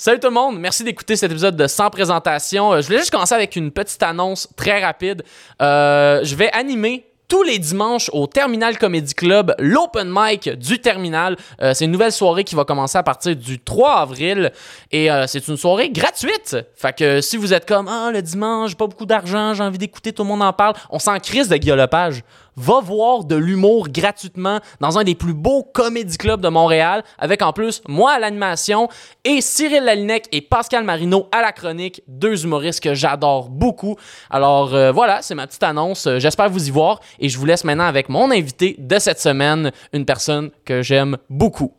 Salut 0.00 0.20
tout 0.20 0.28
le 0.28 0.34
monde, 0.34 0.60
merci 0.60 0.84
d'écouter 0.84 1.16
cet 1.16 1.32
épisode 1.32 1.56
de 1.56 1.66
Sans 1.66 1.90
présentation. 1.90 2.72
Euh, 2.72 2.80
Je 2.80 2.86
voulais 2.86 3.00
juste 3.00 3.10
commencer 3.10 3.34
avec 3.34 3.56
une 3.56 3.72
petite 3.72 4.00
annonce 4.04 4.46
très 4.54 4.80
rapide. 4.80 5.24
Euh, 5.60 6.20
je 6.22 6.36
vais 6.36 6.52
animer 6.52 7.04
tous 7.26 7.42
les 7.42 7.58
dimanches 7.58 8.08
au 8.12 8.28
Terminal 8.28 8.78
Comedy 8.78 9.12
Club, 9.12 9.56
l'open 9.58 10.08
mic 10.08 10.50
du 10.50 10.80
Terminal. 10.80 11.36
Euh, 11.60 11.74
c'est 11.74 11.86
une 11.86 11.90
nouvelle 11.90 12.12
soirée 12.12 12.44
qui 12.44 12.54
va 12.54 12.64
commencer 12.64 12.96
à 12.96 13.02
partir 13.02 13.34
du 13.34 13.58
3 13.58 13.96
avril 13.96 14.52
et 14.92 15.08
c'est 15.26 15.48
une 15.48 15.56
soirée 15.56 15.90
gratuite. 15.90 16.56
Fait 16.76 16.96
que 16.96 17.20
si 17.20 17.36
vous 17.36 17.52
êtes 17.52 17.66
comme 17.66 17.88
ah 17.88 18.12
le 18.12 18.22
dimanche, 18.22 18.70
j'ai 18.70 18.76
pas 18.76 18.86
beaucoup 18.86 19.04
d'argent, 19.04 19.52
j'ai 19.54 19.64
envie 19.64 19.78
d'écouter, 19.78 20.12
tout 20.12 20.22
le 20.22 20.28
monde 20.28 20.42
en 20.42 20.52
parle, 20.52 20.74
on 20.90 21.00
s'en 21.00 21.18
crise 21.18 21.48
de 21.48 21.56
guillolopage. 21.56 22.22
Va 22.60 22.80
voir 22.80 23.22
de 23.22 23.36
l'humour 23.36 23.88
gratuitement 23.88 24.58
dans 24.80 24.98
un 24.98 25.04
des 25.04 25.14
plus 25.14 25.32
beaux 25.32 25.62
comédie 25.62 26.18
clubs 26.18 26.40
de 26.40 26.48
Montréal, 26.48 27.04
avec 27.16 27.40
en 27.40 27.52
plus 27.52 27.82
moi 27.86 28.14
à 28.14 28.18
l'animation 28.18 28.88
et 29.22 29.40
Cyril 29.40 29.84
Lalinec 29.84 30.26
et 30.32 30.40
Pascal 30.40 30.82
Marino 30.82 31.28
à 31.30 31.40
la 31.40 31.52
chronique, 31.52 32.02
deux 32.08 32.44
humoristes 32.44 32.82
que 32.82 32.94
j'adore 32.94 33.48
beaucoup. 33.48 33.94
Alors 34.28 34.74
euh, 34.74 34.90
voilà, 34.90 35.22
c'est 35.22 35.36
ma 35.36 35.46
petite 35.46 35.62
annonce. 35.62 36.08
Euh, 36.08 36.18
J'espère 36.18 36.50
vous 36.50 36.66
y 36.66 36.72
voir 36.72 36.98
et 37.20 37.28
je 37.28 37.38
vous 37.38 37.46
laisse 37.46 37.62
maintenant 37.62 37.84
avec 37.84 38.08
mon 38.08 38.28
invité 38.32 38.74
de 38.76 38.98
cette 38.98 39.20
semaine, 39.20 39.70
une 39.92 40.04
personne 40.04 40.50
que 40.64 40.82
j'aime 40.82 41.16
beaucoup. 41.30 41.72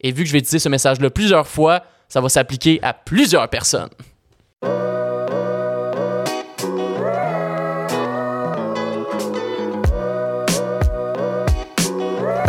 Et 0.00 0.12
vu 0.12 0.22
que 0.22 0.28
je 0.28 0.32
vais 0.34 0.38
utiliser 0.38 0.60
ce 0.60 0.68
message-là 0.68 1.10
plusieurs 1.10 1.48
fois, 1.48 1.82
ça 2.08 2.20
va 2.20 2.28
s'appliquer 2.28 2.78
à 2.80 2.94
plusieurs 2.94 3.48
personnes. 3.50 3.90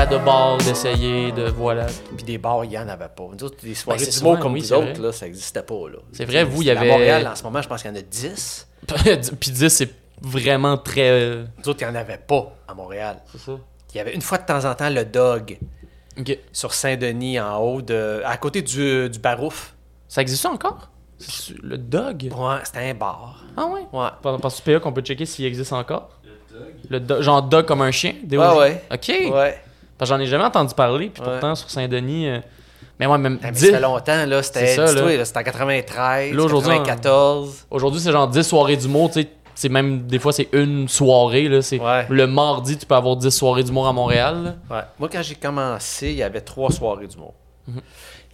De 0.09 0.17
bar, 0.17 0.57
d'essayer, 0.59 1.31
de 1.31 1.43
voilà. 1.49 1.87
Puis 2.15 2.23
des 2.25 2.37
bars, 2.37 2.63
il 2.63 2.69
n'y 2.69 2.77
en 2.77 2.87
avait 2.87 3.09
pas. 3.09 3.23
Nous 3.37 3.43
autres, 3.43 3.57
des 3.63 3.75
soirées 3.75 3.99
Ben, 4.05 4.11
souvent, 4.11 4.37
comme 4.37 4.53
oui, 4.53 4.63
c'est 4.63 4.73
autres, 4.73 5.01
là, 5.01 5.11
ça 5.11 5.25
n'existait 5.25 5.61
pas. 5.63 5.89
là. 5.91 5.97
C'est 6.13 6.25
vrai, 6.25 6.43
vous, 6.43 6.61
il 6.61 6.65
y 6.67 6.71
À 6.71 6.79
avait- 6.79 6.89
Montréal, 6.89 7.27
en 7.27 7.35
ce 7.35 7.43
moment, 7.43 7.61
je 7.61 7.67
pense 7.67 7.81
qu'il 7.81 7.91
y 7.91 7.93
en 7.93 7.97
a 7.97 8.01
10. 8.01 8.67
Puis 9.39 9.51
10, 9.51 9.69
c'est 9.69 9.89
vraiment 10.21 10.77
très. 10.77 11.09
euh, 11.09 11.45
Nous 11.63 11.69
autres, 11.69 11.79
il 11.81 11.85
n'y 11.87 11.91
en 11.91 11.95
avait 11.95 12.17
pas 12.17 12.53
à 12.67 12.73
Montréal. 12.73 13.17
C'est 13.31 13.39
ça. 13.41 13.51
Il 13.93 13.97
y 13.97 13.99
avait 13.99 14.13
une 14.13 14.21
fois 14.21 14.37
de 14.37 14.45
temps 14.45 14.63
en 14.65 14.75
temps 14.75 14.89
le 14.89 15.03
Dog 15.05 15.57
sur 16.51 16.73
Saint-Denis, 16.73 17.39
en 17.39 17.57
haut, 17.59 17.81
de, 17.81 18.21
à 18.25 18.37
côté 18.37 18.61
du, 18.61 19.09
du 19.09 19.19
Barouf. 19.19 19.73
Ça 20.07 20.21
existe 20.21 20.45
encore? 20.45 20.89
C'est 21.19 21.55
Le 21.61 21.77
dog? 21.77 22.29
Ouais, 22.35 22.57
c'était 22.63 22.89
un 22.89 22.93
bar. 22.93 23.43
Ah 23.57 23.65
ouais? 23.65 23.81
Ouais. 23.91 24.37
Parce 24.41 24.61
que 24.61 24.77
qu'on 24.77 24.93
peut 24.93 25.01
checker 25.01 25.25
s'il 25.25 25.45
existe 25.45 25.73
encore? 25.73 26.09
Le 26.89 26.99
dog? 26.99 27.21
Genre 27.21 27.41
dog 27.43 27.65
comme 27.65 27.81
un 27.81 27.91
chien? 27.91 28.13
Ouais, 28.31 28.37
ouais. 28.37 28.83
Ok. 28.91 29.11
Ouais. 29.33 29.59
Parce 29.97 30.09
que 30.11 30.15
j'en 30.15 30.21
ai 30.21 30.25
jamais 30.27 30.43
entendu 30.43 30.73
parler, 30.73 31.09
puis 31.09 31.21
Ouais. 31.23 31.29
pourtant 31.29 31.55
sur 31.55 31.69
Saint-Denis. 31.69 32.27
euh, 32.29 32.39
Mais 32.99 33.05
ouais, 33.05 33.17
même 33.19 33.37
Ah, 33.43 33.47
mais 33.47 33.51
10. 33.51 33.65
ça 33.67 33.73
fait 33.73 33.79
longtemps, 33.79 34.25
là. 34.25 34.41
C'était 34.43 34.65
C'est 34.67 34.75
ça, 34.75 34.85
dis-toi, 34.93 35.11
là. 35.11 35.17
là, 35.17 35.25
c'était 35.25 35.39
en 35.39 35.43
93, 35.43 36.33
Là, 36.33 36.43
aujourd'hui, 36.43 36.69
94. 36.69 37.65
Aujourd'hui, 37.69 37.99
c'est 38.01 38.11
genre 38.11 38.27
10 38.27 38.43
soirées 38.43 38.75
d'humour, 38.77 39.09
tu 39.11 39.21
sais. 39.21 39.29
C'est 39.53 39.69
même, 39.69 40.05
des 40.07 40.19
fois, 40.19 40.31
c'est 40.33 40.49
une 40.53 40.87
soirée, 40.87 41.47
là. 41.49 41.61
C'est 41.61 41.79
Ouais. 41.79 42.05
Le 42.09 42.25
mardi, 42.27 42.77
tu 42.77 42.85
peux 42.85 42.95
avoir 42.95 43.15
10 43.15 43.29
soirées 43.31 43.63
d'humour 43.63 43.87
à 43.87 43.93
Montréal. 43.93 44.55
Ouais. 44.69 44.81
Moi, 44.99 45.09
quand 45.11 45.21
j'ai 45.21 45.35
commencé, 45.35 46.09
il 46.09 46.17
y 46.17 46.23
avait 46.23 46.41
trois 46.41 46.71
soirées 46.71 47.07
d'humour. 47.07 47.33
Mhm. 47.67 47.81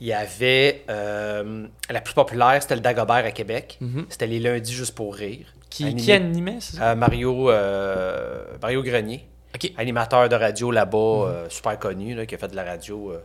Il 0.02 0.08
y 0.08 0.14
avait 0.14 0.84
euh, 0.89 1.66
la 1.89 2.02
plus 2.02 2.14
populaire, 2.14 2.58
c'était 2.61 2.75
le 2.75 2.81
Dagobert 2.81 3.23
à 3.25 3.31
Québec. 3.31 3.78
Mhm. 3.81 4.06
C'était 4.09 4.28
les 4.28 4.39
lundis 4.39 4.73
juste 4.73 4.95
pour 4.95 5.14
rire. 5.16 5.45
Qui, 5.69 5.86
Animé- 5.86 6.02
qui 6.02 6.11
animait, 6.11 6.58
ça? 6.59 6.91
Euh, 6.91 6.95
Mario, 6.95 7.50
euh, 7.50 8.44
Mario 8.61 8.84
Grenier, 8.84 9.25
Ok. 9.56 9.72
animateur 9.78 10.28
de 10.30 10.36
radio 10.36 10.72
là-bas, 10.72 10.98
Mhm. 10.98 11.28
euh, 11.28 11.50
super 11.50 11.78
connu, 11.80 12.16
là, 12.16 12.26
qui 12.26 12.36
a 12.36 12.38
fait 12.38 12.48
de 12.48 12.56
la 12.56 12.64
radio 12.64 13.12
euh, 13.12 13.20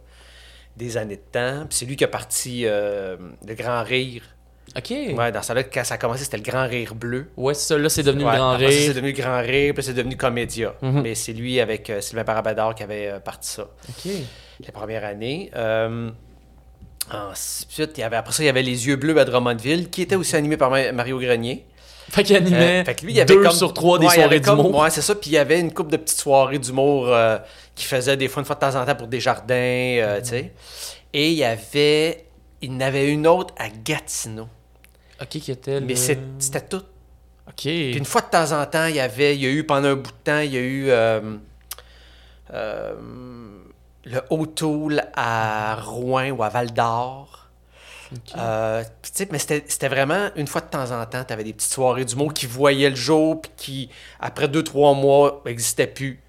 des 0.76 0.96
années 0.96 1.16
de 1.16 1.22
temps. 1.32 1.66
Puis 1.68 1.78
c'est 1.78 1.86
lui 1.86 1.96
qui 1.96 2.04
a 2.04 2.08
parti 2.08 2.62
euh, 2.66 3.16
le 3.46 3.54
Grand 3.54 3.82
Rire. 3.82 4.22
Ok. 4.76 4.90
Ouais, 4.90 5.32
dans 5.32 5.40
ça 5.40 5.54
là 5.54 5.62
quand 5.64 5.82
ça 5.82 5.94
a 5.94 5.98
commencé, 5.98 6.24
c'était 6.24 6.36
le 6.36 6.42
Grand 6.42 6.66
Rire 6.68 6.94
bleu. 6.94 7.30
Ouais, 7.38 7.54
c'est 7.54 7.68
ça. 7.74 7.78
Là, 7.78 7.88
c'est 7.88 8.02
devenu 8.02 8.24
Ouais, 8.24 8.32
le 8.32 8.36
grand 8.36 8.56
rire. 8.58 8.70
c'est 8.70 8.88
devenu 8.88 9.12
le 9.12 9.16
Grand 9.16 9.40
Rire, 9.40 9.72
puis 9.72 9.82
c'est 9.82 9.94
devenu 9.94 10.14
Comédia. 10.16 10.74
Mhm. 10.82 11.00
Mais 11.02 11.14
c'est 11.14 11.32
lui 11.32 11.58
avec 11.58 11.88
euh, 11.88 12.02
Sylvain 12.02 12.24
Parabador 12.24 12.74
qui 12.74 12.82
avait 12.82 13.08
euh, 13.08 13.18
parti 13.20 13.48
ça. 13.50 13.62
Ok. 13.88 14.12
la 14.66 14.72
première 14.72 15.04
année. 15.06 15.50
Euh, 15.56 16.10
ensuite, 17.10 17.92
il 17.96 18.00
y 18.00 18.04
avait, 18.04 18.16
après 18.16 18.32
ça, 18.32 18.42
il 18.42 18.46
y 18.46 18.48
avait 18.50 18.62
Les 18.62 18.86
Yeux 18.86 18.96
Bleus 18.96 19.18
à 19.18 19.24
Drummondville, 19.24 19.88
qui 19.88 20.02
était 20.02 20.16
aussi 20.16 20.36
animé 20.36 20.56
par 20.56 20.70
Ma- 20.70 20.92
Mario 20.92 21.18
Grenier. 21.18 21.64
Fait 22.10 22.22
qu'il 22.24 22.36
animait 22.36 22.80
Euh, 22.80 22.84
fait 22.84 22.94
que 22.94 23.04
lui, 23.04 23.12
il 23.12 23.16
y 23.16 23.20
avait 23.20 23.34
deux 23.34 23.42
comme- 23.42 23.52
sur 23.52 23.72
trois 23.74 23.98
des 23.98 24.06
Ouais, 24.06 24.14
soirées 24.14 24.40
comme- 24.40 24.56
d'humour. 24.62 24.80
Ouais, 24.80 24.90
c'est 24.90 25.02
ça. 25.02 25.14
Puis 25.14 25.30
il 25.30 25.34
y 25.34 25.38
avait 25.38 25.60
une 25.60 25.72
couple 25.72 25.90
de 25.92 25.96
petites 25.98 26.18
soirées 26.18 26.58
d'humour 26.58 27.08
euh, 27.08 27.38
qui 27.74 27.84
faisait 27.84 28.16
des 28.16 28.28
fois, 28.28 28.40
une 28.40 28.46
fois 28.46 28.56
de 28.56 28.60
temps 28.60 28.74
en 28.80 28.84
temps 28.84 28.94
pour 28.94 29.06
des 29.08 29.20
jardins, 29.20 29.54
euh, 29.54 30.20
tu 30.20 30.28
sais. 30.28 30.52
Et 31.12 31.28
il 31.30 31.36
y 31.36 31.44
avait... 31.44 32.24
Il 32.60 32.72
y 32.72 32.76
en 32.76 32.80
avait 32.80 33.08
une 33.08 33.26
autre 33.26 33.54
à 33.58 33.68
Gatineau. 33.68 34.48
Ok, 35.20 35.28
qui 35.28 35.50
était 35.52 35.80
Mais 35.80 35.88
le- 35.88 35.96
c'est- 35.96 36.18
c'était 36.38 36.60
tout. 36.62 36.82
Ok. 37.46 37.54
Puis 37.62 37.96
une 37.96 38.04
fois 38.04 38.20
de 38.22 38.26
temps 38.26 38.52
en 38.52 38.64
temps, 38.66 38.86
il 38.86 38.96
y 38.96 39.00
avait... 39.00 39.34
Il 39.36 39.42
y 39.42 39.46
a 39.46 39.50
eu, 39.50 39.64
pendant 39.64 39.88
un 39.88 39.94
bout 39.94 40.10
de 40.10 40.16
temps, 40.24 40.40
il 40.40 40.52
y 40.52 40.56
a 40.56 40.60
eu... 40.60 40.86
euh, 40.90 41.20
le 44.04 44.20
O'Toole 44.30 45.02
à 45.14 45.76
Rouen 45.76 46.30
ou 46.30 46.42
à 46.42 46.48
Val-d'Or. 46.48 47.37
Euh, 48.36 48.82
mais 49.30 49.38
c'était 49.38 49.88
vraiment, 49.88 50.28
une 50.36 50.46
fois 50.46 50.60
de 50.60 50.66
temps 50.68 50.90
en 50.90 51.04
temps, 51.06 51.24
tu 51.24 51.32
avais 51.32 51.44
des 51.44 51.52
petites 51.52 51.72
soirées 51.72 52.04
d'humour 52.04 52.32
qui 52.32 52.46
voyaient 52.46 52.90
le 52.90 52.96
jour, 52.96 53.40
puis 53.42 53.50
qui, 53.56 53.90
après 54.20 54.48
deux, 54.48 54.62
trois 54.64 54.94
mois, 54.94 55.42
n'existaient 55.44 55.86
plus. 55.86 56.20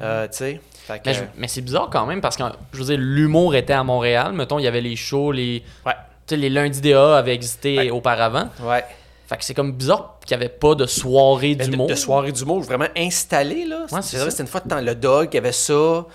Euh. 0.00 0.26
Fait 0.32 0.60
que, 1.00 1.10
Mais, 1.36 1.46
c'est 1.48 1.60
bizarre 1.60 1.88
quand 1.92 2.06
même 2.06 2.20
parce 2.20 2.36
que 2.36 2.42
je 2.72 2.78
veux 2.78 2.84
dire, 2.86 2.98
l'humour 2.98 3.54
était 3.54 3.74
à 3.74 3.84
Montréal. 3.84 4.32
Mettons, 4.32 4.58
il 4.58 4.64
y 4.64 4.66
avait 4.66 4.80
les 4.80 4.96
shows, 4.96 5.30
les, 5.32 5.62
Ouais. 5.86 5.92
les 6.30 6.48
lundis 6.48 6.80
DA 6.80 7.16
avaient 7.18 7.34
existé 7.34 7.76
Ouais. 7.78 7.90
auparavant. 7.90 8.48
Ouais. 8.62 8.84
Fait 9.28 9.36
que 9.36 9.44
c'est 9.44 9.52
comme 9.54 9.72
bizarre 9.72 10.16
qu'il 10.24 10.36
n'y 10.36 10.42
avait 10.42 10.52
pas 10.52 10.74
de 10.74 10.86
soirée 10.86 11.54
Ben, 11.54 11.66
de, 11.66 11.70
d'humour. 11.70 11.86
de 11.88 11.94
soirées 11.94 12.32
d'humour 12.32 12.60
vraiment 12.62 12.88
installées, 12.96 13.66
là. 13.66 13.80
Ouais, 13.80 13.86
C'était- 13.88 14.02
c'est 14.02 14.16
vrai, 14.16 14.24
ça. 14.24 14.30
C'était 14.30 14.42
une 14.44 14.48
fois 14.48 14.60
de 14.60 14.68
temps. 14.70 14.80
Le 14.80 14.94
Dog, 14.94 15.28
il 15.32 15.34
y 15.34 15.38
avait 15.38 15.52
ça. 15.52 16.06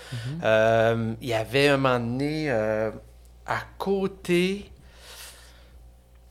Euh, 0.42 1.14
il 1.22 1.28
y 1.28 1.32
avait 1.34 1.68
un 1.68 1.76
moment 1.76 2.00
donné, 2.00 2.46
euh, 2.50 2.90
à 3.46 3.58
côté, 3.78 4.70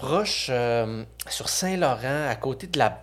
proche, 0.07 0.47
euh, 0.49 1.03
sur 1.29 1.49
Saint-Laurent, 1.49 2.27
à 2.29 2.35
côté 2.35 2.67
de 2.67 2.77
la, 2.77 3.01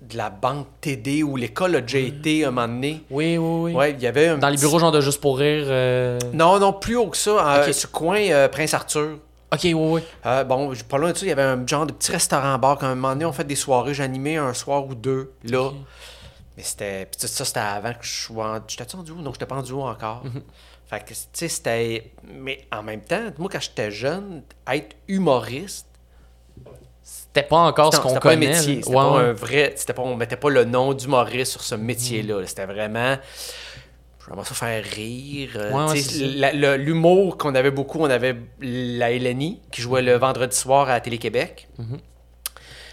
de 0.00 0.16
la 0.16 0.30
banque 0.30 0.66
TD 0.80 1.22
où 1.22 1.36
l'école 1.36 1.76
a 1.76 1.80
déjà 1.80 1.98
été 1.98 2.44
un 2.44 2.50
moment 2.50 2.68
donné. 2.68 3.02
Oui, 3.10 3.36
oui, 3.36 3.60
oui. 3.62 3.72
Ouais, 3.74 3.90
il 3.92 4.00
y 4.00 4.06
avait 4.06 4.28
un 4.28 4.38
Dans 4.38 4.48
les 4.48 4.56
bureaux 4.56 4.78
genre 4.78 4.92
de 4.92 5.00
Juste 5.00 5.20
pour 5.20 5.38
rire. 5.38 5.64
euh, 5.68 6.18
Non, 6.32 6.58
non, 6.58 6.72
plus 6.72 6.96
haut 6.96 7.08
que 7.08 7.16
ça, 7.16 7.30
euh, 7.30 7.66
Ok. 7.66 7.74
sur 7.74 7.88
le 7.88 7.92
coin 7.98 8.20
euh, 8.30 8.48
Prince-Arthur. 8.48 9.18
Ok, 9.52 9.60
oui, 9.64 9.74
oui. 9.74 10.00
Bon, 10.46 10.72
pas 10.88 10.98
loin 10.98 11.10
de 11.10 11.16
ça, 11.16 11.26
il 11.26 11.28
y 11.28 11.32
avait 11.32 11.42
un 11.42 11.66
genre 11.66 11.84
de 11.84 11.92
petit 11.92 12.12
restaurant-bar. 12.12 12.78
Quand 12.78 12.86
un 12.86 12.94
moment 12.94 13.08
donné, 13.14 13.24
on 13.24 13.32
fait 13.32 13.42
des 13.44 13.56
soirées. 13.56 13.94
J'animais 13.94 14.36
un 14.36 14.54
soir 14.54 14.86
ou 14.86 14.94
deux, 14.94 15.32
là. 15.42 15.70
Mais 16.56 16.62
c'était. 16.62 17.06
Puis 17.06 17.26
ça, 17.28 17.44
c'était 17.44 17.58
avant 17.58 17.92
que 17.94 18.04
je 18.04 18.12
sois 18.26 18.58
en. 18.58 18.60
J'étais 18.68 18.94
en 18.94 19.02
duo? 19.02 19.16
Non, 19.16 19.32
j'étais 19.32 19.46
pas 19.46 19.56
en 19.56 19.62
duo 19.62 19.82
encore. 19.82 20.22
Mhm. 20.24 20.42
Fait 20.86 21.00
que, 21.00 21.08
tu 21.08 21.16
sais, 21.32 21.48
c'était. 21.48 22.12
Mais 22.32 22.64
en 22.72 22.84
même 22.84 23.00
temps, 23.00 23.22
moi, 23.38 23.48
quand 23.50 23.60
j'étais 23.60 23.90
jeune, 23.90 24.42
être 24.72 24.94
humoriste, 25.08 25.86
C'était 27.32 27.46
pas 27.46 27.58
encore 27.58 27.94
ce 27.94 28.00
qu'on 28.00 28.08
c'était 28.08 28.20
pas 28.20 28.30
un 28.30 28.34
connaît. 28.34 28.48
métier. 28.48 28.76
C'était 28.82 28.88
Ouais, 28.88 28.94
pas 28.96 29.02
un 29.20 29.32
vrai. 29.32 29.72
C'était 29.76 29.92
pas, 29.92 30.02
on 30.02 30.16
mettait 30.16 30.36
pas 30.36 30.50
le 30.50 30.64
nom 30.64 30.92
d'humoriste 30.94 31.52
sur 31.52 31.62
ce 31.62 31.74
métier-là. 31.76 32.44
C'était 32.46 32.66
vraiment. 32.66 33.16
J'aimerais 34.28 34.44
ça 34.44 34.54
faire 34.54 34.84
rire. 34.84 35.50
euh, 35.56 35.72
Ouais, 35.72 36.76
L'humour 36.76 37.36
qu'on 37.38 37.54
avait 37.54 37.70
beaucoup, 37.70 38.00
on 38.00 38.10
avait 38.10 38.36
la 38.60 39.10
LNI 39.12 39.60
qui 39.72 39.80
jouait 39.80 40.02
le 40.02 40.14
vendredi 40.16 40.56
soir 40.56 40.88
à 40.90 41.00
Télé-Québec. 41.00 41.68
Mhm. 41.78 41.98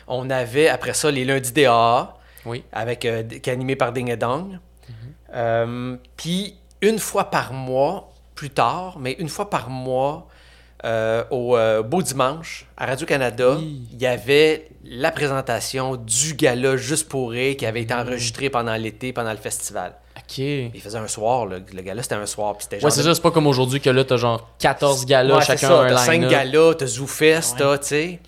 On 0.08 0.30
avait 0.30 0.68
après 0.70 0.94
ça 0.94 1.12
les 1.12 1.26
lundis 1.26 1.52
DAA 1.52 2.16
Oui. 2.46 2.64
avec 2.72 3.06
euh, 3.06 3.24
qui 3.24 3.50
est 3.50 3.54
animé 3.54 3.76
par 3.76 3.92
Ding 3.92 4.10
et 4.10 4.18
Dong. 4.18 4.52
Mhm. 4.88 4.96
Euh, 5.36 5.96
Puis 6.16 6.56
une 6.82 6.98
fois 7.00 7.26
par 7.32 7.54
mois, 7.54 8.12
plus 8.36 8.50
tard, 8.52 8.98
mais 9.00 9.14
une 9.20 9.30
fois 9.30 9.50
par 9.50 9.70
mois, 9.70 10.28
euh, 10.86 11.24
au 11.32 11.58
euh, 11.58 11.82
Beau 11.82 12.02
Dimanche, 12.02 12.66
à 12.78 12.86
Radio-Canada, 12.86 13.56
Oui. 13.58 13.88
il 13.94 14.02
y 14.02 14.06
avait 14.06 14.70
la 14.84 15.12
présentation 15.12 15.96
du 15.96 16.34
gala 16.36 16.78
Juste 16.78 17.10
pour 17.10 17.32
rire 17.32 17.58
qui 17.58 17.66
avait 17.66 17.82
été 17.82 17.94
Mhm. 17.94 18.02
enregistré 18.02 18.50
pendant 18.50 18.76
l'été, 18.76 19.12
pendant 19.14 19.32
le 19.32 19.38
festival. 19.38 19.94
Ok. 20.18 20.38
Il 20.40 20.82
faisait 20.82 20.98
un 20.98 21.08
soir, 21.08 21.46
le, 21.46 21.64
le 21.74 21.82
gala 21.82 22.04
c'était 22.04 22.16
un 22.16 22.26
soir. 22.26 22.56
puis 22.58 22.68
c'était 22.70 22.84
Ouais, 22.84 22.92
c'est 22.92 23.00
de- 23.02 23.06
ça, 23.06 23.16
c'est 23.16 23.22
pas 23.22 23.32
comme 23.32 23.48
aujourd'hui 23.48 23.80
que 23.82 23.90
là, 23.90 24.04
t'as 24.04 24.18
genre 24.18 24.50
14 24.60 25.06
galas, 25.06 25.38
Ouais, 25.38 25.44
chacun 25.44 25.68
ça, 25.68 25.82
un 25.82 26.12
line 26.18 26.28
galas, 26.30 26.76
t'as 26.76 26.86
ZooFest, 26.86 27.54
Ouais. 27.54 27.58
t'as, 27.60 27.78
tu 27.80 27.88
sais. 27.88 28.20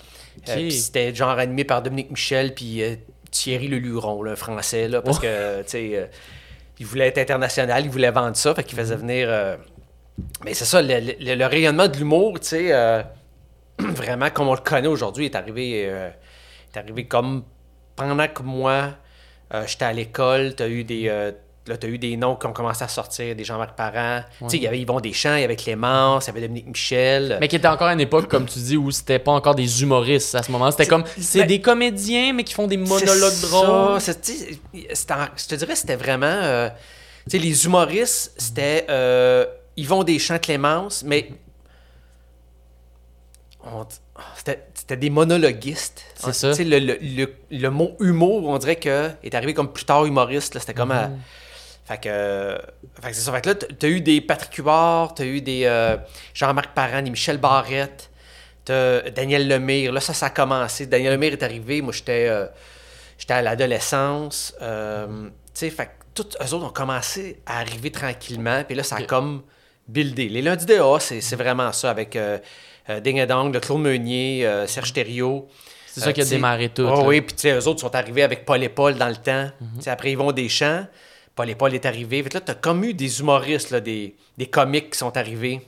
Euh, 0.48 0.56
puis 0.56 0.72
c'était 0.72 1.14
genre 1.14 1.30
animé 1.38 1.64
par 1.66 1.82
Dominique 1.82 2.10
Michel 2.12 2.54
puis 2.56 2.82
Thierry 3.32 3.68
Leluron, 3.68 4.26
un 4.26 4.36
français, 4.36 4.88
là, 4.88 5.02
parce 5.02 5.20
que, 5.20 5.62
tu 5.64 5.70
sais, 5.70 6.10
il 6.80 6.86
voulait 6.86 7.08
être 7.08 7.18
international, 7.20 7.84
il 7.86 7.92
voulait 7.92 8.10
vendre 8.12 8.36
ça, 8.38 8.56
fait 8.56 8.64
qu'il 8.64 8.78
faisait 8.78 8.96
venir... 8.96 9.30
Mais 10.46 10.54
c'est 10.54 10.66
ça, 10.66 10.82
le, 10.82 11.00
le- 11.20 11.36
le 11.36 11.46
rayonnement 11.46 11.88
de 11.88 11.98
l'humour, 11.98 12.40
tu 12.40 12.48
sais, 12.48 12.68
euh, 12.72 13.02
vraiment 13.80 14.30
comme 14.30 14.48
on 14.48 14.54
le 14.56 14.60
connaît 14.62 14.88
aujourd'hui, 14.88 15.26
est 15.26 15.36
arrivé, 15.36 15.86
euh, 15.88 16.10
est 16.74 16.78
arrivé 16.78 17.06
comme 17.08 17.44
pendant 17.96 18.28
que 18.28 18.44
moi, 18.44 18.92
euh, 19.54 19.64
j'étais 19.68 19.86
à 19.86 19.94
l'école, 19.94 20.56
t'as 20.56 20.68
eu 20.70 20.84
des... 20.84 21.06
là, 21.68 21.78
tu 21.78 21.86
as 21.86 21.90
eu 21.90 21.98
des 22.00 22.16
noms 22.18 22.36
qui 22.36 22.46
ont 22.48 22.54
commencé 22.54 22.84
à 22.84 22.88
sortir, 22.88 23.36
des 23.36 23.44
Jean-Marc 23.44 23.76
Parent. 23.76 24.22
Tu 24.40 24.50
sais, 24.50 24.58
il 24.58 24.64
y 24.64 24.68
avait 24.68 24.80
Yvon 24.80 25.00
Deschamps, 25.02 25.36
il 25.36 25.42
y 25.42 25.44
avait 25.44 25.56
Clémence, 25.58 26.26
il 26.26 26.28
y 26.28 26.32
avait 26.32 26.42
Dominique 26.42 26.68
Michel. 26.68 27.38
Mais 27.42 27.48
qui 27.48 27.58
était 27.58 27.68
encore 27.68 27.88
à 27.88 27.94
une 27.94 28.00
époque, 28.00 28.28
comme 28.28 28.46
tu 28.46 28.58
dis, 28.60 28.78
où 28.78 28.90
c'était 28.90 29.20
pas 29.20 29.34
encore 29.34 29.54
des 29.56 29.82
humoristes 29.84 30.34
à 30.36 30.42
ce 30.44 30.52
moment. 30.52 30.72
C'était 30.72 30.88
comme. 30.88 31.04
C'est 31.20 31.40
ben, 31.40 31.48
des 31.48 31.62
comédiens, 31.62 32.34
mais 32.34 32.44
qui 32.44 32.54
font 32.54 32.68
des 32.68 32.78
monologues 32.78 33.40
drôles. 33.42 34.02
ça, 34.02 34.14
tu 34.16 34.32
je 34.74 35.46
te 35.48 35.56
dirais, 35.56 35.76
c'était 35.76 35.96
vraiment. 35.98 36.70
tu 37.30 37.32
sais, 37.32 37.44
les 37.44 37.66
humoristes, 37.66 38.34
c'était 38.38 38.86
Yvon 39.80 40.04
Deschamps, 40.04 40.40
Clémence, 40.40 41.04
mais. 41.04 41.30
on- 43.64 43.86
C'était 44.36 44.98
des 44.98 45.10
monologuistes. 45.10 46.04
C'est 46.16 46.28
On- 46.28 46.34
ça. 46.34 46.50
tu 46.52 46.56
sais, 46.58 46.64
Le, 46.64 46.80
le, 46.80 46.98
le- 47.02 47.36
le 47.52 47.70
mot 47.70 47.96
humour, 48.00 48.48
on 48.48 48.58
dirait 48.58 48.76
que 48.78 49.12
est 49.24 49.36
arrivé 49.36 49.54
comme 49.54 49.72
plus 49.72 49.86
tard 49.86 50.06
humoriste. 50.06 50.58
C'était 50.60 50.74
comme. 50.74 50.92
à- 50.92 51.08
Mhm. 51.10 51.20
fait 51.86 51.98
que, 51.98 52.10
euh, 52.10 52.58
fait 53.02 53.10
que 53.10 53.16
c'est 53.16 53.22
ça. 53.22 53.32
Fait 53.34 53.42
que 53.42 53.50
là, 53.50 53.56
t'as 53.56 53.88
eu 53.88 54.02
des 54.02 54.22
Patrick 54.22 54.54
Huard, 54.56 55.14
t'as 55.16 55.26
eu 55.26 55.42
des 55.42 55.64
euh, 55.66 55.98
Jean-Marc 56.34 56.74
Parent, 56.74 57.02
des 57.02 57.10
Michel 57.12 57.38
Barrette, 57.38 58.10
t'as 58.66 59.10
Daniel 59.12 59.48
Lemire. 59.48 59.92
Là, 59.92 60.00
ça, 60.02 60.14
ça 60.14 60.28
a 60.28 60.30
commencé. 60.30 60.86
Daniel 60.86 61.14
Lemire 61.14 61.34
est 61.34 61.44
arrivé. 61.44 61.82
Moi, 61.82 61.94
j'étais 61.94 62.28
euh, 62.30 62.48
j'étais 63.18 63.34
à 63.36 63.42
l'adolescence. 63.42 64.54
Euh, 64.62 65.28
tu 65.28 65.32
sais, 65.54 65.70
fait 65.70 65.86
que 65.86 65.92
tous 66.24 66.38
eux 66.42 66.54
autres 66.54 66.66
ont 66.66 66.70
commencé 66.70 67.40
à 67.46 67.60
arriver 67.60 67.92
tranquillement. 67.92 68.64
Puis 68.66 68.76
là, 68.76 68.84
ça 68.84 68.98
a 68.98 69.02
comme 69.04 69.44
buildé. 69.90 70.30
Les 70.30 70.42
lundis 70.42 70.66
de 70.66 70.76
A, 70.76 71.00
c'est 71.00 71.36
vraiment 71.36 71.72
ça 71.72 71.90
avec 71.90 72.16
euh, 72.16 72.38
euh, 72.90 73.00
Ding 73.00 73.26
Dong, 73.26 73.54
le 73.54 73.60
Claude 73.60 73.82
Meunier, 73.82 74.46
euh, 74.46 74.68
Serge 74.68 74.94
Thériault. 74.94 75.48
C'est 75.88 76.02
ça 76.02 76.14
qui 76.14 76.22
a 76.22 76.24
Euh, 76.24 76.30
démarré 76.30 76.70
tout. 76.70 76.88
ah. 76.88 76.98
Mhm. 77.02 77.08
oui, 77.08 77.22
puis 77.22 77.50
eux 77.50 77.68
autres 77.68 77.80
sont 77.82 77.94
arrivés 77.96 78.24
avec 78.24 78.46
Paul 78.46 78.64
et 78.64 78.70
Paul 78.70 78.96
dans 78.96 79.10
le 79.10 79.16
temps. 79.16 79.50
Sais, 79.80 79.90
Après, 79.90 80.12
ils 80.12 80.18
vont 80.18 80.32
des 80.32 80.48
champs. 80.50 80.86
Paul 81.36 81.50
et 81.50 81.56
Paul 81.56 81.74
est 81.74 81.86
arrivé. 81.86 82.22
Fait 82.24 82.34
là, 82.34 82.42
t'as 82.42 82.54
comme 82.54 82.84
eu 82.84 82.94
des 82.94 83.20
humoristes, 83.22 83.72
là, 83.72 83.80
des, 83.80 84.16
des 84.38 84.46
comiques 84.46 84.92
qui 84.92 84.98
sont 84.98 85.16
arrivés. 85.18 85.62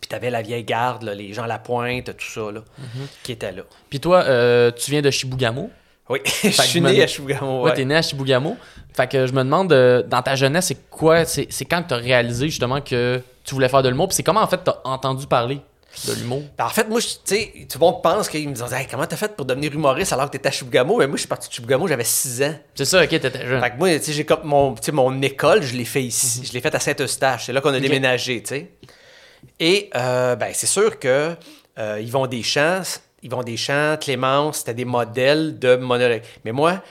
Puis 0.00 0.08
t'avais 0.08 0.30
la 0.30 0.42
vieille 0.42 0.64
garde, 0.64 1.02
là, 1.04 1.14
les 1.14 1.32
gens 1.32 1.46
Lapointe, 1.46 2.16
tout 2.16 2.24
ça, 2.32 2.50
là, 2.52 2.62
Mhm. 2.78 3.06
qui 3.22 3.32
étaient 3.32 3.52
là. 3.52 3.62
Puis 3.88 4.00
toi, 4.00 4.22
euh, 4.24 4.70
tu 4.72 4.90
viens 4.90 5.00
de 5.02 5.10
Chibougamau. 5.10 5.70
Oui, 6.08 6.20
je 6.44 6.50
suis 6.50 6.80
né 6.80 6.98
me- 6.98 7.02
à 7.02 7.06
Chibougamau. 7.06 7.58
Ouais, 7.62 7.70
ouais. 7.70 7.74
t'es 7.76 7.84
né 7.84 7.96
à 7.96 8.02
Chibougamau. 8.02 8.56
Fait 8.94 9.08
que 9.10 9.26
je 9.26 9.32
me 9.32 9.42
demande, 9.42 9.72
euh, 9.72 10.02
dans 10.02 10.22
ta 10.22 10.36
jeunesse, 10.36 10.66
c'est 10.66 10.88
quoi, 10.90 11.24
c'est 11.24 11.46
quand 11.68 11.82
que 11.82 11.88
t'as 11.88 11.96
réalisé 11.96 12.48
justement 12.48 12.80
que 12.80 13.20
tu 13.44 13.54
voulais 13.54 13.68
faire 13.68 13.82
de 13.82 13.88
l'humour, 13.88 14.08
puis 14.08 14.14
c'est 14.16 14.22
comment 14.22 14.40
en 14.42 14.46
fait 14.46 14.60
t'as 14.64 14.76
entendu 14.84 15.26
parler 15.26 15.60
de 16.06 16.12
l'humour? 16.14 16.42
Ben, 16.58 16.64
en 16.66 16.68
fait, 16.68 16.88
moi, 16.88 17.00
tu 17.00 17.08
sais, 17.24 17.52
tout 17.70 17.78
le 17.78 17.84
monde 17.86 18.02
pense 18.02 18.28
qu'ils 18.28 18.48
me 18.48 18.54
disent 18.54 18.72
hey, 18.72 18.86
comment 18.90 19.06
t'as 19.06 19.16
fait 19.16 19.34
pour 19.34 19.44
devenir 19.46 19.72
humoriste 19.72 20.12
alors 20.12 20.26
que 20.26 20.32
t'étais 20.32 20.48
à 20.48 20.52
Chibougamau? 20.52 20.98
Mais 20.98 21.06
moi, 21.06 21.16
je 21.16 21.20
suis 21.22 21.28
parti 21.28 21.48
de 21.48 21.54
Chibougamau, 21.54 21.88
j'avais 21.88 22.04
6 22.04 22.42
ans. 22.42 22.54
C'est 22.74 22.84
ça, 22.84 23.02
ok, 23.02 23.08
t'étais 23.08 23.46
jeune. 23.46 23.60
Fait 23.60 23.70
que 23.70 23.76
moi, 23.76 23.90
tu 23.98 24.04
sais, 24.04 24.12
j'ai 24.12 24.24
comme 24.24 24.40
mon, 24.44 24.74
mon 24.92 25.22
école, 25.22 25.62
je 25.62 25.74
l'ai 25.74 25.84
fait 25.84 26.02
ici. 26.02 26.42
Je 26.46 26.52
l'ai 26.52 26.60
faite 26.60 26.74
à 26.74 26.80
Saint-Eustache. 26.80 27.46
C'est 27.46 27.52
là 27.52 27.60
qu'on 27.60 27.70
a 27.70 27.76
Mhm. 27.76 27.80
Déménagé, 27.80 28.42
tu 28.42 28.48
sais. 28.48 28.70
Et, 29.60 29.90
euh, 29.96 30.36
ben, 30.36 30.50
c'est 30.54 30.66
sûr 30.66 30.98
que 30.98 31.34
euh, 31.78 32.00
Yvon 32.00 32.26
Deschamps, 32.26 32.82
Yvon 33.22 33.42
Deschamps, 33.42 33.96
Clémence, 34.00 34.58
c'était 34.58 34.74
des 34.74 34.84
modèles 34.84 35.58
de 35.58 35.76
monologue. 35.76 36.22
Mais 36.44 36.52
moi, 36.52 36.82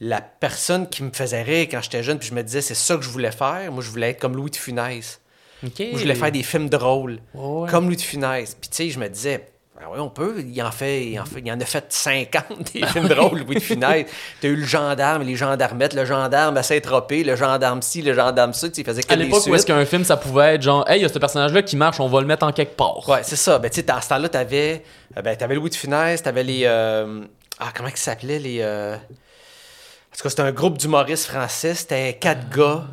la 0.00 0.20
personne 0.20 0.88
qui 0.88 1.02
me 1.02 1.10
faisait 1.10 1.42
rire 1.42 1.68
quand 1.70 1.80
j'étais 1.82 2.02
jeune, 2.02 2.18
puis 2.18 2.28
je 2.28 2.34
me 2.34 2.42
disais, 2.42 2.60
c'est 2.60 2.74
ça 2.74 2.96
que 2.96 3.02
je 3.02 3.08
voulais 3.08 3.30
faire. 3.30 3.70
Moi, 3.72 3.82
je 3.82 3.90
voulais 3.90 4.10
être 4.10 4.20
comme 4.20 4.36
Louis 4.36 4.50
de 4.50 4.56
Funès. 4.56 5.20
Moi, 5.62 5.72
je 5.78 5.98
voulais 5.98 6.14
faire 6.14 6.32
des 6.32 6.42
films 6.42 6.68
drôles, 6.68 7.18
ouais. 7.34 7.68
comme 7.70 7.86
Louis 7.86 7.96
de 7.96 8.02
Funès. 8.02 8.54
Puis, 8.54 8.68
tu 8.68 8.76
sais, 8.76 8.90
je 8.90 8.98
me 8.98 9.08
disais, 9.08 9.48
ah 9.80 9.86
oui, 9.92 9.98
on 10.00 10.08
peut. 10.08 10.36
Il 10.46 10.62
en, 10.62 10.70
fait, 10.70 11.04
il, 11.06 11.20
en 11.20 11.24
fait, 11.24 11.40
il 11.44 11.52
en 11.52 11.60
a 11.60 11.64
fait 11.64 11.84
50 11.88 12.72
des 12.72 12.86
films 12.86 13.08
drôles, 13.08 13.40
Louis 13.40 13.56
de 13.56 13.60
Funès. 13.60 14.06
T'as 14.40 14.48
eu 14.48 14.56
le 14.56 14.64
gendarme, 14.64 15.22
les 15.22 15.36
gendarmettes, 15.36 15.94
le 15.94 16.04
gendarme 16.04 16.56
à 16.56 16.62
Saint-Tropez, 16.62 17.24
le 17.24 17.36
gendarme 17.36 17.82
ci, 17.82 18.02
le 18.02 18.14
gendarme 18.14 18.52
ça. 18.52 18.68
Tu 18.68 18.76
sais, 18.76 18.80
il 18.80 18.84
faisait 18.84 19.02
que 19.02 19.12
À 19.12 19.16
l'époque 19.16 19.44
où 19.46 19.54
est-ce 19.54 19.66
qu'un 19.66 19.84
film 19.84 20.04
ça 20.04 20.16
pouvait 20.16 20.54
être 20.54 20.62
genre, 20.62 20.88
hey, 20.88 20.98
il 21.00 21.02
y 21.02 21.04
a 21.04 21.08
ce 21.08 21.18
personnage-là 21.18 21.62
qui 21.62 21.76
marche, 21.76 22.00
on 22.00 22.08
va 22.08 22.20
le 22.20 22.26
mettre 22.26 22.46
en 22.46 22.52
quelque 22.52 22.76
part. 22.76 23.08
Ouais, 23.08 23.20
c'est 23.22 23.36
ça. 23.36 23.58
Ben, 23.58 23.70
tu 23.70 23.80
sais, 23.80 23.90
à 23.90 24.00
ce 24.00 24.08
temps-là, 24.08 24.28
t'avais, 24.28 24.82
euh, 25.16 25.22
ben, 25.22 25.36
t'avais 25.36 25.54
Louis 25.54 25.70
de 25.70 25.74
Funès, 25.74 26.22
t'avais 26.22 26.42
les. 26.42 26.62
euh, 26.64 27.22
ah, 27.58 27.68
comment 27.74 27.88
ils 27.88 27.96
s'appelaient 27.96 28.38
les. 28.38 28.58
euh, 28.60 28.94
En 28.96 30.16
tout 30.16 30.22
cas, 30.22 30.28
c'était 30.30 30.42
un 30.42 30.52
groupe 30.52 30.78
d'humoristes 30.78 31.26
français. 31.26 31.74
C'était 31.74 32.14
quatre 32.14 32.48
gars. 32.48 32.84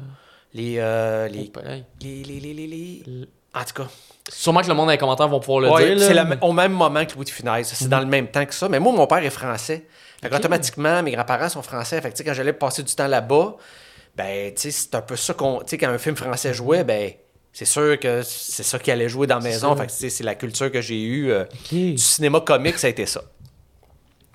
Les, 0.53 0.75
euh, 0.77 1.27
les, 1.30 1.51
Oh, 1.56 1.59
les, 2.01 2.24
les, 2.24 2.39
les, 2.39 2.53
les- 2.68 3.03
En 3.56 3.63
tout 3.63 3.74
cas. 3.83 3.89
Sûrement 4.30 4.62
que 4.62 4.68
le 4.68 4.74
monde 4.74 4.86
dans 4.88 4.92
les 4.92 4.98
commentaires 4.98 5.28
vont 5.28 5.40
pouvoir 5.40 5.60
le 5.60 5.70
Ouais, 5.70 5.96
dire. 5.96 6.06
c'est 6.08 6.44
au 6.44 6.54
même 6.54 6.72
moment 6.72 7.06
que 7.06 7.14
Louis 7.16 7.25
de 7.25 7.30
Funès. 7.30 7.68
C'est 7.74 7.90
dans 7.90 8.00
le 8.00 8.06
même 8.06 8.28
temps 8.28 8.46
que 8.46 8.54
ça. 8.54 8.70
Mais 8.70 8.80
moi, 8.80 8.94
mon 8.94 9.06
père 9.08 9.18
est 9.24 9.30
français. 9.30 9.86
Fait 10.22 10.34
automatiquement, 10.34 11.04
mes 11.04 11.12
grands-parents 11.12 11.50
sont 11.50 11.62
français. 11.62 12.00
Fait 12.02 12.10
que, 12.10 12.14
tu 12.14 12.20
sais, 12.20 12.24
quand 12.24 12.34
j'allais 12.34 12.54
passer 12.54 12.81
du 12.84 12.96
temps 12.96 13.08
là-bas, 13.08 13.58
ben, 14.16 14.54
c'est 14.56 14.96
un 14.96 15.02
peu 15.02 15.18
ça 15.18 15.34
qu'on. 15.34 15.60
Tu 15.60 15.72
sais, 15.72 15.78
quand 15.78 15.90
un 15.90 15.98
film 15.98 16.16
français 16.16 16.54
jouait, 16.54 16.86
ben, 16.86 17.12
c'est 17.52 17.66
sûr 17.66 18.00
que 18.00 18.22
c'est 18.24 18.64
ça 18.64 18.80
qui 18.80 18.90
allait 18.92 19.10
jouer 19.10 19.28
dans 19.28 19.40
la 19.40 19.42
maison. 19.44 19.75
Fait 19.75 19.88
que, 19.88 19.92
c'est 20.10 20.24
la 20.24 20.36
culture 20.36 20.72
que 20.72 20.80
j'ai 20.81 21.02
eue. 21.04 21.31
euh, 21.31 21.44
du 21.72 21.98
cinéma 21.98 22.40
comique, 22.40 22.78
ça 22.80 22.88
a 22.88 22.90
été 22.92 23.06
ça. 23.06 23.22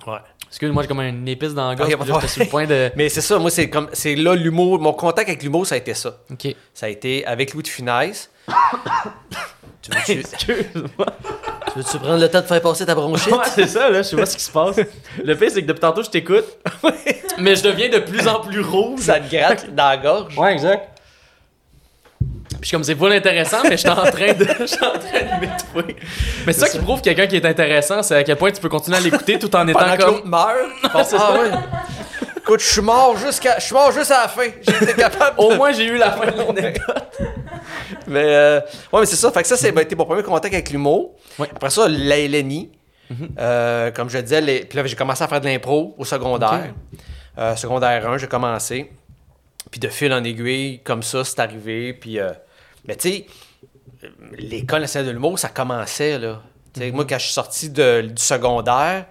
Ouais. 0.06 0.18
Excuse-moi, 0.48 0.82
j'ai 0.82 0.88
comme 0.88 1.00
une 1.00 1.26
épice 1.28 1.52
dans 1.54 1.68
la 1.70 1.74
gorge. 1.74 1.90
Le 1.90 2.44
point 2.48 2.66
de. 2.66 2.90
Mais 2.96 3.08
c'est 3.08 3.20
ça, 3.22 3.38
moi, 3.38 3.50
c'est 3.50 3.70
comme. 3.70 3.88
C'est 3.94 4.14
là 4.16 4.34
l'humour. 4.34 4.78
Mon 4.80 4.92
contact 4.92 5.28
avec 5.30 5.42
l'humour, 5.42 5.66
ça 5.66 5.76
a 5.76 5.78
été 5.78 5.94
ça. 5.94 6.18
Ok. 6.30 6.54
Ça 6.74 6.86
a 6.86 6.88
été 6.90 7.24
avec 7.26 7.54
Louis 7.54 7.62
de 7.62 7.68
Funès. 7.68 8.30
Tu 9.82 9.90
veux-tu 9.90 10.12
Excuse-moi. 10.52 11.06
tu 11.72 11.78
veux-tu 11.78 11.98
prendre 11.98 12.18
le 12.20 12.28
temps 12.28 12.40
de 12.40 12.46
faire 12.46 12.60
passer 12.60 12.86
ta 12.86 12.94
bronchite? 12.94 13.32
Ouais, 13.32 13.38
c'est 13.54 13.66
ça, 13.66 13.88
là, 13.90 13.98
je 14.02 14.08
sais 14.08 14.16
pas 14.16 14.26
ce 14.26 14.36
qui 14.36 14.42
se 14.44 14.50
passe. 14.50 14.76
Le 15.24 15.34
pire, 15.36 15.50
c'est 15.52 15.62
que 15.62 15.66
depuis 15.68 15.80
tantôt, 15.80 16.02
je 16.02 16.10
t'écoute, 16.10 16.44
mais 17.38 17.56
je 17.56 17.62
deviens 17.62 17.88
de 17.88 17.98
plus 17.98 18.26
en 18.28 18.40
plus 18.40 18.60
rouge. 18.60 19.00
ça 19.00 19.20
te 19.20 19.30
gratte 19.34 19.72
dans 19.74 19.88
la 19.88 19.96
gorge. 19.96 20.36
Ouais, 20.36 20.52
exact. 20.52 20.88
Puis 22.60 22.70
comme 22.72 22.82
c'est 22.82 22.96
pas 22.96 23.12
intéressant, 23.12 23.58
mais 23.62 23.72
je 23.72 23.76
suis 23.76 23.88
en 23.88 23.94
train 23.94 24.32
de, 24.32 24.44
je 24.60 24.66
suis 24.66 24.84
en 24.84 24.98
train 24.98 25.36
de 25.36 25.40
m'étouffer. 25.40 25.96
Mais 26.44 26.52
c'est 26.52 26.60
ça, 26.60 26.68
qui 26.68 26.78
prouve 26.78 27.00
quelqu'un 27.00 27.26
qui 27.28 27.36
est 27.36 27.46
intéressant, 27.46 28.02
c'est 28.02 28.16
à 28.16 28.24
quel 28.24 28.36
point 28.36 28.50
tu 28.50 28.60
peux 28.60 28.68
continuer 28.68 28.96
à 28.96 29.00
l'écouter 29.00 29.38
tout 29.38 29.54
en 29.54 29.68
étant 29.68 29.78
Pendant 29.78 29.96
comme. 29.96 30.28
meurt. 30.28 30.56
Ah 30.92 31.04
ça. 31.04 31.34
ouais. 31.34 31.50
Écoute, 32.48 32.60
je 32.60 32.66
suis 32.72 32.80
mort 32.80 33.14
jusqu'à. 33.18 33.58
Je 33.58 33.64
suis 33.66 33.74
mort 33.74 33.92
juste 33.92 34.10
à 34.10 34.22
la 34.22 34.28
fin. 34.28 34.46
J'ai 34.62 34.74
été 34.84 34.94
capable 34.94 35.36
de- 35.36 35.42
Au 35.42 35.54
moins, 35.56 35.70
j'ai 35.70 35.84
eu 35.84 35.98
la 35.98 36.12
fin 36.12 36.24
de 36.30 36.38
l'anecdote. 36.38 37.18
Mais 38.06 38.24
euh, 38.24 38.60
ouais, 38.90 39.00
mais 39.00 39.06
c'est 39.06 39.16
ça. 39.16 39.30
Fait 39.30 39.42
que 39.42 39.48
ça, 39.48 39.58
c'est 39.58 39.70
ben, 39.70 39.82
été 39.82 39.94
mon 39.94 40.06
premier 40.06 40.22
contact 40.22 40.54
avec 40.54 40.70
l'humour. 40.70 41.14
Ouais. 41.38 41.46
Après 41.54 41.68
ça, 41.68 41.86
la 41.86 42.16
LNI. 42.18 42.70
Euh, 43.38 43.90
comme 43.90 44.08
je 44.08 44.16
disais, 44.18 44.40
les... 44.40 44.60
puis 44.64 44.78
là, 44.78 44.86
j'ai 44.86 44.96
commencé 44.96 45.22
à 45.22 45.28
faire 45.28 45.42
de 45.42 45.46
l'impro 45.46 45.94
au 45.98 46.04
secondaire. 46.06 46.72
Euh, 47.36 47.54
secondaire 47.54 48.08
1, 48.08 48.16
j'ai 48.16 48.26
commencé. 48.28 48.92
Puis 49.70 49.78
de 49.80 49.88
fil 49.88 50.10
en 50.14 50.24
aiguille, 50.24 50.80
comme 50.82 51.02
ça, 51.02 51.24
c'est 51.24 51.40
arrivé. 51.40 51.92
Puis, 51.92 52.18
euh, 52.18 52.30
mais 52.86 52.96
tu 52.96 53.10
sais, 53.10 53.26
l'école 54.38 54.80
nationale 54.80 55.06
de 55.08 55.12
l'humour, 55.12 55.38
ça 55.38 55.48
commençait, 55.50 56.18
là. 56.18 56.40
Moi, 56.92 57.04
quand 57.06 57.18
je 57.18 57.24
suis 57.24 57.32
sorti 57.34 57.68
de- 57.68 58.02
du 58.02 58.22
secondaire, 58.22 59.04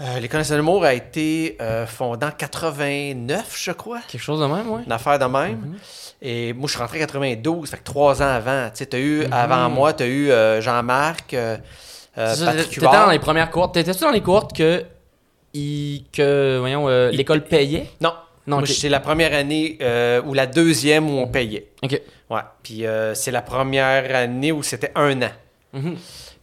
euh, 0.00 0.18
l'école 0.20 0.40
nationale 0.40 0.62
de 0.62 0.66
l'humour 0.66 0.84
a 0.84 0.94
été 0.94 1.56
euh, 1.60 1.86
fondée 1.86 2.26
en 2.26 2.30
89, 2.30 3.54
je 3.58 3.72
crois 3.72 4.00
Quelque 4.08 4.20
chose 4.22 4.40
de 4.40 4.46
même, 4.46 4.70
ouais. 4.70 4.82
une 4.84 4.92
affaire 4.92 5.18
de 5.18 5.24
même. 5.24 5.76
Et 6.22 6.52
moi, 6.52 6.66
je 6.66 6.72
suis 6.72 6.80
rentré 6.80 6.98
en 6.98 7.06
92, 7.06 7.68
fait 7.70 7.76
que 7.78 7.82
trois 7.82 8.22
ans 8.22 8.26
avant. 8.28 8.68
Tu 8.70 8.76
sais, 8.78 8.86
t'as 8.86 8.98
eu, 8.98 9.24
avant 9.30 9.68
moi, 9.68 9.92
tu 9.92 10.02
as 10.02 10.06
eu 10.06 10.30
euh, 10.30 10.60
Jean-Marc, 10.60 11.34
euh, 11.34 11.56
Patrick 12.14 12.70
T'étais 12.70 12.86
dans 12.86 13.10
les 13.10 13.18
premières 13.18 13.50
cohortes. 13.50 13.74
T'étais-tu 13.74 14.00
dans 14.00 14.10
les 14.10 14.22
cohortes 14.22 14.56
que, 14.56 14.84
voyons, 16.58 16.88
l'école 17.10 17.44
payait? 17.44 17.90
Non, 18.00 18.12
Non, 18.46 18.64
c'est 18.64 18.88
la 18.88 19.00
première 19.00 19.34
année 19.34 19.78
ou 20.26 20.32
la 20.34 20.46
deuxième 20.46 21.08
où 21.10 21.18
on 21.18 21.26
payait. 21.26 21.68
Ok. 21.82 22.00
Ouais, 22.28 22.40
puis 22.62 22.84
euh, 22.86 23.14
c'est 23.14 23.30
la 23.30 23.42
première 23.42 24.14
année 24.14 24.50
où 24.52 24.62
c'était 24.62 24.90
un 24.94 25.22
an. 25.22 25.30
Mhm. 25.72 25.96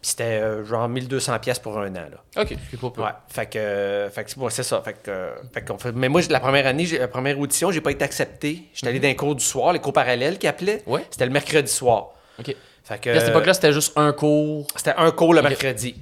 Puis 0.04 0.10
c'était 0.10 0.42
euh, 0.42 0.66
genre 0.66 0.90
1200 0.90 1.40
pièces 1.40 1.60
pour 1.60 1.80
un 1.80 1.90
an, 1.96 2.04
là. 2.12 2.42
Ok, 2.42 2.58
c'est 2.70 2.78
pas. 2.78 2.88
Ouais, 3.02 3.10
fait 3.30 3.46
que, 3.46 3.58
euh, 3.58 4.10
fait 4.10 4.26
que 4.26 4.32
c'est 4.32 4.38
bon, 4.38 4.50
c'est 4.50 4.62
ça. 4.64 4.82
Fait 4.84 4.92
que, 5.02 5.10
euh, 5.10 5.32
fait 5.54 5.64
qu'on 5.66 5.78
fait- 5.78 5.94
mais 5.94 6.10
moi, 6.10 6.20
la 6.30 6.42
première 6.42 6.68
année, 6.68 6.86
la 6.86 7.08
première 7.08 7.40
audition, 7.40 7.72
j'ai 7.72 7.80
pas 7.80 7.92
été 7.92 8.04
accepté. 8.04 8.64
J'étais 8.74 8.90
allé 8.90 9.00
dans 9.00 9.08
les 9.08 9.16
cours 9.16 9.34
du 9.34 9.46
soir, 9.46 9.72
les 9.72 9.80
cours 9.80 9.94
parallèles 9.94 10.38
qu'ils 10.40 10.50
appelaient. 10.50 10.84
Ouais. 10.88 11.06
C'était 11.10 11.26
le 11.26 11.32
mercredi 11.32 11.72
soir. 11.72 12.10
Ok. 12.38 12.54
Fait 12.84 13.00
que, 13.00 13.12
à 13.12 13.20
cette 13.22 13.30
époque-là, 13.30 13.54
c'était 13.54 13.72
juste 13.72 13.94
un 13.98 14.12
cours. 14.12 14.68
C'était 14.76 14.94
un 14.98 15.10
cours 15.12 15.34
le 15.34 15.42
mercredi. 15.42 15.96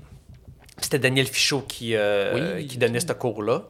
C'était 0.80 0.98
Daniel 0.98 1.28
Fichot 1.28 1.62
qui, 1.68 1.96
euh, 1.96 2.56
Oui. 2.56 2.66
qui 2.66 2.80
donnait 2.80 3.02
ce 3.02 3.14
cours-là. 3.14 3.62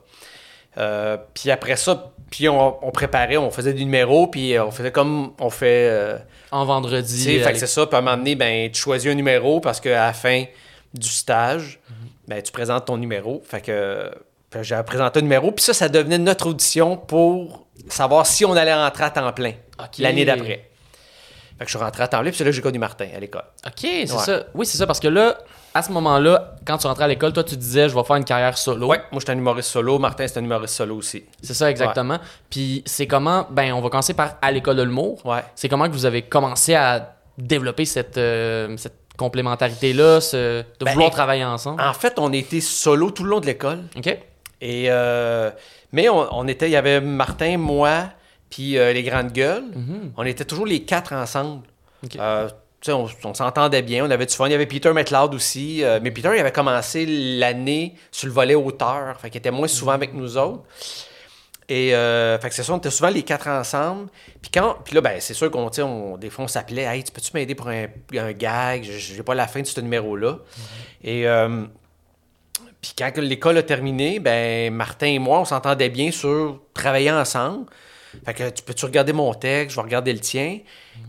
Euh, 0.78 1.18
puis 1.34 1.52
après 1.52 1.76
ça, 1.76 2.12
puis 2.30 2.48
on, 2.48 2.86
on 2.86 2.92
préparait, 2.92 3.38
on 3.38 3.52
faisait 3.52 3.74
des 3.74 3.84
numéros, 3.84 4.28
puis 4.28 4.58
on 4.60 4.72
faisait 4.72 4.92
comme 4.92 5.34
on 5.40 5.50
fait. 5.50 5.88
euh, 5.90 6.18
En 6.52 6.66
vendredi. 6.66 7.20
sais, 7.22 7.38
fait 7.38 7.42
avec- 7.44 7.54
que 7.56 7.60
c'est 7.60 7.68
ça. 7.68 7.86
Puis 7.86 7.96
à 7.96 8.00
un 8.00 8.02
moment 8.02 8.18
donné, 8.18 8.36
ben, 8.36 8.72
tu 8.72 8.80
choisis 8.80 9.10
un 9.12 9.16
numéro 9.16 9.60
parce 9.60 9.80
qu'à 9.82 10.06
la 10.08 10.14
fin 10.14 10.46
du 10.94 11.08
stage, 11.10 11.80
Mhm. 11.90 11.96
ben, 12.28 12.42
tu 12.42 12.52
présentes 12.52 12.86
ton 12.86 12.98
numéro. 12.98 13.42
Fait 13.46 13.62
que 13.62 14.12
puis 14.50 14.60
j'ai 14.64 14.82
présenté 14.86 15.20
un 15.20 15.22
numéro, 15.24 15.52
puis 15.54 15.64
ça, 15.64 15.74
ça 15.74 15.88
devenait 15.88 16.18
notre 16.18 16.50
audition 16.50 16.98
pour 16.98 17.66
savoir 17.88 18.26
si 18.26 18.44
on 18.44 18.52
allait 18.54 18.74
rentrer 18.74 19.06
à 19.06 19.10
temps 19.10 19.32
plein 19.32 19.54
l'année 20.00 20.26
d'après. 20.26 20.70
Fait 21.62 21.66
que 21.66 21.72
je 21.72 21.78
suis 21.78 21.84
rentré 21.86 22.02
à 22.02 22.08
temps 22.08 22.24
puis 22.24 22.34
c'est 22.34 22.44
là 22.44 22.50
que 22.50 22.56
j'ai 22.56 22.62
connu 22.64 22.80
Martin 22.80 23.06
à 23.16 23.20
l'école. 23.20 23.44
OK, 23.68 23.74
c'est 23.82 24.08
ça. 24.08 24.46
Oui, 24.56 24.66
c'est 24.66 24.80
ça, 24.80 24.88
parce 24.88 25.00
que 25.00 25.08
là, 25.08 25.38
à 25.76 25.84
ce 25.84 25.92
moment-là, 25.92 26.56
quand 26.66 26.80
tu 26.80 26.88
rentrais 26.88 27.04
à 27.04 27.08
l'école, 27.08 27.34
toi, 27.34 27.44
tu 27.44 27.56
disais, 27.56 27.88
je 27.88 27.94
vais 27.94 28.04
faire 28.04 28.16
une 28.16 28.26
carrière 28.26 28.58
solo. 28.58 28.88
Ouais, 28.88 29.00
moi, 29.12 29.20
j'étais 29.20 29.34
un 29.34 29.38
humoriste 29.38 29.70
solo. 29.70 30.00
Martin, 30.00 30.26
c'était 30.26 30.40
un 30.40 30.44
humoriste 30.44 30.74
solo 30.74 30.96
aussi. 30.96 31.24
C'est 31.44 31.54
ça, 31.54 31.70
exactement. 31.70 32.18
Puis 32.50 32.82
c'est 32.88 33.06
comment, 33.06 33.46
ben, 33.52 33.74
on 33.74 33.82
va 33.82 33.90
commencer 33.90 34.16
par 34.16 34.38
à 34.42 34.52
l'école 34.52 34.78
de 34.78 34.82
l'humour. 34.82 35.24
Ouais. 35.24 35.44
C'est 35.54 35.70
comment 35.70 35.86
que 35.86 35.92
vous 35.94 36.08
avez 36.08 36.24
commencé 36.24 36.74
à 36.74 37.14
développer 37.38 37.86
cette, 37.86 38.18
euh, 38.18 38.76
cette 38.78 38.98
complémentarité-là, 39.16 40.20
ce- 40.20 40.62
de 40.62 40.66
Ben, 40.86 40.94
vouloir 40.94 41.12
travailler 41.12 41.46
ensemble? 41.46 41.80
En 41.80 41.94
fait, 41.94 42.16
on 42.18 42.34
était 42.34 42.60
solo 42.60 43.12
tout 43.12 43.24
le 43.24 43.30
long 43.30 43.40
de 43.40 43.46
l'école. 43.46 43.84
OK? 43.96 44.08
Et, 44.62 44.86
euh, 44.90 45.52
mais 45.92 46.10
on, 46.10 46.28
on 46.36 46.48
était, 46.48 46.68
il 46.70 46.72
y 46.72 46.76
avait 46.76 47.02
Martin, 47.02 47.58
moi, 47.58 48.06
puis 48.52 48.78
euh, 48.78 48.94
les 48.94 49.02
grandes 49.02 49.32
gueules. 49.32 49.64
On 50.16 50.24
était 50.24 50.46
toujours 50.46 50.68
les 50.68 50.84
quatre 50.84 51.12
ensemble. 51.14 51.66
Euh, 52.20 52.48
on, 52.90 53.08
on 53.24 53.34
s'entendait 53.34 53.82
bien, 53.82 54.06
on 54.06 54.12
avait 54.12 54.26
du 54.28 54.36
fun. 54.36 54.46
Il 54.48 54.52
y 54.52 54.56
avait 54.56 54.66
Peter 54.68 54.92
McLeod 54.94 55.34
aussi. 55.34 55.84
euh, 55.84 56.00
mais 56.02 56.12
Peter, 56.12 56.30
il 56.36 56.40
avait 56.40 56.52
commencé 56.52 57.06
l'année 57.08 57.96
sur 58.12 58.28
le 58.28 58.34
volet 58.34 58.56
auteur. 58.56 59.20
Fait 59.20 59.30
qu'il 59.32 59.40
était 59.40 59.52
moins 59.52 59.68
souvent 59.68 59.94
avec 59.94 60.14
nous 60.14 60.38
autres. 60.38 60.64
Et 61.70 61.96
euh, 61.96 62.38
fait 62.40 62.50
que 62.50 62.56
c'est 62.56 62.64
ça, 62.64 62.74
on 62.74 62.80
était 62.80 62.90
souvent 62.92 63.10
les 63.12 63.24
quatre 63.24 63.48
ensemble. 63.48 64.10
Puis 64.42 64.52
quand, 64.54 64.78
puis 64.84 64.94
là, 64.96 65.00
ben, 65.02 65.22
c'est 65.22 65.34
sûr 65.34 65.50
qu'on, 65.50 65.70
on, 65.80 66.18
des 66.18 66.30
fois, 66.30 66.44
on 66.46 66.48
s'appelait, 66.50 66.82
hey, 66.84 67.04
tu 67.04 67.12
peux-tu 67.14 67.32
m'aider 67.34 67.56
pour 67.56 67.70
un, 67.70 67.86
un 68.16 68.32
gag? 68.34 68.84
Je- 68.84 68.98
J'ai 69.16 69.24
pas 69.24 69.36
la 69.36 69.48
fin 69.48 69.62
de 69.62 69.68
ce 69.68 69.80
numéro-là. 69.80 70.40
Et 71.04 71.28
euh, 71.30 71.64
puis 72.82 72.94
quand 72.98 73.16
l'école 73.20 73.58
a 73.60 73.64
terminé, 73.64 74.20
ben 74.20 74.74
Martin 74.74 75.06
et 75.08 75.20
moi, 75.20 75.40
on 75.40 75.46
s'entendait 75.46 75.90
bien 75.90 76.12
sur 76.12 76.60
travailler 76.74 77.12
ensemble. 77.12 77.68
Fait 78.26 78.34
que 78.34 78.50
tu 78.50 78.64
peux-tu 78.64 78.86
regarder 78.86 79.14
mon 79.14 79.34
texte, 79.34 79.72
je 79.72 79.76
vais 79.78 79.84
regarder 79.84 80.14
le 80.14 80.20
tien. 80.20 80.60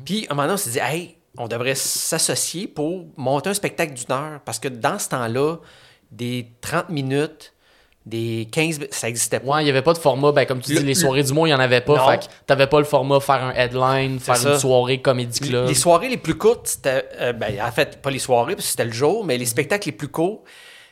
Puis 0.05 0.27
à 0.29 0.33
un 0.33 0.35
moment 0.35 0.43
donné, 0.49 0.55
on 0.55 0.57
s'est 0.57 0.71
dit, 0.71 0.79
hey, 0.79 1.17
on 1.39 1.49
devrait 1.49 1.75
s'associer 1.75 2.67
pour 2.69 3.07
monter 3.17 3.51
un 3.51 3.55
spectacle 3.55 3.95
d'une 3.95 4.13
heure. 4.13 4.41
Parce 4.45 4.59
que 4.59 4.69
dans 4.69 4.99
ce 4.99 5.09
temps-là, 5.09 5.57
des 6.11 6.47
30 6.61 6.91
minutes, 6.91 7.53
des 8.05 8.49
15 8.51 8.81
mi- 8.81 8.87
ça 8.91 9.07
n'existait 9.07 9.39
pas. 9.41 9.47
Ouais, 9.57 9.63
il 9.63 9.65
n'y 9.65 9.71
avait 9.71 9.81
pas 9.83 9.93
de 9.93 9.99
format, 9.99 10.33
ben, 10.33 10.45
comme 10.45 10.61
tu 10.61 10.73
Le- 10.73 10.81
dis, 10.81 10.85
les 10.87 10.95
soirées 10.95 11.23
du 11.23 11.33
mois, 11.33 11.47
il 11.47 11.53
n'y 11.53 11.55
en 11.55 11.61
avait 11.61 11.81
pas. 11.81 11.97
Non. 11.97 12.09
Fait 12.11 12.19
que 12.19 12.33
t'avais 12.47 12.67
pas 12.67 12.79
le 12.81 12.85
format 12.85 13.21
faire 13.21 13.43
un 13.45 13.53
headline, 13.55 14.19
faire 14.19 14.37
ça. 14.37 14.55
une 14.55 14.59
soirée 14.59 15.01
comédie 15.01 15.39
club. 15.41 15.69
Les 15.69 15.75
soirées 15.75 16.09
les 16.09 16.17
plus 16.17 16.35
courtes, 16.35 16.67
c'était. 16.67 17.09
euh, 17.21 17.33
ben, 17.33 17.55
en 17.63 17.71
fait, 17.71 18.03
pas 18.03 18.11
les 18.11 18.19
soirées, 18.19 18.55
parce 18.57 18.67
que 18.67 18.71
c'était 18.73 18.85
le 18.85 18.93
jour, 18.93 19.25
mais 19.25 19.39
les 19.39 19.47
spectacles 19.47 19.87
les 19.89 19.93
plus 19.93 20.09
courts, 20.09 20.43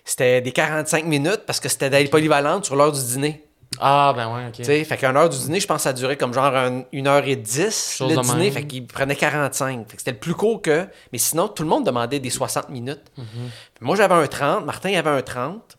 c'était 0.04 0.40
des 0.40 0.52
45 0.52 1.04
minutes 1.04 1.42
parce 1.46 1.58
que 1.58 1.68
c'était 1.68 1.90
d'aller 1.90 2.08
polyvalente 2.08 2.64
sur 2.64 2.76
l'heure 2.76 2.92
du 2.92 3.02
dîner. 3.02 3.44
Ah, 3.78 4.12
ben 4.16 4.34
ouais, 4.34 4.46
ok. 4.48 4.52
Tu 4.52 4.64
sais, 4.64 4.82
fait 4.84 4.96
qu'une 4.96 5.16
heure 5.16 5.28
du 5.28 5.38
dîner, 5.38 5.60
je 5.60 5.66
pense 5.66 5.76
que 5.78 5.82
ça 5.84 5.92
durait 5.92 6.16
comme 6.16 6.34
genre 6.34 6.46
un- 6.54 6.82
une 6.92 7.06
heure 7.06 7.24
et 7.26 7.36
dix, 7.36 7.94
Chose 7.96 8.14
le 8.14 8.20
dîner, 8.20 8.44
même. 8.44 8.52
fait 8.52 8.66
qu'il 8.66 8.86
prenait 8.86 9.14
45. 9.14 9.88
Fait 9.88 9.94
que 9.96 10.00
c'était 10.00 10.10
le 10.10 10.18
plus 10.18 10.34
court 10.34 10.60
que... 10.60 10.86
Mais 11.12 11.18
sinon, 11.18 11.46
tout 11.48 11.62
le 11.62 11.68
monde 11.68 11.86
demandait 11.86 12.18
des 12.18 12.30
60 12.30 12.68
minutes. 12.68 13.00
Mhm. 13.16 13.24
Puis 13.26 13.82
Moi, 13.86 13.94
j'avais 13.96 14.14
un 14.14 14.26
30, 14.26 14.64
Martin 14.66 14.90
il 14.90 14.96
avait 14.96 15.10
un 15.10 15.22
30. 15.22 15.76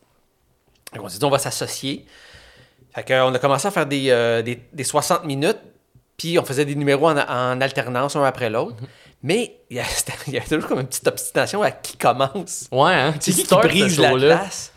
Fait 0.92 0.98
qu'on 0.98 1.08
s'est 1.08 1.18
dit, 1.18 1.24
on 1.24 1.30
va 1.30 1.38
s'associer. 1.38 2.06
Fait 2.94 3.04
qu'on 3.06 3.34
a 3.34 3.38
commencé 3.38 3.68
à 3.68 3.70
faire 3.70 3.86
des, 3.86 4.06
euh, 4.10 4.40
des, 4.42 4.62
des 4.72 4.84
60 4.84 5.24
minutes, 5.24 5.58
puis 6.16 6.38
on 6.38 6.44
faisait 6.44 6.64
des 6.64 6.74
numéros 6.74 7.08
en, 7.08 7.16
en 7.18 7.60
alternance, 7.60 8.16
un 8.16 8.24
après 8.24 8.48
l'autre. 8.48 8.76
Mhm. 8.80 8.88
Mais 9.24 9.56
il 9.70 9.76
y, 9.76 10.36
avait 10.36 10.40
toujours 10.48 10.66
comme 10.66 10.80
une 10.80 10.86
petite 10.86 11.06
obstination 11.06 11.62
à 11.62 11.70
qui 11.70 11.96
commence. 11.96 12.66
Ouais, 12.72 12.92
hein. 12.94 13.14
C'est 13.20 13.30
qui 13.32 13.40
qui 13.40 13.44
start, 13.46 13.66
brise 13.68 13.98
la 14.00 14.12
place. 14.14 14.71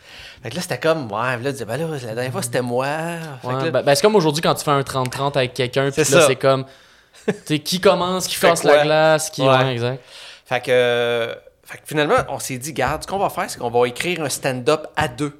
Fait 0.45 0.51
que 0.51 0.57
là, 0.57 0.61
c'était 0.61 0.77
comme, 0.77 1.11
ouais, 1.11 1.17
là, 1.17 1.37
tu 1.45 1.51
disais, 1.53 1.65
ben 1.65 1.75
là, 1.77 1.87
la 1.87 2.13
dernière 2.13 2.31
fois, 2.31 2.43
c'était 2.43 2.61
moi. 2.61 2.85
Fait 3.41 3.47
que 3.47 3.47
Ouais, 3.47 3.63
là- 3.65 3.71
ben, 3.71 3.81
ben, 3.81 3.95
c'est 3.95 4.01
comme 4.03 4.15
aujourd'hui 4.15 4.43
quand 4.43 4.53
tu 4.53 4.63
fais 4.63 4.69
un 4.69 4.81
30-30 4.83 5.37
avec 5.37 5.55
quelqu'un, 5.55 5.89
puis 5.89 6.03
là, 6.03 6.27
c'est 6.27 6.35
comme. 6.35 6.65
Tu 7.25 7.33
sais, 7.45 7.59
qui 7.59 7.79
commence, 7.81 8.27
qui 8.27 8.39
quoi? 8.39 8.53
la 8.63 8.83
glace, 8.83 9.31
qui. 9.31 9.41
Ouais. 9.41 9.47
Ouais, 9.47 9.71
exact. 9.73 10.03
Fait 10.45 10.61
que, 10.61 10.65
euh, 10.69 11.33
fait 11.63 11.79
que 11.79 11.83
finalement, 11.87 12.13
on 12.29 12.37
s'est 12.37 12.59
dit, 12.59 12.73
garde, 12.73 13.01
ce 13.01 13.07
qu'on 13.07 13.17
va 13.17 13.31
faire, 13.31 13.49
c'est 13.49 13.57
qu'on 13.57 13.71
va 13.71 13.87
écrire 13.87 14.21
un 14.21 14.29
stand-up 14.29 14.85
à 14.95 15.07
deux 15.07 15.33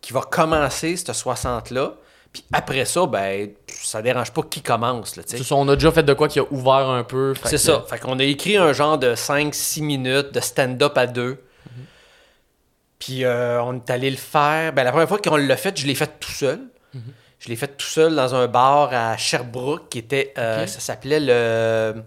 qui 0.00 0.12
va 0.12 0.22
commencer 0.22 0.96
cette 0.96 1.12
60-là. 1.12 1.92
Puis 2.32 2.42
après 2.52 2.84
ça, 2.84 3.06
ben, 3.06 3.50
ça 3.68 4.02
dérange 4.02 4.32
pas 4.32 4.42
qui 4.42 4.60
commence, 4.60 5.14
là, 5.14 5.22
tu 5.22 5.30
sais. 5.30 5.36
C'est 5.38 5.44
ça, 5.44 5.54
on 5.54 5.68
a 5.68 5.76
déjà 5.76 5.92
fait 5.92 6.02
de 6.02 6.14
quoi 6.14 6.26
qui 6.26 6.40
a 6.40 6.44
ouvert 6.50 6.88
un 6.88 7.04
peu. 7.04 7.32
C'est 7.44 7.50
que- 7.52 7.56
ça. 7.58 7.84
Fait 7.88 8.00
qu'on 8.00 8.18
a 8.18 8.24
écrit 8.24 8.56
un 8.56 8.72
genre 8.72 8.98
de 8.98 9.14
5-6 9.14 9.82
minutes 9.82 10.32
de 10.32 10.40
stand-up 10.40 10.98
à 10.98 11.06
deux. 11.06 11.40
Puis 12.98 13.24
euh, 13.24 13.62
on 13.62 13.74
est 13.76 13.90
allé 13.90 14.10
le 14.10 14.16
faire. 14.16 14.72
Ben, 14.72 14.82
la 14.84 14.90
première 14.90 15.08
fois 15.08 15.18
qu'on 15.18 15.36
l'a 15.36 15.56
fait, 15.56 15.78
je 15.78 15.86
l'ai 15.86 15.94
fait 15.94 16.10
tout 16.20 16.30
seul. 16.32 16.60
Je 17.40 17.48
l'ai 17.48 17.54
fait 17.56 17.68
tout 17.68 17.86
seul 17.86 18.16
dans 18.16 18.34
un 18.34 18.48
bar 18.48 18.90
à 18.92 19.16
Sherbrooke 19.16 19.88
qui 19.90 19.98
était. 19.98 20.32
euh. 20.38 20.66
Ça 20.66 20.80
s'appelait 20.80 21.20
le. 21.20 22.02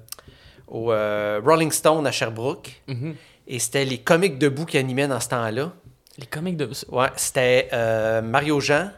Au 0.67 0.91
euh, 0.91 1.39
Rolling 1.43 1.71
Stone 1.71 2.05
à 2.07 2.11
Sherbrooke. 2.11 2.81
Mhm. 2.87 3.15
Et 3.47 3.59
c'était 3.59 3.85
les 3.85 3.99
comiques 3.99 4.37
debout 4.39 4.65
qui 4.65 4.77
animaient 4.77 5.07
dans 5.07 5.19
ce 5.19 5.29
temps-là. 5.29 5.71
Les 6.17 6.25
comiques 6.25 6.57
de. 6.57 6.69
Ouais, 6.89 7.07
c'était 7.15 7.69
euh, 7.73 8.21
Mario 8.21 8.59
Jean, 8.59 8.91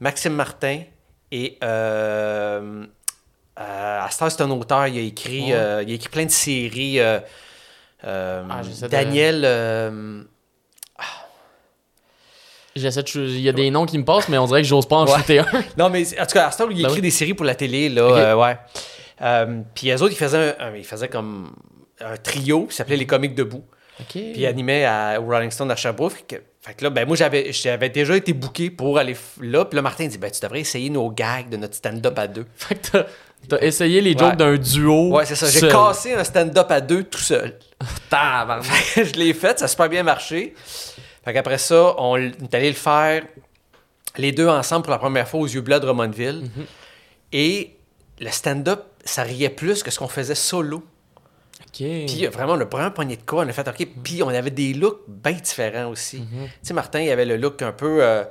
Maxime 0.00 0.32
Martin 0.34 0.80
et. 1.30 1.58
Euh, 1.62 2.84
euh, 3.60 4.00
à 4.02 4.08
ce 4.10 4.28
c'est 4.30 4.40
un 4.42 4.50
auteur, 4.50 4.86
il 4.88 4.98
a 4.98 5.02
écrit, 5.02 5.44
Ouais. 5.44 5.52
euh, 5.54 5.82
il 5.86 5.92
a 5.92 5.94
écrit 5.94 6.08
plein 6.08 6.24
de 6.24 6.30
séries. 6.30 6.98
euh, 6.98 7.20
euh, 8.04 8.42
Ah, 8.50 8.62
de- 8.62 8.86
Daniel. 8.88 9.42
euh, 9.44 10.22
J'essaie 12.76 13.02
de. 13.02 13.08
Il 13.28 13.40
y 13.40 13.48
a 13.48 13.52
des 13.52 13.70
noms 13.70 13.86
qui 13.86 13.96
me 13.98 14.04
passent, 14.04 14.28
mais 14.28 14.38
on 14.38 14.46
dirait 14.46 14.62
que 14.62 14.68
j'ose 14.68 14.86
pas 14.86 14.96
en 14.96 15.06
Ouais. 15.06 15.12
shooter 15.16 15.38
un. 15.40 15.44
Non, 15.78 15.90
mais 15.90 16.04
en 16.20 16.26
tout 16.26 16.32
cas, 16.34 16.50
temps, 16.50 16.68
il 16.70 16.76
Ben 16.76 16.82
écrit 16.88 16.94
oui. 16.96 17.00
des 17.02 17.10
séries 17.10 17.34
pour 17.34 17.44
la 17.46 17.54
télé, 17.54 17.88
là. 17.88 18.02
Euh, 18.02 18.34
ouais. 18.34 18.56
Euh, 19.22 19.60
puis 19.74 19.90
eux 19.90 20.02
autres, 20.02 20.12
ils 20.12 20.16
faisaient, 20.16 20.56
un- 20.58 20.74
ils 20.76 20.84
faisaient 20.84 21.08
comme 21.08 21.52
un 22.00 22.16
trio 22.16 22.66
qui 22.66 22.74
s'appelait 22.74 22.96
Les 22.96 23.06
Comiques 23.06 23.34
Debout. 23.36 23.64
Ok. 24.00 24.20
Puis 24.32 24.44
animait 24.44 24.84
à, 24.84 25.20
au 25.20 25.24
Rolling 25.26 25.52
Stone 25.52 25.70
à 25.70 25.76
Sherbrooke. 25.76 26.12
Fait 26.14 26.22
que, 26.26 26.42
fait 26.62 26.74
que 26.74 26.82
là, 26.82 26.90
ben 26.90 27.06
moi, 27.06 27.14
j'avais, 27.16 27.52
j'avais 27.52 27.90
déjà 27.90 28.16
été 28.16 28.32
booké 28.32 28.70
pour 28.70 28.98
aller 28.98 29.14
là. 29.40 29.64
Puis 29.66 29.76
là, 29.76 29.82
Martin 29.82 30.06
dit, 30.08 30.18
ben 30.18 30.28
tu 30.32 30.40
devrais 30.40 30.60
essayer 30.60 30.90
nos 30.90 31.10
gags 31.10 31.48
de 31.48 31.56
notre 31.56 31.76
stand-up 31.76 32.18
à 32.18 32.26
deux. 32.26 32.44
Fait 32.56 32.74
que 32.74 32.88
t'as- 32.90 33.06
t'as 33.48 33.60
essayé 33.60 34.00
les 34.00 34.12
jokes 34.18 34.30
Ouais. 34.30 34.36
d'un 34.36 34.56
duo. 34.56 35.14
Ouais, 35.16 35.24
c'est 35.26 35.36
ça. 35.36 35.48
J'ai 35.48 35.60
seul. 35.60 35.70
cassé 35.70 36.12
un 36.14 36.24
stand-up 36.24 36.68
à 36.72 36.80
deux 36.80 37.04
tout 37.04 37.20
seul. 37.20 37.56
Je 38.96 39.12
l'ai 39.18 39.32
fait, 39.32 39.58
ça 39.60 39.66
a 39.66 39.68
super 39.68 39.88
bien 39.88 40.02
marché. 40.02 40.54
Fait 41.24 41.32
qu'après 41.32 41.58
ça, 41.58 41.94
on 41.98 42.16
est 42.16 42.54
allé 42.54 42.68
le 42.68 42.74
faire 42.74 43.22
les 44.16 44.32
deux 44.32 44.48
ensemble 44.48 44.82
pour 44.82 44.92
la 44.92 44.98
première 44.98 45.28
fois 45.28 45.40
aux 45.40 45.46
yeux 45.46 45.60
bleus 45.60 45.76
de 45.76 45.86
Drummondville. 45.86 46.50
Et 47.32 47.76
le 48.20 48.30
stand-up, 48.30 48.84
ça 49.04 49.22
riait 49.22 49.48
plus 49.48 49.82
que 49.82 49.90
ce 49.90 49.98
qu'on 49.98 50.08
faisait 50.08 50.34
solo. 50.34 50.84
Ok. 51.66 51.78
Puis 51.78 52.26
euh, 52.26 52.30
vraiment, 52.30 52.56
le 52.56 52.68
premier 52.68 52.90
pogné 52.90 53.16
de 53.16 53.22
quoi, 53.22 53.44
on 53.44 53.48
a 53.48 53.52
fait 53.52 53.66
OK. 53.66 53.88
Puis 54.02 54.22
on 54.22 54.28
avait 54.28 54.50
des 54.50 54.74
looks 54.74 55.00
bien 55.08 55.32
différents 55.32 55.90
aussi. 55.90 56.18
Tu 56.18 56.50
sais, 56.62 56.74
Martin, 56.74 57.00
il 57.00 57.10
avait 57.10 57.24
le 57.24 57.36
look 57.36 57.62
un 57.62 57.72
peu, 57.72 58.02
euh, 58.02 58.24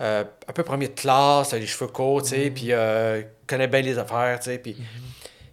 euh, 0.00 0.24
un 0.46 0.52
peu 0.52 0.62
premier 0.62 0.88
de 0.88 0.94
classe, 0.94 1.52
les 1.52 1.66
cheveux 1.66 1.90
courts, 1.90 2.22
tu 2.22 2.30
sais, 2.30 2.50
puis 2.50 2.68
euh, 2.70 3.22
connaît 3.46 3.68
bien 3.68 3.80
les 3.80 3.98
affaires, 3.98 4.38
tu 4.38 4.50
sais. 4.50 4.58
Puis, 4.58 4.76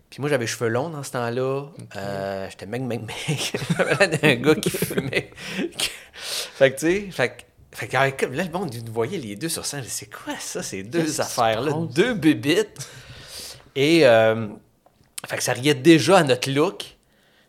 puis 0.10 0.20
moi, 0.20 0.30
j'avais 0.30 0.44
les 0.44 0.48
cheveux 0.48 0.70
longs 0.70 0.90
dans 0.90 1.04
ce 1.04 1.12
temps-là. 1.12 1.68
J'étais 2.50 2.66
mec, 2.66 2.82
mec, 2.82 3.02
mec. 3.02 3.54
J'avais 3.78 4.18
d'un 4.18 4.36
gars 4.36 4.56
qui 4.56 4.70
fumait. 4.70 5.32
fait 6.62 6.74
que, 6.74 6.80
tu 6.80 6.86
sais, 6.86 7.12
fait 7.12 7.30
que. 7.30 7.44
Fait 7.74 7.88
que, 7.88 8.26
comme 8.26 8.34
là, 8.34 8.44
le 8.44 8.52
monde, 8.52 8.72
nous 8.86 8.94
voyait 8.94 9.18
les 9.18 9.36
deux 9.36 9.50
sur 9.50 9.66
scène. 9.66 9.84
C'est 9.88 10.14
quoi 10.14 10.36
ça, 10.38 10.62
ces 10.62 10.84
deux 10.84 11.20
affaires-là? 11.20 11.72
Deux 11.90 12.14
bébites. 12.14 12.88
Et, 13.76 14.06
euh, 14.06 14.48
fait 15.26 15.38
que 15.38 15.44
ça 15.44 15.54
riait 15.54 15.74
déjà 15.74 16.20
à 16.20 16.24
notre 16.24 16.52
look. 16.52 16.84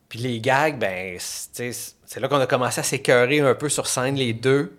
Puis 0.09 0.19
les 0.21 0.41
gags, 0.41 0.79
ben, 0.79 1.19
c'est 1.19 2.21
là 2.21 2.29
qu'on 2.29 2.41
a 2.41 2.47
commencé 2.47 2.81
à 2.81 2.85
s'écœurer 2.85 3.41
un 3.41 3.55
peu 3.55 3.69
sur 3.69 3.87
scène, 3.87 4.15
les 4.15 4.33
deux. 4.33 4.79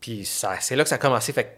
Puis 0.00 0.24
c'est 0.24 0.76
là 0.76 0.84
que 0.84 0.88
ça 0.88 0.96
a 0.96 0.98
commencé. 0.98 1.32
Fait 1.32 1.44
que 1.44 1.50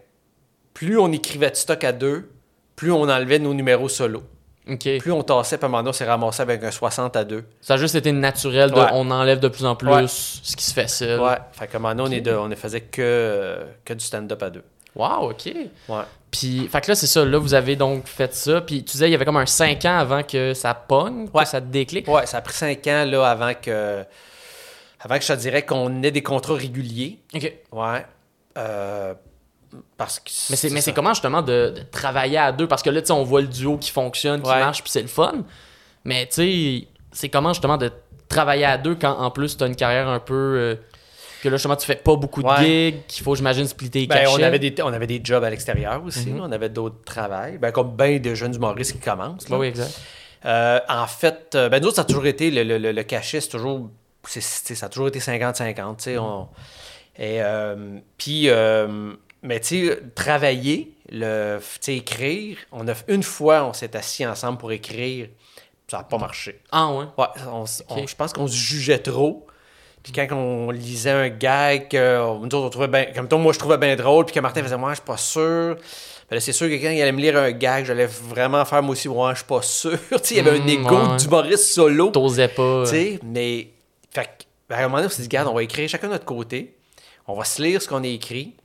plus 0.73 0.97
on 0.97 1.11
écrivait 1.11 1.51
de 1.51 1.55
stock 1.55 1.83
à 1.83 1.91
deux, 1.91 2.31
plus 2.75 2.91
on 2.91 3.03
enlevait 3.09 3.39
nos 3.39 3.53
numéros 3.53 3.89
solo. 3.89 4.23
Plus 4.65 5.11
on 5.11 5.21
tassait, 5.21 5.57
puis 5.57 5.65
à 5.65 5.67
un 5.67 5.69
moment 5.69 5.83
donné, 5.83 5.89
on 5.89 5.93
s'est 5.93 6.05
ramassé 6.05 6.41
avec 6.41 6.63
un 6.63 6.71
60 6.71 7.15
à 7.15 7.23
deux. 7.23 7.43
Ça 7.61 7.75
a 7.75 7.77
juste 7.77 7.93
été 7.95 8.11
naturel 8.11 8.71
de 8.71 8.75
Ouais. 8.79 8.87
on 8.93 9.11
enlève 9.11 9.39
de 9.39 9.47
plus 9.47 9.65
en 9.65 9.75
plus 9.75 9.87
Ouais. 9.89 10.05
ce 10.07 10.55
qui 10.55 10.63
se 10.63 10.73
fait 10.73 10.87
seul. 10.89 11.19
Ouais. 11.19 11.37
Fait 11.51 11.67
qu'à 11.67 11.77
un 11.77 11.81
moment 11.81 11.93
donné, 11.95 12.15
on, 12.15 12.17
est 12.17 12.21
de- 12.21 12.35
on 12.35 12.47
ne 12.47 12.55
faisait 12.55 12.81
que, 12.81 13.59
que 13.85 13.93
du 13.93 14.03
stand-up 14.03 14.41
à 14.41 14.49
deux. 14.49 14.63
Wow, 14.95 15.31
ok. 15.31 15.45
Ouais. 15.89 16.01
Puis, 16.31 16.67
fait 16.67 16.81
que 16.81 16.87
là, 16.91 16.95
c'est 16.95 17.05
ça. 17.07 17.23
Là, 17.23 17.37
vous 17.37 17.53
avez 17.53 17.75
donc 17.75 18.07
fait 18.07 18.33
ça. 18.33 18.61
Puis, 18.61 18.83
tu 18.83 18.93
disais, 18.93 19.07
il 19.07 19.11
y 19.11 19.15
avait 19.15 19.25
comme 19.25 19.37
un 19.37 19.45
5 19.45 19.85
ans 19.85 19.97
avant 19.99 20.23
que 20.23 20.53
ça 20.53 20.73
pogne, 20.73 21.27
Ouais. 21.33 21.43
que 21.43 21.49
ça 21.49 21.59
déclique. 21.61 22.07
Ouais, 22.07 22.25
ça 22.25 22.37
a 22.37 22.41
pris 22.41 22.53
cinq 22.55 22.87
ans 22.87 23.05
là, 23.05 23.29
avant 23.29 23.53
que. 23.53 24.03
Avant 25.01 25.17
que 25.19 25.23
je 25.23 25.27
te 25.33 25.37
dirais 25.37 25.61
qu'on 25.63 26.01
ait 26.01 26.11
des 26.11 26.23
contrats 26.23 26.55
réguliers. 26.55 27.19
Ok. 27.35 27.53
Ouais. 27.71 28.05
Euh, 28.57 29.13
parce 29.97 30.19
que. 30.19 30.29
Mais 30.49 30.55
c'est, 30.55 30.69
mais 30.69 30.81
c'est 30.81 30.93
comment 30.93 31.13
justement 31.13 31.41
de, 31.41 31.73
de 31.75 31.81
travailler 31.91 32.37
à 32.37 32.51
deux? 32.51 32.67
Parce 32.67 32.83
que 32.83 32.89
là, 32.89 33.01
tu 33.01 33.07
sais, 33.07 33.13
on 33.13 33.23
voit 33.23 33.41
le 33.41 33.47
duo 33.47 33.77
qui 33.77 33.91
fonctionne, 33.91 34.41
qui 34.41 34.49
Ouais. 34.49 34.59
marche, 34.59 34.81
puis 34.83 34.91
c'est 34.91 35.01
le 35.01 35.07
fun. 35.07 35.33
Mais 36.03 36.25
tu 36.27 36.33
sais, 36.81 36.87
c'est 37.11 37.29
comment 37.29 37.53
justement 37.53 37.77
de 37.77 37.91
travailler 38.27 38.65
à 38.65 38.77
deux 38.77 38.95
quand 38.95 39.17
en 39.17 39.31
plus 39.31 39.55
tu 39.57 39.63
as 39.63 39.67
une 39.67 39.75
carrière 39.75 40.07
un 40.07 40.19
peu. 40.19 40.33
euh, 40.33 40.75
que 41.43 41.49
là, 41.49 41.57
justement, 41.57 41.75
tu 41.75 41.85
fais 41.85 41.95
pas 41.95 42.15
beaucoup 42.15 42.41
de 42.41 42.47
Ouais. 42.47 42.57
gigs, 42.93 43.05
qu'il 43.07 43.23
faut, 43.23 43.35
j'imagine, 43.35 43.67
splitter 43.67 43.99
les 44.01 44.07
Ben, 44.07 44.27
on, 44.29 44.41
avait 44.41 44.57
des, 44.57 44.73
on 44.81 44.87
avait 44.91 45.05
des 45.05 45.21
jobs 45.23 45.43
à 45.43 45.49
l'extérieur 45.51 46.03
aussi. 46.03 46.29
Mhm. 46.31 46.37
là. 46.39 46.43
On 46.47 46.51
avait 46.51 46.69
d'autres 46.69 47.03
travails. 47.05 47.59
Ben, 47.59 47.71
comme 47.71 47.95
bien 47.95 48.17
de 48.17 48.33
jeunes 48.33 48.55
humoristes 48.55 48.93
qui 48.93 48.97
commencent. 48.99 49.47
là. 49.49 49.57
Oui, 49.59 49.67
exact. 49.67 49.99
Euh, 50.45 50.79
en 50.89 51.05
fait, 51.05 51.53
euh, 51.53 51.69
ben 51.69 51.79
nous 51.81 51.87
autres, 51.87 51.97
ça 51.97 52.01
a 52.01 52.05
toujours 52.05 52.25
été, 52.25 52.49
le, 52.49 52.63
le, 52.63 52.77
le- 52.79 52.91
le 52.91 53.03
cachet, 53.03 53.41
c'est 53.41 53.49
toujours, 53.49 53.89
c'est- 54.27 54.41
ça 54.41 54.85
a 54.87 54.89
toujours 54.89 55.07
été 55.07 55.19
50-50, 55.19 55.97
tu 55.97 56.03
sais, 56.03 56.17
on- 56.17 56.47
et, 57.17 57.41
euh, 57.43 57.99
puis, 58.17 58.49
mais 59.45 59.59
tu 59.59 59.87
sais, 59.87 59.99
travailler, 60.15 60.93
le, 61.11 61.59
écrire, 61.87 62.57
on 62.71 62.87
a, 62.87 62.93
une 63.07 63.23
fois, 63.23 63.65
on 63.65 63.73
s'est 63.73 63.95
assis 63.95 64.25
ensemble 64.25 64.57
pour 64.57 64.71
écrire, 64.71 65.27
ça 65.87 65.97
n'a 65.97 66.03
pas 66.03 66.17
marché. 66.17 66.59
Ah 66.71 66.91
ouais? 66.91 67.05
Ouais, 67.17 67.25
on 67.47 67.65
on- 67.89 68.07
je 68.07 68.15
pense 68.15 68.33
qu'on 68.33 68.47
se 68.47 68.55
jugeait 68.55 68.99
trop. 68.99 69.45
Puis 70.03 70.11
quand 70.11 70.27
on 70.35 70.69
lisait 70.69 71.09
un 71.09 71.29
gag 71.29 71.87
que 71.89 72.37
nous 72.37 72.43
autres, 72.45 72.57
on 72.57 72.69
trouvait 72.69 72.87
bien, 72.87 73.05
comme 73.15 73.27
toi, 73.27 73.39
moi 73.39 73.53
je 73.53 73.59
trouvais 73.59 73.77
bien 73.77 73.95
drôle, 73.95 74.25
puis 74.25 74.35
que 74.35 74.39
Martin 74.39 74.61
faisait 74.61 74.77
moi 74.77 74.91
je 74.91 74.95
suis 74.95 75.05
pas 75.05 75.17
sûr. 75.17 75.77
Ben 76.29 76.39
c'est 76.39 76.53
sûr 76.53 76.67
que 76.67 76.73
quand 76.73 76.89
il 76.89 77.01
allait 77.01 77.11
me 77.11 77.21
lire 77.21 77.37
un 77.37 77.51
gag, 77.51 77.85
j'allais 77.85 78.05
vraiment 78.05 78.63
faire 78.65 78.83
moi 78.83 78.93
aussi 78.93 79.09
moi 79.09 79.33
je 79.33 79.37
suis 79.39 79.47
pas 79.47 79.61
sûr. 79.63 79.97
tu 80.11 80.17
sais, 80.21 80.35
il 80.35 80.37
y 80.37 80.39
avait 80.47 80.59
un 80.59 80.67
égo 80.67 80.95
ouais. 80.95 81.17
d'humoriste 81.17 81.73
solo. 81.73 82.09
T'osais 82.09 82.47
pas. 82.47 82.83
Tu 82.83 82.91
sais, 82.91 83.19
mais 83.23 83.69
fait 84.11 84.45
ben, 84.69 84.75
à 84.75 84.79
un 84.79 84.83
moment 84.83 84.97
donné, 84.97 85.07
on 85.07 85.09
s'est 85.09 85.21
dit, 85.21 85.27
regarde, 85.27 85.47
on 85.47 85.53
va 85.53 85.63
écrire 85.63 85.87
chacun 85.87 86.07
de 86.07 86.13
notre 86.13 86.25
côté. 86.25 86.75
On 87.27 87.35
va 87.35 87.43
se 87.43 87.61
lire 87.61 87.81
ce 87.81 87.87
qu'on 87.87 88.03
a 88.03 88.07
écrit. 88.07 88.55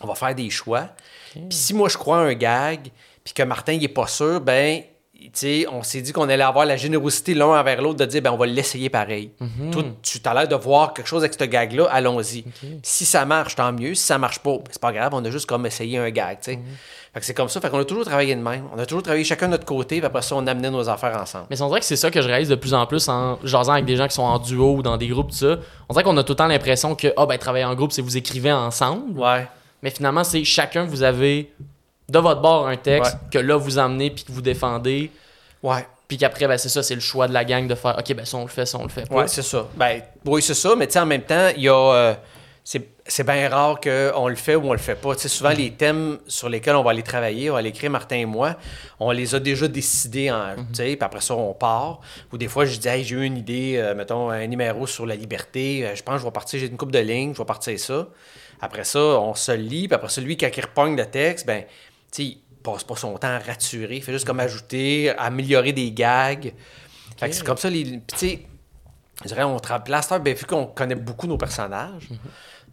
On 0.00 0.06
va 0.06 0.14
faire 0.14 0.34
des 0.34 0.50
choix. 0.50 0.88
Puis 1.32 1.46
si 1.50 1.74
moi, 1.74 1.88
je 1.88 1.96
crois 1.96 2.18
à 2.18 2.22
un 2.22 2.34
gag, 2.34 2.90
puis 3.24 3.34
que 3.34 3.42
Martin, 3.42 3.72
il 3.72 3.84
est 3.84 3.88
pas 3.88 4.06
sûr, 4.06 4.40
ben, 4.40 4.82
tu 5.20 5.30
sais, 5.34 5.66
on 5.70 5.82
s'est 5.82 6.00
dit 6.00 6.12
qu'on 6.12 6.28
allait 6.28 6.42
avoir 6.42 6.64
la 6.64 6.76
générosité 6.76 7.34
l'un 7.34 7.46
envers 7.46 7.82
l'autre 7.82 7.98
de 7.98 8.04
dire, 8.04 8.22
ben, 8.22 8.30
on 8.30 8.36
va 8.36 8.46
l'essayer 8.46 8.88
pareil. 8.88 9.32
Toi, 9.72 9.82
tu 10.02 10.18
as 10.24 10.34
l'air 10.34 10.48
de 10.48 10.54
voir 10.54 10.94
quelque 10.94 11.08
chose 11.08 11.22
avec 11.22 11.34
ce 11.34 11.44
gag-là, 11.44 11.88
allons-y. 11.90 12.44
Si 12.82 13.04
ça 13.04 13.24
marche, 13.24 13.56
tant 13.56 13.72
mieux. 13.72 13.94
Si 13.94 14.04
ça 14.04 14.18
marche 14.18 14.38
pas, 14.38 14.52
ben, 14.52 14.64
c'est 14.70 14.80
pas 14.80 14.92
grave, 14.92 15.12
on 15.14 15.24
a 15.24 15.30
juste 15.30 15.46
comme 15.46 15.66
essayé 15.66 15.98
un 15.98 16.10
gag, 16.10 16.38
tu 16.40 16.52
sais. 16.52 16.58
Fait 17.12 17.20
que 17.20 17.26
c'est 17.26 17.34
comme 17.34 17.48
ça. 17.48 17.60
Fait 17.60 17.70
qu'on 17.70 17.80
a 17.80 17.84
toujours 17.84 18.04
travaillé 18.04 18.34
de 18.34 18.40
même. 18.40 18.64
On 18.72 18.78
a 18.78 18.86
toujours 18.86 19.02
travaillé 19.02 19.24
chacun 19.24 19.46
de 19.46 19.52
notre 19.52 19.64
côté, 19.64 19.96
puis 19.96 20.06
après 20.06 20.22
ça, 20.22 20.36
on 20.36 20.46
amenait 20.46 20.70
nos 20.70 20.88
affaires 20.88 21.18
ensemble. 21.20 21.46
Mais 21.50 21.60
on 21.62 21.68
dirait 21.68 21.80
que 21.80 21.86
c'est 21.86 21.96
ça 21.96 22.10
que 22.10 22.20
je 22.20 22.28
réalise 22.28 22.48
de 22.48 22.54
plus 22.54 22.74
en 22.74 22.86
plus 22.86 23.08
en 23.08 23.38
jasant 23.44 23.72
avec 23.72 23.86
des 23.86 23.96
gens 23.96 24.06
qui 24.06 24.14
sont 24.14 24.22
en 24.22 24.38
duo 24.38 24.74
ou 24.74 24.82
dans 24.82 24.96
des 24.96 25.08
groupes, 25.08 25.30
tout 25.30 25.36
ça. 25.36 25.58
On 25.88 25.94
dirait 25.94 26.04
qu'on 26.04 26.16
a 26.16 26.22
tout 26.22 26.32
le 26.32 26.36
temps 26.36 26.46
l'impression 26.46 26.94
que, 26.94 27.12
ah, 27.16 27.26
ben, 27.26 27.38
travailler 27.38 27.64
en 27.64 27.74
groupe, 27.74 27.92
c'est 27.92 28.02
vous 28.02 28.16
écrivez 28.16 28.52
ensemble. 28.52 29.18
Ouais. 29.18 29.48
Mais 29.82 29.90
finalement, 29.90 30.24
c'est 30.24 30.44
chacun, 30.44 30.84
vous 30.84 31.02
avez 31.02 31.52
de 32.08 32.18
votre 32.18 32.40
bord 32.40 32.66
un 32.66 32.76
texte 32.76 33.14
Ouais. 33.14 33.28
que 33.32 33.38
là, 33.38 33.56
vous 33.56 33.78
emmenez 33.78 34.10
puis 34.10 34.24
que 34.24 34.32
vous 34.32 34.42
défendez. 34.42 35.10
Ouais. 35.62 35.86
Puis 36.08 36.16
qu'après, 36.16 36.46
ben, 36.48 36.56
c'est 36.56 36.70
ça, 36.70 36.82
c'est 36.82 36.94
le 36.94 37.00
choix 37.02 37.28
de 37.28 37.34
la 37.34 37.44
gang 37.44 37.66
de 37.66 37.74
faire, 37.74 37.96
OK, 37.98 38.14
ben, 38.14 38.24
ça, 38.24 38.38
on 38.38 38.42
le 38.42 38.48
fait, 38.48 38.64
ça, 38.64 38.78
on 38.78 38.84
le 38.84 38.88
fait 38.88 39.06
pas. 39.08 39.14
Ouais, 39.14 39.28
c'est 39.28 39.42
ça. 39.42 39.66
Ben, 39.76 40.00
oui, 40.24 40.40
c'est 40.40 40.54
ça, 40.54 40.74
mais 40.74 40.86
tu 40.86 40.94
sais, 40.94 41.00
en 41.00 41.06
même 41.06 41.22
temps, 41.22 41.48
il 41.56 41.62
y 41.62 41.68
a. 41.68 41.74
euh, 41.74 42.14
c'est 43.10 43.24
bien 43.24 43.48
rare 43.48 43.80
qu'on 43.80 44.28
le 44.28 44.34
fait 44.36 44.54
ou 44.54 44.68
on 44.68 44.72
le 44.72 44.78
fait 44.78 44.94
pas. 44.94 45.14
Tu 45.14 45.22
sais, 45.22 45.28
souvent, 45.28 45.48
les 45.50 45.70
thèmes 45.72 46.18
sur 46.26 46.50
lesquels 46.50 46.76
on 46.76 46.82
va 46.82 46.90
aller 46.90 47.02
travailler, 47.02 47.48
on 47.48 47.54
va 47.54 47.60
aller 47.60 47.70
écrire 47.70 47.90
Martin 47.90 48.16
et 48.16 48.24
moi, 48.26 48.56
on 49.00 49.10
les 49.10 49.34
a 49.34 49.40
déjà 49.40 49.66
décidés, 49.68 50.30
en, 50.30 50.54
tu 50.56 50.62
sais, 50.74 50.84
puis 50.96 50.98
après 51.00 51.22
ça, 51.22 51.34
on 51.34 51.54
part. 51.54 52.00
Ou 52.32 52.36
des 52.36 52.48
fois, 52.48 52.66
je 52.66 52.76
dis, 52.78 52.86
hey, 52.86 53.04
j'ai 53.04 53.16
eu 53.16 53.24
une 53.24 53.38
idée, 53.38 53.76
euh, 53.78 53.94
mettons, 53.94 54.28
un 54.28 54.46
numéro 54.46 54.86
sur 54.86 55.06
la 55.06 55.14
liberté, 55.16 55.86
euh, 55.86 55.94
je 55.94 56.02
pense 56.02 56.16
que 56.16 56.20
je 56.20 56.24
vais 56.26 56.30
partir, 56.30 56.60
j'ai 56.60 56.66
une 56.66 56.76
coupe 56.76 56.92
de 56.92 56.98
lignes, 56.98 57.32
je 57.32 57.38
vais 57.38 57.46
partir 57.46 57.78
ça. 57.80 58.06
Après 58.60 58.84
ça, 58.84 58.98
on 58.98 59.34
se 59.34 59.52
lit, 59.52 59.88
puis 59.88 59.94
après 59.94 60.08
ça, 60.08 60.20
lui, 60.20 60.36
quand 60.36 60.50
il 60.54 60.60
repogne 60.60 60.96
le 60.96 61.06
texte, 61.06 61.46
ben, 61.46 61.64
tu 62.12 62.24
sais, 62.24 62.36
passe 62.62 62.84
pas 62.84 62.96
son 62.96 63.16
temps 63.16 63.28
à 63.28 63.38
raturer, 63.38 63.96
il 63.96 64.02
fait 64.02 64.12
juste 64.12 64.26
comme 64.26 64.40
ajouter, 64.40 65.10
améliorer 65.10 65.72
des 65.72 65.92
gags. 65.92 66.52
Fait 67.16 67.28
que 67.28 67.34
c'est 67.34 67.44
comme 67.44 67.56
ça, 67.56 67.70
les. 67.70 67.84
Puis, 67.84 68.02
tu 68.06 68.16
sais, 68.16 68.42
je 69.22 69.28
dirais, 69.28 69.42
on 69.44 69.56
heure, 69.56 70.20
ben, 70.20 70.34
vu 70.34 70.44
qu'on 70.44 70.66
connaît 70.66 70.94
beaucoup 70.94 71.26
nos 71.26 71.38
personnages, 71.38 72.08
tu 72.08 72.16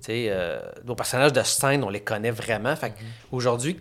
sais, 0.01 0.27
euh, 0.29 0.59
nos 0.83 0.95
personnages 0.95 1.33
de 1.33 1.41
scène, 1.43 1.83
on 1.83 1.89
les 1.89 2.01
connaît 2.01 2.31
vraiment. 2.31 2.75
Fait 2.75 2.91
que 2.91 2.95
aujourd'hui, 3.31 3.79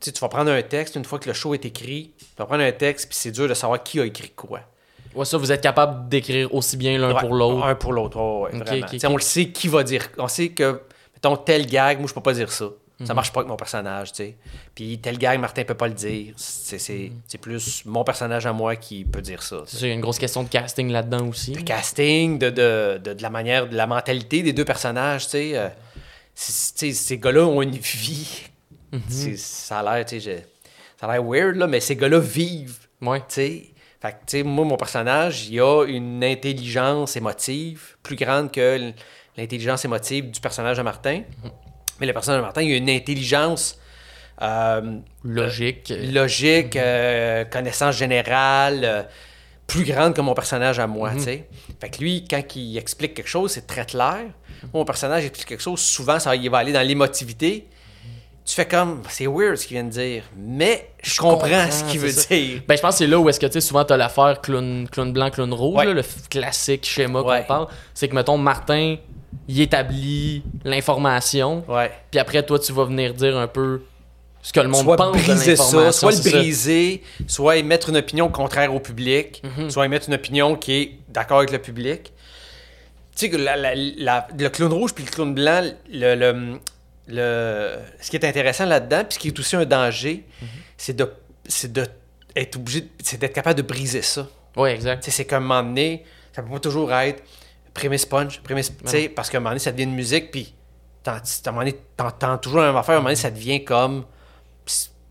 tu 0.00 0.10
vas 0.12 0.28
prendre 0.28 0.50
un 0.50 0.62
texte, 0.62 0.96
une 0.96 1.04
fois 1.04 1.18
que 1.18 1.28
le 1.28 1.34
show 1.34 1.52
est 1.54 1.64
écrit, 1.64 2.12
tu 2.18 2.26
vas 2.38 2.46
prendre 2.46 2.62
un 2.62 2.72
texte, 2.72 3.08
puis 3.08 3.18
c'est 3.18 3.30
dur 3.30 3.48
de 3.48 3.54
savoir 3.54 3.82
qui 3.82 4.00
a 4.00 4.04
écrit 4.04 4.30
quoi. 4.30 4.60
Ouais, 5.14 5.24
ça, 5.24 5.36
vous 5.36 5.50
êtes 5.50 5.60
capable 5.60 6.08
d'écrire 6.08 6.54
aussi 6.54 6.76
bien 6.76 6.96
l'un 6.96 7.12
Ouais, 7.12 7.20
pour 7.20 7.34
l'autre. 7.34 7.64
Un 7.64 7.74
pour 7.74 7.92
l'autre, 7.92 8.16
ouais, 8.18 8.56
ouais. 8.56 9.06
On 9.06 9.16
le 9.16 9.22
sait 9.22 9.48
qui 9.48 9.68
va 9.68 9.82
dire. 9.82 10.06
On 10.18 10.28
sait 10.28 10.50
que, 10.50 10.80
mettons, 11.22 11.36
tel 11.36 11.66
gag, 11.66 11.98
moi, 11.98 12.08
je 12.08 12.14
peux 12.14 12.20
pas 12.20 12.32
dire 12.32 12.50
ça. 12.50 12.66
Mhm. 12.98 13.06
Ça 13.06 13.14
marche 13.14 13.32
pas 13.32 13.40
avec 13.40 13.48
mon 13.48 13.56
personnage, 13.56 14.12
tu 14.12 14.16
sais. 14.16 14.36
Puis 14.74 14.98
tel 14.98 15.16
gag, 15.16 15.40
Martin 15.40 15.64
peut 15.64 15.74
pas 15.74 15.88
le 15.88 15.94
dire. 15.94 16.34
C'est 16.36 16.78
c'est- 16.78 17.08
Mhm. 17.08 17.20
c'est 17.26 17.38
plus 17.38 17.82
mon 17.86 18.04
personnage 18.04 18.44
à 18.44 18.52
moi 18.52 18.76
qui 18.76 19.04
peut 19.04 19.22
dire 19.22 19.42
ça. 19.42 19.62
C'est 19.66 19.78
il 19.80 19.88
y 19.88 19.90
a 19.90 19.94
une 19.94 20.00
grosse 20.02 20.18
question 20.18 20.42
de 20.42 20.48
casting 20.50 20.90
là-dedans 20.90 21.26
aussi. 21.28 21.52
de 21.52 21.60
casting, 21.62 22.38
de, 22.38 22.50
de, 22.50 23.00
de, 23.02 23.14
de 23.14 23.22
la 23.22 23.30
manière, 23.30 23.68
de 23.68 23.74
la 23.76 23.86
mentalité 23.86 24.42
des 24.42 24.52
deux 24.52 24.66
personnages, 24.66 25.24
tu 25.24 25.30
sais. 25.30 25.52
euh, 25.56 25.68
ces 26.34 27.18
gars-là 27.18 27.44
ont 27.46 27.62
une 27.62 27.76
vie. 27.76 28.42
C'est- 29.08 29.36
Ça 29.36 29.80
a 29.80 29.96
l'air, 29.96 30.04
tu 30.04 30.20
sais, 30.20 30.46
ça 31.00 31.06
a 31.06 31.12
l'air 31.12 31.24
weird, 31.24 31.56
là, 31.56 31.66
mais 31.66 31.80
ces 31.80 31.96
gars-là 31.96 32.18
vivent, 32.18 32.86
Ouais. 33.00 33.20
tu 33.20 33.24
sais. 33.28 33.64
Fait 34.02 34.12
que, 34.12 34.16
tu 34.26 34.38
sais, 34.38 34.42
moi, 34.42 34.64
mon 34.64 34.76
personnage, 34.76 35.48
il 35.48 35.60
a 35.60 35.84
une 35.84 36.24
intelligence 36.24 37.16
émotive 37.16 37.96
plus 38.02 38.16
grande 38.16 38.50
que 38.50 38.92
l'intelligence 39.40 39.84
émotive 39.84 40.30
du 40.30 40.40
personnage 40.40 40.76
de 40.76 40.82
Martin. 40.82 41.22
Mais 42.00 42.06
le 42.06 42.12
personnage 42.12 42.40
de 42.40 42.44
Martin, 42.44 42.62
il 42.62 42.72
a 42.72 42.76
une 42.76 42.90
intelligence 42.90 43.78
euh, 44.42 44.98
Logique. 45.24 45.92
logique, 46.12 46.76
euh, 46.76 47.44
connaissance 47.44 47.96
générale, 47.96 48.80
euh, 48.84 49.02
plus 49.66 49.84
grande 49.84 50.14
que 50.14 50.20
mon 50.20 50.34
personnage 50.34 50.78
à 50.78 50.86
moi, 50.86 51.10
tu 51.14 51.20
sais. 51.20 51.48
Fait 51.80 51.90
que 51.90 51.98
lui, 51.98 52.24
quand 52.28 52.42
il 52.56 52.76
explique 52.78 53.14
quelque 53.14 53.28
chose, 53.28 53.52
c'est 53.52 53.66
très 53.66 53.84
clair. 53.86 54.18
Mon 54.74 54.84
personnage 54.84 55.24
explique 55.24 55.46
quelque 55.46 55.62
chose, 55.62 55.80
souvent, 55.80 56.18
ça, 56.18 56.34
il 56.34 56.50
va 56.50 56.58
aller 56.58 56.72
dans 56.72 56.86
l'émotivité. 56.86 57.66
Tu 58.44 58.54
fais 58.54 58.66
comme, 58.66 59.02
c'est 59.08 59.26
weird 59.28 59.56
ce 59.56 59.66
qu'il 59.66 59.76
vient 59.76 59.84
de 59.84 59.90
dire, 59.90 60.24
mais 60.36 60.90
je 61.04 61.20
comprends, 61.20 61.40
comprends, 61.46 61.70
ce 61.70 61.84
qu'il 61.84 62.00
veut 62.00 62.10
ça. 62.10 62.34
dire. 62.34 62.62
Ben, 62.66 62.76
je 62.76 62.80
pense 62.82 62.94
que 62.94 62.98
c'est 62.98 63.06
là 63.06 63.18
où 63.20 63.28
est-ce 63.28 63.38
que, 63.38 63.46
tu 63.46 63.52
sais, 63.52 63.60
souvent, 63.60 63.84
t'as 63.84 63.96
l'affaire 63.98 64.40
clown, 64.40 64.88
clown 64.90 65.12
blanc, 65.12 65.30
clown 65.30 65.52
rouge, 65.52 65.76
Ouais. 65.76 65.84
là, 65.84 65.92
le 65.92 66.02
classique 66.30 66.84
schéma 66.86 67.20
Ouais. 67.20 67.40
qu'on 67.42 67.46
parle. 67.46 67.66
C'est 67.94 68.08
que, 68.08 68.14
mettons, 68.14 68.38
Martin, 68.38 68.96
il 69.48 69.60
établit 69.60 70.42
l'information, 70.64 71.64
Ouais. 71.68 71.90
puis 72.10 72.18
après, 72.20 72.42
toi, 72.44 72.58
tu 72.58 72.72
vas 72.72 72.84
venir 72.84 73.14
dire 73.14 73.36
un 73.38 73.46
peu 73.46 73.82
ce 74.42 74.52
que 74.52 74.60
le 74.60 74.68
monde 74.68 74.84
soit 74.84 74.96
pense 74.96 75.16
de 75.16 75.22
briser 75.22 75.56
ça, 75.56 75.62
l'information. 75.64 75.92
soit 75.92 76.10
le 76.12 76.16
ça. 76.30 76.30
briser, 76.38 77.02
soit 77.26 77.56
émettre 77.56 77.90
une 77.90 77.96
opinion 77.98 78.28
contraire 78.28 78.74
au 78.74 78.80
public, 78.80 79.42
Mhm. 79.58 79.70
soit 79.70 79.84
émettre 79.86 80.08
une 80.08 80.14
opinion 80.14 80.56
qui 80.56 80.72
est 80.72 80.92
d'accord 81.08 81.38
avec 81.38 81.50
le 81.52 81.58
public. 81.58 82.12
Tu 83.14 83.26
sais 83.26 83.30
que 83.30 83.36
la- 83.36 83.56
la- 83.56 83.74
la- 83.74 84.28
le 84.38 84.48
clown 84.48 84.72
rouge 84.72 84.94
puis 84.94 85.04
le 85.04 85.10
clown 85.10 85.34
blanc, 85.34 85.62
le, 85.92 86.14
le- 86.14 86.58
le- 87.08 87.76
ce 88.00 88.10
qui 88.10 88.16
est 88.16 88.24
intéressant 88.24 88.64
là-dedans, 88.66 89.04
puis 89.04 89.14
ce 89.14 89.18
qui 89.18 89.28
est 89.28 89.38
aussi 89.38 89.56
un 89.56 89.64
danger, 89.64 90.24
c'est 90.76 90.96
de, 90.96 91.10
c'est 91.46 91.72
de 91.72 91.86
être 92.36 92.56
obligé, 92.56 92.82
de- 92.82 92.88
c'est 93.02 93.18
d'être 93.20 93.34
capable 93.34 93.56
de 93.56 93.66
briser 93.66 94.02
ça. 94.02 94.26
Ouais, 94.56 94.74
exact. 94.74 95.04
C'est 95.08 95.24
qu'à 95.24 95.36
un 95.36 95.40
moment 95.40 95.62
donné, 95.62 96.04
ça 96.32 96.42
peut 96.42 96.50
pas 96.50 96.60
toujours 96.60 96.92
être 96.94 97.22
prémisse 97.74 98.06
punch, 98.06 98.40
prémisse, 98.40 98.68
tu 98.70 98.74
sais, 98.84 99.08
parce 99.08 99.30
qu'à 99.30 99.38
un 99.38 99.40
moment 99.40 99.50
donné, 99.50 99.60
ça 99.60 99.72
devient 99.72 99.84
une 99.84 99.94
musique, 99.94 100.30
puis 100.30 100.54
à 101.06 101.12
un 101.16 101.20
moment 101.50 101.58
donné, 101.64 101.78
t'entends 101.96 102.36
toujours 102.38 102.60
la 102.60 102.66
même 102.68 102.76
affaire, 102.76 102.94
à 102.94 102.98
un 102.98 103.00
moment 103.00 103.08
donné, 103.08 103.16
ça 103.16 103.30
devient 103.30 103.64
comme, 103.64 104.04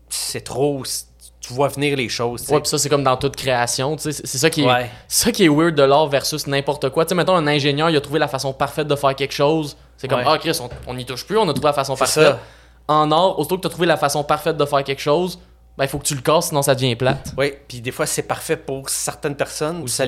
c'est- 0.08 0.40
trop, 0.44 0.82
tu 1.40 1.52
vois 1.54 1.68
venir 1.68 1.96
les 1.96 2.08
choses. 2.08 2.48
Ouais, 2.48 2.60
puis 2.60 2.68
ça, 2.68 2.78
c'est 2.78 2.88
comme 2.88 3.02
dans 3.02 3.16
toute 3.16 3.34
création, 3.36 3.96
tu 3.96 4.12
sais. 4.12 4.22
C'est 4.24 4.38
ça 4.38 4.50
qui 4.50 4.62
est, 4.62 4.66
Ouais. 4.66 4.90
ça 5.08 5.32
qui 5.32 5.44
est 5.44 5.48
weird 5.48 5.74
de 5.74 5.82
l'art 5.82 6.06
versus 6.08 6.46
n'importe 6.46 6.90
quoi. 6.90 7.04
Tu 7.04 7.10
sais, 7.10 7.14
mettons, 7.14 7.34
un 7.34 7.46
ingénieur, 7.46 7.90
il 7.90 7.96
a 7.96 8.00
trouvé 8.00 8.18
la 8.18 8.28
façon 8.28 8.52
parfaite 8.52 8.86
de 8.88 8.94
faire 8.96 9.14
quelque 9.16 9.32
chose. 9.34 9.76
C'est 9.96 10.06
comme, 10.08 10.18
Ouais. 10.20 10.24
ah, 10.26 10.38
Chris, 10.38 10.58
on, 10.86 10.94
n'y 10.94 11.04
touche 11.06 11.26
plus, 11.26 11.38
on 11.38 11.48
a 11.48 11.52
trouvé 11.52 11.66
la 11.68 11.72
façon 11.72 11.96
parfaite. 11.96 12.24
ça. 12.24 12.38
En 12.88 13.10
art, 13.12 13.38
aussitôt 13.38 13.56
que 13.56 13.62
tu 13.62 13.66
as 13.68 13.70
trouvé 13.70 13.86
la 13.86 13.96
façon 13.96 14.22
parfaite 14.24 14.56
de 14.56 14.64
faire 14.64 14.82
quelque 14.84 15.00
chose, 15.02 15.38
ben, 15.80 15.86
il 15.86 15.88
faut 15.88 15.98
que 15.98 16.04
tu 16.04 16.14
le 16.14 16.20
casses, 16.20 16.48
sinon 16.48 16.60
ça 16.60 16.74
devient 16.74 16.94
plate. 16.94 17.32
Oui, 17.38 17.54
puis 17.66 17.80
des 17.80 17.90
fois, 17.90 18.04
c'est 18.04 18.24
parfait 18.24 18.58
pour 18.58 18.90
certaines 18.90 19.34
personnes, 19.34 19.80
ou 19.82 19.88
ça 19.88 20.04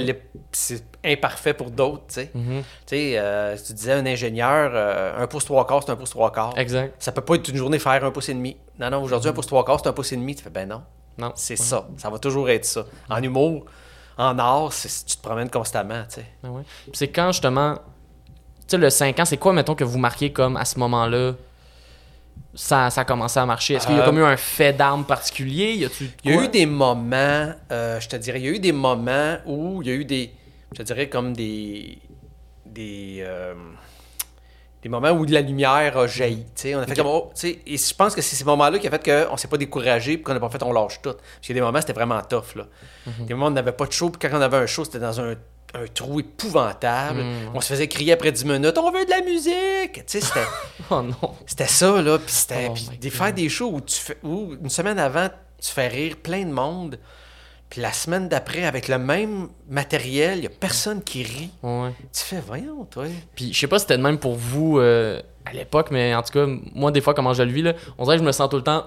c'est 0.53 0.85
imparfait 1.03 1.55
pour 1.55 1.71
d'autres, 1.71 2.03
tu 2.09 2.15
sais. 2.17 2.31
Mhm. 2.35 2.61
Tu 2.63 2.65
sais, 2.89 3.19
euh, 3.19 3.57
si 3.57 3.65
tu 3.69 3.73
disais 3.73 3.93
un 3.95 4.05
ingénieur, 4.05 4.71
euh, 4.75 5.19
un 5.19 5.27
pouce 5.27 5.47
trois 5.47 5.67
quarts, 5.67 5.83
c'est 5.83 5.91
un 5.91 5.97
pouce 5.97 6.11
trois 6.11 6.31
quarts. 6.31 6.53
Exact. 6.59 6.95
Ça 6.99 7.11
peut 7.11 7.23
pas 7.23 7.37
être 7.37 7.49
une 7.49 7.57
journée 7.57 7.79
faire 7.79 8.05
un 8.05 8.11
pouce 8.11 8.29
et 8.29 8.35
demi. 8.35 8.59
Non, 8.79 8.91
non, 8.91 9.03
aujourd'hui, 9.03 9.31
un 9.31 9.33
pouce 9.33 9.47
trois 9.47 9.65
quarts, 9.65 9.81
c'est 9.83 9.89
un 9.89 9.95
pouce 9.95 10.13
et 10.13 10.17
demi. 10.17 10.35
Tu 10.37 10.43
fais, 10.45 10.51
ben 10.51 10.69
non, 10.69 10.83
Non. 11.17 11.33
c'est 11.37 11.57
ça. 11.57 11.89
Ça 11.97 12.11
va 12.11 12.19
toujours 12.19 12.51
être 12.51 12.67
ça. 12.67 12.85
En 13.09 13.23
humour, 13.23 13.65
en 14.19 14.39
art, 14.39 14.75
c'est- 14.75 15.07
tu 15.07 15.17
te 15.17 15.23
promènes 15.23 15.49
constamment, 15.49 16.03
tu 16.07 16.17
sais. 16.17 16.27
Ah 16.45 16.51
ouais. 16.51 16.63
C'est 16.93 17.09
quand 17.09 17.33
justement. 17.33 17.77
Tu 17.77 18.63
sais, 18.69 18.77
le 18.77 18.91
5 18.91 19.19
ans, 19.21 19.25
c'est 19.25 19.39
quoi, 19.39 19.55
mettons, 19.55 19.75
que 19.75 19.85
vous 19.85 19.99
marquez 19.99 20.33
comme 20.35 20.59
à 20.59 20.67
ce 20.67 20.79
moment-là 20.79 21.33
ça, 22.55 22.91
ça 22.91 23.01
a 23.01 23.05
commencé 23.05 23.39
à 23.41 23.47
marcher? 23.47 23.75
Est-ce 23.75 23.87
qu'il 23.87 23.97
y 23.97 23.99
a 23.99 24.03
Euh, 24.03 24.07
comme 24.07 24.19
eu 24.19 24.25
un 24.25 24.37
fait 24.37 24.73
d'armes 24.73 25.05
particulier? 25.05 25.73
Y 25.75 25.89
Il 26.25 26.31
y 26.31 26.37
a 26.37 26.43
eu 26.43 26.49
des 26.49 26.67
moments, 26.67 27.53
euh, 27.71 27.99
je 28.01 28.09
te 28.09 28.17
dirais, 28.17 28.41
il 28.41 28.45
y 28.45 28.49
a 28.49 28.53
eu 28.53 28.59
des 28.59 28.73
moments 28.73 29.37
où 29.47 29.81
il 29.83 29.89
y 29.89 29.91
a 29.91 29.95
eu 29.95 30.05
des, 30.05 30.33
je 30.73 30.79
te 30.79 30.83
dirais 30.83 31.09
comme 31.09 31.33
des, 31.33 31.99
des, 32.67 33.19
euh, 33.21 33.55
des 34.83 34.89
moments 34.89 35.13
où 35.13 35.25
de 35.25 35.33
la 35.33 35.41
lumière 35.41 35.97
a 35.97 36.07
jailli. 36.07 36.45
tu 36.55 36.63
sais. 36.63 36.75
On 36.75 36.81
a 36.81 36.87
fait 36.87 36.97
comme, 36.97 37.07
oh, 37.07 37.31
et 37.43 37.77
je 37.77 37.95
pense 37.95 38.15
que 38.15 38.21
c'est 38.21 38.37
ces 38.37 38.45
moments-là 38.45 38.79
qui 38.79 38.87
a 38.87 38.91
fait 38.91 39.03
qu'on 39.29 39.37
s'est 39.37 39.49
pas 39.49 39.57
découragé 39.57 40.17
puis 40.17 40.25
qu'on 40.25 40.35
n'a 40.35 40.41
pas 40.41 40.51
fait 40.51 40.63
on 40.63 40.73
lâche 40.73 41.01
tout. 41.01 41.13
Parce 41.13 41.41
qu'il 41.41 41.55
y 41.57 41.59
a 41.59 41.61
des 41.63 41.65
moments, 41.67 41.81
c'était 41.81 41.93
vraiment 41.93 42.21
tough. 42.23 42.57
Là. 42.57 42.67
Mhm. 43.07 43.27
Des 43.27 43.35
moments 43.35 43.47
où 43.47 43.51
on 43.51 43.53
n'avait 43.53 43.73
pas 43.73 43.87
de 43.87 43.93
show, 43.93 44.11
puis 44.11 44.29
quand 44.29 44.37
on 44.37 44.41
avait 44.43 44.57
un 44.59 44.67
show, 44.67 44.85
c'était 44.85 44.99
dans 44.99 45.21
un, 45.21 45.35
un 45.75 45.87
trou 45.93 46.21
épouvantable. 46.21 47.21
Mhm. 47.23 47.51
On 47.55 47.61
se 47.61 47.69
faisait 47.69 47.89
crier 47.89 48.13
après 48.13 48.33
10 48.33 48.45
minutes, 48.45 48.77
on 48.79 48.91
veut 48.91 49.05
de 49.05 49.11
la 49.11 49.21
musique! 49.23 49.95
Tu 49.95 50.03
sais, 50.07 50.21
c'était. 50.21 50.47
Oh 50.91 51.01
non. 51.03 51.35
C'était 51.47 51.67
ça, 51.69 52.03
là. 52.03 52.19
Puis 52.19 52.33
c'était. 52.35 52.69
Oh 52.71 52.75
puis 53.01 53.11
faire 53.11 53.33
des 53.33 53.49
shows 53.49 53.71
où 53.73 53.81
tu 53.81 53.95
fais. 53.97 54.19
Où 54.23 54.55
une 54.63 54.69
semaine 54.71 54.99
avant, 54.99 55.29
tu 55.61 55.71
fais 55.71 55.89
rire 55.89 56.17
plein 56.23 56.45
de 56.45 56.53
monde. 56.53 56.99
Puis 57.71 57.81
la 57.81 57.93
semaine 57.93 58.29
d'après, 58.29 58.65
avec 58.67 58.89
le 58.89 58.99
même 58.99 59.49
matériel, 59.71 60.39
il 60.39 60.41
n'y 60.43 60.47
a 60.47 60.51
personne 60.51 61.03
qui 61.03 61.23
rit. 61.23 61.51
Ouais. 61.63 61.91
Tu 62.13 62.21
fais, 62.23 62.43
voyons, 62.47 62.85
toi. 62.85 63.05
Puis 63.35 63.55
je 63.55 63.59
sais 63.59 63.67
pas 63.67 63.79
si 63.79 63.85
c'était 63.85 63.97
de 63.97 64.03
même 64.03 64.19
pour 64.19 64.35
vous 64.35 64.79
euh, 64.79 65.23
à 65.47 65.55
l'époque, 65.55 65.89
mais 65.91 66.15
en 66.15 66.23
tout 66.23 66.33
cas, 66.35 66.45
moi, 66.75 66.91
des 66.91 67.01
fois, 67.01 67.15
comment 67.15 67.33
je 67.33 67.43
le 67.43 67.51
vis, 67.51 67.63
là, 67.63 67.73
on 67.97 68.05
dirait 68.05 68.17
que 68.17 68.23
je 68.23 68.27
me 68.27 68.33
sens 68.33 68.51
tout 68.51 68.57
le 68.57 68.63
temps 68.63 68.85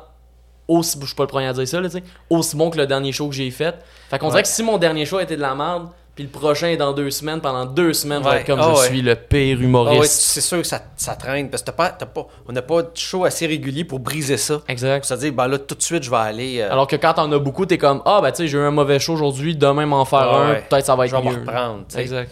aussi. 0.67 0.99
Je 1.01 1.05
suis 1.07 1.15
pas 1.15 1.23
le 1.23 1.27
premier 1.29 1.47
à 1.47 1.53
dire 1.53 1.67
ça, 1.67 1.81
là, 1.81 1.89
aussi 2.29 2.55
bon 2.55 2.69
que 2.69 2.77
le 2.77 2.85
dernier 2.85 3.11
show 3.11 3.27
que 3.27 3.33
j'ai 3.33 3.49
fait. 3.49 3.73
Fait 4.11 4.19
qu'on 4.19 4.27
Ouais. 4.27 4.31
dirait 4.33 4.43
que 4.43 4.49
si 4.49 4.61
mon 4.61 4.77
dernier 4.77 5.05
show 5.07 5.19
était 5.19 5.35
de 5.35 5.41
la 5.41 5.55
merde, 5.55 5.89
puis 6.15 6.23
le 6.23 6.29
prochain 6.29 6.67
est 6.67 6.77
dans 6.77 6.93
deux 6.93 7.11
semaines, 7.11 7.41
pendant 7.41 7.65
deux 7.65 7.91
semaines, 7.93 8.23
je 8.23 8.29
vais 8.29 8.35
Ouais. 8.37 8.43
comme 8.45 8.59
Ah 8.61 8.71
je 8.73 8.79
ouais. 8.81 8.87
suis 8.87 9.01
le 9.01 9.15
pire 9.15 9.57
Ah 9.59 9.63
humoriste. 9.63 9.99
ouais, 10.01 10.07
c'est 10.07 10.41
sûr 10.41 10.57
que 10.59 10.63
ça, 10.67 10.81
ça 10.95 11.15
traîne. 11.15 11.49
Parce 11.49 11.61
que 11.61 11.67
t'as 11.67 11.73
pas, 11.73 11.89
t'as 11.89 12.05
pas, 12.05 12.25
on 12.47 12.53
n'a 12.53 12.61
pas 12.61 12.83
de 12.83 12.91
show 12.95 13.25
assez 13.25 13.45
régulier 13.45 13.83
pour 13.83 13.99
briser 13.99 14.37
ça. 14.37 14.61
Exact. 14.69 15.03
C'est-à-dire, 15.05 15.33
ben 15.33 15.47
là, 15.49 15.57
tout 15.59 15.75
de 15.75 15.81
suite, 15.83 16.03
je 16.03 16.09
vais 16.09 16.15
aller. 16.15 16.61
euh, 16.61 16.71
Alors 16.71 16.87
que 16.87 16.95
quand 16.95 17.13
t'en 17.13 17.29
as 17.31 17.37
beaucoup, 17.39 17.65
t'es 17.65 17.77
comme 17.77 18.01
Ah, 18.05 18.19
ben 18.21 18.31
tu 18.31 18.37
sais, 18.37 18.47
j'ai 18.47 18.57
eu 18.57 18.61
un 18.61 18.71
mauvais 18.71 18.97
show 18.99 19.13
aujourd'hui, 19.13 19.55
demain 19.55 19.85
m'en 19.85 20.05
faire 20.05 20.19
Ah 20.19 20.41
un, 20.47 20.55
peut-être 20.55 20.85
ça 20.85 20.95
va 20.95 21.05
je 21.05 21.13
être 21.15 21.21
vais 21.21 21.29
me 21.29 21.35
mieux. 21.35 21.41
reprendre. 21.41 21.79
tu 21.89 21.95
sais. 21.95 22.01
Exact. 22.01 22.31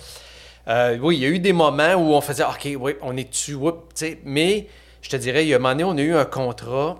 Euh, 0.69 0.97
oui, 1.01 1.17
il 1.17 1.21
y 1.23 1.25
a 1.25 1.29
eu 1.29 1.39
des 1.39 1.51
moments 1.51 1.93
où 1.95 2.13
on 2.13 2.21
faisait 2.21 2.45
OK, 2.45 2.69
oui, 2.79 2.95
on 3.01 3.17
est 3.17 3.29
tu 3.29 3.57
sais. 3.93 4.19
Mais 4.23 4.69
je 5.01 5.09
te 5.09 5.17
dirais, 5.17 5.43
il 5.43 5.49
y 5.49 5.53
a 5.53 5.57
un 5.57 5.59
moment 5.59 5.73
donné, 5.75 5.83
on 5.83 5.97
a 5.97 6.01
eu 6.01 6.15
un 6.15 6.23
contrat. 6.23 6.99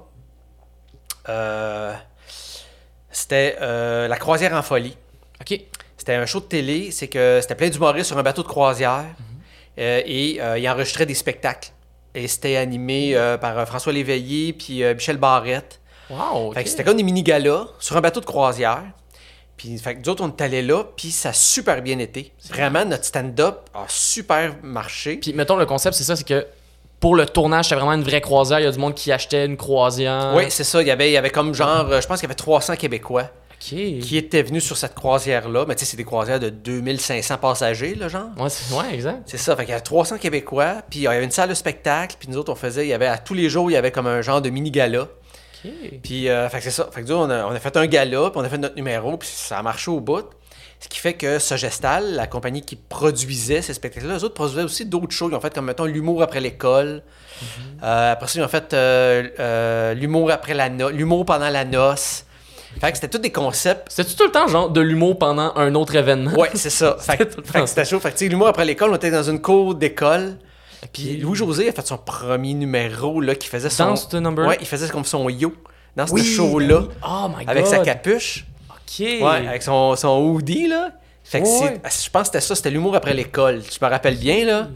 euh, 1.29 1.93
c'était 3.09 3.57
euh, 3.61 4.07
La 4.07 4.17
croisière 4.17 4.53
en 4.53 4.61
folie. 4.61 4.97
Ok. 5.41 5.59
C'était 6.03 6.15
un 6.15 6.25
show 6.25 6.41
de 6.41 6.45
télé, 6.47 6.91
c'est 6.91 7.07
que 7.07 7.39
c'était 7.41 7.55
plein 7.55 7.69
d'humoristes 7.69 8.07
sur 8.07 8.17
un 8.17 8.23
bateau 8.23 8.43
de 8.43 8.47
croisière 8.49 9.05
euh, 9.79 10.01
et 10.05 10.37
euh, 10.41 10.59
ils 10.59 10.67
enregistraient 10.67 11.05
des 11.05 11.13
spectacles. 11.13 11.69
Et 12.13 12.27
c'était 12.27 12.57
animé 12.57 13.15
euh, 13.15 13.37
par 13.37 13.65
François 13.65 13.93
Léveillé 13.93 14.51
puis 14.51 14.83
Michel 14.83 15.15
Barrette. 15.15 15.79
Wow. 16.09 16.53
c'était 16.65 16.83
comme 16.83 16.97
des 16.97 17.03
mini-galas 17.03 17.67
sur 17.79 17.95
un 17.95 18.01
bateau 18.01 18.19
de 18.19 18.25
croisière. 18.25 18.83
Puis, 19.55 19.77
fait 19.77 19.95
que 19.95 20.09
autres, 20.09 20.25
on 20.25 20.27
est 20.27 20.41
allés 20.41 20.61
là, 20.61 20.83
puis 20.83 21.09
ça 21.09 21.29
a 21.29 21.33
super 21.33 21.81
bien 21.81 21.97
été. 21.99 22.33
Vraiment, 22.49 22.83
notre 22.83 23.05
stand-up 23.05 23.69
a 23.73 23.85
super 23.87 24.55
marché. 24.61 25.15
Puis 25.15 25.31
mettons, 25.31 25.55
le 25.55 25.65
concept, 25.65 25.95
c'est 25.95 26.03
ça, 26.03 26.17
c'est 26.17 26.27
que 26.27 26.45
pour 26.99 27.15
le 27.15 27.25
tournage, 27.25 27.69
c'était 27.69 27.75
vraiment 27.75 27.93
une 27.93 28.03
vraie 28.03 28.19
croisière. 28.19 28.59
Il 28.59 28.65
y 28.65 28.67
a 28.67 28.71
du 28.71 28.79
monde 28.79 28.93
qui 28.93 29.09
achetait 29.09 29.45
une 29.45 29.55
croisière. 29.55 30.33
Oui, 30.35 30.47
c'est 30.49 30.65
ça. 30.65 30.81
Il 30.81 30.87
y, 30.89 30.91
avait, 30.91 31.11
il 31.11 31.13
y 31.13 31.17
avait 31.17 31.29
comme 31.29 31.53
genre, 31.53 32.01
je 32.01 32.05
pense 32.05 32.19
qu'il 32.19 32.27
y 32.27 32.29
avait 32.29 32.35
300 32.35 32.75
Québécois 32.75 33.29
Qui 33.99 34.17
étaient 34.17 34.43
venus 34.43 34.63
sur 34.65 34.77
cette 34.77 34.93
croisière-là. 34.95 35.65
Mais 35.67 35.75
tu 35.75 35.85
sais, 35.85 35.91
c'est 35.91 35.97
des 35.97 36.03
croisières 36.03 36.39
de 36.39 36.49
2500 36.49 37.37
passagers, 37.37 37.95
là, 37.95 38.07
genre. 38.09 38.27
Ouais, 38.37 38.49
c'est- 38.49 38.73
ouais, 38.75 38.93
exact. 38.93 39.23
C'est 39.25 39.37
ça. 39.37 39.55
Fait 39.55 39.63
qu'il 39.63 39.71
y 39.71 39.73
avait 39.73 39.81
300 39.83 40.17
Québécois, 40.17 40.81
puis 40.89 40.99
il 40.99 41.03
y 41.03 41.07
avait 41.07 41.23
une 41.23 41.31
salle 41.31 41.49
de 41.49 41.53
spectacle, 41.53 42.15
puis 42.19 42.29
nous 42.29 42.37
autres, 42.37 42.51
on 42.51 42.55
faisait, 42.55 42.85
il 42.85 42.89
y 42.89 42.93
avait 42.93 43.07
à 43.07 43.17
tous 43.17 43.33
les 43.33 43.49
jours, 43.49 43.69
il 43.71 43.73
y 43.73 43.77
avait 43.77 43.91
comme 43.91 44.07
un 44.07 44.21
genre 44.21 44.41
de 44.41 44.49
mini-gala. 44.49 45.03
Ok. 45.65 45.71
Puis, 46.03 46.27
euh, 46.29 46.49
fait 46.49 46.57
que 46.57 46.63
c'est 46.65 46.71
ça. 46.71 46.89
Fait 46.91 47.03
que 47.03 47.07
nous, 47.07 47.15
on 47.15 47.29
a, 47.29 47.45
on 47.45 47.51
a 47.51 47.59
fait 47.59 47.77
un 47.77 47.85
gala, 47.87 48.29
puis 48.31 48.39
on 48.41 48.43
a 48.43 48.49
fait 48.49 48.57
notre 48.57 48.75
numéro, 48.75 49.15
puis 49.17 49.29
ça 49.31 49.59
a 49.59 49.61
marché 49.63 49.89
au 49.91 50.01
bout. 50.01 50.25
Ce 50.81 50.89
qui 50.89 50.99
fait 50.99 51.13
que 51.13 51.39
Sogestal, 51.39 52.15
la 52.15 52.27
compagnie 52.27 52.61
qui 52.61 52.75
produisait 52.75 53.61
ces 53.61 53.73
spectacles-là, 53.73 54.17
eux 54.17 54.23
autres 54.25 54.33
produisaient 54.33 54.63
aussi 54.63 54.85
d'autres 54.85 55.11
shows. 55.13 55.29
Ils 55.29 55.35
ont 55.35 55.39
fait 55.39 55.53
comme, 55.53 55.67
mettons, 55.67 55.85
l'humour 55.85 56.21
après 56.21 56.41
l'école. 56.41 57.03
Euh, 57.81 58.11
après 58.11 58.27
ça, 58.27 58.39
ils 58.39 58.43
ont 58.43 58.49
fait 58.49 58.73
euh, 58.73 59.29
euh, 59.39 59.93
l'humour 59.93 60.29
après 60.31 60.53
la 60.53 60.67
no- 60.69 60.89
l'humour 60.89 61.25
pendant 61.25 61.47
la 61.49 61.63
noce. 61.63 62.25
Fait 62.81 62.91
que 62.91 62.97
c'était 62.97 63.09
tous 63.09 63.19
des 63.21 63.31
concepts. 63.31 63.87
C'était-tu 63.89 64.15
tout 64.15 64.25
le 64.25 64.31
temps, 64.31 64.47
genre, 64.47 64.69
de 64.69 64.81
l'humour 64.81 65.17
pendant 65.17 65.53
un 65.55 65.73
autre 65.75 65.95
événement? 65.95 66.31
Ouais, 66.31 66.49
c'est 66.53 66.69
ça. 66.69 66.97
fait 66.99 67.17
que, 67.17 67.23
C'était 67.23 67.41
fait 67.51 67.59
que 67.61 67.65
c'était 67.67 67.85
chaud. 67.85 67.99
Fait 67.99 68.11
que, 68.11 68.17
tu 68.17 68.25
sais, 68.25 68.29
l'humour 68.29 68.47
après 68.47 68.65
l'école, 68.65 68.91
on 68.91 68.95
était 68.95 69.11
dans 69.11 69.23
une 69.23 69.41
cour 69.41 69.75
d'école. 69.75 70.37
Puis. 70.91 71.17
Louis-José 71.17 71.69
a 71.69 71.71
fait 71.71 71.85
son 71.87 71.97
premier 71.97 72.53
numéro, 72.53 73.21
là, 73.21 73.35
qui 73.35 73.47
faisait 73.47 73.69
son... 73.69 73.93
Number? 74.13 74.47
Ouais, 74.47 74.57
il 74.59 74.67
faisait 74.67 74.89
comme 74.89 75.05
son 75.05 75.29
yo 75.29 75.53
dans 75.95 76.07
ce 76.07 76.13
Oui, 76.13 76.23
show-là. 76.23 76.79
ben 76.79 76.87
oui. 76.89 76.95
Oh 77.07 77.27
my 77.29 77.45
god. 77.45 77.49
Avec 77.49 77.67
sa 77.67 77.79
capuche. 77.79 78.45
Ok. 78.69 78.99
Ouais, 78.99 79.47
avec 79.47 79.63
son, 79.63 79.95
son 79.95 80.19
hoodie, 80.19 80.67
là. 80.67 80.89
Fait 81.23 81.41
que 81.41 81.45
ouais. 81.47 81.81
je 81.83 82.09
pense 82.09 82.23
que 82.23 82.25
c'était 82.25 82.41
ça, 82.41 82.53
c'était 82.53 82.69
l'humour 82.69 82.95
après 82.95 83.13
l'école. 83.13 83.61
Je 83.61 83.83
me 83.83 83.89
rappelle 83.89 84.17
bien, 84.17 84.45
là. 84.45 84.67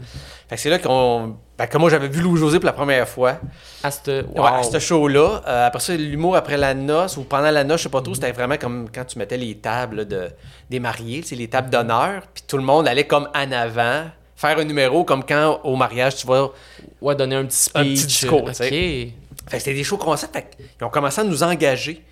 Fait 0.48 0.56
que 0.56 0.62
c'est 0.62 0.70
là 0.70 0.78
qu'on. 0.78 1.36
Ben, 1.58 1.66
que 1.66 1.76
moi, 1.76 1.90
j'avais 1.90 2.06
vu 2.06 2.20
Louis-José 2.20 2.60
pour 2.60 2.66
la 2.66 2.72
première 2.72 3.08
fois. 3.08 3.38
À 3.82 3.90
ce 3.90 4.22
wow. 4.22 4.72
Ouais, 4.72 4.80
show-là. 4.80 5.42
Euh, 5.44 5.66
après 5.66 5.80
ça, 5.80 5.96
l'humour 5.96 6.36
après 6.36 6.56
la 6.56 6.72
noce 6.72 7.16
ou 7.16 7.24
pendant 7.24 7.50
la 7.50 7.64
noce, 7.64 7.80
je 7.80 7.82
sais 7.84 7.88
pas 7.88 8.00
trop, 8.00 8.14
c'était 8.14 8.30
vraiment 8.30 8.56
comme 8.56 8.88
quand 8.94 9.04
tu 9.04 9.18
mettais 9.18 9.36
les 9.36 9.56
tables 9.56 9.96
là, 9.96 10.04
de, 10.04 10.28
des 10.70 10.78
mariés, 10.78 11.22
sais, 11.22 11.34
les 11.34 11.48
tables 11.48 11.68
d'honneur, 11.68 12.22
puis 12.32 12.44
tout 12.46 12.58
le 12.58 12.62
monde 12.62 12.86
allait 12.86 13.08
comme 13.08 13.28
en 13.34 13.50
avant, 13.50 14.04
faire 14.36 14.56
un 14.56 14.64
numéro 14.64 15.02
comme 15.02 15.24
quand 15.24 15.60
au 15.64 15.74
mariage, 15.74 16.14
tu 16.14 16.26
vois. 16.28 16.54
Ouais, 17.00 17.16
donner 17.16 17.34
un 17.34 17.44
petit 17.44 17.56
speech. 17.56 17.74
Un 17.74 17.82
petit 17.82 18.06
discours. 18.06 18.50
Fait 18.52 19.12
c'était 19.58 19.74
des 19.74 19.82
shows 19.82 19.96
concept. 19.96 20.34
Fait 20.34 20.50
qu'ils 20.56 20.86
ont 20.86 20.90
commencé 20.90 21.22
à 21.22 21.24
nous 21.24 21.42
engager 21.42 22.04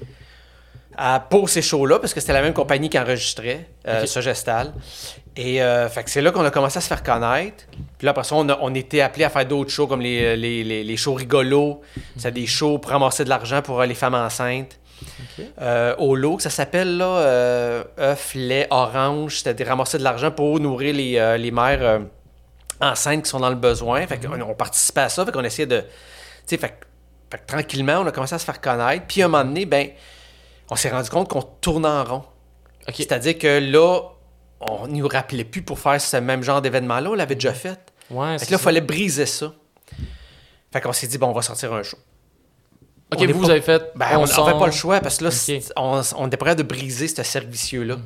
à- 0.97 1.21
pour 1.21 1.49
ces 1.49 1.63
shows-là, 1.63 1.99
parce 1.99 2.15
que 2.15 2.21
c'était 2.21 2.33
la 2.33 2.43
même 2.43 2.55
compagnie 2.55 2.89
qui 2.89 2.99
enregistrait, 2.99 3.69
euh. 3.87 4.07
Sogestal. 4.07 4.73
Et 5.37 5.63
euh, 5.63 5.89
fait 5.91 6.03
que 6.05 6.11
c'est 6.11 6.23
là 6.23 6.31
qu'on 6.31 6.45
a 6.45 6.51
commencé 6.51 6.79
à 6.79 6.81
se 6.81 6.89
faire 6.89 7.03
connaître. 7.03 7.65
Puis 7.99 8.07
là, 8.07 8.13
après 8.13 8.25
ça, 8.25 8.35
on, 8.37 8.49
a- 8.49 8.59
on 8.63 8.75
était 8.75 9.03
appelé 9.03 9.25
à 9.25 9.29
faire 9.31 9.45
d'autres 9.47 9.71
shows, 9.71 9.87
comme 9.87 10.01
les, 10.01 10.37
les, 10.37 10.65
les, 10.65 10.83
les 10.83 10.97
shows 10.97 11.15
rigolos. 11.15 11.83
C'était 12.17 12.33
des 12.33 12.47
shows 12.47 12.79
pour 12.79 12.91
ramasser 12.91 13.25
de 13.25 13.29
l'argent 13.29 13.61
pour 13.63 13.81
euh, 13.81 13.87
les 13.87 13.95
femmes 13.95 14.15
enceintes. 14.15 14.79
Euh, 15.61 15.95
au 15.99 16.17
lot, 16.17 16.39
ça 16.41 16.49
s'appelle, 16.49 16.97
là, 16.97 17.05
euh, 17.05 17.85
œufs, 17.99 18.33
lait, 18.35 18.67
orange. 18.71 19.39
C'était 19.39 19.53
des 19.53 19.65
ramasser 19.65 19.99
de 19.99 20.05
l'argent 20.05 20.31
pour 20.31 20.59
nourrir 20.59 20.95
les, 20.95 21.19
euh, 21.19 21.37
les 21.37 21.51
mères 21.51 21.83
euh, 21.83 21.99
enceintes 22.81 23.25
qui 23.25 23.29
sont 23.31 23.41
dans 23.41 23.51
le 23.51 23.57
besoin. 23.57 24.07
Fait 24.07 24.19
qu'on 24.19 24.41
on 24.41 24.55
participait 24.55 25.03
à 25.03 25.09
ça, 25.11 25.27
fait 25.27 25.33
qu'on 25.33 25.45
essayait 25.45 25.67
de... 25.67 25.81
Tu 25.81 25.87
sais, 26.47 26.57
fait, 26.57 26.79
tranquillement, 27.47 27.99
on 28.01 28.07
a 28.07 28.11
commencé 28.13 28.35
à 28.35 28.39
se 28.39 28.45
faire 28.47 28.61
connaître. 28.61 29.05
Puis 29.07 29.21
à 29.21 29.27
un 29.27 29.29
moment 29.29 29.45
donné, 29.45 29.67
ben, 29.67 29.89
on 30.71 30.77
s'est 30.77 30.91
rendu 30.91 31.11
compte 31.11 31.29
qu'on 31.29 31.43
tournait 31.43 31.89
en 31.89 32.05
rond. 32.05 32.23
C'est-à-dire 32.93 33.39
que 33.39 33.59
là, 33.59 34.01
on 34.61 34.87
ne 34.87 34.97
nous 34.97 35.09
rappelait 35.09 35.45
plus 35.45 35.63
pour 35.63 35.79
faire 35.79 36.01
ce 36.01 36.17
même 36.17 36.43
genre 36.43 36.63
d'événement-là. 36.63 37.11
On 37.11 37.15
l'avait 37.15 37.35
déjà 37.35 37.53
fait. 37.53 37.79
Ouais, 38.11 38.39
Fait 38.39 38.47
que 38.47 38.53
là, 38.53 38.59
il 38.61 38.63
fallait 38.63 38.81
briser 38.81 39.27
ça. 39.27 39.53
Fait 40.73 40.81
qu'on 40.81 40.93
s'est 40.93 41.07
dit, 41.09 41.19
bon, 41.19 41.29
on 41.29 41.33
va 41.33 41.43
sortir 41.43 41.73
un 41.73 41.83
show. 41.83 41.97
Ok, 43.13 43.21
on 43.23 43.33
vous, 43.33 43.43
pas- 43.43 43.51
avez 43.53 43.61
fait. 43.61 43.93
Ben, 43.97 44.07
on 44.13 44.21
n'avait 44.21 44.33
sort. 44.33 44.59
pas 44.59 44.67
le 44.67 44.73
choix 44.73 45.01
parce 45.01 45.19
que 45.19 45.25
là, 45.25 45.31
on, 45.77 46.01
on 46.17 46.27
était 46.27 46.37
prêt 46.37 46.57
de 46.57 46.63
briser 46.63 47.07
ce 47.09 47.23
servicieux-là. 47.23 47.97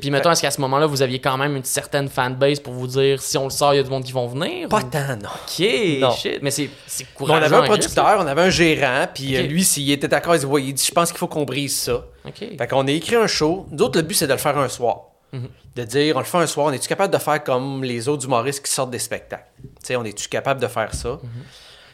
Puis 0.00 0.10
mettons, 0.10 0.30
est-ce 0.30 0.42
qu'à 0.42 0.50
ce 0.50 0.60
moment-là, 0.60 0.86
vous 0.86 1.00
aviez 1.02 1.20
quand 1.20 1.36
même 1.38 1.56
une 1.56 1.64
certaine 1.64 2.08
fanbase 2.08 2.60
pour 2.60 2.74
vous 2.74 2.86
dire 2.86 3.22
si 3.22 3.38
on 3.38 3.44
le 3.44 3.50
sort, 3.50 3.72
il 3.72 3.78
y 3.78 3.80
a 3.80 3.82
du 3.82 3.88
monde 3.90 4.04
qui 4.04 4.12
vont 4.12 4.26
venir? 4.26 4.68
Pas 4.68 4.80
ou- 4.80 4.90
tant, 4.90 5.16
non. 5.16 5.28
Ok, 5.28 5.66
Non. 6.00 6.10
shit. 6.12 6.38
Mais 6.42 6.50
c'est 6.50 6.68
courageux. 7.14 7.40
on 7.42 7.46
avait 7.46 7.56
un 7.56 7.62
producteur, 7.62 8.16
on 8.20 8.26
avait 8.26 8.42
un 8.42 8.50
gérant, 8.50 9.06
puis 9.12 9.36
euh, 9.36 9.42
lui, 9.42 9.64
s'il 9.64 9.90
était 9.90 10.08
d'accord, 10.08 10.34
il 10.34 10.40
dit, 10.40 10.46
Ouais, 10.46 10.62
il 10.62 10.74
dit, 10.74 10.84
je 10.84 10.92
pense 10.92 11.10
qu'il 11.10 11.18
faut 11.18 11.28
qu'on 11.28 11.44
brise 11.44 11.76
ça. 11.78 12.04
Christ. 12.24 12.42
Ok. 12.52 12.58
Fait 12.58 12.66
qu'on 12.68 12.86
a 12.86 12.90
écrit 12.90 13.16
un 13.16 13.26
show. 13.26 13.66
Nous 13.70 13.82
autres, 13.84 13.98
le 13.98 14.02
but, 14.06 14.14
c'est 14.14 14.26
de 14.26 14.32
le 14.32 14.38
faire 14.38 14.58
un 14.58 14.68
soir. 14.68 15.00
Mhm. 15.32 15.48
De 15.76 15.82
dire, 15.84 16.16
on 16.16 16.20
le 16.20 16.24
fait 16.24 16.38
un 16.38 16.46
soir, 16.46 16.66
on 16.66 16.72
est-tu 16.72 16.88
capable 16.88 17.12
de 17.12 17.18
faire 17.18 17.42
comme 17.42 17.82
les 17.84 18.08
autres 18.08 18.24
humoristes 18.26 18.64
qui 18.64 18.70
sortent 18.72 18.90
des 18.90 18.98
spectacles? 18.98 19.44
Tu 19.62 19.68
sais, 19.82 19.96
on 19.96 20.04
est-tu 20.04 20.28
capable 20.28 20.60
de 20.60 20.66
faire 20.68 20.94
ça? 20.94 21.10
Mhm. 21.10 21.20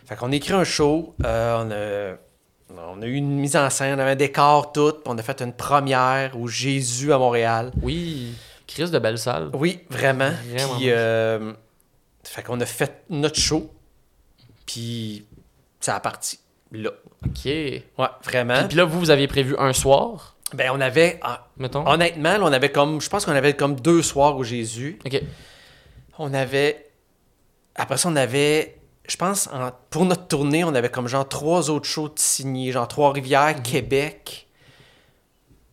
Fait 0.06 0.16
qu'on 0.16 0.30
a 0.32 0.34
écrit 0.34 0.52
un 0.54 0.64
show, 0.64 1.14
euh, 1.24 1.62
on, 1.64 1.70
a, 1.70 2.18
on 2.76 3.02
a 3.02 3.06
eu 3.06 3.14
une 3.14 3.38
mise 3.38 3.56
en 3.56 3.68
scène, 3.70 3.98
on 3.98 4.02
avait 4.02 4.12
un 4.12 4.16
décor 4.16 4.72
tout, 4.72 4.92
puis 4.92 5.02
on 5.06 5.16
a 5.18 5.22
fait 5.22 5.40
une 5.42 5.52
première 5.52 6.38
au 6.38 6.46
Jésus 6.48 7.12
à 7.12 7.18
Montréal. 7.18 7.72
Oui. 7.82 8.34
Chris 8.66 8.90
de 8.90 8.98
belle 8.98 9.18
salle. 9.18 9.50
Oui, 9.54 9.80
vraiment. 9.90 10.30
Vraiment 10.50 10.76
Puis, 10.76 10.90
euh, 10.90 11.52
fait 12.24 12.42
qu'on 12.42 12.60
a 12.60 12.66
fait 12.66 13.02
notre 13.10 13.38
show, 13.38 13.70
puis 14.66 15.26
ça 15.80 15.96
a 15.96 16.00
parti 16.00 16.38
là. 16.70 16.90
Ok. 17.26 17.32
Puis, 17.42 17.82
Ouais, 17.98 18.06
vraiment. 18.24 18.66
puis 18.66 18.76
là, 18.76 18.84
vous, 18.84 18.98
vous 18.98 19.10
aviez 19.10 19.28
prévu 19.28 19.54
un 19.58 19.72
soir, 19.72 20.36
Ben, 20.54 20.70
on 20.72 20.80
avait, 20.80 21.18
ah, 21.22 21.46
mettons. 21.58 21.86
honnêtement, 21.86 22.32
là, 22.38 22.40
on 22.42 22.52
avait 22.52 22.70
comme, 22.72 23.00
je 23.00 23.08
pense 23.08 23.24
qu'on 23.26 23.32
avait 23.32 23.54
comme 23.54 23.78
deux 23.78 24.02
soirs 24.02 24.36
au 24.36 24.42
Jésus. 24.44 24.98
Ok. 25.04 25.20
On 26.18 26.32
avait, 26.34 26.90
après 27.74 27.96
ça, 27.96 28.08
on 28.08 28.16
avait, 28.16 28.76
je 29.08 29.16
pense, 29.16 29.48
en- 29.52 29.70
pour 29.90 30.04
notre 30.04 30.26
tournée, 30.28 30.64
on 30.64 30.74
avait 30.74 30.88
comme 30.90 31.08
genre 31.08 31.28
trois 31.28 31.70
autres 31.70 31.86
shows 31.86 32.08
de 32.08 32.18
signés, 32.18 32.72
genre 32.72 32.86
Trois-Rivières, 32.88 33.56
Mhm. 33.56 33.62
Québec. 33.62 34.46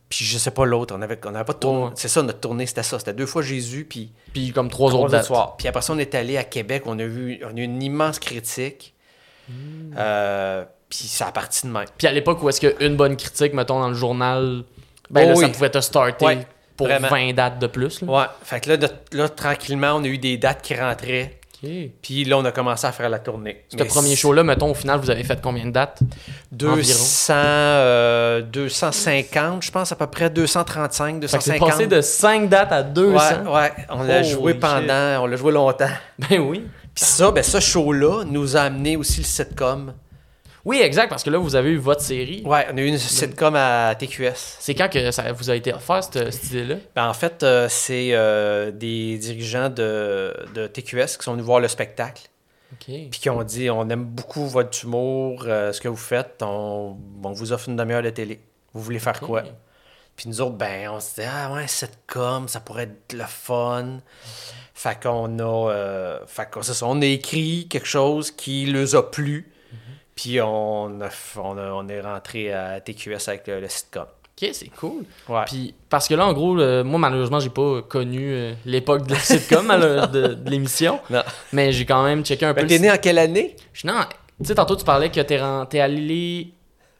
Puis 0.08 0.24
je 0.24 0.38
sais 0.38 0.50
pas 0.50 0.64
l'autre, 0.66 0.92
on 0.96 1.02
avait, 1.02 1.18
on 1.24 1.34
avait 1.34 1.44
pas 1.44 1.52
de 1.52 1.58
tournée. 1.58 1.84
Ouais. 1.84 1.90
C'est 1.94 2.08
ça, 2.08 2.20
notre 2.22 2.40
tournée, 2.40 2.66
c'était 2.66 2.82
ça. 2.82 2.98
C'était 2.98 3.12
deux 3.12 3.26
fois 3.26 3.42
Jésus, 3.42 3.84
puis 3.88 4.10
Puis 4.32 4.50
comme 4.52 4.68
trois, 4.68 4.90
trois 4.90 5.04
autres 5.04 5.14
autres 5.14 5.24
soirs. 5.24 5.56
Puis 5.56 5.68
après 5.68 5.82
ça, 5.82 5.92
on 5.92 5.98
est 5.98 6.14
allé 6.16 6.36
à 6.36 6.42
Québec, 6.44 6.82
on 6.86 6.98
a 6.98 7.04
vu, 7.04 7.40
on 7.44 7.56
a 7.56 7.60
eu 7.60 7.62
une 7.62 7.80
immense 7.82 8.18
critique. 8.18 8.92
Hmm. 9.48 9.94
Euh, 9.96 10.64
puis 10.88 10.98
ça 11.06 11.28
a 11.28 11.32
parti 11.32 11.66
de 11.66 11.72
même. 11.72 11.86
Puis 11.96 12.08
à 12.08 12.12
l'époque 12.12 12.42
où 12.42 12.48
est-ce 12.48 12.60
qu'une 12.60 12.96
bonne 12.96 13.16
critique, 13.16 13.52
mettons, 13.54 13.78
dans 13.78 13.88
le 13.88 13.94
journal, 13.94 14.64
ben 15.10 15.26
là, 15.28 15.34
Oh 15.36 15.40
ça 15.40 15.46
oui. 15.46 15.52
pouvait 15.52 15.70
te 15.70 15.80
starter 15.80 16.24
Ouais, 16.24 16.46
pour 16.76 16.88
vraiment. 16.88 17.08
20 17.08 17.32
dates 17.32 17.58
de 17.60 17.66
plus. 17.68 18.00
Là. 18.02 18.08
Ouais, 18.12 18.26
fait 18.42 18.60
que 18.60 18.70
là, 18.70 18.76
de- 18.76 18.88
là, 19.12 19.28
tranquillement, 19.28 19.92
on 19.94 20.02
a 20.02 20.08
eu 20.08 20.18
des 20.18 20.36
dates 20.38 20.62
qui 20.62 20.74
rentraient. 20.74 21.39
Puis 21.60 22.24
là, 22.24 22.38
on 22.38 22.44
a 22.44 22.52
commencé 22.52 22.86
à 22.86 22.92
faire 22.92 23.08
la 23.08 23.18
tournée. 23.18 23.64
Ce 23.68 23.82
premier 23.84 24.16
show-là, 24.16 24.42
mettons, 24.42 24.70
au 24.70 24.74
final, 24.74 24.98
vous 25.00 25.10
avez 25.10 25.24
fait 25.24 25.40
combien 25.42 25.66
de 25.66 25.70
dates? 25.70 26.00
200, 26.52 27.32
euh, 27.34 28.40
250, 28.42 29.62
je 29.62 29.70
pense 29.70 29.92
à 29.92 29.96
peu 29.96 30.06
près 30.06 30.30
235, 30.30 31.20
Fait 31.26 31.36
que 31.38 31.42
c'est 31.42 31.58
250. 31.58 31.68
passé 31.70 31.86
de 31.86 32.00
5 32.00 32.48
dates 32.48 32.72
à 32.72 32.82
200. 32.82 33.44
Ouais, 33.44 33.50
ouais, 33.52 33.72
on 33.90 34.02
l'a 34.02 34.22
joué 34.22 34.52
shit. 34.52 34.60
pendant, 34.60 35.22
on 35.22 35.26
l'a 35.26 35.36
joué 35.36 35.52
longtemps. 35.52 35.88
Ben 36.30 36.38
oui. 36.40 36.66
Puis 36.94 37.04
ça, 37.04 37.30
ben 37.30 37.42
ce 37.44 37.60
show-là 37.60 38.24
nous 38.26 38.56
a 38.56 38.62
amené 38.62 38.96
aussi 38.96 39.20
le 39.20 39.26
sitcom. 39.26 39.92
Oui, 40.64 40.80
exact, 40.80 41.08
parce 41.08 41.22
que 41.22 41.30
là, 41.30 41.38
vous 41.38 41.56
avez 41.56 41.70
eu 41.70 41.76
votre 41.78 42.02
série. 42.02 42.42
Ouais, 42.44 42.66
on 42.72 42.76
a 42.76 42.80
eu 42.80 42.86
une 42.86 42.98
sitcom 42.98 43.54
à 43.56 43.94
TQS. 43.98 44.56
C'est 44.58 44.74
quand 44.74 44.88
que 44.90 45.10
ça 45.10 45.32
vous 45.32 45.50
a 45.50 45.56
été 45.56 45.72
offert, 45.72 46.04
cette, 46.04 46.30
cette 46.32 46.50
idée-là? 46.50 46.76
Ben, 46.94 47.08
en 47.08 47.14
fait, 47.14 47.42
euh, 47.42 47.66
c'est 47.70 48.10
euh, 48.12 48.70
des 48.70 49.16
dirigeants 49.18 49.70
de, 49.70 50.34
de 50.54 50.66
TQS 50.66 51.16
qui 51.18 51.24
sont 51.24 51.32
venus 51.32 51.46
voir 51.46 51.60
le 51.60 51.68
spectacle. 51.68 52.28
OK. 52.72 52.84
Puis 52.86 53.20
qui 53.20 53.30
ont 53.30 53.42
dit 53.42 53.68
on 53.70 53.88
aime 53.88 54.04
beaucoup 54.04 54.46
votre 54.46 54.84
humour, 54.84 55.44
euh, 55.46 55.72
ce 55.72 55.80
que 55.80 55.88
vous 55.88 55.96
faites, 55.96 56.40
on, 56.42 56.96
on 57.24 57.32
vous 57.32 57.52
offre 57.52 57.68
une 57.68 57.76
demi-heure 57.76 58.02
de 58.02 58.10
télé. 58.10 58.40
Vous 58.74 58.82
voulez 58.82 59.00
faire 59.00 59.18
quoi? 59.18 59.42
Puis 60.14 60.28
nous 60.28 60.40
autres, 60.40 60.56
ben, 60.56 60.88
on 60.90 61.00
se 61.00 61.20
dit 61.20 61.26
ah 61.26 61.52
ouais, 61.54 61.66
sitcom, 61.66 62.46
ça 62.46 62.60
pourrait 62.60 62.84
être 62.84 63.12
le 63.14 63.24
fun. 63.26 63.98
Fait 64.74 64.98
qu'on 65.02 65.38
a. 65.38 65.70
euh, 65.72 66.18
fait 66.26 66.48
qu'on 66.50 66.60
on 66.82 67.02
a 67.02 67.06
écrit 67.06 67.66
quelque 67.68 67.88
chose 67.88 68.30
qui 68.30 68.66
leur 68.66 68.94
a 68.94 69.10
plu. 69.10 69.50
Puis 70.20 70.40
on, 70.40 71.00
a, 71.00 71.08
on, 71.38 71.56
a- 71.58 71.70
on 71.72 71.88
est 71.88 72.00
rentré 72.00 72.52
à 72.52 72.80
TQS 72.80 73.28
avec 73.28 73.46
le, 73.46 73.60
le 73.60 73.68
sitcom. 73.68 74.02
OK, 74.04 74.48
c'est 74.52 74.68
cool. 74.68 75.04
Ouais. 75.28 75.44
Puis, 75.46 75.74
parce 75.88 76.08
que 76.08 76.14
là, 76.14 76.26
en 76.26 76.32
gros, 76.32 76.58
euh, 76.58 76.82
moi, 76.84 76.98
malheureusement, 76.98 77.40
j'ai 77.40 77.50
pas 77.50 77.82
connu 77.82 78.32
euh, 78.32 78.52
l'époque 78.66 79.06
de 79.06 79.12
la 79.14 79.18
sitcom 79.20 79.66
de, 80.12 80.34
de 80.34 80.50
l'émission. 80.50 81.00
Non. 81.10 81.22
Mais 81.52 81.72
j'ai 81.72 81.84
quand 81.86 82.02
même 82.04 82.24
checké 82.24 82.44
un 82.46 82.50
peu 82.54 82.56
Ben, 82.56 82.62
le 82.62 82.68
t'es 82.68 82.78
né 82.78 82.90
en 82.90 82.96
quelle 82.98 83.18
année? 83.18 83.56
Je- 83.72 83.86
Non, 83.86 83.94
tu 84.38 84.46
sais, 84.46 84.54
tantôt, 84.54 84.76
tu 84.76 84.84
parlais 84.84 85.10
que 85.10 85.20
t'es 85.20 85.80
allé. 85.80 86.54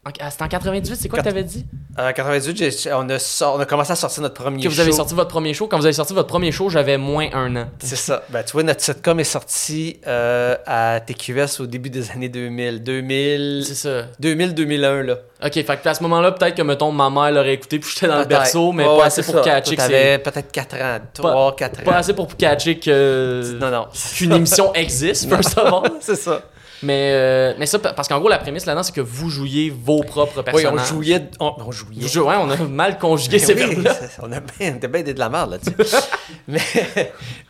Ah, 0.05 0.31
C'était 0.31 0.45
en 0.45 0.49
98, 0.49 0.97
c'est 0.97 1.09
quoi 1.09 1.19
que 1.19 1.23
Quat- 1.23 1.31
t'avais 1.31 1.45
dit? 1.45 1.67
En 1.99 2.11
98, 2.13 2.57
j'ai- 2.83 2.93
on 2.93 3.09
a, 3.11 3.45
on 3.55 3.61
a 3.61 3.67
commencé 3.67 3.93
à 3.93 3.97
sortir 3.97 4.23
notre 4.23 4.35
premier 4.43 4.63
Que 4.63 4.69
vous 4.69 4.81
avez 4.81 4.91
show. 4.91 4.97
sorti 4.97 5.15
votre 5.15 5.29
premier 5.29 5.53
show. 5.53 5.67
Quand 5.67 5.77
vous 5.79 5.85
avez 5.85 5.93
sorti 5.93 6.15
votre 6.15 6.29
premier 6.29 6.51
show, 6.53 6.71
j'avais 6.71 6.97
moins 6.97 7.29
un 7.35 7.55
an. 7.57 7.69
C'est 7.81 7.97
ça. 7.97 8.23
Ben, 8.31 8.43
tu 8.43 8.53
vois, 8.53 8.63
notre 8.63 8.81
sitcom 8.81 9.21
est 9.21 9.25
sorti 9.25 9.99
euh, 10.07 10.57
à 10.67 11.01
TQS 11.01 11.61
au 11.61 11.67
début 11.67 11.91
des 11.91 12.11
années 12.13 12.29
2000. 12.31 12.83
2000... 12.83 13.65
C'est 13.67 13.75
ça. 13.75 14.03
2000-2001, 14.23 15.03
là. 15.03 15.17
Ok, 15.45 15.53
fait 15.55 15.65
que 15.83 15.89
à 15.89 15.95
ce 15.95 16.03
moment-là, 16.05 16.33
peut-être 16.33 16.55
que, 16.55 16.63
mettons, 16.63 16.93
ma 16.93 17.11
mère 17.11 17.33
l'aurait 17.33 17.55
écouté 17.55 17.79
puis 17.79 17.91
j'étais 17.93 18.07
dans 18.09 18.19
le 18.21 18.25
berceau, 18.25 18.73
mais 18.73 18.85
pas 18.85 19.05
assez 19.07 19.23
pour 19.23 19.35
ça. 19.35 19.41
catcher 19.43 19.77
Toi, 19.77 19.85
que 19.87 19.91
T'avais 19.93 20.13
c'est. 20.13 20.19
peut-être 20.31 20.53
4 20.53 20.77
ans. 20.77 20.99
3, 21.15 21.57
4 21.57 21.81
ans. 21.81 21.83
Pas 21.85 21.97
assez 21.97 22.15
pour 22.15 22.35
catcher 22.37 22.79
que. 22.79 23.57
Non, 23.61 23.71
non. 23.71 23.87
qu'une 24.15 24.33
émission 24.35 24.73
existe, 24.75 25.29
first 25.29 25.59
of 25.59 25.73
all. 25.73 25.91
c'est 26.01 26.17
ça. 26.17 26.41
Mais, 26.83 27.11
euh, 27.13 27.55
mais 27.59 27.67
ça, 27.67 27.79
parce 27.79 28.09
qu'en 28.09 28.19
gros, 28.19 28.29
la 28.29 28.39
prémisse 28.39 28.65
là-dedans, 28.65 28.83
c'est 28.83 28.95
que 28.95 29.01
vous 29.03 29.29
jouiez 29.29 29.71
vos 29.71 30.03
propres 30.03 30.39
Oui, 30.39 30.45
personnages. 30.45 30.93
on 30.93 31.03
jouait. 31.03 31.31
On, 31.39 31.55
on 31.59 31.67
ouais, 31.69 32.37
on 32.39 32.51
a 32.51 32.57
mal 32.57 32.99
conjugué 32.99 33.37
Mais 33.39 33.45
ces 33.45 33.55
oui, 33.55 33.61
verbes-là. 33.61 33.97
on, 34.23 34.33
a 34.33 34.41
bien, 34.41 34.73
on 34.73 34.77
était 34.77 34.89
bien 34.89 35.03
des 35.03 35.13
de 35.15 35.19
la 35.19 35.29
merde 35.29 35.51
là-dessus. 35.51 35.75
mais, 36.49 36.61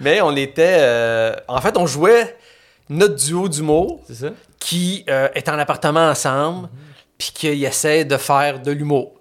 mais 0.00 0.20
on 0.20 0.34
était. 0.34 0.78
euh, 0.80 1.34
en 1.46 1.60
fait, 1.60 1.76
on 1.76 1.86
jouait 1.86 2.36
notre 2.88 3.14
duo 3.14 3.48
d'humour 3.48 4.00
qui 4.58 5.04
euh, 5.08 5.28
est 5.34 5.48
en 5.48 5.58
appartement 5.58 6.08
ensemble, 6.08 6.68
puis 7.16 7.30
qui 7.32 7.64
essaie 7.64 8.04
de 8.04 8.16
faire 8.16 8.60
de 8.60 8.72
l'humour. 8.72 9.12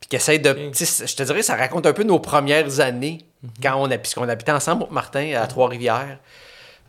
Puis 0.00 0.08
qui 0.08 0.16
essaie 0.16 0.38
de. 0.38 0.56
Je 0.72 1.14
te 1.14 1.22
dirais, 1.22 1.42
ça 1.42 1.54
raconte 1.56 1.84
un 1.84 1.92
peu 1.92 2.02
nos 2.02 2.18
premières 2.18 2.80
années, 2.80 3.18
quand 3.62 3.74
on 3.76 3.90
a, 3.90 3.98
puisqu'on 3.98 4.26
habitait 4.28 4.52
ensemble, 4.52 4.86
Martin, 4.90 5.34
à 5.36 5.46
Trois-Rivières, 5.46 6.18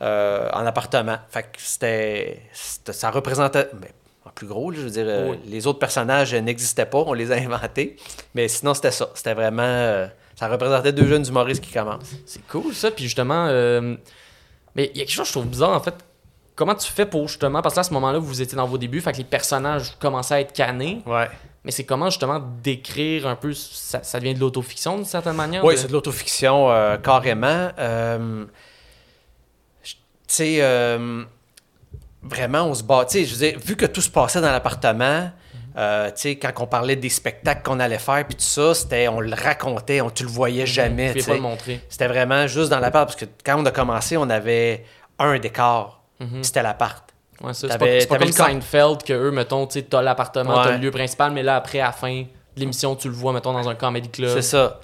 euh, 0.06 0.50
en 0.54 0.66
appartement. 0.66 1.18
Fait 1.30 1.44
que 1.44 1.48
c'était. 1.58 2.42
Ça 2.54 3.10
représentait. 3.12 3.68
ben, 3.74 3.90
en 4.28 4.32
plus 4.32 4.48
gros, 4.48 4.72
je 4.72 4.82
veux 4.82 4.90
dire, 4.90 5.06
euh, 5.08 5.32
Oui. 5.32 5.40
les 5.46 5.68
autres 5.68 5.78
personnages 5.80 6.34
n'existaient 6.34 6.86
pas, 6.88 6.98
on 7.00 7.14
les 7.14 7.32
a 7.32 7.36
inventés. 7.36 7.96
Mais 8.34 8.48
sinon, 8.48 8.74
c'était 8.74 8.92
ça. 8.92 9.10
C'était 9.16 9.34
vraiment. 9.34 9.62
euh, 9.64 10.08
ça 10.36 10.48
représentait 10.48 10.92
deux 10.92 11.06
jeunes 11.08 11.26
humoristes 11.28 11.64
qui 11.64 11.72
commencent. 11.72 12.12
C'est 12.26 12.46
cool 12.48 12.74
ça. 12.74 12.92
Puis 12.92 13.04
justement, 13.06 13.48
euh, 13.50 13.96
mais 14.76 14.92
il 14.94 14.98
y 14.98 15.02
a 15.02 15.06
quelque 15.06 15.14
chose 15.16 15.24
que 15.26 15.28
je 15.28 15.34
trouve 15.34 15.48
bizarre 15.48 15.72
en 15.72 15.80
fait. 15.80 15.94
Comment 16.56 16.76
tu 16.76 16.90
fais 16.92 17.06
pour 17.06 17.28
justement, 17.28 17.62
parce 17.62 17.76
que 17.76 17.80
là, 17.80 17.82
à 17.82 17.84
ce 17.84 17.94
moment-là, 17.94 18.18
vous 18.18 18.42
étiez 18.42 18.56
dans 18.56 18.66
vos 18.66 18.78
débuts, 18.78 19.02
fait 19.02 19.12
que 19.12 19.18
les 19.18 19.24
personnages 19.26 19.94
commençaient 20.00 20.36
à 20.36 20.40
être 20.40 20.54
canés, 20.54 21.02
Ouais. 21.06 21.28
mais 21.66 21.72
c'est 21.72 21.84
comment 21.84 22.10
justement 22.10 22.42
décrire 22.64 23.28
un 23.28 23.36
peu, 23.36 23.52
ça, 23.54 24.04
ça 24.04 24.20
devient 24.22 24.34
de 24.36 24.40
l'autofiction 24.40 24.96
d'une 24.96 25.04
certaine 25.04 25.36
manière? 25.36 25.66
Oui, 25.66 25.74
de- 25.76 25.80
c'est 25.82 25.88
de 25.88 25.92
l'autofiction 25.94 26.68
carrément. 27.04 27.72
Sais, 30.36 30.58
euh, 30.60 31.24
vraiment, 32.24 32.64
on 32.64 32.74
se 32.74 32.84
bat. 32.84 33.06
Tu 33.06 33.20
sais, 33.20 33.26
je 33.26 33.36
veux 33.36 33.50
dire, 33.52 33.60
vu 33.64 33.76
que 33.76 33.86
tout 33.86 34.02
se 34.02 34.10
passait 34.10 34.42
dans 34.42 34.52
l'appartement, 34.52 35.30
euh, 35.78 36.08
tu 36.10 36.14
sais, 36.16 36.36
quand 36.38 36.52
on 36.60 36.68
parlait 36.68 36.96
des 36.96 37.10
spectacles 37.10 37.62
qu'on 37.64 37.80
allait 37.80 38.00
faire, 38.00 38.26
puis 38.26 38.36
tout 38.36 38.42
ça, 38.44 38.74
c'était, 38.74 39.08
on 39.08 39.20
le 39.20 39.34
racontait, 39.34 40.02
on, 40.02 40.10
tu 40.10 40.24
le 40.24 40.30
voyais 40.30 40.66
jamais. 40.66 41.08
Vous 41.10 41.14
tu 41.14 41.20
pouvez 41.20 41.32
pas 41.34 41.36
le 41.38 41.42
montrer. 41.42 41.82
C'était 41.90 42.08
vraiment 42.08 42.48
juste 42.48 42.70
dans 42.70 42.80
l'appart, 42.80 43.08
parce 43.08 43.16
que 43.20 43.26
quand 43.46 43.62
on 43.62 43.66
a 43.66 43.72
commencé, 43.72 44.18
on 44.18 44.30
avait 44.30 44.86
un 45.20 45.38
décor, 45.40 46.02
Mhm. 46.20 46.44
c'était 46.44 46.64
l'appart. 46.64 47.04
Ouais, 47.42 47.54
c'est 47.54 47.68
pas, 48.08 48.18
comme. 48.18 48.32
Seinfeld 48.32 49.04
que 49.04 49.12
eux, 49.14 49.32
mettons, 49.32 49.68
tu 49.68 49.84
t'as 49.84 50.02
l'appartement, 50.02 50.54
t'as 50.64 50.70
Ouais. 50.70 50.78
le 50.78 50.84
lieu 50.84 50.92
principal, 50.92 51.32
mais 51.34 51.44
là, 51.44 51.58
après, 51.58 51.82
à 51.82 51.88
la 51.88 51.92
fin 51.92 52.22
de 52.22 52.26
l'émission, 52.60 52.96
tu 52.96 53.10
le 53.10 53.14
vois, 53.14 53.34
mettons, 53.34 53.52
dans 53.52 53.68
un 53.68 53.76
comedy 53.76 54.10
club. 54.10 54.32
C'est 54.34 54.42
ça. 54.42 54.80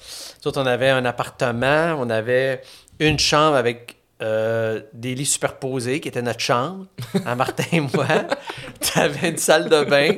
Autres, 0.45 0.61
on 0.61 0.65
avait 0.65 0.89
un 0.89 1.05
appartement, 1.05 1.95
on 1.97 2.09
avait 2.09 2.61
une 2.99 3.17
chambre 3.17 3.55
avec 3.55 3.95
euh, 4.21 4.81
des 4.93 5.15
lits 5.15 5.25
superposés 5.25 5.99
qui 5.99 6.07
était 6.07 6.21
notre 6.21 6.39
chambre, 6.39 6.85
à 7.25 7.35
Martin 7.35 7.63
et 7.71 7.79
moi. 7.79 8.05
T'avais 8.93 9.29
une 9.29 9.37
salle 9.37 9.69
de 9.69 9.83
bain. 9.83 10.15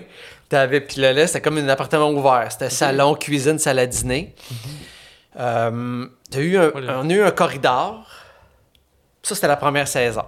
T'avais, 0.50 0.82
puis 0.82 1.02
le 1.02 1.12
là, 1.14 1.26
c'était 1.26 1.42
comme 1.42 1.58
un 1.58 1.68
appartement 1.70 2.10
ouvert. 2.12 2.48
C'était 2.52 2.70
salon, 2.70 3.16
cuisine, 3.16 3.58
salle 3.60 3.80
à 3.80 3.88
dîner. 3.88 4.36
Euh, 5.40 6.06
t'as 6.30 6.40
eu 6.40 6.58
un, 6.58 6.70
Voilà. 6.70 7.00
on 7.02 7.10
a 7.10 7.14
eu 7.14 7.24
un 7.24 7.32
corridor. 7.32 8.06
Ça, 9.24 9.36
c'était 9.36 9.48
la 9.48 9.56
première 9.58 9.88
saison. 9.88 10.24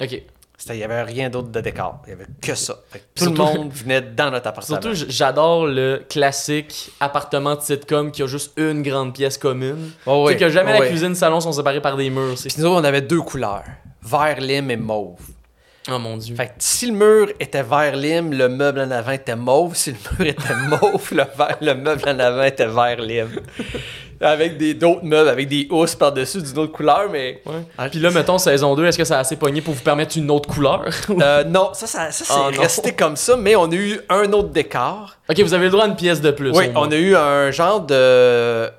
Ok. 0.00 0.22
Il 0.68 0.76
n'y 0.76 0.82
avait 0.84 1.02
rien 1.02 1.28
d'autre 1.30 1.48
de 1.48 1.60
décor. 1.60 2.00
Il 2.06 2.08
n'y 2.08 2.12
avait 2.14 2.26
que 2.40 2.54
ça. 2.54 2.74
Que 2.90 2.98
tout 3.14 3.24
Surtout- 3.24 3.42
le 3.52 3.58
monde 3.58 3.72
venait 3.72 4.00
dans 4.00 4.30
notre 4.30 4.48
appartement. 4.48 4.80
Surtout, 4.80 4.96
j'adore 5.08 5.66
le 5.66 6.02
classique 6.08 6.90
appartement 6.98 7.54
de 7.54 7.60
sitcom 7.60 8.10
qui 8.10 8.22
a 8.22 8.26
juste 8.26 8.52
une 8.56 8.82
grande 8.82 9.14
pièce 9.14 9.38
commune. 9.38 9.90
Oh 10.06 10.24
Tu 10.26 10.32
sais 10.32 10.38
que 10.40 10.48
jamais 10.48 10.70
oh 10.72 10.78
la 10.78 10.80
oui. 10.80 10.88
cuisine 10.88 11.06
et 11.06 11.08
le 11.10 11.14
salon 11.14 11.40
sont 11.40 11.52
séparés 11.52 11.80
par 11.82 11.96
des 11.96 12.10
murs. 12.10 12.34
Puis 12.40 12.52
nous 12.58 12.64
autres, 12.64 12.80
on 12.80 12.84
avait 12.84 13.02
deux 13.02 13.20
couleurs. 13.22 13.64
Vert, 14.02 14.40
lime 14.40 14.70
et 14.70 14.76
mauve. 14.76 15.20
Oh 15.88 15.98
mon 16.00 16.16
dieu. 16.16 16.34
Fait 16.34 16.46
que 16.48 16.52
si 16.58 16.86
le 16.90 16.94
mur 16.96 17.28
était 17.38 17.62
vert 17.62 17.94
lime, 17.94 18.32
le 18.32 18.48
meuble 18.48 18.80
en 18.80 18.90
avant 18.90 19.12
était 19.12 19.36
mauve. 19.36 19.76
Si 19.76 19.92
le 19.92 19.96
mur 20.18 20.26
était 20.32 20.54
mauve, 20.68 21.08
le, 21.12 21.22
vert- 21.36 21.58
le 21.60 21.74
meuble 21.74 22.02
en 22.08 22.18
avant 22.18 22.42
était 22.42 22.66
vert 22.66 23.00
lime. 23.00 23.40
Avec 24.20 24.56
des 24.56 24.74
d'autres 24.74 25.04
meubles, 25.04 25.28
avec 25.28 25.48
des 25.48 25.66
housses 25.70 25.94
par-dessus 25.94 26.40
d'une 26.42 26.58
autre 26.58 26.72
couleur, 26.72 27.08
mais... 27.10 27.42
Ouais. 27.44 27.52
Ah, 27.76 27.88
Puis 27.88 27.98
là, 28.00 28.10
mettons, 28.10 28.38
saison 28.38 28.74
2, 28.74 28.86
est-ce 28.86 28.96
que 28.98 29.04
ça 29.04 29.16
a 29.18 29.20
assez 29.20 29.36
pogné 29.36 29.60
pour 29.60 29.74
vous 29.74 29.82
permettre 29.82 30.16
une 30.16 30.30
autre 30.30 30.48
couleur? 30.48 30.84
Euh, 31.10 31.44
non, 31.44 31.70
ça, 31.74 31.86
ça, 31.86 32.10
ça 32.10 32.24
c'est 32.24 32.32
Oh 32.34 32.50
non. 32.50 32.60
resté 32.62 32.92
comme 32.94 33.16
ça, 33.16 33.36
mais 33.36 33.56
on 33.56 33.70
a 33.70 33.74
eu 33.74 34.00
un 34.08 34.32
autre 34.32 34.48
décor. 34.50 35.16
ok, 35.28 35.40
vous 35.40 35.54
avez 35.54 35.64
le 35.66 35.70
droit 35.70 35.84
à 35.84 35.88
une 35.88 35.96
pièce 35.96 36.20
de 36.20 36.30
plus. 36.30 36.50
oui, 36.56 36.66
on 36.74 36.90
a 36.90 36.96
eu 36.96 37.14
un 37.16 37.50
genre 37.50 37.80
de 37.80 37.94
euh, 37.94 38.70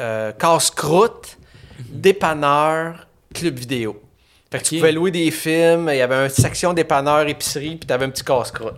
euh, 0.00 0.32
casse-croûte, 0.32 1.36
dépanneur, 1.90 3.06
club 3.34 3.58
vidéo. 3.58 4.00
Fait 4.50 4.58
que 4.60 4.64
tu 4.64 4.76
pouvais 4.76 4.92
louer 4.92 5.10
des 5.10 5.30
films, 5.30 5.88
il 5.92 5.98
y 5.98 6.00
avait 6.00 6.24
une 6.24 6.30
section 6.30 6.72
dépanneur, 6.72 7.28
épicerie, 7.28 7.76
puis 7.76 7.86
t'avais 7.86 8.06
un 8.06 8.10
petit 8.10 8.24
casse-croûte. 8.24 8.76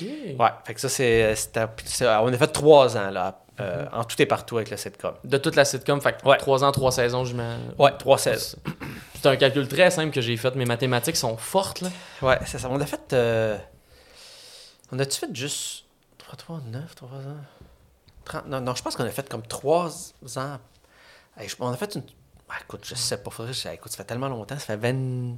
Ok. 0.00 0.06
Ouais, 0.38 0.48
fait 0.64 0.74
que 0.74 0.80
ça, 0.80 0.88
c'est. 0.88 1.34
c'est- 1.36 2.06
On 2.20 2.28
a 2.32 2.36
fait 2.36 2.48
trois 2.48 2.96
ans, 2.96 3.10
là, 3.10 3.38
euh, 3.60 3.86
en 3.92 4.04
tout 4.04 4.20
et 4.20 4.26
partout 4.26 4.56
avec 4.56 4.70
le 4.70 4.76
sitcom. 4.76 5.14
De 5.24 5.38
toute 5.38 5.56
la 5.56 5.64
sitcom, 5.64 6.00
fait 6.00 6.20
que 6.20 6.26
Ouais. 6.28 6.36
3 6.36 6.64
ans, 6.64 6.72
3 6.72 6.92
saisons, 6.92 7.24
je 7.24 7.34
me. 7.34 7.56
Ouais, 7.78 7.92
trois 7.98 8.18
saisons. 8.18 8.58
C'est 9.14 9.26
un 9.26 9.36
calcul 9.36 9.66
très 9.68 9.90
simple 9.90 10.12
que 10.12 10.20
j'ai 10.20 10.36
fait. 10.36 10.54
Mes 10.56 10.64
mathématiques 10.66 11.16
sont 11.16 11.36
fortes, 11.36 11.80
là. 11.80 11.88
Ouais, 12.22 12.38
c'est 12.46 12.58
ça. 12.58 12.68
On 12.70 12.80
a 12.80 12.86
fait. 12.86 13.12
euh, 13.12 13.56
On 14.92 14.98
a-tu 14.98 15.18
fait 15.18 15.34
juste 15.34 15.84
3, 16.18 16.36
3, 16.36 16.60
9, 16.70 16.94
3 16.94 17.08
ans? 17.08 17.22
30... 18.24 18.46
Non, 18.48 18.60
non, 18.60 18.74
je 18.74 18.82
pense 18.82 18.94
qu'on 18.96 19.04
a 19.04 19.10
fait 19.10 19.28
comme 19.28 19.42
3 19.42 19.88
ans. 20.36 20.58
Hey, 21.38 21.48
On 21.60 21.70
a 21.72 21.76
fait 21.76 21.94
une. 21.94 22.02
Ah, 22.48 22.54
écoute, 22.62 22.84
je 22.84 22.94
sais 22.94 23.16
pas. 23.16 23.30
Faudrait... 23.30 23.52
Écoute, 23.74 23.90
ça 23.92 23.96
fait 23.98 24.04
tellement 24.04 24.28
longtemps. 24.28 24.58
Ça 24.58 24.66
fait 24.66 24.76
20. 24.76 25.36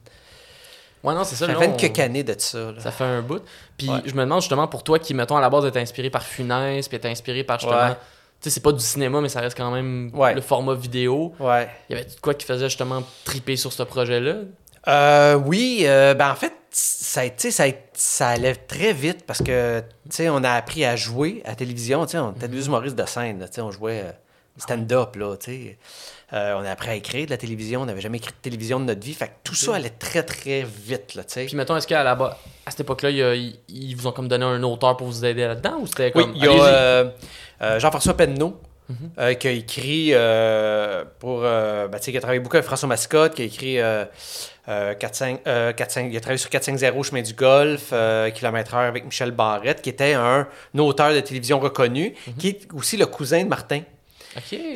Ouais, 1.05 1.15
non, 1.15 1.25
c'est 1.25 1.37
ça. 1.37 1.47
Ça 1.47 1.53
fait 1.55 1.67
on- 1.67 1.71
20 1.71 1.77
quelques 1.77 1.99
années 2.01 2.25
de 2.25 2.35
ça. 2.39 2.73
Là. 2.73 2.81
Ça 2.81 2.91
fait 2.91 3.05
un 3.05 3.23
bout. 3.23 3.43
Puis 3.77 3.89
Ouais. 3.89 4.01
je 4.05 4.15
me 4.15 4.21
demande 4.23 4.41
justement 4.41 4.67
pour 4.67 4.83
toi 4.83 4.99
qui, 4.99 5.15
mettons, 5.15 5.37
à 5.37 5.41
la 5.41 5.51
base, 5.51 5.65
est 5.65 5.77
inspiré 5.77 6.11
par 6.11 6.23
Funès, 6.23 6.89
puis 6.89 6.97
est 6.99 7.07
inspiré 7.07 7.45
par 7.45 7.59
justement. 7.61 7.79
Ouais. 7.89 7.95
Tu 8.41 8.49
sais, 8.49 8.51
c'est 8.51 8.61
pas 8.63 8.73
du 8.73 8.81
cinéma, 8.81 9.21
mais 9.21 9.29
ça 9.29 9.41
reste 9.41 9.57
quand 9.57 9.71
même 9.71 10.11
Ouais. 10.15 10.35
le 10.35 10.41
format 10.41 10.75
vidéo. 10.75 11.35
Ouais. 11.41 11.69
Il 11.89 11.97
y 11.97 11.99
avait 12.01 12.09
quoi 12.23 12.35
qui 12.35 12.47
faisait 12.47 12.69
justement 12.69 13.03
triper 13.25 13.57
sur 13.57 13.73
ce 13.73 13.83
projet-là? 13.83 14.35
Euh, 14.87 15.35
oui, 15.35 15.83
euh, 15.85 16.15
ben 16.15 16.31
en 16.31 16.35
fait, 16.37 16.53
ça, 16.71 17.23
ça, 17.37 17.65
ça 17.93 18.29
allait 18.29 18.55
très 18.55 18.93
vite 18.93 19.27
parce 19.27 19.43
que, 19.43 19.81
tu 19.81 19.87
sais, 20.11 20.29
on 20.29 20.43
a 20.45 20.51
appris 20.53 20.85
à 20.85 20.95
jouer 20.97 21.43
à 21.45 21.51
la 21.51 21.55
télévision, 21.57 22.05
tu 22.07 22.13
sais, 22.13 22.19
on 22.19 22.31
était 22.33 22.47
deux 22.49 22.67
humoristes 22.67 22.97
de 22.97 23.05
scène, 23.07 23.41
tu 23.49 23.55
sais, 23.55 23.61
on 23.61 23.71
jouait 23.73 24.03
euh, 24.07 24.13
stand-up, 24.57 25.17
là, 25.17 25.37
tu 25.37 25.51
sais. 25.53 25.79
Euh, 26.35 26.55
on 26.61 26.65
a 26.65 26.71
appris 26.71 26.91
à 26.91 26.95
écrire 26.95 27.25
de 27.25 27.31
la 27.31 27.39
télévision, 27.39 27.81
on 27.83 27.87
n'avait 27.87 28.03
jamais 28.03 28.19
écrit 28.19 28.33
de 28.33 28.37
télévision 28.43 28.79
de 28.81 28.85
notre 28.85 29.03
vie, 29.03 29.15
fait 29.15 29.29
que 29.29 29.33
tout 29.45 29.55
ça 29.55 29.77
allait 29.77 29.89
très, 29.89 30.23
très 30.23 30.63
vite, 30.63 31.15
là, 31.15 31.25
tu 31.25 31.33
sais. 31.33 31.47
Puis 31.47 31.57
mettons, 31.57 31.75
est-ce 31.77 31.87
qu'à 31.87 32.03
la 32.05 32.15
base, 32.15 32.35
à 32.67 32.71
cette 32.71 32.81
époque-là, 32.81 33.09
ils, 33.11 33.95
vous 33.97 34.07
ont 34.07 34.13
comme 34.13 34.29
donné 34.29 34.45
un 34.45 34.63
auteur 34.63 34.97
pour 34.99 35.07
vous 35.07 35.25
aider 35.25 35.47
là-dedans 35.47 35.79
ou 35.81 35.87
c'était 35.87 36.13
Oui, 36.15 36.25
comme. 36.25 36.33
il 36.35 36.45
y 36.45 36.47
a 36.47 36.51
euh, 36.65 37.11
euh, 37.63 37.81
Jean-François 37.81 38.15
Penneau 38.15 38.61
euh, 39.19 39.33
qui 39.35 39.49
a 39.49 39.53
écrit 39.53 40.09
pour. 41.19 41.41
euh, 41.45 41.89
ben, 41.89 41.99
tu 41.99 42.05
sais, 42.05 42.11
qui 42.13 42.19
a 42.19 42.21
travaillé 42.21 42.41
beaucoup 42.41 42.57
avec 42.57 42.67
François 42.67 42.89
Mascotte, 42.89 43.35
qui 43.35 43.43
a 43.43 43.45
écrit. 43.47 43.81
euh, 43.81 44.05
euh, 44.69 44.93
4-5, 44.93 45.39
euh, 45.47 45.73
4-5 45.73 46.11
il 46.11 46.17
a 46.19 46.21
travaillé 46.21 46.37
sur 46.37 46.51
4-5-0 46.51 47.03
Chemin 47.03 47.23
du 47.23 47.33
Golf, 47.33 47.89
euh, 47.95 48.29
Kilomètre 48.29 48.75
heure 48.75 48.81
avec 48.87 49.07
Michel 49.07 49.31
Barrette, 49.31 49.81
qui 49.81 49.89
était 49.89 50.13
un, 50.13 50.47
un 50.75 50.79
auteur 50.79 51.15
de 51.15 51.21
télévision 51.21 51.59
reconnu, 51.59 52.15
qui 52.39 52.49
est 52.49 52.69
aussi 52.75 52.99
le 52.99 53.07
cousin 53.07 53.45
de 53.45 53.49
Martin. 53.49 53.81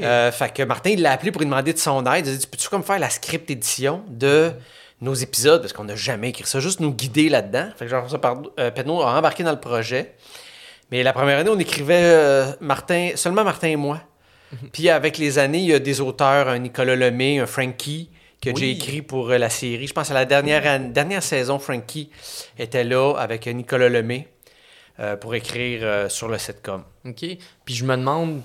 Euh, 0.03 0.33
fait 0.33 0.53
que 0.53 0.63
Martin, 0.63 0.91
il 0.91 1.03
l'a 1.03 1.13
appelé 1.13 1.31
pour 1.33 1.41
lui 1.41 1.47
demander 1.47 1.73
de 1.73 1.79
son 1.79 2.05
aide. 2.07 2.27
Il 2.27 2.33
a 2.33 2.37
dit 2.37 2.47
Peux-tu 2.47 2.69
comme 2.69 2.83
faire 2.83 2.99
la 2.99 3.11
script 3.11 3.51
édition 3.51 4.03
de 4.09 4.53
nos 5.01 5.15
épisodes? 5.15 5.61
Parce 5.61 5.73
qu'on 5.73 5.85
n'a 5.85 5.97
jamais 5.97 6.31
écrit 6.31 6.45
ça, 6.47 6.61
juste 6.61 6.81
nous 6.81 6.93
guider 6.93 7.29
là-dedans. 7.29 7.69
Fait 7.77 7.87
que 7.87 8.17
par... 8.17 8.43
euh, 8.59 8.71
a 8.71 9.19
embarqué 9.19 9.43
dans 9.43 9.53
le 9.53 9.61
projet. 9.61 10.15
Mais 10.91 11.03
la 11.03 11.13
première 11.13 11.39
année, 11.39 11.51
on 11.51 11.59
écrivait 11.59 12.03
euh, 12.03 12.53
Martin, 12.61 13.11
seulement 13.15 13.45
Martin 13.45 13.69
et 13.69 13.77
moi. 13.77 14.01
Puis 14.73 14.91
avec 14.91 15.17
les 15.17 15.39
années, 15.39 15.59
il 15.61 15.67
y 15.71 15.75
a 15.75 15.79
des 15.79 16.01
auteurs, 16.03 16.49
un 16.49 16.59
Nicolas 16.59 16.95
Lemay, 16.97 17.39
un 17.39 17.47
Frankie, 17.47 18.11
Oui. 18.45 18.53
déjà 18.53 18.67
écrit 18.67 19.01
pour 19.01 19.31
euh, 19.31 19.39
la 19.39 19.49
série. 19.49 19.87
Je 19.87 19.95
pense 19.95 20.11
à 20.11 20.15
la 20.15 20.27
dernière, 20.27 20.67
an- 20.67 20.91
dernière 20.91 21.23
saison, 21.23 21.59
Frankie 21.59 22.11
était 22.59 22.85
là 22.85 23.15
avec 23.17 23.47
Nicolas 23.47 23.89
Lemay 23.89 24.29
pour 25.21 25.35
écrire 25.35 26.11
sur 26.11 26.29
le 26.29 26.37
sitcom. 26.39 26.85
OK. 27.07 27.25
Puis 27.65 27.75
je 27.75 27.85
me 27.85 27.97
demande, 27.97 28.43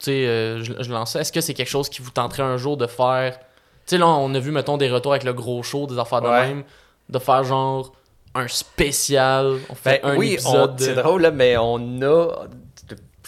tu 0.00 0.06
sais, 0.06 0.26
euh, 0.26 0.62
je, 0.62 0.72
je 0.82 0.92
lance 0.92 1.12
ça, 1.12 1.20
est-ce 1.20 1.32
que 1.32 1.40
c'est 1.40 1.54
quelque 1.54 1.68
chose 1.68 1.88
qui 1.88 2.02
vous 2.02 2.10
tenterait 2.10 2.42
un 2.42 2.56
jour 2.56 2.76
de 2.76 2.86
faire. 2.86 3.38
Tu 3.38 3.44
sais, 3.86 3.98
là, 3.98 4.06
on 4.06 4.34
a 4.34 4.38
vu, 4.38 4.50
mettons, 4.50 4.76
des 4.76 4.90
retours 4.90 5.12
avec 5.12 5.24
le 5.24 5.32
gros 5.32 5.62
show, 5.62 5.86
des 5.86 5.98
affaires 5.98 6.20
de 6.22 6.28
Ouais. 6.28 6.46
même, 6.48 6.64
de 7.08 7.18
faire 7.18 7.44
genre 7.44 7.92
un 8.34 8.48
spécial. 8.48 9.58
On 9.70 9.74
fait 9.74 10.00
Ben 10.02 10.10
un 10.12 10.16
oui, 10.16 10.32
épisode. 10.34 10.70
on- 10.72 10.74
de- 10.74 10.80
c'est 10.82 10.94
drôle, 10.94 11.22
là, 11.22 11.30
mais 11.30 11.56
on 11.56 11.76
a. 12.02 12.46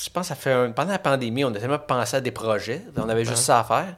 Je 0.00 0.10
pense 0.10 0.22
que 0.24 0.28
ça 0.28 0.34
fait 0.36 0.52
un- 0.52 0.70
pendant 0.70 0.92
la 0.92 0.98
pandémie, 0.98 1.44
on 1.44 1.48
a 1.54 1.58
tellement 1.58 1.78
pensé 1.78 2.16
à 2.16 2.20
des 2.20 2.30
projets. 2.30 2.82
On 2.96 3.08
avait 3.08 3.24
juste 3.24 3.42
ça 3.42 3.60
à 3.60 3.64
faire. 3.64 3.96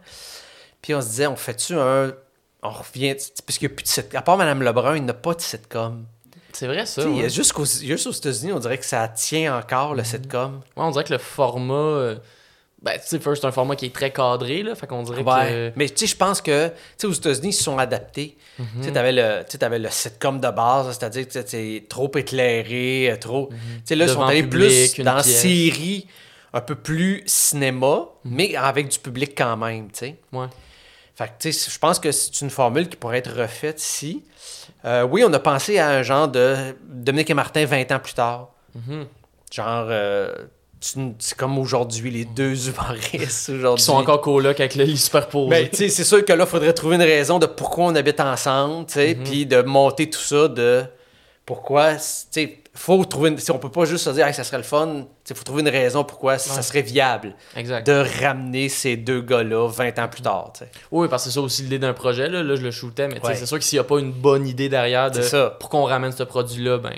Puis 0.80 0.94
on 0.94 1.00
se 1.02 1.08
disait, 1.08 1.26
on 1.26 1.36
fait-tu 1.36 1.74
un. 1.78 2.12
On 2.62 2.70
revient. 2.70 3.14
Parce 3.46 3.58
qu'il 3.58 3.68
n'y 3.68 3.72
a 3.74 3.76
plus 3.76 3.82
de 3.84 3.88
sitcom. 3.88 4.18
À 4.18 4.22
part 4.22 4.36
Mme 4.38 4.62
Lebrun, 4.62 4.96
il 4.96 5.02
n'y 5.04 5.10
a 5.10 5.14
pas 5.14 5.34
de 5.34 5.40
sitcom. 5.40 6.06
C'est 6.52 6.66
vrai, 6.66 6.84
ça. 6.86 7.02
Tu 7.02 7.08
sais, 7.08 7.12
il 7.14 7.16
y 7.18 7.20
a 7.20 7.24
ouais. 7.24 7.28
Juste, 7.30 8.06
aux 8.06 8.12
États-Unis, 8.12 8.52
on 8.52 8.58
dirait 8.58 8.78
que 8.78 8.84
ça 8.84 9.08
tient 9.08 9.56
encore 9.58 9.90
Mhm. 9.90 9.96
le 9.98 10.04
sitcom. 10.04 10.54
Ouais, 10.76 10.84
on 10.84 10.90
dirait 10.90 11.04
que 11.04 11.12
le 11.12 11.18
format. 11.18 12.14
Ben, 12.82 12.92
tu 12.94 13.06
sais, 13.08 13.18
first, 13.18 13.42
c'est 13.42 13.46
un 13.48 13.52
format 13.52 13.76
qui 13.76 13.86
est 13.86 13.94
très 13.94 14.10
cadré, 14.10 14.62
là. 14.62 14.74
Fait 14.74 14.86
qu'on 14.86 15.02
dirait 15.02 15.22
Ouais. 15.22 15.72
Mais 15.76 15.88
tu 15.88 15.98
sais, 15.98 16.06
je 16.06 16.16
pense 16.16 16.40
que, 16.40 16.68
tu 16.68 16.74
sais, 16.96 17.06
aux 17.06 17.12
États-Unis, 17.12 17.48
ils 17.48 17.52
se 17.52 17.62
sont 17.62 17.76
adaptés. 17.78 18.36
Tu 18.56 18.64
sais, 18.84 18.92
t'avais 18.92 19.12
le, 19.12 19.42
t'avais 19.44 19.78
le 19.78 19.88
sitcom 19.90 20.40
de 20.40 20.50
base, 20.50 20.86
c'est-à-dire 20.98 21.28
que 21.28 21.42
c'est 21.46 21.84
trop 21.88 22.10
éclairé, 22.16 23.10
euh, 23.10 23.16
trop. 23.16 23.48
Tu 23.50 23.56
sais, 23.84 23.96
là, 23.96 24.04
ils 24.06 24.08
sont 24.08 24.14
Devant 24.20 24.26
allés 24.28 24.42
public, 24.42 24.94
plus 24.94 25.02
dans 25.04 25.14
pièce. 25.22 25.40
série, 25.42 26.06
un 26.54 26.60
peu 26.62 26.74
plus 26.74 27.22
cinéma, 27.26 28.06
mais 28.24 28.56
avec 28.56 28.88
du 28.88 28.98
public 28.98 29.34
quand 29.36 29.56
même, 29.58 29.90
tu 29.92 29.98
sais. 29.98 30.16
que. 30.32 30.36
Ouais. 30.38 30.46
Fait 31.14 31.26
que, 31.26 31.32
tu 31.38 31.52
sais, 31.52 31.70
je 31.70 31.78
pense 31.78 31.98
que 31.98 32.10
c'est 32.12 32.40
une 32.40 32.48
formule 32.50 32.88
qui 32.88 32.96
pourrait 32.96 33.18
être 33.18 33.34
refaite 33.38 33.82
ici. 33.82 34.24
Euh, 34.86 35.02
oui, 35.02 35.22
on 35.26 35.32
a 35.34 35.38
pensé 35.38 35.78
à 35.78 35.90
un 35.90 36.02
genre 36.02 36.28
de 36.28 36.56
Dominique 36.88 37.28
et 37.28 37.34
Martin 37.34 37.66
20 37.66 37.92
ans 37.92 37.98
plus 37.98 38.14
tard. 38.14 38.48
Mhm. 38.74 39.06
Genre, 39.52 39.86
euh, 39.90 40.32
c'est 40.80 41.36
comme 41.36 41.58
aujourd'hui, 41.58 42.10
les 42.10 42.24
deux 42.24 42.68
humoristes 42.68 43.50
aujourd'hui. 43.50 43.80
Qui 43.80 43.84
sont 43.84 43.94
encore 43.96 44.20
coloc 44.20 44.58
avec 44.60 44.74
le 44.74 44.84
lit 44.84 44.96
superposé. 44.96 45.50
Ben, 45.50 45.68
tu 45.68 45.88
c'est 45.90 46.04
sûr 46.04 46.24
que 46.24 46.32
là, 46.32 46.44
il 46.44 46.50
faudrait 46.50 46.72
trouver 46.72 46.96
une 46.96 47.02
raison 47.02 47.38
de 47.38 47.46
pourquoi 47.46 47.86
on 47.86 47.94
habite 47.94 48.20
ensemble, 48.20 48.86
tu 48.86 48.94
sais, 48.94 49.14
puis 49.14 49.46
de 49.46 49.62
monter 49.62 50.08
tout 50.08 50.20
ça 50.20 50.48
de 50.48 50.82
pourquoi, 51.44 51.94
tu 51.94 52.00
sais, 52.30 52.56
faut 52.72 53.04
trouver, 53.04 53.30
une, 53.30 53.38
si 53.38 53.50
on 53.50 53.58
peut 53.58 53.68
pas 53.70 53.84
juste 53.84 54.04
se 54.04 54.10
dire, 54.10 54.26
Hey, 54.26 54.32
ça 54.32 54.44
serait 54.44 54.58
le 54.58 54.62
fun, 54.62 55.06
sais, 55.24 55.34
faut 55.34 55.42
trouver 55.42 55.62
une 55.62 55.68
raison 55.68 56.04
pourquoi 56.04 56.38
ça 56.38 56.62
serait 56.62 56.82
viable 56.82 57.34
exact. 57.56 57.84
de 57.86 58.04
ramener 58.24 58.68
ces 58.68 58.96
deux 58.96 59.20
gars-là 59.20 59.68
20 59.68 59.98
ans 59.98 60.08
plus 60.08 60.22
tard. 60.22 60.52
Oui, 60.92 61.08
parce 61.08 61.24
que 61.24 61.30
c'est 61.30 61.34
ça 61.34 61.40
aussi 61.40 61.62
l'idée 61.62 61.80
d'un 61.80 61.92
projet. 61.92 62.28
Là, 62.28 62.42
là 62.44 62.54
je 62.54 62.62
le 62.62 62.70
shootais, 62.70 63.08
mais 63.08 63.20
Ouais. 63.24 63.34
c'est 63.34 63.46
sûr 63.46 63.58
que 63.58 63.64
s'il 63.64 63.76
n'y 63.76 63.80
a 63.80 63.84
pas 63.84 63.98
une 63.98 64.12
bonne 64.12 64.46
idée 64.46 64.68
derrière 64.68 65.10
de 65.10 65.20
C'est 65.20 65.28
ça. 65.30 65.56
pour 65.58 65.68
qu'on 65.68 65.84
ramène 65.84 66.12
ce 66.12 66.22
produit-là, 66.22 66.78
ben. 66.78 66.94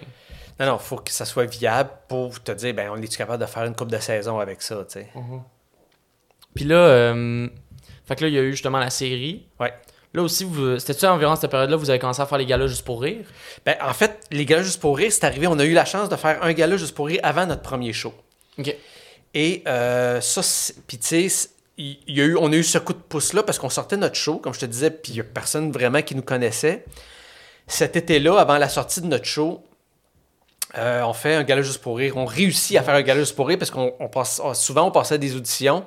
Non, 0.62 0.68
non, 0.68 0.78
faut 0.78 0.98
que 0.98 1.10
ça 1.10 1.24
soit 1.24 1.46
viable 1.46 1.90
pour 2.06 2.40
te 2.40 2.52
dire, 2.52 2.72
ben, 2.72 2.88
on 2.88 3.02
est-tu 3.02 3.18
capable 3.18 3.42
de 3.42 3.48
faire 3.48 3.64
une 3.64 3.74
coupe 3.74 3.90
de 3.90 3.98
saison 3.98 4.38
avec 4.38 4.62
ça, 4.62 4.76
tu 4.88 5.00
sais. 5.00 5.08
Puis 6.54 6.64
là, 6.64 6.76
euh, 6.76 7.48
fait 8.04 8.14
que 8.14 8.22
là, 8.22 8.28
il 8.28 8.34
y 8.34 8.38
a 8.38 8.42
eu 8.42 8.52
justement 8.52 8.78
la 8.78 8.90
série. 8.90 9.48
Ouais. 9.58 9.74
Là 10.14 10.22
aussi, 10.22 10.44
vous... 10.44 10.78
c'était-tu 10.78 11.04
environ 11.06 11.34
cette 11.34 11.50
période-là 11.50 11.74
vous 11.74 11.90
avez 11.90 11.98
commencé 11.98 12.22
à 12.22 12.26
faire 12.26 12.38
les 12.38 12.46
galas 12.46 12.68
juste 12.68 12.84
pour 12.84 13.02
rire? 13.02 13.24
Ben, 13.66 13.74
en 13.82 13.92
fait, 13.92 14.20
les 14.30 14.46
galas 14.46 14.62
juste 14.62 14.80
pour 14.80 14.96
rire, 14.96 15.10
c'est 15.10 15.24
arrivé, 15.24 15.48
on 15.48 15.58
a 15.58 15.64
eu 15.64 15.72
la 15.72 15.84
chance 15.84 16.08
de 16.08 16.14
faire 16.14 16.40
un 16.44 16.52
gala 16.52 16.76
juste 16.76 16.94
pour 16.94 17.08
rire 17.08 17.18
avant 17.24 17.44
notre 17.44 17.62
premier 17.62 17.92
show. 17.92 18.14
Ok. 18.56 18.72
Et 19.34 19.64
euh, 19.66 20.20
ça, 20.20 20.42
puis 20.86 20.98
tu 20.98 21.28
sais, 21.28 21.48
il 21.76 21.96
il 22.06 22.16
y 22.16 22.20
a 22.20 22.24
eu, 22.24 22.36
on 22.36 22.52
a 22.52 22.54
eu 22.54 22.62
ce 22.62 22.78
coup 22.78 22.92
de 22.92 23.00
pouce-là 23.00 23.42
parce 23.42 23.58
qu'on 23.58 23.70
sortait 23.70 23.96
notre 23.96 24.14
show, 24.14 24.36
comme 24.36 24.54
je 24.54 24.60
te 24.60 24.66
disais, 24.66 24.92
puis 24.92 25.10
il 25.10 25.14
n'y 25.14 25.20
a 25.22 25.24
personne 25.24 25.72
vraiment 25.72 26.02
qui 26.02 26.14
nous 26.14 26.22
connaissait. 26.22 26.84
Cet 27.66 27.96
été-là, 27.96 28.38
avant 28.38 28.58
la 28.58 28.68
sortie 28.68 29.00
de 29.00 29.06
notre 29.06 29.24
show, 29.24 29.64
euh, 30.78 31.02
on 31.02 31.12
fait 31.12 31.34
un 31.34 31.42
gala 31.42 31.62
juste 31.62 31.82
pour 31.82 31.98
rire. 31.98 32.16
On 32.16 32.24
réussit 32.24 32.76
à 32.76 32.82
faire 32.82 32.94
un 32.94 33.02
gala 33.02 33.20
juste 33.20 33.36
pour 33.36 33.48
rire 33.48 33.58
parce 33.58 33.70
qu'on 33.70 33.94
on 33.98 34.08
passe, 34.08 34.40
oh, 34.42 34.54
souvent 34.54 34.86
on 34.86 34.90
passait 34.90 35.18
des 35.18 35.36
auditions, 35.36 35.84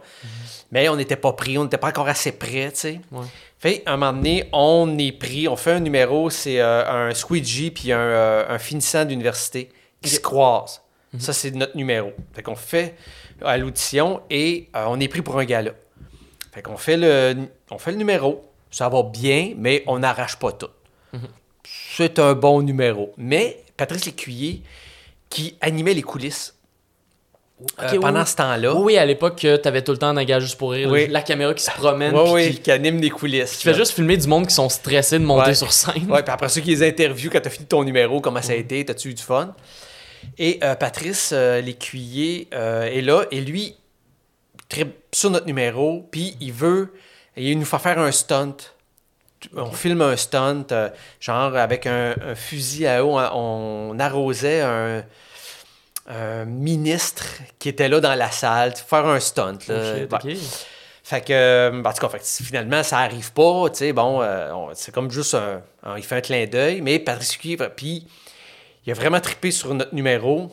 mais 0.72 0.90
on 0.90 0.96
n'était 0.96 1.16
pas 1.16 1.34
pris, 1.34 1.58
on 1.58 1.64
n'était 1.64 1.78
pas 1.78 1.90
encore 1.90 2.08
assez 2.08 2.32
prêt, 2.32 2.72
tu 2.72 2.80
sais. 2.80 3.02
Ouais. 3.12 3.26
Fait, 3.58 3.84
à 3.86 3.94
un 3.94 3.98
moment 3.98 4.14
donné, 4.14 4.48
on 4.52 4.98
est 4.98 5.12
pris, 5.12 5.48
on 5.48 5.56
fait 5.56 5.72
un 5.72 5.80
numéro, 5.80 6.30
c'est 6.30 6.60
euh, 6.60 7.10
un 7.10 7.14
squeegee 7.14 7.72
puis 7.72 7.92
un, 7.92 7.98
euh, 7.98 8.46
un 8.48 8.60
finissant 8.60 9.06
d'université 9.06 9.70
qui 10.02 10.10
se 10.10 10.20
croisent. 10.20 10.82
Ça, 11.18 11.32
c'est 11.32 11.52
notre 11.52 11.78
numéro. 11.78 12.12
Fait 12.34 12.44
qu'on 12.44 12.56
fait 12.56 12.96
à 13.42 13.58
l'audition 13.58 14.22
et 14.30 14.70
on 14.74 15.00
est 15.00 15.08
pris 15.08 15.22
pour 15.22 15.40
un 15.40 15.46
gala. 15.46 15.72
Fait 16.52 16.62
qu'on 16.62 16.78
fait 16.78 16.98
le, 16.98 17.48
on 17.72 17.78
fait 17.78 17.92
le 17.92 17.98
numéro. 17.98 18.44
Ça 18.70 18.90
va 18.90 19.04
bien, 19.04 19.54
mais 19.56 19.84
on 19.88 20.00
n'arrache 20.00 20.36
pas 20.36 20.52
tout. 20.52 20.68
C'est 21.64 22.20
un 22.20 22.34
bon 22.34 22.62
numéro. 22.62 23.14
Mais 23.18 23.64
Patrice 23.78 24.06
Lécuyer, 24.06 24.62
qui 25.30 25.58
animait 25.62 25.94
les 25.94 26.02
coulisses 26.02 26.56
euh, 27.80 28.00
pendant 28.02 28.20
oui. 28.20 28.28
ce 28.28 28.36
temps-là, 28.36 28.74
Oui, 28.76 28.82
oui, 28.84 28.98
à 28.98 29.06
l'époque, 29.06 29.46
euh, 29.46 29.58
t'avais 29.58 29.82
tout 29.82 29.94
le 29.94 29.98
temps 29.98 30.16
un 30.16 30.24
gars 30.26 30.42
juste 30.42 30.58
pour 30.58 30.72
rire. 30.72 30.90
Oui. 30.92 31.08
La 31.08 31.22
caméra 31.22 31.54
qui 31.54 31.64
se 31.64 31.72
promène. 31.72 32.14
Qui, 32.14 32.60
qui 32.60 32.72
anime 32.72 33.00
les 33.00 33.10
coulisses. 33.10 33.56
qui 33.56 33.64
fait 33.64 33.74
juste 33.74 33.94
filmer 33.94 34.18
du 34.18 34.28
monde 34.28 34.46
qui 34.48 34.54
sont 34.54 34.68
stressés 34.68 35.20
de 35.20 35.24
monter 35.24 35.54
sur 35.54 35.72
scène. 35.72 36.12
Ouais, 36.12 36.22
puis 36.22 36.34
après 36.34 36.50
ça, 36.50 36.60
qui 36.60 36.70
les 36.70 36.84
interviews 36.84 37.30
quand 37.32 37.40
t'as 37.40 37.50
fini 37.50 37.66
ton 37.66 37.84
numéro, 37.84 38.20
comment 38.20 38.42
ça 38.42 38.52
a 38.52 38.56
été, 38.56 38.84
t'as-tu 38.84 39.10
eu 39.10 39.14
du 39.14 39.24
fun? 39.24 39.56
Et 40.38 40.60
euh, 40.64 40.76
Patrice 40.76 41.30
euh, 41.34 41.62
Lécuyer 41.62 42.50
est 42.52 43.02
là, 43.02 43.24
et 43.32 43.40
lui, 43.40 43.78
sur 45.14 45.30
notre 45.30 45.46
numéro, 45.46 46.06
puis 46.12 46.36
il 46.42 46.52
veut, 46.52 46.92
il 47.38 47.58
nous 47.58 47.66
fait 47.66 47.80
faire 47.80 48.00
un 48.00 48.12
stunt. 48.12 48.58
On 49.56 49.72
filme 49.72 50.02
un 50.02 50.16
stunt, 50.16 50.68
euh, 50.72 50.90
genre 51.20 51.56
avec 51.56 51.86
un, 51.88 52.16
un 52.22 52.36
fusil 52.36 52.88
à 52.88 53.04
eau, 53.06 53.18
on, 53.18 53.92
on 53.92 54.00
arrosait 54.00 54.62
un, 54.62 55.04
un 56.08 56.46
ministre 56.46 57.26
qui 57.60 57.70
était 57.70 57.90
là 57.90 58.00
dans 58.00 58.16
la 58.16 58.32
salle, 58.32 58.76
faire 58.76 59.06
un 59.06 59.20
stunt. 59.20 59.58
Là. 59.68 59.96
Ouais. 60.24 60.38
Fait 61.04 61.22
que, 61.22 61.34
euh, 61.34 61.84
en 61.84 61.94
tout 61.94 62.08
cas, 62.08 62.18
finalement, 62.20 62.82
ça 62.82 62.98
arrive 62.98 63.32
pas, 63.32 63.70
tu 63.70 63.78
sais, 63.78 63.94
bon, 63.94 64.22
euh, 64.24 64.52
c'est 64.74 64.92
comme 64.92 65.12
juste 65.12 65.36
un, 65.36 65.62
il 65.98 66.04
fait 66.04 66.16
un 66.16 66.22
clin 66.22 66.48
d'œil, 66.48 66.82
mais 66.82 66.98
Patrice 66.98 67.38
Cuivre, 67.38 67.70
puis 67.76 68.08
il 68.86 68.92
a 68.92 68.96
vraiment 68.96 69.20
trippé 69.20 69.52
sur 69.52 69.72
notre 69.76 69.94
numéro, 69.94 70.50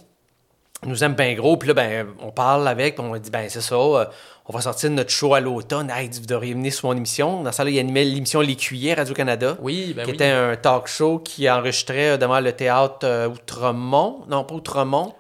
nous 0.85 1.05
aime 1.05 1.15
bien 1.15 1.35
gros, 1.35 1.57
puis 1.57 1.69
là, 1.69 1.75
ben, 1.75 2.07
on 2.21 2.31
parle 2.31 2.67
avec, 2.67 2.97
puis 2.97 3.05
on 3.05 3.17
dit, 3.17 3.31
ben, 3.31 3.47
c'est 3.49 3.61
ça, 3.61 3.75
euh, 3.77 4.05
on 4.47 4.53
va 4.53 4.61
sortir 4.61 4.91
notre 4.91 5.11
show 5.11 5.35
à 5.35 5.41
l'automne, 5.41 5.91
hey, 5.91 6.09
vous 6.11 6.27
devriez 6.27 6.55
venir 6.55 6.73
sur 6.73 6.89
mon 6.89 6.97
émission, 6.97 7.43
dans 7.43 7.53
ça, 7.53 7.63
là, 7.65 7.71
il 7.71 7.79
animait 7.79 8.05
l'émission 8.05 8.41
Les 8.41 8.57
Cuillers, 8.57 8.95
Radio-Canada, 8.95 9.57
Oui, 9.61 9.93
ben 9.97 10.03
qui 10.05 10.11
oui. 10.11 10.15
était 10.17 10.27
un 10.31 10.57
talk 10.57 10.89
show 10.89 11.19
qui 11.19 11.49
enregistrait 11.49 12.11
euh, 12.11 12.17
devant 12.17 12.41
le 12.41 12.53
théâtre 12.53 12.99
euh, 13.05 13.29
Outremont, 13.29 14.25
non, 14.29 14.43
pas 14.45 14.55
Outremont, 14.55 15.15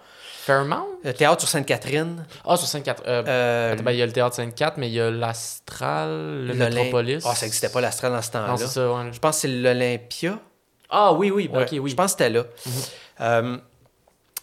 Fairmount? 0.44 0.87
le 1.05 1.12
théâtre 1.14 1.40
sur 1.40 1.48
Sainte-Catherine, 1.48 2.25
Ah, 2.44 2.57
sur 2.57 2.66
Sainte-Catherine. 2.66 3.09
Euh, 3.09 3.22
euh, 3.29 3.77
ben, 3.77 3.92
il 3.92 3.98
y 3.98 4.03
a 4.03 4.07
le 4.07 4.12
théâtre 4.12 4.35
Sainte-Catherine, 4.35 4.81
mais 4.81 4.88
il 4.88 4.94
y 4.94 5.01
a 5.01 5.09
l'Astral, 5.11 6.46
le 6.46 6.55
Métropolis. 6.55 7.22
Ah, 7.25 7.35
ça 7.37 7.46
n'existait 7.46 7.68
pas 7.68 7.81
l'Astral 7.81 8.11
dans 8.12 8.22
ce 8.22 8.31
temps-là. 8.33 8.48
Non, 8.48 8.57
c'est 8.57 8.66
ça, 8.66 8.92
ouais. 8.92 9.12
Je 9.12 9.18
pense 9.20 9.37
que 9.37 9.40
c'est 9.42 9.48
l'Olympia. 9.48 10.38
Ah, 10.90 11.12
oui, 11.12 11.31
oui, 11.31 11.46
ben, 11.48 11.59
Ouais, 11.59 11.64
ok, 11.64 11.68
oui. 11.75 11.81
Mhm. 11.81 11.88
Je 11.88 11.94
pense 11.94 12.14
que 12.14 12.25
c'était 12.25 12.31
là. 12.31 12.42
Euh, 13.20 13.57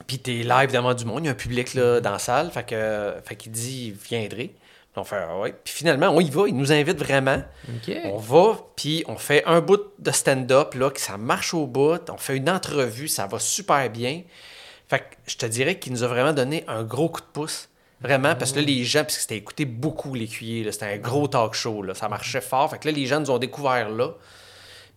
puis 0.08 0.20
t'es 0.20 0.44
live 0.44 0.72
devant 0.72 0.94
du 0.94 1.06
monde, 1.06 1.24
il 1.24 1.26
y 1.26 1.30
a 1.30 1.32
un 1.32 1.36
public 1.36 1.74
là, 1.74 2.00
dans 2.02 2.12
la 2.12 2.20
salle, 2.20 2.52
fait 2.52 2.64
que 2.64 3.14
fait 3.24 3.36
qu'il 3.36 3.52
dit 3.52 3.92
viendrez. 4.10 4.56
Puis 4.92 4.98
on 4.98 5.04
fait 5.04 5.18
ah 5.18 5.38
ouais. 5.40 5.54
Puis 5.64 5.74
finalement, 5.74 6.10
on 6.10 6.20
y 6.20 6.30
va, 6.30 6.48
il 6.48 6.56
nous 6.56 6.72
invite 6.72 6.98
vraiment. 6.98 7.42
On 8.06 8.18
va, 8.18 8.58
puis 8.76 9.04
on 9.08 9.18
fait 9.18 9.44
un 9.46 9.62
bout 9.62 9.82
de 10.00 10.12
stand-up 10.12 10.74
là, 10.74 10.90
que 10.90 11.00
ça 11.00 11.18
marche 11.18 11.54
au 11.54 11.68
bout. 11.68 12.10
On 12.10 12.18
fait 12.18 12.38
une 12.38 12.50
entrevue, 12.50 13.08
ça 13.08 13.28
va 13.28 13.38
super 13.40 13.90
bien. 13.90 14.24
Fait 14.88 15.00
que 15.00 15.06
je 15.28 15.38
te 15.38 15.46
dirais 15.46 15.78
qu'il 15.78 15.94
nous 15.94 16.04
a 16.04 16.08
vraiment 16.08 16.34
donné 16.34 16.64
un 16.68 16.84
gros 16.84 17.10
coup 17.10 17.22
de 17.22 17.28
pouce. 17.32 17.70
Vraiment, 18.02 18.34
parce 18.34 18.54
que 18.54 18.60
là, 18.60 18.66
les 18.66 18.86
gens, 18.86 19.02
parce 19.02 19.16
que 19.16 19.22
c'était 19.22 19.36
écouté 19.36 19.66
beaucoup, 19.66 20.16
l'écuyer, 20.16 20.72
c'était 20.72 20.86
un 20.86 20.98
gros 20.98 21.28
talk 21.28 21.54
show, 21.54 21.84
là, 21.84 21.94
ça 21.94 22.08
marchait 22.08 22.40
fort. 22.40 22.72
Fait 22.72 22.80
que 22.80 22.88
là, 22.88 22.94
les 22.94 23.06
gens 23.06 23.20
nous 23.20 23.30
ont 23.30 23.38
découvert 23.38 23.90
là. 23.90 24.14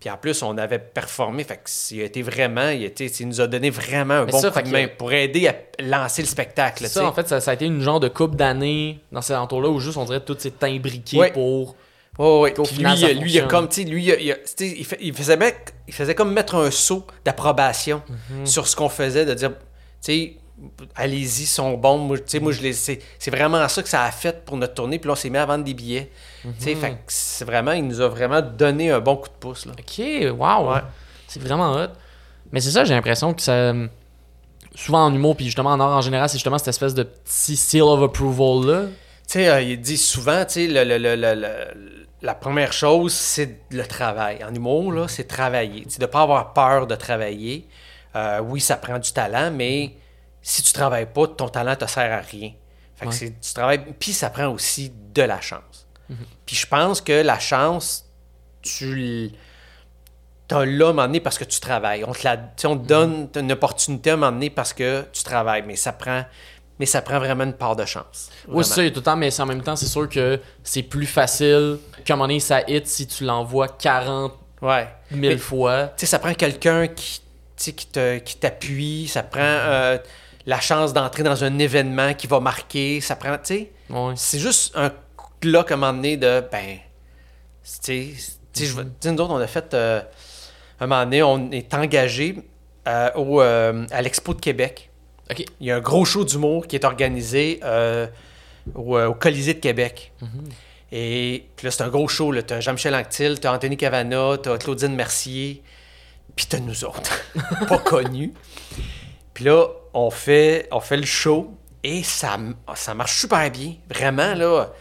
Puis 0.03 0.11
en 0.11 0.17
plus, 0.17 0.43
on 0.43 0.59
avait 0.59 0.81
performé. 0.81 1.45
Fait 1.45 1.59
que 1.59 1.71
il 1.95 2.01
a 2.01 2.05
été 2.07 2.23
vraiment, 2.23 2.71
il, 2.71 2.83
a 2.83 2.87
été- 2.87 3.07
il 3.21 3.29
nous 3.29 3.41
a 3.41 3.47
donné 3.47 3.71
vraiment 3.71 4.15
un 4.15 4.25
Mais 4.25 4.33
bon 4.33 4.41
ça, 4.41 4.51
coup 4.51 4.61
de 4.61 4.69
main 4.69 4.89
pour 4.99 5.13
aider 5.13 5.47
à 5.47 5.55
lancer 5.81 6.23
le 6.23 6.27
spectacle. 6.27 6.89
Ça, 6.89 7.07
en 7.07 7.13
fait, 7.13 7.29
ça, 7.29 7.41
ça 7.41 7.53
a 7.53 7.55
été 7.55 7.67
une 7.67 7.81
genre 7.81 8.01
de 8.01 8.09
coupe 8.09 8.35
d'années 8.35 8.99
dans 9.13 9.23
ces 9.23 9.37
entours-là 9.37 9.69
où 9.69 9.79
juste 9.79 9.97
on 9.97 10.05
dirait 10.05 10.19
tout 10.25 10.37
s'est 10.37 10.53
imbriqué 10.63 11.19
Ouais. 11.19 11.31
pour. 11.31 11.77
Ouais, 12.19 12.41
ouais. 12.41 12.51
Puis 12.51 12.67
final, 12.67 12.99
lui, 12.99 13.15
lui, 13.21 13.33
il 13.35 13.39
a 13.39 13.43
comme, 13.45 13.69
tu 13.69 13.85
sais, 13.85 13.89
lui, 13.89 14.05
il, 14.05 14.11
a- 14.33 14.37
il 14.61 14.85
fait- 14.85 15.13
faisait 15.13 15.37
mettre- 15.37 15.73
il 15.87 15.95
faisait 15.95 16.17
comme 16.17 16.33
mettre 16.33 16.57
un 16.57 16.73
saut 16.73 17.07
d'approbation 17.25 18.03
Mhm. 18.31 18.45
sur 18.45 18.67
ce 18.67 18.75
qu'on 18.75 18.89
faisait, 18.89 19.25
de 19.25 19.35
dire, 19.35 19.51
tu 19.51 19.57
sais, 20.01 20.37
allez-y, 20.97 21.43
ils 21.45 21.47
sont 21.47 21.75
bons. 21.75 21.99
Moi, 21.99 22.19
tu 22.19 22.25
sais, 22.27 22.41
moi, 22.41 22.51
je 22.51 22.61
les, 22.61 22.73
c'est, 22.73 22.99
c'est 23.21 23.31
vraiment 23.31 23.67
ça 23.69 23.83
que 23.83 23.89
ça 23.89 24.03
a 24.03 24.11
fait 24.11 24.45
pour 24.45 24.57
notre 24.57 24.75
tournée. 24.75 24.99
Puis 24.99 25.07
là, 25.07 25.13
on 25.13 25.17
s'est 25.17 25.31
mis 25.31 25.39
à 25.39 25.47
vendre 25.47 25.65
des 25.65 25.75
billets. 25.75 26.11
Tu 26.61 26.75
que 26.75 26.87
c'est 27.07 27.45
vraiment, 27.45 27.73
il 27.73 27.87
nous 27.87 28.01
a 28.01 28.09
vraiment 28.09 28.43
donné 28.43 28.91
un 28.91 29.01
bon 29.01 29.17
coup 29.17 29.29
de 29.29 29.35
pouce, 29.35 29.67
là. 29.67 29.73
Ok, 29.79 30.05
wow. 30.39 30.73
Ouais. 30.75 30.81
C'est 31.29 31.41
vraiment 31.43 31.73
hot. 31.73 31.89
Mais 32.51 32.61
c'est 32.61 32.71
ça, 32.71 32.85
j'ai 32.85 32.95
l'impression 32.95 33.33
que 33.33 33.43
ça. 33.43 33.73
Souvent 34.75 35.05
en 35.05 35.15
humour, 35.15 35.37
puis 35.37 35.45
justement 35.47 35.71
en 35.71 35.81
art 35.81 35.91
en 35.99 36.01
général, 36.01 36.29
c'est 36.29 36.37
justement 36.39 36.57
cette 36.59 36.69
espèce 36.69 36.95
de 36.95 37.03
petit 37.03 37.57
seal 37.57 37.83
of 37.83 38.03
approval 38.03 38.67
là. 38.67 38.83
Tu 39.27 39.35
sais, 39.35 39.49
euh, 39.49 39.61
il 39.61 39.81
dit 39.81 39.99
souvent, 39.99 40.45
tu 40.47 40.53
sais, 40.55 40.67
le- 40.67 40.85
le- 40.85 40.97
le- 40.99 41.15
le- 41.17 41.35
le- 41.35 42.07
la 42.23 42.35
première 42.35 42.73
chose, 42.73 43.13
c'est 43.13 43.61
le 43.71 43.87
travail. 43.87 44.43
En 44.45 44.55
humour, 44.55 44.93
là, 44.93 45.09
c'est 45.09 45.25
travailler. 45.25 45.85
Tu 45.87 45.99
de 45.99 46.03
ne 46.03 46.07
pas 46.07 46.23
avoir 46.23 46.53
peur 46.55 46.87
de 46.87 46.95
travailler. 46.95 47.67
Euh, 48.17 48.41
oui, 48.41 48.61
ça 48.61 48.77
prend 48.77 48.99
du 48.99 49.13
talent, 49.13 49.51
mais 49.53 49.95
si 50.41 50.63
tu 50.63 50.73
travailles 50.73 51.07
pas, 51.13 51.27
ton 51.27 51.49
talent 51.49 51.77
te 51.77 51.87
sert 51.87 52.11
à 52.13 52.21
rien. 52.21 52.53
Fait 52.97 53.05
que 53.07 53.11
Ouais. 53.11 53.17
c'est 53.17 53.31
du 53.31 53.53
travail. 53.55 53.81
Puis 53.99 54.13
ça 54.13 54.31
prend 54.31 54.49
aussi 54.49 54.93
de 55.15 55.23
la 55.23 55.41
chance. 55.41 55.82
Puis 56.47 56.57
je 56.57 56.67
pense 56.67 57.01
que 57.01 57.13
la 57.23 57.39
chance, 57.39 58.05
tu 58.63 59.31
as 60.51 60.65
là 60.65 60.87
à 60.87 60.91
un 60.91 60.93
moment 60.93 61.07
donné 61.07 61.21
parce 61.21 61.39
que 61.39 61.45
tu 61.45 61.61
travailles. 61.61 62.05
On 62.05 62.13
te, 62.13 62.25
la, 62.25 62.37
on 62.65 62.77
te 62.77 62.87
donne 62.87 63.29
une 63.37 63.53
opportunité 63.53 64.11
à 64.11 64.15
un 64.15 64.17
moment 64.17 64.33
donné 64.33 64.51
parce 64.51 64.73
que 64.73 65.05
tu 65.13 65.23
travailles, 65.23 65.63
mais 65.67 65.77
ça 65.77 65.93
prend, 65.93 66.25
mais 66.79 66.87
ça 66.87 67.01
prend 67.03 67.19
vraiment 67.19 67.45
une 67.45 67.55
part 67.55 67.77
de 67.77 67.85
chance. 67.85 68.31
Oui, 68.49 68.65
c'est 68.65 68.75
ça, 68.75 68.83
il 68.83 68.87
y 68.87 68.89
a 68.89 68.91
tout 68.91 69.01
le 69.01 69.05
temps, 69.05 69.17
mais 69.17 69.31
c'est 69.31 69.43
en 69.43 69.47
même 69.47 69.63
temps, 69.63 69.77
c'est 69.77 69.87
sûr 69.87 70.09
que 70.09 70.41
c'est 70.63 70.83
plus 70.83 71.07
facile 71.07 71.79
qu'à 72.05 72.15
un 72.15 72.17
moment 72.17 72.27
donné, 72.29 72.41
ça 72.41 72.61
hit 72.69 72.87
si 72.87 73.07
tu 73.07 73.25
l'envoies 73.25 73.69
40 73.69 74.35
Ouais. 74.61 74.87
000 75.11 75.21
Mais- 75.23 75.37
fois. 75.39 75.89
Tu 75.97 76.01
sais, 76.01 76.07
ça 76.07 76.19
prend 76.21 76.33
quelqu'un 76.35 76.87
qui, 76.87 77.21
sais, 77.57 77.73
qui, 77.73 77.87
te, 77.87 78.19
qui 78.19 78.37
t'appuie, 78.37 79.09
ça 79.09 79.25
prend 79.25 79.41
euh, 79.43 79.99
la 80.47 80.61
chance 80.61 80.93
d'entrer 80.93 81.25
dans 81.25 81.43
un 81.43 81.59
événement 81.59 82.15
qui 82.15 82.29
va 82.29 82.39
marquer, 82.39 83.01
ça 83.01 83.17
prend, 83.17 83.37
tu 83.39 83.41
sais, 83.55 83.73
Ouais. 83.91 84.13
c'est 84.17 84.39
juste 84.39 84.73
un 84.77 84.93
là 85.45 85.65
à 85.69 85.73
un 85.73 85.77
moment 85.77 85.93
donné 85.93 86.17
de, 86.17 86.43
ben, 86.51 86.79
tu 87.83 88.15
sais, 88.15 88.33
sais, 88.53 89.13
nous 89.13 89.21
autres, 89.21 89.33
on 89.33 89.37
a 89.37 89.47
fait, 89.47 89.75
euh, 89.75 90.03
un 90.81 90.87
moment 90.87 91.05
donné, 91.05 91.23
on 91.23 91.51
est 91.51 91.73
engagé 91.75 92.37
euh, 92.89 93.11
au, 93.15 93.41
euh, 93.41 93.87
à 93.91 94.03
l'Expo 94.03 94.35
de 94.35 94.41
Québec. 94.41 94.91
Ok. 95.31 95.45
Il 95.61 95.67
y 95.67 95.71
a 95.71 95.77
un 95.77 95.81
gros 95.81 96.05
show 96.05 96.25
d'humour 96.25 96.67
qui 96.67 96.77
est 96.77 96.85
organisé 96.85 97.61
au, 98.75 98.99
au 98.99 99.15
Colisée 99.15 99.55
de 99.55 99.61
Québec. 99.61 100.13
Et 100.91 101.47
puis 101.57 101.67
là, 101.67 101.71
c'est 101.71 101.83
un 101.83 101.89
gros 101.89 102.07
show. 102.09 102.35
Tu 102.43 102.53
as 102.53 102.61
Jean-Michel 102.61 102.95
Anctil, 102.95 103.41
tu 103.41 103.47
as 103.47 103.53
Anthony 103.53 103.77
Cavana, 103.77 104.37
tu 104.43 104.51
as 104.51 104.59
Claudine 104.59 104.95
Mercier, 104.95 105.63
puis 106.37 106.47
tu 106.47 106.57
as 106.57 106.61
nous 106.61 106.85
autres, 106.85 107.25
pas 107.69 107.79
connus. 107.79 108.35
Puis 109.33 109.45
là, 109.45 109.69
on 109.95 110.11
fait, 110.11 110.69
on 110.71 110.81
fait 110.81 110.99
le 110.99 111.07
show 111.07 111.55
et 111.83 112.03
ça, 112.03 112.37
ça 112.75 112.95
marche 112.95 113.21
super 113.21 113.51
bien. 113.51 113.75
Vraiment, 113.89 114.35
là. 114.35 114.73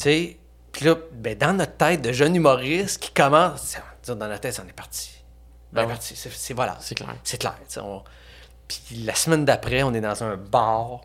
Tu 0.00 0.04
sais, 0.04 0.36
puis 0.72 0.86
là, 0.86 0.94
ben, 1.12 1.36
dans 1.36 1.52
notre 1.52 1.76
tête 1.76 2.00
de 2.00 2.12
jeune 2.12 2.34
humoriste 2.34 3.02
qui 3.02 3.10
commence, 3.12 3.76
dans 4.06 4.14
notre 4.16 4.40
tête, 4.40 4.60
on 4.64 4.68
est 4.68 4.72
parti. 4.72 5.10
On 5.72 5.76
Ben 5.76 5.82
est 5.82 5.84
ouais. 5.86 5.92
parti. 5.92 6.14
C'est, 6.16 6.32
c'est- 6.32 6.54
voilà. 6.54 6.78
C'est 6.80 6.94
clair. 6.94 7.14
C'est 7.22 7.38
clair. 7.38 7.54
on- 7.82 8.02
Puis 8.66 9.02
la 9.04 9.14
semaine 9.14 9.44
d'après, 9.44 9.82
on 9.82 9.92
est 9.92 10.00
dans 10.00 10.22
un 10.24 10.36
bar 10.36 11.00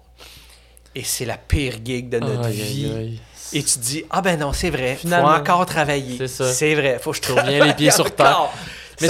et 0.94 1.04
c'est 1.04 1.26
la 1.26 1.38
pire 1.38 1.74
gig 1.84 2.10
de 2.10 2.20
notre 2.20 2.48
vie. 2.48 2.86
aïe, 2.86 2.96
aïe. 2.98 3.20
Et 3.54 3.64
tu 3.64 3.74
te 3.76 3.80
dis, 3.80 4.04
ah 4.10 4.22
ben 4.22 4.40
non, 4.40 4.54
c'est 4.54 4.70
vrai, 4.70 4.96
Finalement. 4.96 5.34
faut 5.34 5.40
encore 5.40 5.66
travailler. 5.66 6.18
C'est 6.18 6.28
ça. 6.28 6.52
C'est 6.54 6.74
vrai, 6.76 6.98
faut 7.00 7.12
que 7.12 7.18
je 7.18 7.22
Faut 7.24 7.34
bien 7.42 7.66
les 7.66 7.74
pieds 7.74 7.92
sur 7.92 8.14
terre. 8.16 8.50
Mais 9.02 9.08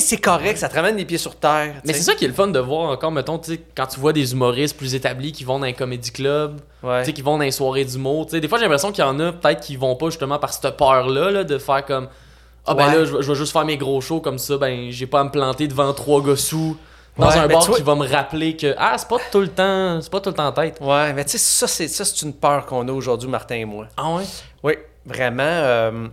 c'est 0.00 0.16
correct, 0.16 0.58
ça 0.58 0.68
te 0.68 0.74
ramène 0.74 0.96
les 0.96 1.04
pieds 1.04 1.18
sur 1.18 1.36
terre. 1.36 1.74
Mais 1.84 1.92
c'est 1.92 2.02
ça 2.02 2.14
qui 2.14 2.24
est 2.24 2.28
le 2.28 2.34
fun 2.34 2.48
de 2.48 2.58
voir 2.58 2.90
encore, 2.90 3.12
mettons, 3.12 3.38
tu 3.38 3.52
sais, 3.52 3.60
quand 3.76 3.86
tu 3.86 4.00
vois 4.00 4.12
des 4.12 4.32
humoristes 4.32 4.76
plus 4.76 4.94
établis 4.94 5.32
qui 5.32 5.44
vont 5.44 5.58
dans 5.58 5.66
un 5.66 5.72
comédie 5.72 6.10
club, 6.12 6.60
Ouais. 6.82 7.02
qui 7.12 7.20
vont 7.22 7.36
dans 7.36 7.44
les 7.44 7.50
soirées 7.50 7.84
d'humour. 7.84 8.26
Des 8.26 8.48
fois, 8.48 8.58
j'ai 8.58 8.64
l'impression 8.64 8.90
qu'il 8.92 9.04
y 9.04 9.06
en 9.06 9.20
a 9.20 9.32
peut-être 9.32 9.60
qui 9.60 9.76
vont 9.76 9.96
pas 9.96 10.06
justement 10.06 10.38
par 10.38 10.52
cette 10.52 10.76
peur-là, 10.76 11.30
là, 11.30 11.44
de 11.44 11.58
faire 11.58 11.84
comme 11.84 12.08
Ah 12.66 12.74
ben 12.74 12.88
Ouais. 12.88 12.94
là, 12.96 13.04
je 13.04 13.16
vais- 13.16 13.22
je 13.22 13.28
vais 13.32 13.34
juste 13.38 13.52
faire 13.52 13.64
mes 13.64 13.76
gros 13.78 14.00
shows 14.00 14.20
comme 14.20 14.38
ça, 14.38 14.56
ben 14.58 14.90
j'ai 14.90 15.06
pas 15.06 15.20
à 15.20 15.24
me 15.24 15.30
planter 15.30 15.66
devant 15.66 15.92
trois 15.94 16.22
gars 16.22 16.36
sous 16.36 16.76
dans 17.18 17.26
Ouais, 17.28 17.36
un 17.36 17.46
mais 17.48 17.54
bar 17.54 17.68
qui 17.70 17.82
va 17.82 17.94
me 17.94 18.06
rappeler 18.06 18.54
que 18.56 18.74
Ah, 18.78 18.96
c'est 18.98 19.08
pas 19.08 19.16
tout 19.32 19.40
le 19.40 19.48
temps, 19.48 20.00
c'est 20.00 20.10
pas 20.10 20.20
tout 20.20 20.28
le 20.30 20.34
temps 20.36 20.46
en 20.48 20.52
tête. 20.52 20.78
Ouais, 20.80 21.12
mais 21.14 21.24
tu 21.24 21.32
sais, 21.32 21.38
ça, 21.38 21.66
c'est, 21.66 21.88
ça, 21.88 22.04
c'est 22.04 22.22
une 22.22 22.34
peur 22.34 22.66
qu'on 22.66 22.86
a 22.88 22.92
aujourd'hui, 22.92 23.28
Martin 23.28 23.56
et 23.56 23.64
moi. 23.64 23.86
Ah 23.96 24.14
ouais? 24.14 24.24
Oui, 24.62 24.74
vraiment. 25.06 25.42
euh, 25.42 26.08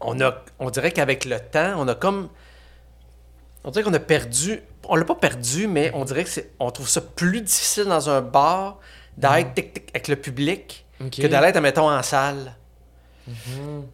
on, 0.00 0.20
a, 0.20 0.44
on 0.58 0.70
dirait 0.70 0.92
qu'avec 0.92 1.24
le 1.24 1.38
temps, 1.40 1.74
on 1.78 1.88
a 1.88 1.94
comme. 1.94 2.28
On 3.64 3.70
dirait 3.70 3.84
qu'on 3.84 3.94
a 3.94 3.98
perdu. 4.00 4.60
On 4.88 4.96
l'a 4.96 5.04
pas 5.04 5.14
perdu, 5.14 5.66
mais 5.66 5.90
on 5.94 6.04
dirait 6.04 6.24
que 6.24 6.30
c'est. 6.30 6.52
On 6.60 6.70
trouve 6.70 6.88
ça 6.88 7.00
plus 7.00 7.40
difficile 7.40 7.84
dans 7.84 8.08
un 8.08 8.20
bar 8.20 8.78
d'être 9.16 9.54
tic, 9.54 9.74
tic, 9.74 9.90
avec 9.90 10.08
le 10.08 10.16
public 10.16 10.86
que 11.10 11.26
d'aller, 11.26 11.58
mettons, 11.60 11.90
en 11.90 12.02
salle. 12.02 12.54
Tu 13.26 13.32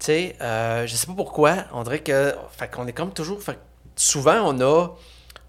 sais, 0.00 0.36
euh, 0.42 0.86
je 0.86 0.94
sais 0.94 1.06
pas 1.06 1.14
pourquoi. 1.14 1.64
On 1.72 1.82
dirait 1.82 2.00
que. 2.00 2.34
Fait 2.50 2.70
qu'on 2.70 2.86
est 2.86 2.92
comme 2.92 3.12
toujours. 3.12 3.42
Fait 3.42 3.58
souvent, 3.96 4.42
on 4.44 4.60
a. 4.60 4.88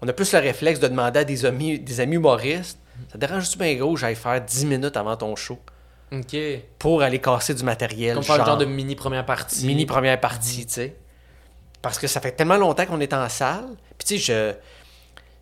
On 0.00 0.08
a 0.08 0.12
plus 0.12 0.32
le 0.32 0.38
réflexe 0.38 0.80
de 0.80 0.88
demander 0.88 1.20
à 1.20 1.24
des 1.24 1.44
amis, 1.46 1.78
des 1.78 2.00
amis 2.00 2.16
humoristes. 2.16 2.78
Ça 3.08 3.14
te 3.14 3.18
dérange-tu 3.18 3.58
bien 3.58 3.74
gros, 3.74 3.96
j'aille 3.96 4.14
faire 4.14 4.40
10 4.40 4.66
minutes 4.66 4.96
avant 4.96 5.16
ton 5.16 5.34
show? 5.34 5.58
Pour 6.78 7.02
aller 7.02 7.20
casser 7.20 7.54
du 7.54 7.64
matériel. 7.64 8.14
Comme 8.14 8.22
faire 8.24 8.36
le 8.36 8.40
genre 8.40 8.46
genre 8.48 8.56
de 8.58 8.64
mini 8.64 8.94
première 8.94 9.24
partie. 9.26 9.66
mini 9.66 9.86
première 9.86 10.20
partie, 10.20 10.66
tu 10.66 10.72
sais. 10.72 10.96
Parce 11.82 11.98
que 11.98 12.06
ça 12.06 12.20
fait 12.20 12.32
tellement 12.32 12.56
longtemps 12.56 12.86
qu'on 12.86 13.00
est 13.00 13.12
en 13.12 13.28
salle. 13.28 13.66
Puis 13.98 14.06
tu 14.06 14.18
sais, 14.18 14.54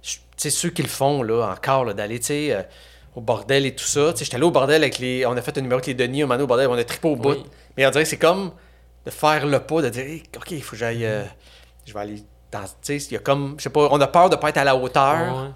je, 0.03 0.09
je- 0.11 0.16
tu 0.16 0.23
sais, 0.37 0.51
ceux 0.51 0.70
qui 0.70 0.83
le 0.83 0.89
font, 0.89 1.23
là, 1.23 1.47
encore, 1.53 1.85
là, 1.85 1.93
d'aller, 1.95 2.18
tu 2.18 2.27
sais, 2.27 2.53
euh, 2.53 2.62
au 3.14 3.20
bordel 3.20 3.64
et 3.66 3.75
tout 3.75 3.85
ça. 3.85 4.12
Tu 4.12 4.18
sais, 4.18 4.25
j'étais 4.25 4.37
allé 4.37 4.45
au 4.45 4.51
bordel 4.51 4.83
avec 4.83 4.99
les... 4.99 5.25
On 5.27 5.37
a 5.37 5.43
fait 5.43 5.57
un 5.59 5.61
numéro 5.61 5.77
avec 5.79 5.87
les 5.87 5.95
Denis, 5.95 6.23
donné, 6.23 6.43
au 6.43 6.47
bordel, 6.47 6.66
on 6.68 6.75
a 6.75 6.85
trippé 6.85 7.09
au 7.09 7.16
bout. 7.16 7.31
Oui. 7.31 7.45
Mais 7.77 7.87
on 7.87 7.91
dirait 7.91 8.05
que 8.05 8.11
c'est 8.11 8.18
comme 8.18 8.53
de 9.05 9.11
faire 9.11 9.47
le 9.47 9.61
pas, 9.61 9.83
de 9.83 9.89
dire, 9.89 10.03
Hey, 10.05 10.23
OK, 10.37 10.51
il 10.51 10.62
faut 10.62 10.73
que 10.73 10.77
j'aille... 10.79 11.05
euh, 11.05 11.25
je 11.87 11.93
vais 11.93 12.01
aller 12.01 12.23
dans... 12.51 12.62
Tu 12.64 12.68
sais, 12.83 12.97
il 12.97 13.12
y 13.12 13.16
a 13.16 13.20
comme... 13.20 13.55
Je 13.59 13.64
sais 13.64 13.70
pas, 13.70 13.89
on 13.91 14.01
a 14.01 14.07
peur 14.09 14.31
de 14.31 14.37
pas 14.37 14.49
être 14.49 14.59
à 14.59 14.64
la 14.64 14.75
hauteur 14.77 15.37
Ouais. 15.43 15.51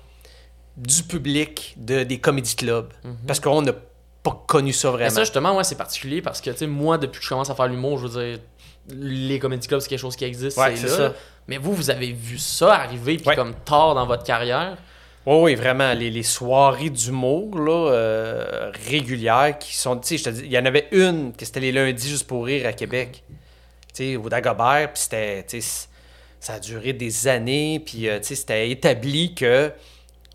du 0.76 1.02
public 1.02 1.74
de, 1.78 2.02
des 2.04 2.18
comédie 2.20 2.54
clubs. 2.56 2.92
Parce 3.26 3.40
qu'on 3.40 3.62
n'a 3.62 3.72
pas 4.30 4.44
connu 4.46 4.72
ça 4.72 4.88
Mais 4.88 4.94
vraiment. 4.98 5.10
ça, 5.10 5.20
justement, 5.22 5.56
ouais, 5.56 5.64
c'est 5.64 5.76
particulier 5.76 6.20
parce 6.22 6.40
que, 6.40 6.50
tu 6.50 6.56
sais, 6.58 6.66
moi, 6.66 6.98
depuis 6.98 7.18
que 7.18 7.24
je 7.24 7.28
commence 7.28 7.50
à 7.50 7.54
faire 7.54 7.68
l'humour, 7.68 7.98
je 7.98 8.06
veux 8.06 8.24
dire, 8.26 8.38
les 8.88 9.38
comédie 9.38 9.66
clubs, 9.68 9.80
c'est 9.80 9.88
quelque 9.88 9.98
chose 10.00 10.16
qui 10.16 10.24
existe. 10.24 10.56
Ouais, 10.58 10.74
c'est 10.76 10.86
là. 10.88 10.96
ça. 10.96 11.14
Mais 11.48 11.58
vous, 11.58 11.72
vous 11.72 11.90
avez 11.90 12.12
vu 12.12 12.38
ça 12.38 12.74
arriver, 12.74 13.16
puis 13.16 13.28
Ouais. 13.28 13.36
comme 13.36 13.54
tard 13.64 13.94
dans 13.94 14.06
votre 14.06 14.24
carrière? 14.24 14.76
Oui, 15.26 15.36
oui, 15.42 15.54
vraiment. 15.56 15.92
Les, 15.92 16.10
les 16.10 16.22
soirées 16.22 16.90
d'humour 16.90 17.58
là, 17.58 17.90
euh, 17.92 18.70
régulières 18.88 19.58
qui 19.58 19.74
sont. 19.76 19.96
Tu 19.98 20.18
sais, 20.18 20.30
il 20.30 20.52
y 20.52 20.58
en 20.58 20.64
avait 20.66 20.86
une 20.92 21.32
que 21.32 21.44
c'était 21.44 21.60
les 21.60 21.72
lundis 21.72 22.08
juste 22.08 22.26
pour 22.28 22.44
rire 22.46 22.66
à 22.66 22.72
Québec. 22.72 23.24
Tu 23.94 24.12
sais, 24.12 24.16
au 24.16 24.28
Dagobert, 24.28 24.92
puis 24.92 25.02
c'était. 25.02 25.42
Tu 25.48 25.60
sais, 25.60 25.68
c- 25.68 25.88
ça 26.38 26.54
a 26.54 26.60
duré 26.60 26.92
des 26.92 27.26
années, 27.26 27.82
puis 27.84 28.08
euh, 28.08 28.18
tu 28.20 28.26
sais, 28.26 28.34
c'était 28.36 28.70
établi 28.70 29.34
que 29.34 29.72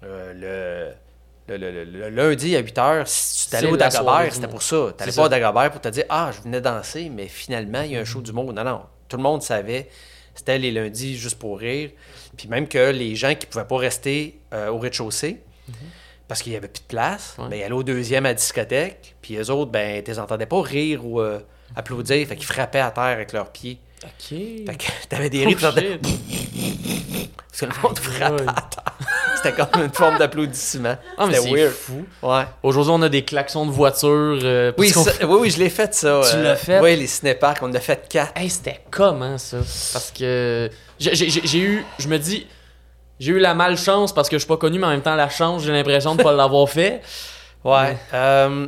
euh, 0.03 0.33
le, 0.33 0.93
le, 1.57 1.71
le- 1.71 1.83
le- 1.85 2.09
le 2.09 2.09
lundi 2.09 2.55
à 2.55 2.59
8 2.59 2.77
h, 2.77 3.03
si 3.05 3.49
tu 3.49 3.55
allais 3.55 3.67
au 3.67 3.77
Dagobert, 3.77 4.33
c'était 4.33 4.47
pour 4.47 4.61
ça. 4.61 4.93
Tu 4.97 5.03
C'est 5.05 5.15
pas 5.15 5.25
au. 5.25 5.29
Dagobert 5.29 5.71
pour 5.71 5.81
te 5.81 5.89
dire 5.89 6.05
Ah, 6.09 6.31
je 6.35 6.41
venais 6.41 6.61
danser, 6.61 7.09
mais 7.09 7.27
finalement, 7.27 7.81
il 7.81 7.91
y 7.91 7.97
a 7.97 7.99
un 8.01 8.05
show 8.05 8.21
d'humour. 8.21 8.53
Non, 8.53 8.63
non. 8.63 8.81
Tout 9.07 9.17
le 9.17 9.23
monde 9.23 9.41
savait. 9.41 9.89
C'était 10.33 10.57
les 10.57 10.71
lundis 10.71 11.17
juste 11.17 11.37
pour 11.37 11.59
rire. 11.59 11.89
Puis 12.37 12.47
même 12.47 12.67
que 12.67 12.91
les 12.91 13.15
gens 13.15 13.35
qui 13.35 13.45
pouvaient 13.45 13.65
pas 13.65 13.77
rester 13.77 14.39
euh, 14.53 14.69
au 14.69 14.77
rez-de-chaussée, 14.79 15.41
parce 16.27 16.41
qu'il 16.41 16.53
y 16.53 16.55
avait 16.55 16.69
plus 16.69 16.81
de 16.81 16.87
place, 16.87 17.35
Ouais. 17.37 17.49
ben, 17.49 17.55
ils 17.59 17.63
allaient 17.63 17.73
au 17.73 17.83
deuxième 17.83 18.25
à 18.25 18.29
la 18.29 18.33
discothèque. 18.35 19.15
Puis 19.21 19.35
eux 19.35 19.49
autres, 19.51 19.71
ben, 19.71 20.01
tu 20.01 20.09
les 20.11 20.19
entendais 20.19 20.45
pas 20.45 20.61
rire 20.61 21.05
ou 21.05 21.19
euh, 21.19 21.39
applaudir. 21.75 22.25
Fait 22.27 22.35
qu'ils 22.37 22.45
frappaient 22.45 22.79
à 22.79 22.91
terre 22.91 23.03
avec 23.03 23.33
leurs 23.33 23.51
pieds. 23.51 23.79
Ok. 24.03 24.29
Fait 24.29 24.77
que 24.77 24.85
t'avais 25.09 25.29
des 25.29 25.43
Oh, 25.45 25.47
rires, 25.47 25.59
parce 25.61 27.59
que 27.59 27.65
le 27.65 27.71
monde 27.83 27.99
frappait 27.99 28.43
à 28.47 28.61
terre. 28.61 28.83
C'était 29.35 29.53
comme 29.53 29.83
une 29.83 29.91
forme 29.93 30.17
d'applaudissement. 30.19 30.95
Ah, 31.17 31.25
C'était 31.27 31.41
c'est 31.41 31.51
weird. 31.53 31.71
fou. 31.73 32.05
Ouais. 32.21 32.43
Aujourd'hui, 32.63 32.93
on 32.95 33.01
a 33.01 33.09
des 33.09 33.23
klaxons 33.25 33.65
de 33.65 33.71
voiture. 33.71 34.09
euh, 34.43 34.71
Oui, 34.77 34.89
ça- 34.89 35.11
oui, 35.23 35.37
oui, 35.41 35.49
je 35.49 35.57
l'ai 35.59 35.69
fait, 35.69 35.93
ça. 35.93 36.21
Tu 36.29 36.35
euh, 36.37 36.43
l'as 36.43 36.55
fait? 36.55 36.79
Oui, 36.79 36.95
les 36.95 37.07
cinéparks, 37.07 37.57
on 37.61 37.69
en 37.69 37.73
a 37.73 37.79
fait 37.79 38.07
quatre. 38.07 38.31
Hey, 38.35 38.49
c'était 38.49 38.81
comment 38.91 39.37
ça? 39.37 39.57
Parce 39.93 40.11
que 40.11 40.69
j'ai 40.99 41.59
eu, 41.59 41.83
je 41.97 42.07
me 42.07 42.17
dis, 42.19 42.45
j'ai 43.19 43.31
eu 43.31 43.39
la 43.39 43.53
malchance 43.55 44.13
parce 44.13 44.29
que 44.29 44.35
je 44.37 44.41
suis 44.41 44.47
pas 44.47 44.57
connu, 44.57 44.77
mais 44.79 44.87
en 44.87 44.91
même 44.91 45.01
temps 45.01 45.15
la 45.15 45.29
chance, 45.29 45.63
j'ai 45.63 45.71
l'impression 45.71 46.15
de 46.15 46.21
pas 46.23 46.31
l'avoir 46.33 46.69
fait. 46.69 47.01
Ouais. 47.63 47.97
euh, 48.13 48.67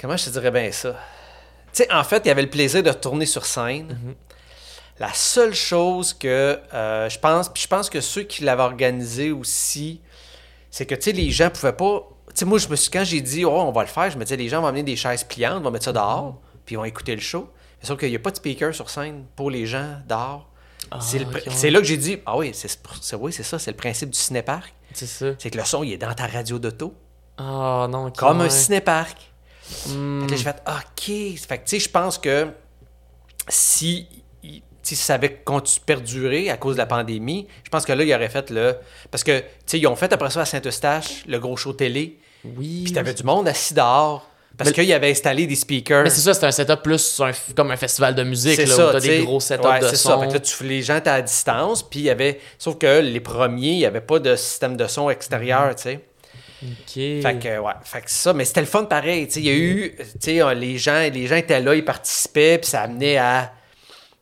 comment 0.00 0.16
je 0.16 0.24
te 0.26 0.30
dirais 0.30 0.50
bien 0.52 0.70
ça? 0.72 0.94
Tu 1.74 1.82
sais, 1.82 1.92
en 1.92 2.04
fait, 2.04 2.22
il 2.24 2.28
y 2.28 2.30
avait 2.30 2.42
le 2.42 2.50
plaisir 2.50 2.84
de 2.84 2.92
tourner 2.92 3.26
sur 3.26 3.44
scène. 3.44 4.14
La 5.00 5.12
seule 5.12 5.54
chose 5.54 6.14
que 6.14 6.60
euh, 6.72 7.08
je 7.08 7.18
pense, 7.18 7.48
puis 7.48 7.64
je 7.64 7.68
pense 7.68 7.90
que 7.90 8.00
ceux 8.00 8.22
qui 8.22 8.44
l'avaient 8.44 8.62
organisé 8.62 9.32
aussi, 9.32 10.00
c'est 10.70 10.86
que, 10.86 10.94
tu 10.94 11.02
sais, 11.02 11.12
les 11.12 11.30
gens 11.30 11.50
pouvaient 11.50 11.72
pas... 11.72 12.08
Tu 12.28 12.34
sais, 12.36 12.44
moi, 12.44 12.58
je 12.58 12.68
me 12.68 12.76
suis, 12.76 12.90
quand 12.90 13.02
j'ai 13.02 13.20
dit, 13.20 13.44
oh, 13.44 13.50
on 13.50 13.72
va 13.72 13.82
le 13.82 13.88
faire, 13.88 14.08
je 14.08 14.16
me 14.16 14.22
disais, 14.22 14.36
les 14.36 14.48
gens 14.48 14.60
vont 14.60 14.68
amener 14.68 14.84
des 14.84 14.94
chaises 14.94 15.24
pliantes, 15.24 15.64
vont 15.64 15.72
mettre 15.72 15.86
ça 15.86 15.92
dehors, 15.92 16.40
puis 16.64 16.74
ils 16.74 16.78
vont 16.78 16.84
écouter 16.84 17.16
le 17.16 17.20
show. 17.20 17.50
Mais 17.80 17.88
sauf 17.88 17.98
qu'il 17.98 18.10
n'y 18.10 18.16
a 18.16 18.20
pas 18.20 18.30
de 18.30 18.36
speaker 18.36 18.72
sur 18.72 18.88
scène 18.88 19.24
pour 19.34 19.50
les 19.50 19.66
gens 19.66 19.96
dehors. 20.08 20.48
c'est 21.00 21.24
ouais. 21.24 21.42
c'est 21.48 21.70
là 21.70 21.80
que 21.80 21.86
j'ai 21.86 21.96
dit, 21.96 22.18
ah 22.24 22.36
oui, 22.36 22.52
c'est 22.54 22.78
oui, 23.18 23.32
ça, 23.32 23.58
c'est 23.58 23.72
le 23.72 23.76
principe 23.76 24.10
du 24.10 24.18
cinéparc. 24.18 24.72
C'est 24.92 25.06
ça. 25.06 25.26
C'est 25.38 25.50
que 25.50 25.58
le 25.58 25.64
son, 25.64 25.82
il 25.82 25.92
est 25.92 25.98
dans 25.98 26.14
ta 26.14 26.28
radio 26.28 26.60
d'auto, 26.60 26.94
Ah 27.36 27.88
non, 27.90 28.06
ok, 28.06 28.16
comme 28.16 28.42
un 28.42 28.48
cinéparc. 28.48 29.33
Là, 29.88 30.26
j'ai 30.30 30.36
fait 30.36 30.62
OK. 30.66 31.38
Fait 31.38 31.58
que, 31.58 31.64
tu 31.64 31.70
sais, 31.70 31.78
je 31.80 31.88
pense 31.90 32.18
que 32.18 32.48
si, 33.48 34.06
sais, 34.82 34.94
ça 34.94 35.14
avait 35.14 35.42
perdurer 35.86 36.50
à 36.50 36.56
cause 36.56 36.74
de 36.76 36.80
la 36.80 36.86
pandémie, 36.86 37.46
je 37.64 37.70
pense 37.70 37.84
que 37.84 37.92
là, 37.92 38.04
il 38.04 38.14
aurait 38.14 38.28
fait 38.28 38.50
le. 38.50 38.76
Parce 39.10 39.24
que, 39.24 39.38
tu 39.40 39.46
sais, 39.66 39.78
ils 39.78 39.86
ont 39.86 39.96
fait 39.96 40.12
après 40.12 40.30
ça 40.30 40.42
à 40.42 40.44
Saint-Eustache 40.44 41.24
le 41.26 41.38
gros 41.38 41.56
show 41.56 41.72
télé. 41.72 42.18
Oui. 42.44 42.82
Puis 42.84 42.92
t'avais 42.92 43.14
du 43.14 43.22
monde 43.22 43.48
assis 43.48 43.74
dehors. 43.74 44.28
Parce 44.56 44.70
qu'ils 44.70 44.92
avaient 44.92 45.10
installé 45.10 45.48
des 45.48 45.56
speakers. 45.56 46.04
Mais 46.04 46.10
c'est 46.10 46.20
ça, 46.20 46.32
c'est 46.32 46.46
un 46.46 46.52
setup 46.52 46.82
plus 46.82 47.20
un 47.20 47.32
comme 47.56 47.72
un 47.72 47.76
festival 47.76 48.14
de 48.14 48.22
musique, 48.22 48.56
là, 48.56 48.66
ça, 48.66 48.88
où 48.88 48.92
t'as 48.92 49.00
des 49.00 49.24
gros 49.24 49.40
setups 49.40 49.66
Ouais, 49.66 49.80
de 49.80 49.88
c'est 49.88 49.96
son. 49.96 50.10
ça. 50.10 50.18
Fait 50.20 50.28
que 50.28 50.32
là, 50.34 50.38
tu- 50.40 50.64
les 50.64 50.80
gens 50.82 50.96
étaient 50.96 51.10
à 51.10 51.22
distance, 51.22 51.82
puis 51.82 51.98
il 52.00 52.04
y 52.04 52.10
avait... 52.10 52.38
Sauf 52.56 52.78
que 52.78 53.00
les 53.00 53.18
premiers, 53.18 53.70
il 53.72 53.78
n'y 53.78 53.84
avait 53.86 54.00
pas 54.00 54.20
de 54.20 54.36
système 54.36 54.76
de 54.76 54.86
son 54.86 55.10
extérieur, 55.10 55.74
tu 55.74 55.82
sais. 55.82 56.04
Ok. 56.62 56.92
Fait 56.94 57.38
que, 57.42 57.58
ouais, 57.58 57.72
fait 57.82 58.00
que 58.02 58.10
ça, 58.10 58.32
mais 58.32 58.44
c'était 58.44 58.60
le 58.60 58.66
fun 58.66 58.84
pareil. 58.84 59.26
tu 59.26 59.34
sais, 59.34 59.40
Il 59.40 59.46
y 59.46 59.50
a 59.50 59.54
eu, 59.54 59.94
tu 59.98 60.04
sais, 60.20 60.40
euh, 60.42 60.54
les 60.54 60.78
gens, 60.78 60.98
les 61.12 61.26
gens 61.26 61.36
étaient 61.36 61.60
là, 61.60 61.74
ils 61.74 61.84
participaient, 61.84 62.58
puis 62.58 62.70
ça 62.70 62.82
amenait 62.82 63.16
à 63.18 63.52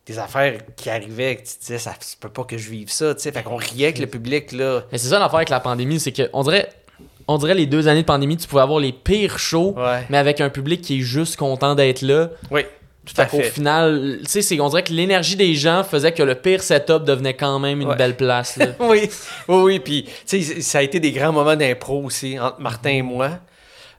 des 0.06 0.18
affaires 0.18 0.58
qui 0.76 0.90
arrivaient, 0.90 1.36
tu 1.36 1.42
te 1.54 1.60
disais, 1.60 1.78
ça 1.78 1.94
se 2.00 2.16
peut 2.16 2.28
pas 2.28 2.42
que 2.44 2.58
je 2.58 2.70
vive 2.70 2.90
ça, 2.90 3.14
tu 3.14 3.20
sais. 3.22 3.30
Fait 3.32 3.42
qu'on 3.44 3.56
riait 3.56 3.86
avec 3.86 3.98
le 4.00 4.06
public, 4.08 4.50
là. 4.52 4.82
Mais 4.90 4.98
c'est 4.98 5.08
ça 5.08 5.18
l'affaire 5.20 5.36
avec 5.36 5.50
la 5.50 5.60
pandémie, 5.60 6.00
c'est 6.00 6.10
que 6.12 6.28
on 6.32 6.42
dirait, 6.42 6.68
on 7.28 7.38
dirait 7.38 7.54
les 7.54 7.66
deux 7.66 7.86
années 7.86 8.00
de 8.02 8.06
pandémie, 8.06 8.36
tu 8.36 8.48
pouvais 8.48 8.62
avoir 8.62 8.80
les 8.80 8.92
pires 8.92 9.38
shows, 9.38 9.74
Ouais. 9.76 10.02
mais 10.10 10.18
avec 10.18 10.40
un 10.40 10.50
public 10.50 10.82
qui 10.82 10.98
est 10.98 11.02
juste 11.02 11.36
content 11.36 11.76
d'être 11.76 12.02
là. 12.02 12.30
Oui, 12.50 12.62
tout 13.04 13.20
à 13.20 13.26
Fait 13.26 13.42
fait. 13.42 13.50
final, 13.50 14.20
tu 14.30 14.42
sais, 14.42 14.60
on 14.60 14.68
dirait 14.68 14.82
que 14.84 14.92
l'énergie 14.92 15.34
des 15.36 15.54
gens 15.54 15.82
faisait 15.82 16.12
que 16.12 16.22
le 16.22 16.34
pire 16.36 16.62
setup 16.62 17.04
devenait 17.04 17.34
quand 17.34 17.58
même 17.58 17.80
une 17.80 17.88
Ouais. 17.88 17.96
belle 17.96 18.16
place. 18.16 18.56
Là. 18.56 18.66
oui, 18.80 19.10
oui, 19.48 19.56
oui. 19.62 19.78
Puis, 19.80 20.04
tu 20.26 20.42
sais, 20.42 20.60
ça 20.60 20.78
a 20.78 20.82
été 20.82 21.00
des 21.00 21.10
grands 21.12 21.32
moments 21.32 21.56
d'impro 21.56 22.02
aussi, 22.04 22.38
entre 22.38 22.60
Martin 22.60 22.90
et 22.90 23.02
moi. 23.02 23.30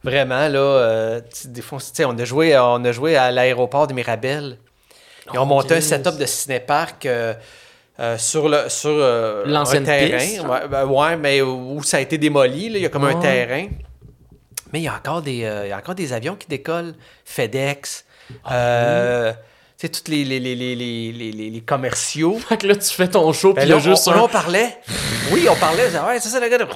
Vraiment, 0.03 0.47
là, 0.47 0.59
euh, 0.59 1.21
des 1.45 1.61
fois, 1.61 1.79
tu 1.79 1.85
sais, 1.93 2.05
on 2.05 2.17
a 2.17 2.25
joué, 2.25 2.57
on 2.57 2.83
a 2.83 2.91
joué 2.91 3.15
à 3.15 3.31
l'aéroport 3.31 3.87
de 3.87 3.93
Mirabel. 3.93 4.57
Ils 5.33 5.39
ont 5.39 5.43
Oh, 5.43 5.45
monté 5.45 5.75
un 5.75 5.81
setup 5.81 6.17
de 6.17 6.25
cinéparc 6.25 7.05
euh, 7.05 7.33
euh, 7.99 8.17
sur 8.17 8.49
le 8.49 8.67
sur 8.67 8.89
euh, 8.91 9.43
L'ancienne 9.45 9.83
un 9.83 9.85
terrain. 9.85 10.17
piste, 10.17 10.41
ouais, 10.41 10.67
ben, 10.69 10.85
ouais, 10.85 11.15
mais 11.15 11.41
où 11.41 11.81
ça 11.83 11.97
a 11.97 11.99
été 12.01 12.17
démoli, 12.17 12.69
là, 12.69 12.77
il 12.79 12.81
y 12.81 12.85
a 12.85 12.89
comme 12.89 13.05
un 13.05 13.13
Ouais. 13.15 13.21
terrain. 13.21 13.67
Mais 14.73 14.79
il 14.79 14.83
y 14.83 14.87
a 14.87 14.95
encore 14.95 15.21
des, 15.21 15.31
il 15.63 15.69
y 15.69 15.71
a 15.71 15.77
encore 15.77 15.95
des 15.95 16.11
avions 16.13 16.35
qui 16.35 16.47
décollent. 16.47 16.95
FedEx. 17.23 18.03
Ah, 18.45 18.53
euh, 18.55 19.33
Tu 19.77 19.87
sais, 19.87 19.89
tous 19.89 20.09
les, 20.11 20.23
les, 20.23 20.39
les, 20.39 20.55
les, 21.51 21.61
commerciaux. 21.61 22.39
Fait 22.39 22.57
que 22.57 22.67
là, 22.67 22.75
tu 22.75 22.89
fais 22.89 23.07
ton 23.07 23.31
show, 23.33 23.53
puis 23.53 23.65
Ben 23.65 23.71
a 23.71 23.75
là, 23.75 23.81
juste 23.81 24.07
on, 24.07 24.11
un. 24.11 24.15
là, 24.15 24.23
on 24.23 24.27
parlait. 24.29 24.77
Oui, 25.31 25.47
on 25.49 25.55
parlait. 25.55 25.85
Ouais, 25.87 26.19
c'est 26.19 26.29
ça, 26.29 26.39
le 26.39 26.47
gars 26.49 26.57
de. 26.57 26.67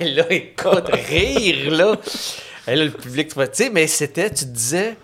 Et 0.00 0.10
là, 0.14 0.24
écoute, 0.30 0.90
rire, 0.92 1.70
là. 1.70 1.96
Et 2.68 2.76
là, 2.76 2.84
le 2.84 2.90
public, 2.90 3.28
tu 3.34 3.40
sais, 3.52 3.70
mais 3.70 3.86
c'était, 3.86 4.30
tu 4.30 4.44
te 4.44 4.50
disais, 4.50 4.96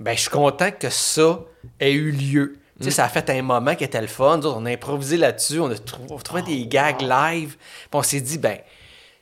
ben, 0.00 0.14
je 0.16 0.22
suis 0.22 0.30
content 0.30 0.70
que 0.70 0.90
ça 0.90 1.40
ait 1.80 1.92
eu 1.92 2.10
lieu. 2.10 2.58
Tu 2.78 2.84
sais, 2.84 2.90
ça 2.90 3.04
a 3.04 3.08
fait 3.08 3.30
un 3.30 3.40
moment 3.42 3.74
qui 3.74 3.84
était 3.84 4.00
le 4.00 4.06
fun. 4.06 4.36
Nous 4.38 4.46
autres, 4.46 4.58
on 4.60 4.66
a 4.66 4.70
improvisé 4.70 5.16
là-dessus, 5.16 5.60
on 5.60 5.70
a 5.70 5.78
trou- 5.78 6.06
on 6.10 6.18
trouvait 6.18 6.42
des 6.42 6.66
gags 6.66 7.00
live. 7.00 7.56
Puis 7.56 7.88
on 7.94 8.02
s'est 8.02 8.20
dit, 8.20 8.38
ben, 8.38 8.58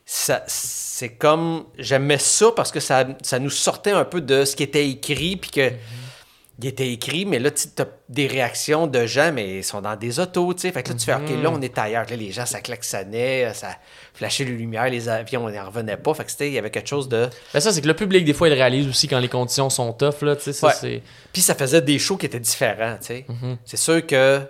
c'est 0.07 1.11
comme. 1.11 1.65
J'aimais 1.79 2.19
ça 2.19 2.53
parce 2.55 2.71
que 2.71 2.81
ça, 2.81 3.07
ça 3.23 3.39
nous 3.39 3.51
sortait 3.51 3.91
un 3.93 4.05
peu 4.05 4.21
de 4.21 4.45
ce 4.45 4.55
qui 4.57 4.63
était 4.63 4.89
écrit, 4.89 5.37
puis 5.37 5.51
que. 5.51 5.71
Il 6.61 6.67
était 6.69 6.89
écrit, 6.93 7.25
mais 7.27 7.41
là, 7.41 7.51
tu 7.51 7.67
as 7.83 7.87
des 8.09 8.29
réactions 8.29 8.87
de 8.87 9.07
gens, 9.07 9.33
mais 9.33 9.57
ils 9.59 9.65
sont 9.65 9.81
dans 9.81 9.97
des 9.97 10.21
autos, 10.21 10.55
tu 10.55 10.61
sais. 10.61 10.71
Fait 10.71 10.85
que 10.85 10.91
là, 10.91 10.95
tu 10.95 11.05
fais, 11.05 11.15
OK, 11.15 11.29
là, 11.43 11.51
on 11.51 11.61
est 11.61 11.77
ailleurs. 11.77 12.07
Là, 12.09 12.15
les 12.15 12.31
gens, 12.31 12.47
ça 12.47 12.61
klaxonnait, 12.61 13.53
ça 13.55 13.71
flashait 14.15 14.45
les 14.45 14.53
lumières, 14.53 14.89
les 14.89 15.09
avions, 15.09 15.45
on 15.45 15.51
n'y 15.51 15.59
revenait 15.59 15.97
pas. 15.97 16.15
Fait 16.15 16.25
que 16.25 16.31
c'était, 16.31 16.47
il 16.47 16.53
y 16.55 16.59
avait 16.59 16.71
quelque 16.71 16.89
chose 16.89 17.09
de. 17.09 17.29
Ben 17.53 17.59
ça, 17.59 17.73
c'est 17.73 17.81
que 17.81 17.89
le 17.89 17.97
public, 17.97 18.25
des 18.25 18.33
fois, 18.35 18.47
il 18.49 18.55
réalise 18.55 18.87
aussi 18.89 19.09
quand 19.09 19.19
les 19.19 19.29
conditions 19.29 19.69
sont 19.69 19.93
tough, 19.95 20.23
là, 20.23 20.37
tu 20.37 20.45
sais, 20.45 20.53
ça, 20.53 20.69
Ouais. 20.69 20.73
c'est... 20.81 21.03
Puis 21.33 21.43
ça 21.43 21.57
faisait 21.57 21.83
des 21.83 21.99
shows 21.99 22.17
qui 22.17 22.27
étaient 22.27 22.39
différents, 22.39 22.99
tu 23.01 23.07
sais. 23.07 23.27
Mhm. 23.29 23.57
C'est 23.65 23.77
sûr 23.77 24.07
que 24.07 24.43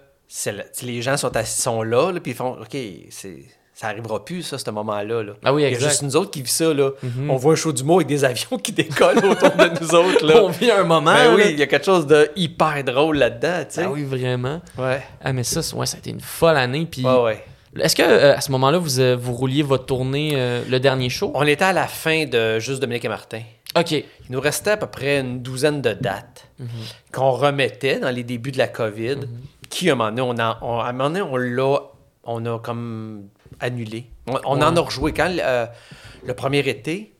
le- 0.47 0.63
les 0.83 1.01
gens 1.01 1.17
sont, 1.17 1.35
assis, 1.35 1.63
sont 1.63 1.83
là, 1.83 2.13
là, 2.13 2.21
puis 2.21 2.33
ils 2.33 2.37
font, 2.37 2.61
OK, 2.61 2.77
c'est. 3.09 3.39
Ça 3.85 3.91
arrivera 3.91 4.25
plus, 4.25 4.43
ça, 4.43 4.57
ce 4.57 4.71
moment-là. 4.71 5.23
Là. 5.23 5.33
Ah 5.45 5.53
oui, 5.53 5.61
Il 5.61 5.65
y 5.65 5.67
a 5.67 5.71
exact. 5.71 5.89
juste 5.91 6.03
nous 6.05 6.17
autres 6.17 6.31
qui 6.31 6.41
vivent 6.41 6.51
ça. 6.51 6.73
Là. 6.73 6.91
Mhm. 7.03 7.29
On 7.31 7.37
voit 7.37 7.53
un 7.53 7.57
show 7.57 7.71
d'humour 7.71 7.97
avec 7.97 8.07
des 8.09 8.25
avions 8.25 8.57
qui 8.57 8.73
décollent 8.73 9.19
autour 9.19 9.51
de 9.51 9.79
nous 9.81 9.95
autres. 9.95 10.25
Là. 10.25 10.43
On 10.43 10.49
vit 10.49 10.71
un 10.71 10.85
moment, 10.85 11.13
Ben 11.13 11.35
oui, 11.37 11.43
il 11.51 11.59
y 11.59 11.63
a 11.63 11.67
quelque 11.67 11.85
chose 11.85 12.07
de 12.07 12.31
hyper 12.35 12.83
drôle 12.83 13.19
là-dedans. 13.19 13.65
Ah 13.77 13.91
oui, 13.91 14.05
vraiment. 14.05 14.63
Ouais. 14.79 15.03
Ah, 15.23 15.35
mais 15.35 15.45
ça, 15.45 15.61
ouais, 15.77 15.85
ça 15.85 15.97
a 15.97 15.99
été 15.99 16.09
une 16.11 16.21
folle 16.23 16.57
année, 16.57 16.87
puis... 16.91 17.05
Ouais, 17.05 17.21
ouais. 17.23 17.45
Est-ce 17.79 17.95
que, 17.97 18.03
euh, 18.03 18.37
à 18.37 18.41
ce 18.41 18.51
moment-là, 18.53 18.79
vous, 18.79 19.01
euh, 19.01 19.17
vous 19.21 19.35
rouliez 19.35 19.63
votre 19.63 19.85
tournée, 19.85 20.31
euh, 20.35 20.63
le 20.71 20.81
dernier 20.81 21.11
show? 21.11 21.31
On 21.35 21.45
était 21.47 21.65
à 21.65 21.73
la 21.75 21.87
fin 21.89 22.25
de 22.25 22.59
Juste 22.61 22.81
Dominique 22.81 23.05
et 23.05 23.09
Martin. 23.09 23.41
OK. 23.77 23.91
Il 23.91 24.05
nous 24.31 24.41
restait 24.41 24.71
à 24.71 24.77
peu 24.79 24.87
près 24.87 25.19
une 25.21 25.43
douzaine 25.43 25.83
de 25.83 25.93
dates 25.93 26.49
qu'on 27.13 27.33
remettait 27.33 27.99
dans 27.99 28.11
les 28.11 28.23
débuts 28.23 28.53
de 28.53 28.59
la 28.59 28.69
COVID. 28.69 29.17
Qui, 29.69 29.91
à 29.91 29.93
un 29.93 29.97
moment 29.97 30.11
donné, 30.11 30.23
on, 30.23 30.39
a, 30.43 30.59
on- 30.63 30.79
à 30.79 30.87
un 30.89 30.93
moment 30.93 31.11
donné, 31.11 31.21
on 31.23 31.37
l'a 31.37 31.79
on 32.27 32.47
a 32.47 32.59
comme 32.59 33.25
annulé. 33.61 34.07
On, 34.27 34.39
on 34.45 34.63
en 34.63 34.77
a 34.77 34.81
rejoué. 34.81 35.13
Quand 35.13 35.31
euh, 35.39 35.67
le 36.25 36.35
premier 36.35 36.61
été 36.61 37.13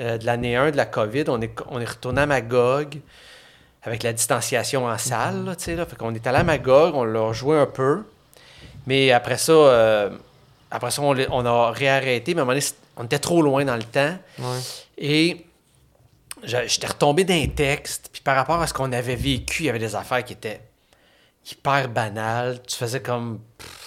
euh, 0.00 0.18
de 0.18 0.26
l'année 0.26 0.56
1 0.56 0.70
de 0.72 0.76
la 0.76 0.86
COVID, 0.86 1.24
on 1.28 1.40
est, 1.40 1.54
on 1.68 1.80
est 1.80 1.88
retourné 1.88 2.22
à 2.22 2.26
Magog 2.26 3.00
avec 3.82 4.02
la 4.02 4.12
distanciation 4.12 4.86
en 4.86 4.98
salle. 4.98 5.44
Là, 5.44 5.56
tu 5.56 5.64
sais, 5.64 5.76
là. 5.76 5.86
Fait 5.86 5.96
qu'on 5.96 6.14
est 6.14 6.26
allé 6.26 6.38
à 6.38 6.44
Magog, 6.44 6.94
on 6.94 7.04
l'a 7.04 7.32
joué 7.32 7.58
un 7.58 7.66
peu. 7.66 8.04
Mais 8.86 9.12
après 9.12 9.38
ça, 9.38 9.52
euh, 9.52 10.10
après 10.70 10.90
ça 10.90 11.02
on, 11.02 11.16
on 11.30 11.46
a 11.46 11.70
réarrêté. 11.70 12.34
Mais 12.34 12.40
à 12.40 12.42
un 12.42 12.46
moment 12.46 12.58
donné, 12.58 12.66
on 12.96 13.04
était 13.04 13.18
trop 13.18 13.42
loin 13.42 13.64
dans 13.64 13.76
le 13.76 13.82
temps. 13.84 14.16
Ouais. 14.38 14.58
Et 14.98 15.46
j'étais 16.44 16.86
retombé 16.86 17.24
d'un 17.24 17.46
texte, 17.46 18.10
puis 18.12 18.22
par 18.22 18.36
rapport 18.36 18.60
à 18.60 18.66
ce 18.66 18.74
qu'on 18.74 18.92
avait 18.92 19.16
vécu, 19.16 19.64
il 19.64 19.66
y 19.66 19.70
avait 19.70 19.78
des 19.78 19.94
affaires 19.94 20.24
qui 20.24 20.32
étaient 20.32 20.60
hyper 21.50 21.88
banales. 21.88 22.60
Tu 22.66 22.76
faisais 22.76 23.00
comme. 23.00 23.40
pff, 23.58 23.81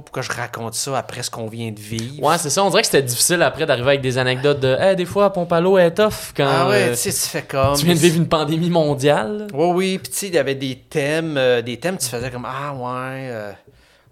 pas 0.00 0.04
pourquoi 0.04 0.22
je 0.22 0.32
raconte 0.32 0.74
ça 0.74 0.98
après 0.98 1.22
ce 1.22 1.30
qu'on 1.30 1.46
vient 1.48 1.70
de 1.70 1.78
vivre. 1.80 2.22
Ouais, 2.24 2.38
c'est 2.38 2.50
ça. 2.50 2.62
On 2.64 2.70
dirait 2.70 2.82
que 2.82 2.86
c'était 2.86 3.02
difficile 3.02 3.42
après 3.42 3.66
d'arriver 3.66 3.88
avec 3.88 4.00
des 4.00 4.18
anecdotes 4.18 4.60
de 4.60 4.76
Hey, 4.78 4.96
des 4.96 5.04
fois, 5.04 5.32
Pompalo 5.32 5.78
est 5.78 5.92
tough 5.94 6.32
quand 6.36 6.46
ah 6.48 6.68
ouais, 6.68 6.82
euh, 6.88 6.90
tu 6.90 6.96
sais, 6.96 7.10
tu 7.12 7.18
fais 7.30 7.42
comme. 7.42 7.76
tu 7.76 7.84
viens 7.84 7.94
de 7.94 7.98
vivre 8.00 8.16
une 8.16 8.28
pandémie 8.28 8.70
mondiale. 8.70 9.46
Oui, 9.52 9.66
oui, 9.74 9.98
puis 9.98 10.10
tu 10.12 10.18
sais, 10.18 10.26
il 10.28 10.34
y 10.34 10.38
avait 10.38 10.54
des 10.54 10.76
thèmes, 10.88 11.36
euh, 11.36 11.62
des 11.62 11.78
thèmes, 11.78 11.98
tu 11.98 12.06
faisais 12.06 12.30
comme 12.30 12.46
Ah 12.48 12.72
ouais, 12.74 13.28
euh, 13.30 13.52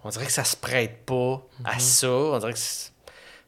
on 0.05 0.09
dirait 0.09 0.26
que 0.26 0.32
ça 0.32 0.45
se 0.45 0.57
prête 0.57 1.05
pas 1.07 1.43
à 1.64 1.78
ça. 1.78 2.09
On 2.09 2.39
dirait 2.39 2.53
que. 2.53 2.59
c'est- 2.59 2.93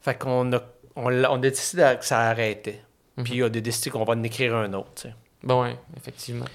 Fait 0.01 0.15
qu'on 0.17 0.51
a, 0.53 0.59
on, 0.95 1.11
on 1.23 1.33
a 1.35 1.37
décidé 1.37 1.95
que 1.99 2.05
ça 2.05 2.19
arrêtait. 2.21 2.81
Puis 3.23 3.43
on 3.43 3.47
a 3.47 3.49
décidé 3.49 3.89
qu'on 3.89 4.05
va 4.05 4.13
en 4.13 4.23
écrire 4.23 4.55
un 4.55 4.71
autre, 4.73 4.89
tu 4.95 5.01
sais. 5.03 5.13
Ben 5.43 5.55
ouais, 5.61 5.77
effectivement. 5.97 6.45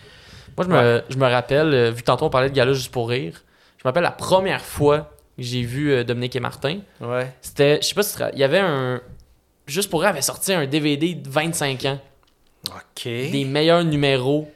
Moi, 0.57 0.67
je 0.67 0.73
me, 0.73 1.03
je 1.11 1.17
me 1.17 1.27
rappelle, 1.29 1.91
vu 1.93 2.01
que 2.03 2.07
tantôt 2.07 2.27
on 2.27 2.31
parlait 2.31 2.49
de 2.49 2.55
gala 2.55 2.73
juste 2.73 2.93
pour 2.93 3.09
rire, 3.09 3.43
je 3.77 3.83
me 3.85 3.89
rappelle 3.91 4.03
la 4.05 4.11
première 4.13 4.61
fois 4.63 5.11
j'ai 5.39 5.63
vu 5.63 5.93
euh, 5.93 6.05
Dominique 6.05 6.37
et 6.37 6.41
Martin. 6.41 6.79
Ouais. 7.01 7.33
C'était, 7.41 7.79
je 7.83 7.89
sais 7.89 7.95
pas 7.95 8.03
si 8.03 8.17
il 8.33 8.39
y 8.39 8.45
avait 8.45 8.59
un. 8.61 9.01
Juste 9.67 9.89
pour 9.91 10.01
rire, 10.03 10.11
avait 10.11 10.21
sorti 10.23 10.53
un 10.53 10.67
DVD 10.67 11.15
de 11.15 11.29
25 11.29 11.85
ans, 11.87 11.99
OK. 12.69 13.05
des 13.05 13.45
meilleurs 13.47 13.83
numéros, 13.83 14.51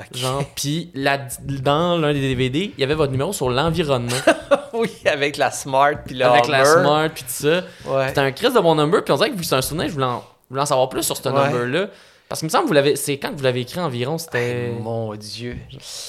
OK. 0.00 0.16
genre. 0.16 0.42
Puis 0.56 0.90
là, 0.94 1.18
dans 1.62 1.98
l'un 1.98 2.12
des 2.14 2.20
DVD, 2.20 2.72
il 2.76 2.80
y 2.80 2.84
avait 2.84 2.94
votre 2.94 3.12
numéro 3.12 3.32
sur 3.34 3.50
l'environnement, 3.50 4.16
oui, 4.72 4.90
avec 5.04 5.36
la 5.36 5.50
Smart 5.50 6.02
puis 6.06 6.14
le 6.14 6.24
avec 6.24 6.48
la. 6.48 6.64
Smart, 6.64 7.10
puis 7.10 7.24
tout 7.24 7.30
ça. 7.30 7.62
Ouais. 7.84 8.08
C'était 8.08 8.20
un 8.20 8.32
crise 8.32 8.54
de 8.54 8.60
bon 8.60 8.74
number, 8.74 9.04
puis 9.04 9.12
on 9.12 9.16
dirait 9.16 9.28
que 9.30 9.34
vu 9.34 9.42
que 9.42 9.46
c'est 9.46 9.54
un 9.54 9.62
souvenir, 9.62 9.88
je 9.88 9.92
voulais 9.92 10.06
en, 10.06 10.20
je 10.20 10.48
voulais 10.48 10.62
en 10.62 10.66
savoir 10.66 10.88
plus 10.88 11.02
sur 11.02 11.16
ce 11.16 11.28
Ouais. 11.28 11.34
number-là. 11.34 11.88
Parce 12.28 12.40
qu'il 12.40 12.46
me 12.46 12.50
semble 12.50 12.64
que 12.64 12.68
vous 12.68 12.74
l'avez. 12.74 12.96
C'est 12.96 13.18
quand 13.18 13.30
que 13.30 13.36
vous 13.36 13.42
l'avez 13.44 13.60
écrit 13.60 13.80
environ, 13.80 14.18
c'était. 14.18 14.68
Hey, 14.68 14.72
mon 14.80 15.14
Dieu. 15.14 15.56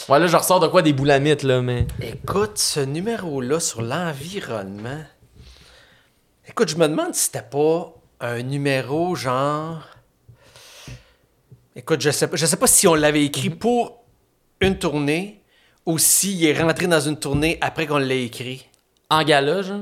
Ouais, 0.10 0.20
là, 0.20 0.28
je 0.28 0.36
ressors 0.38 0.60
de 0.60 0.68
quoi 0.68 0.82
des 0.82 0.94
boulamites, 0.94 1.44
là, 1.44 1.62
mais. 1.62 1.86
Écoute, 2.02 2.58
ce 2.58 2.80
numéro-là 2.80 3.60
sur 3.60 3.82
l'environnement. 3.82 5.04
Écoute, 6.48 6.70
je 6.70 6.78
me 6.78 6.88
demande 6.88 7.14
si 7.14 7.26
c'était 7.26 7.42
pas 7.42 7.94
un 8.22 8.42
numéro 8.44 9.16
genre. 9.16 9.82
Écoute, 11.76 12.02
je 12.02 12.10
sais 12.12 12.28
pas, 12.28 12.38
je 12.38 12.46
sais 12.46 12.56
pas 12.58 12.68
si 12.68 12.88
on 12.88 12.96
l'avait 12.96 13.26
écrit 13.26 13.50
Mhm. 13.50 13.58
pour 13.58 14.04
une 14.62 14.78
tournée 14.80 15.42
ou 15.86 15.98
s'il 15.98 16.44
est 16.46 16.60
rentré 16.60 16.88
dans 16.88 17.02
une 17.02 17.18
tournée 17.18 17.58
après 17.62 17.86
qu'on 17.86 17.98
l'ait 17.98 18.24
écrit. 18.24 18.66
En 19.10 19.24
gala, 19.24 19.62
genre? 19.62 19.82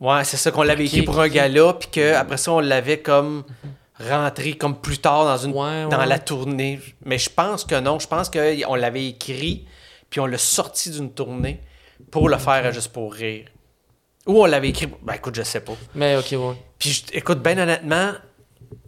Ouais, 0.00 0.24
c'est 0.24 0.36
ça 0.36 0.50
qu'on 0.50 0.62
l'avait 0.62 0.84
écrit 0.84 1.02
pour 1.02 1.18
un 1.20 1.28
gala, 1.28 1.72
puis 1.74 1.88
qu'après 1.90 2.36
ça, 2.36 2.52
on 2.52 2.60
l'avait 2.60 2.98
comme 3.00 3.44
rentré 4.08 4.54
comme 4.56 4.80
plus 4.80 4.98
tard 4.98 5.24
dans, 5.24 5.36
une, 5.38 5.52
Ouais, 5.52 5.88
dans 5.88 5.98
ouais. 5.98 6.06
la 6.06 6.18
tournée. 6.18 6.80
Mais 7.04 7.18
je 7.18 7.30
pense 7.30 7.64
que 7.64 7.78
non. 7.78 7.98
Je 7.98 8.06
pense 8.06 8.30
qu'on 8.30 8.74
l'avait 8.74 9.06
écrit, 9.06 9.66
puis 10.08 10.20
on 10.20 10.26
l'a 10.26 10.38
sorti 10.38 10.90
d'une 10.90 11.12
tournée 11.12 11.60
pour 12.10 12.28
le 12.28 12.38
faire 12.38 12.72
Juste 12.72 12.92
pour 12.92 13.12
rire. 13.12 13.46
Ou 14.26 14.42
on 14.42 14.46
l'avait 14.46 14.68
écrit. 14.68 14.88
Ben 15.02 15.14
écoute, 15.14 15.34
je 15.34 15.42
sais 15.42 15.60
pas. 15.60 15.74
Mais 15.94 16.16
ok, 16.16 16.28
ouais. 16.32 16.56
Puis 16.78 17.04
écoute, 17.12 17.40
ben 17.40 17.58
honnêtement, 17.58 18.12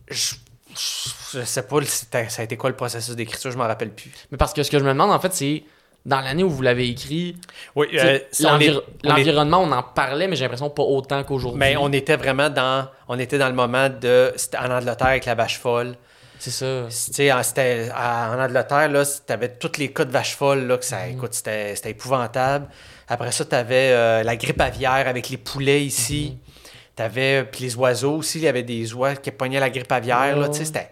je, 0.08 0.34
je, 0.74 1.38
je 1.38 1.44
sais 1.44 1.62
pas 1.62 1.78
ça 1.84 2.42
a 2.42 2.44
été 2.44 2.56
quoi 2.56 2.70
le 2.70 2.76
processus 2.76 3.14
d'écriture, 3.16 3.50
je 3.50 3.56
m'en 3.58 3.66
rappelle 3.66 3.94
plus. 3.94 4.10
Mais 4.30 4.38
parce 4.38 4.52
que 4.52 4.62
ce 4.62 4.70
que 4.70 4.78
je 4.78 4.84
me 4.84 4.90
demande, 4.90 5.10
en 5.10 5.18
fait, 5.20 5.32
c'est 5.32 5.64
dans 6.04 6.20
l'année 6.20 6.42
où 6.42 6.50
vous 6.50 6.62
l'avez 6.62 6.88
écrit, 6.88 7.36
Oui, 7.76 7.86
euh, 7.94 8.18
on 8.44 8.58
l'environnement, 9.08 9.58
on, 9.62 9.70
en 9.72 9.82
parlait, 9.82 10.26
mais 10.26 10.34
j'ai 10.36 10.44
l'impression 10.44 10.70
pas 10.70 10.82
autant 10.82 11.22
qu'aujourd'hui. 11.24 11.58
mais 11.60 11.76
on 11.76 11.92
était 11.92 12.16
vraiment 12.16 12.50
dans. 12.50 12.88
On 13.08 13.18
était 13.18 13.38
dans 13.38 13.48
le 13.48 13.54
moment 13.54 13.88
de. 13.88 14.32
C'était 14.36 14.58
en 14.58 14.70
Angleterre 14.70 15.06
avec 15.08 15.26
la 15.26 15.34
vache 15.34 15.58
folle. 15.58 15.94
C'est 16.38 16.50
ça. 16.50 16.86
C'était 16.90 17.30
en 17.32 18.38
Angleterre, 18.40 18.88
là, 18.88 19.04
t'avais 19.26 19.48
tous 19.50 19.78
les 19.78 19.92
cas 19.92 20.04
de 20.04 20.10
vache 20.10 20.34
folle, 20.34 20.66
là, 20.66 20.76
que 20.76 20.84
ça, 20.84 21.06
Mhm. 21.06 21.12
écoute, 21.12 21.34
c'était 21.34 21.74
épouvantable. 21.90 22.66
Après 23.08 23.30
ça, 23.30 23.44
t'avais 23.44 23.90
euh, 23.92 24.22
la 24.24 24.34
grippe 24.34 24.60
aviaire 24.60 25.06
avec 25.06 25.28
les 25.28 25.36
poulets 25.36 25.84
ici. 25.84 26.32
Mhm. 26.32 26.38
T'avais, 26.96 27.44
puis 27.44 27.62
les 27.64 27.76
oiseaux 27.76 28.16
aussi, 28.16 28.38
il 28.38 28.44
y 28.44 28.48
avait 28.48 28.64
des 28.64 28.92
oies 28.92 29.14
qui 29.14 29.30
pognaient 29.30 29.60
la 29.60 29.70
grippe 29.70 29.92
aviaire, 29.92 30.36
là, 30.36 30.42
Ouais. 30.46 30.50
tu 30.50 30.58
sais, 30.58 30.64
c'était 30.64 30.90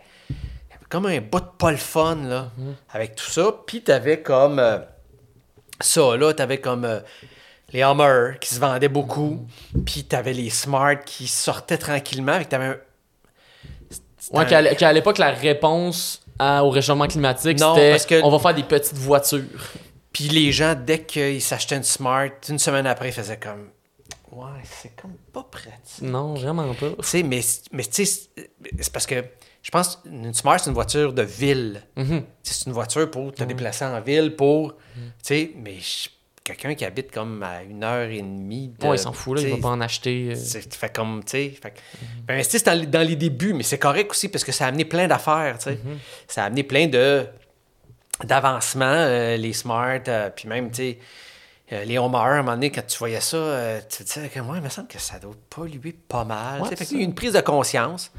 comme 0.89 1.07
un 1.07 1.21
bout 1.21 1.41
de 1.41 1.47
pas 1.59 1.71
le 1.73 1.77
fun, 1.77 2.17
là, 2.25 2.51
Mhm. 2.57 2.75
avec 2.93 3.17
tout 3.17 3.29
ça. 3.31 3.53
Puis 3.67 3.83
t'avais 3.83 4.21
comme 4.21 4.59
euh, 4.61 4.79
ça, 5.81 6.17
là, 6.17 6.33
t'avais 6.35 6.59
comme 6.59 6.85
euh, 6.85 7.01
les 7.73 7.83
Hummer 7.83 8.39
qui 8.41 8.55
se 8.55 8.61
vendaient 8.61 8.89
beaucoup. 8.89 9.47
Puis 9.87 10.05
t'avais 10.05 10.33
les 10.33 10.51
Smart 10.51 10.97
qui 11.05 11.27
sortaient 11.27 11.79
tranquillement, 11.79 12.33
avec 12.33 12.49
t'avais 12.49 12.65
un... 12.67 12.77
Ouais, 14.33 14.53
un- 14.55 14.75
qu'à 14.75 14.93
l'époque, 14.93 15.19
la 15.19 15.31
réponse 15.31 16.23
à- 16.39 16.63
au 16.65 16.71
réchauffement 16.71 17.07
climatique, 17.07 17.59
c'était 17.75 17.93
on 18.23 18.31
va 18.31 18.39
faire 18.39 18.55
des 18.55 18.63
petites 18.63 18.95
voitures. 18.97 19.43
Puis 20.13 20.25
les 20.29 20.53
gens, 20.53 20.75
dès 20.75 21.03
qu'ils 21.03 21.41
s'achetaient 21.43 21.77
une 21.77 21.83
Smart, 21.85 22.29
une 22.49 22.59
semaine 22.59 22.87
après, 22.87 23.09
ils 23.09 23.13
faisaient 23.13 23.39
comme. 23.39 23.69
Ouais, 24.33 24.61
c'est 24.65 24.95
comme 25.01 25.15
pas 25.33 25.43
pratique. 25.51 26.03
Non, 26.03 26.35
vraiment 26.35 26.73
pas. 26.75 26.91
Tu 26.91 26.95
sais, 27.03 27.23
mais, 27.23 27.41
mais 27.73 27.83
tu 27.85 28.05
sais, 28.07 28.29
c'est 28.81 28.93
parce 28.93 29.07
que 29.07 29.25
je 29.63 29.71
pense 29.71 30.01
une 30.07 30.33
Smart, 30.35 30.59
c'est 30.59 30.69
une 30.71 30.75
voiture 30.75 31.13
de 31.13 31.23
ville. 31.23 31.83
Mhm. 31.97 32.23
C'est 32.43 32.67
une 32.67 32.73
voiture 32.73 33.11
pour 33.11 33.33
te 33.33 33.43
déplacer 33.45 33.85
en 33.85 34.01
ville, 34.01 34.35
pour. 34.37 34.75
Tu 34.97 35.03
sais, 35.23 35.51
mais 35.57 35.77
quelqu'un 36.43 36.75
qui 36.75 36.85
habite 36.85 37.13
comme 37.13 37.43
à 37.43 37.63
une 37.63 37.85
heure 37.85 38.09
et 38.09 38.23
demie. 38.23 38.69
De, 38.79 38.87
Ouais, 38.87 38.97
il 38.97 38.99
s'en 38.99 39.13
fout, 39.13 39.37
là, 39.37 39.43
il 39.43 39.51
va 39.51 39.57
pas 39.61 39.69
en 39.69 39.81
acheter. 39.81 40.33
euh. 40.33 40.61
fait 40.71 40.93
comme, 40.95 41.23
tu 41.25 41.31
sais. 41.33 41.51
fait 41.63 41.71
que- 41.73 41.79
Ben, 42.27 42.43
dans, 42.65 42.81
les- 42.81 42.87
dans 42.87 43.07
les 43.07 43.17
débuts, 43.17 43.53
mais 43.53 43.63
c'est 43.63 43.79
correct 43.79 44.11
aussi 44.11 44.29
parce 44.29 44.43
que 44.45 44.51
ça 44.53 44.65
a 44.65 44.69
amené 44.69 44.85
plein 44.85 45.07
d'affaires, 45.07 45.59
tu 45.59 45.65
sais. 45.65 45.79
Ça 46.27 46.43
a 46.43 46.47
amené 46.47 46.63
plein 46.65 46.87
de 46.87 47.27
d'avancements, 48.25 48.85
euh, 48.85 49.37
les 49.37 49.53
smart, 49.53 50.01
euh, 50.09 50.29
puis 50.31 50.47
même, 50.49 50.71
tu 50.71 50.77
sais, 50.77 50.99
euh, 51.73 51.85
les 51.85 51.97
Homer, 51.99 52.19
à 52.19 52.23
un 52.25 52.37
moment 52.43 52.53
donné, 52.53 52.71
quand 52.71 52.85
tu 52.87 52.99
voyais 52.99 53.21
ça, 53.21 53.37
euh, 53.37 53.81
tu 53.89 53.99
te 53.99 54.03
disais 54.03 54.29
que 54.29 54.41
moi, 54.41 54.57
il 54.59 54.63
me 54.63 54.69
semble 54.69 54.89
que 54.89 54.99
ça 55.01 55.19
doit 55.19 55.33
polluer 55.49 55.93
pas 56.07 56.25
mal. 56.25 56.61
Ouais, 56.61 56.69
fait 56.77 56.85
qu'il 56.85 56.99
y 56.99 57.01
a 57.01 57.05
une 57.05 57.15
prise 57.15 57.33
de 57.33 57.41
conscience. 57.41 58.11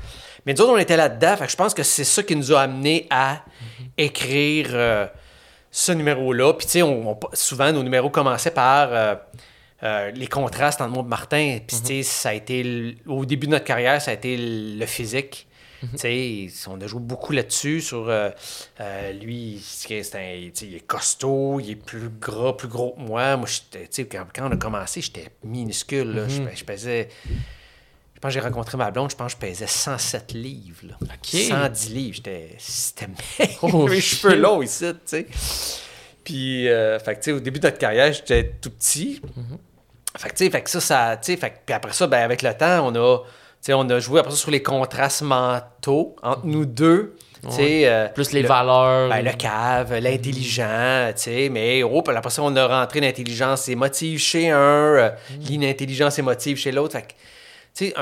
Mais 0.46 0.54
nous 0.54 0.62
autres, 0.62 0.74
on 0.74 0.78
était 0.78 0.98
là-dedans, 0.98 1.38
fait 1.38 1.46
que 1.46 1.52
je 1.52 1.58
pense 1.58 1.74
que 1.74 1.84
c'est 1.84 2.04
ça 2.04 2.24
qui 2.24 2.36
nous 2.36 2.52
a 2.54 2.62
amené 2.62 3.08
à 3.10 3.44
écrire 3.98 4.68
euh, 4.72 5.06
ce 5.70 5.92
numéro-là. 5.92 6.54
Puis, 6.54 6.66
tu 6.66 6.72
sais, 6.74 6.82
on, 6.82 7.12
on- 7.12 7.20
souvent, 7.34 7.72
nos 7.72 7.84
numéros 7.84 8.10
commençaient 8.10 8.52
par 8.52 8.90
euh, 8.92 9.16
euh, 9.84 10.12
les 10.12 10.28
contrastes 10.28 10.82
entre 10.82 10.92
moi 10.94 11.04
et 11.04 11.08
Martin. 11.08 11.58
Puis, 11.68 11.78
tu 11.82 11.88
sais, 11.88 12.04
ça 12.04 12.30
a 12.30 12.34
été, 12.34 12.64
le- 12.64 12.96
au 13.08 13.26
début 13.26 13.48
de 13.48 13.52
notre 13.52 13.66
carrière, 13.66 14.02
ça 14.02 14.12
a 14.12 14.14
été 14.16 14.38
le 14.38 14.80
le 14.80 14.86
physique. 14.86 15.48
Tu 15.94 15.98
sais, 15.98 16.48
on 16.70 16.80
a 16.80 16.86
joué 16.86 17.00
beaucoup 17.02 17.34
là-dessus 17.34 17.82
sur 17.82 18.08
euh, 18.08 18.30
euh, 18.80 19.14
lui, 19.14 19.60
un- 19.90 20.20
il 20.62 20.76
est 20.76 20.86
costaud, 20.86 21.60
il 21.60 21.72
est 21.72 21.76
plus 21.76 22.10
gras, 22.20 22.54
plus 22.54 22.68
gros 22.68 22.92
que 22.92 23.00
moi. 23.02 23.36
Moi, 23.38 23.48
quand, 24.12 24.26
quand 24.36 24.48
on 24.48 24.52
a 24.52 24.58
commencé, 24.58 25.02
j'étais 25.02 25.30
minuscule. 25.44 26.14
là. 26.14 26.28
je, 26.28 26.56
je 26.56 26.64
pesais. 26.66 27.10
Pense 28.22 28.30
que 28.36 28.40
j'ai 28.40 28.46
rencontré 28.46 28.78
ma 28.78 28.92
blonde, 28.92 29.10
je 29.12 29.16
pense 29.16 29.34
que 29.34 29.42
je 29.46 29.48
pesais 29.50 29.66
107 29.68 30.34
livres. 30.34 30.84
Là. 30.90 30.94
Ok. 31.02 31.40
110 31.50 31.90
livres. 31.90 32.16
J'étais. 32.18 32.50
C'était 32.60 33.08
Oh, 33.64 33.88
mes 33.88 34.00
cheveux 34.00 34.36
longs 34.36 34.62
ici, 34.62 34.86
tu 34.94 35.00
sais. 35.06 35.28
Puis, 36.24 36.70
euh, 36.70 37.00
fait 37.00 37.16
que, 37.20 37.32
au 37.32 37.40
début 37.40 37.60
de 37.60 37.66
notre 37.66 37.80
carrière, 37.80 38.14
j'étais 38.14 38.54
tout 38.62 38.70
petit. 38.70 39.22
Fait 40.18 40.30
que, 40.30 40.36
tu 40.36 40.46
sais, 40.46 40.52
fait 40.52 40.62
que 40.62 40.70
ça, 40.70 40.80
ça. 40.80 41.18
tu 41.18 41.32
sais, 41.32 41.38
fait 41.38 41.50
que- 41.50 41.56
puis 41.66 41.74
après 41.74 41.94
ça, 41.94 42.06
ben, 42.06 42.20
avec 42.24 42.42
le 42.44 42.54
temps, 42.54 42.86
on 42.88 42.96
a. 42.96 43.18
tu 43.20 43.24
sais, 43.62 43.74
on 43.74 43.90
a 43.90 44.00
joué 44.00 44.20
après 44.20 44.32
ça 44.32 44.38
sur 44.38 44.52
les 44.52 44.62
contrastes 44.62 45.24
mentaux 45.24 46.16
entre 46.22 46.46
nous 46.46 46.66
deux. 46.66 47.16
Tu 47.44 47.50
sais, 47.56 47.88
euh, 47.88 48.08
Plus 48.10 48.34
les 48.34 48.44
le- 48.44 48.48
valeurs. 48.48 49.10
ben, 49.10 49.26
le 49.26 49.32
cave, 49.32 49.98
l'intelligent, 49.98 51.12
tu 51.16 51.24
sais, 51.24 51.50
mais 51.50 51.82
oh, 51.82 52.04
après 52.08 52.30
ça, 52.30 52.44
on 52.44 52.56
a 52.56 52.68
rentré 52.68 53.00
l'intelligence 53.00 53.68
émotive 53.68 54.20
chez 54.20 54.52
un, 54.52 54.58
euh, 54.60 55.10
l'inintelligence 55.40 56.20
émotive 56.20 56.58
chez 56.58 56.72
l'autre. 56.72 56.98
Tu 57.76 57.88
sais, 57.88 57.94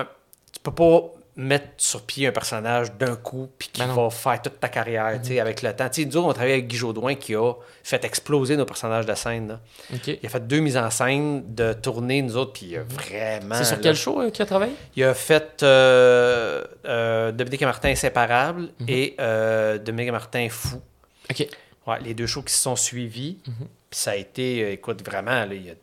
tu 0.52 0.60
peux 0.62 0.72
pas 0.74 1.02
mettre 1.36 1.68
sur 1.78 2.02
pied 2.02 2.28
un 2.28 2.34
personnage 2.34 2.92
d'un 2.96 3.16
coup 3.16 3.48
puis 3.58 3.70
qui 3.72 3.80
Ben 3.80 3.88
va 3.94 4.10
faire 4.10 4.42
toute 4.42 4.60
ta 4.60 4.68
carrière, 4.68 5.18
tu 5.22 5.30
sais, 5.30 5.40
avec 5.40 5.62
le 5.62 5.74
temps. 5.74 5.88
Tu 5.88 6.02
sais, 6.02 6.08
nous 6.08 6.18
autres, 6.18 6.28
on 6.28 6.34
travaille 6.34 6.52
avec 6.52 6.68
Guy 6.68 6.76
Jodoin 6.76 7.16
qui 7.16 7.34
a 7.36 7.54
fait 7.82 8.04
exploser 8.04 8.58
nos 8.58 8.66
personnages 8.66 9.06
de 9.06 9.16
scène, 9.16 9.48
là. 9.48 9.60
Il 10.06 10.20
a 10.26 10.28
fait 10.30 10.46
deux 10.46 10.60
mises 10.60 10.76
en 10.76 10.90
scène 10.90 11.44
de 11.56 11.72
tournée, 11.72 12.22
nous 12.22 12.36
autres, 12.36 12.52
puis 12.54 12.76
a 12.76 12.84
vraiment... 12.84 13.56
C'est 13.56 13.64
sur 13.64 13.78
là, 13.78 13.82
quel 13.84 13.96
show 13.96 14.22
euh, 14.22 14.32
qu'il 14.32 14.44
a 14.44 14.46
travaillé? 14.48 14.74
Il 14.98 15.04
a 15.06 15.14
fait 15.14 15.64
euh, 15.64 16.62
euh, 16.86 17.32
Dominique 17.32 17.62
et 17.62 17.66
Martin 17.66 17.90
Inséparables 17.90 18.70
Mhm. 18.82 18.86
et 18.90 19.16
euh, 19.22 19.78
Dominique 19.78 20.10
et 20.10 20.12
Martin 20.12 20.48
Fou. 20.50 20.82
Ok. 21.32 21.48
Ouais, 21.88 22.00
les 22.04 22.14
deux 22.14 22.28
shows 22.28 22.42
qui 22.44 22.54
se 22.54 22.60
sont 22.62 22.76
suivis. 22.76 23.38
Mhm. 23.48 23.54
Puis 23.90 24.00
ça 24.00 24.12
a 24.12 24.16
été, 24.16 24.62
euh, 24.64 24.72
écoute, 24.74 25.04
vraiment, 25.06 25.32
là, 25.46 25.54
il, 25.54 25.70
a, 25.70 25.74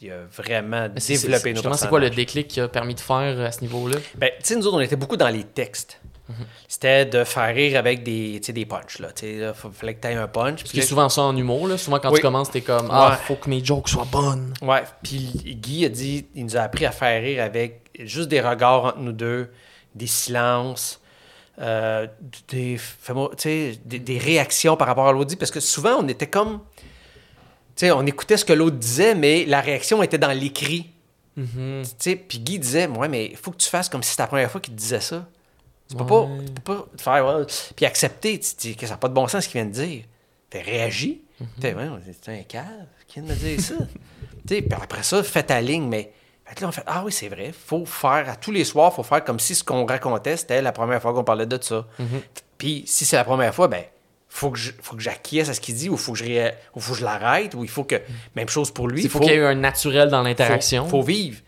il 0.00 0.10
a 0.10 0.18
vraiment 0.36 0.88
développé 0.88 1.52
nos 1.54 1.74
c'est 1.74 1.88
quoi 1.88 2.00
le 2.00 2.10
déclic 2.10 2.48
qui 2.48 2.60
a 2.60 2.68
permis 2.68 2.94
de 2.94 3.00
faire 3.00 3.38
euh, 3.38 3.46
à 3.46 3.52
ce 3.52 3.60
niveau-là? 3.62 3.96
Ben, 4.16 4.30
tu 4.38 4.44
sais, 4.44 4.56
nous 4.56 4.66
autres, 4.66 4.76
on 4.76 4.80
était 4.80 4.96
beaucoup 4.96 5.16
dans 5.16 5.28
les 5.28 5.44
textes. 5.44 6.00
Mhm. 6.28 6.34
C'était 6.68 7.04
de 7.04 7.24
faire 7.24 7.54
rire 7.54 7.78
avec 7.78 8.02
des, 8.04 8.40
tu 8.42 8.52
des 8.52 8.64
punchs, 8.64 9.00
là. 9.00 9.08
Tu 9.12 9.40
fa- 9.54 9.70
fallait 9.72 9.94
que 9.94 10.00
tu 10.00 10.08
aies 10.08 10.14
un 10.14 10.28
punch. 10.28 10.60
Ce 10.60 10.64
Puis 10.64 10.70
qui 10.72 10.78
est 10.78 10.82
là- 10.82 10.86
souvent 10.86 11.08
ça 11.08 11.22
en 11.22 11.36
humour, 11.36 11.66
là. 11.68 11.76
Souvent, 11.76 11.98
quand 11.98 12.10
Oui. 12.10 12.16
tu 12.16 12.22
commences, 12.22 12.50
t'es 12.50 12.60
comme 12.60 12.88
Ah, 12.90 13.10
Ouais. 13.10 13.16
faut 13.26 13.34
que 13.34 13.50
mes 13.50 13.62
jokes 13.64 13.88
soient 13.88 14.06
bonnes. 14.10 14.54
Ouais, 14.62 14.82
puis 15.02 15.32
Guy 15.60 15.84
a 15.84 15.88
dit, 15.88 16.26
il 16.34 16.44
nous 16.44 16.56
a 16.56 16.60
appris 16.60 16.86
à 16.86 16.92
faire 16.92 17.20
rire 17.22 17.42
avec 17.42 17.90
juste 17.98 18.28
des 18.28 18.40
regards 18.40 18.84
entre 18.86 18.98
nous 19.00 19.12
deux, 19.12 19.50
des 19.94 20.06
silences, 20.06 21.00
euh, 21.60 22.06
des, 22.48 22.78
tu 23.36 23.76
des, 23.84 23.98
des 23.98 24.18
réactions 24.18 24.76
par 24.76 24.86
rapport 24.86 25.08
à 25.08 25.12
l'autre 25.12 25.26
dit, 25.26 25.36
parce 25.36 25.50
que 25.50 25.60
souvent 25.60 25.96
on 26.00 26.08
était 26.08 26.26
comme, 26.28 26.60
tu 26.71 26.71
sais, 27.76 27.90
on 27.90 28.04
écoutait 28.06 28.36
ce 28.36 28.44
que 28.44 28.52
l'autre 28.52 28.76
disait, 28.76 29.14
mais 29.14 29.44
la 29.44 29.60
réaction 29.60 30.02
était 30.02 30.18
dans 30.18 30.32
l'écrit, 30.32 30.90
Mhm. 31.36 31.82
tu 31.84 31.90
sais, 31.98 32.16
puis 32.16 32.38
Guy 32.40 32.58
disait, 32.58 32.86
ouais, 32.88 33.08
mais 33.08 33.26
il 33.26 33.36
faut 33.36 33.50
que 33.52 33.56
tu 33.56 33.68
fasses 33.68 33.88
comme 33.88 34.02
si 34.02 34.10
c'était 34.10 34.24
la 34.24 34.26
première 34.28 34.50
fois 34.50 34.60
qu'il 34.60 34.74
te 34.74 34.78
disait 34.78 35.00
ça. 35.00 35.26
Tu 35.88 35.96
peux, 35.96 36.04
Ouais. 36.04 36.08
pas, 36.10 36.28
tu 36.46 36.52
peux 36.60 36.74
pas 36.74 36.86
te 36.96 37.02
faire, 37.02 37.26
ouais, 37.26 37.44
puis 37.74 37.86
accepter, 37.86 38.38
tu 38.38 38.50
dis 38.58 38.76
que 38.76 38.86
ça 38.86 38.92
n'a 38.94 38.98
pas 38.98 39.08
de 39.08 39.14
bon 39.14 39.26
sens 39.28 39.44
ce 39.44 39.48
qu'il 39.48 39.60
vient 39.60 39.68
de 39.70 39.74
dire. 39.74 40.04
Fais 40.50 40.60
réagis. 40.60 41.22
Fais, 41.60 41.74
ouais, 41.74 41.88
c'est 42.22 42.32
un 42.32 42.42
cave, 42.42 42.64
qui 43.08 43.20
vient 43.20 43.28
de 43.28 43.34
me 43.34 43.38
dire 43.38 43.60
ça? 43.60 43.74
Tu 44.46 44.60
puis 44.60 44.66
après 44.78 45.02
ça, 45.04 45.22
fais 45.22 45.42
ta 45.44 45.60
ligne, 45.60 45.86
mais 45.88 46.12
là, 46.60 46.68
on 46.68 46.72
fait 46.72 46.82
Ah 46.86 47.02
oui, 47.04 47.12
c'est 47.12 47.28
vrai, 47.28 47.52
faut 47.52 47.86
faire, 47.86 48.28
à 48.28 48.36
tous 48.36 48.50
les 48.52 48.64
soirs, 48.64 48.92
faut 48.92 49.02
faire 49.04 49.22
comme 49.24 49.38
si 49.40 49.54
ce 49.54 49.62
qu'on 49.64 49.86
racontait, 49.86 50.36
c'était 50.36 50.60
la 50.60 50.72
première 50.72 51.00
fois 51.00 51.14
qu'on 51.14 51.24
parlait 51.24 51.46
de 51.46 51.58
ça. 51.62 51.86
Puis 52.58 52.82
si 52.86 53.04
c'est 53.04 53.16
la 53.16 53.24
première 53.24 53.54
fois, 53.54 53.68
ben, 53.68 53.84
faut 54.34 54.50
que 54.50 54.58
je- 54.58 54.72
faut 54.80 54.96
que 54.96 55.02
j'acquiesce 55.02 55.48
à 55.50 55.54
ce 55.54 55.60
qu'il 55.60 55.74
dit, 55.74 55.88
ou 55.90 55.96
faut 55.98 56.12
que 56.12 56.18
je 56.18 56.24
ré- 56.24 56.54
ou 56.74 56.80
faut 56.80 56.94
que 56.94 56.98
je 57.00 57.04
l'arrête, 57.04 57.54
ou 57.54 57.64
il 57.64 57.70
faut 57.70 57.84
que. 57.84 58.00
Même 58.34 58.48
chose 58.48 58.70
pour 58.70 58.88
lui. 58.88 59.02
Il 59.02 59.10
faut 59.10 59.20
qu'il 59.20 59.30
y 59.30 59.34
ait 59.34 59.44
un 59.44 59.54
naturel 59.54 60.08
dans 60.08 60.22
l'interaction. 60.22 60.84
Faut, 60.84 60.90
faut 60.98 61.02
vivre. 61.02 61.40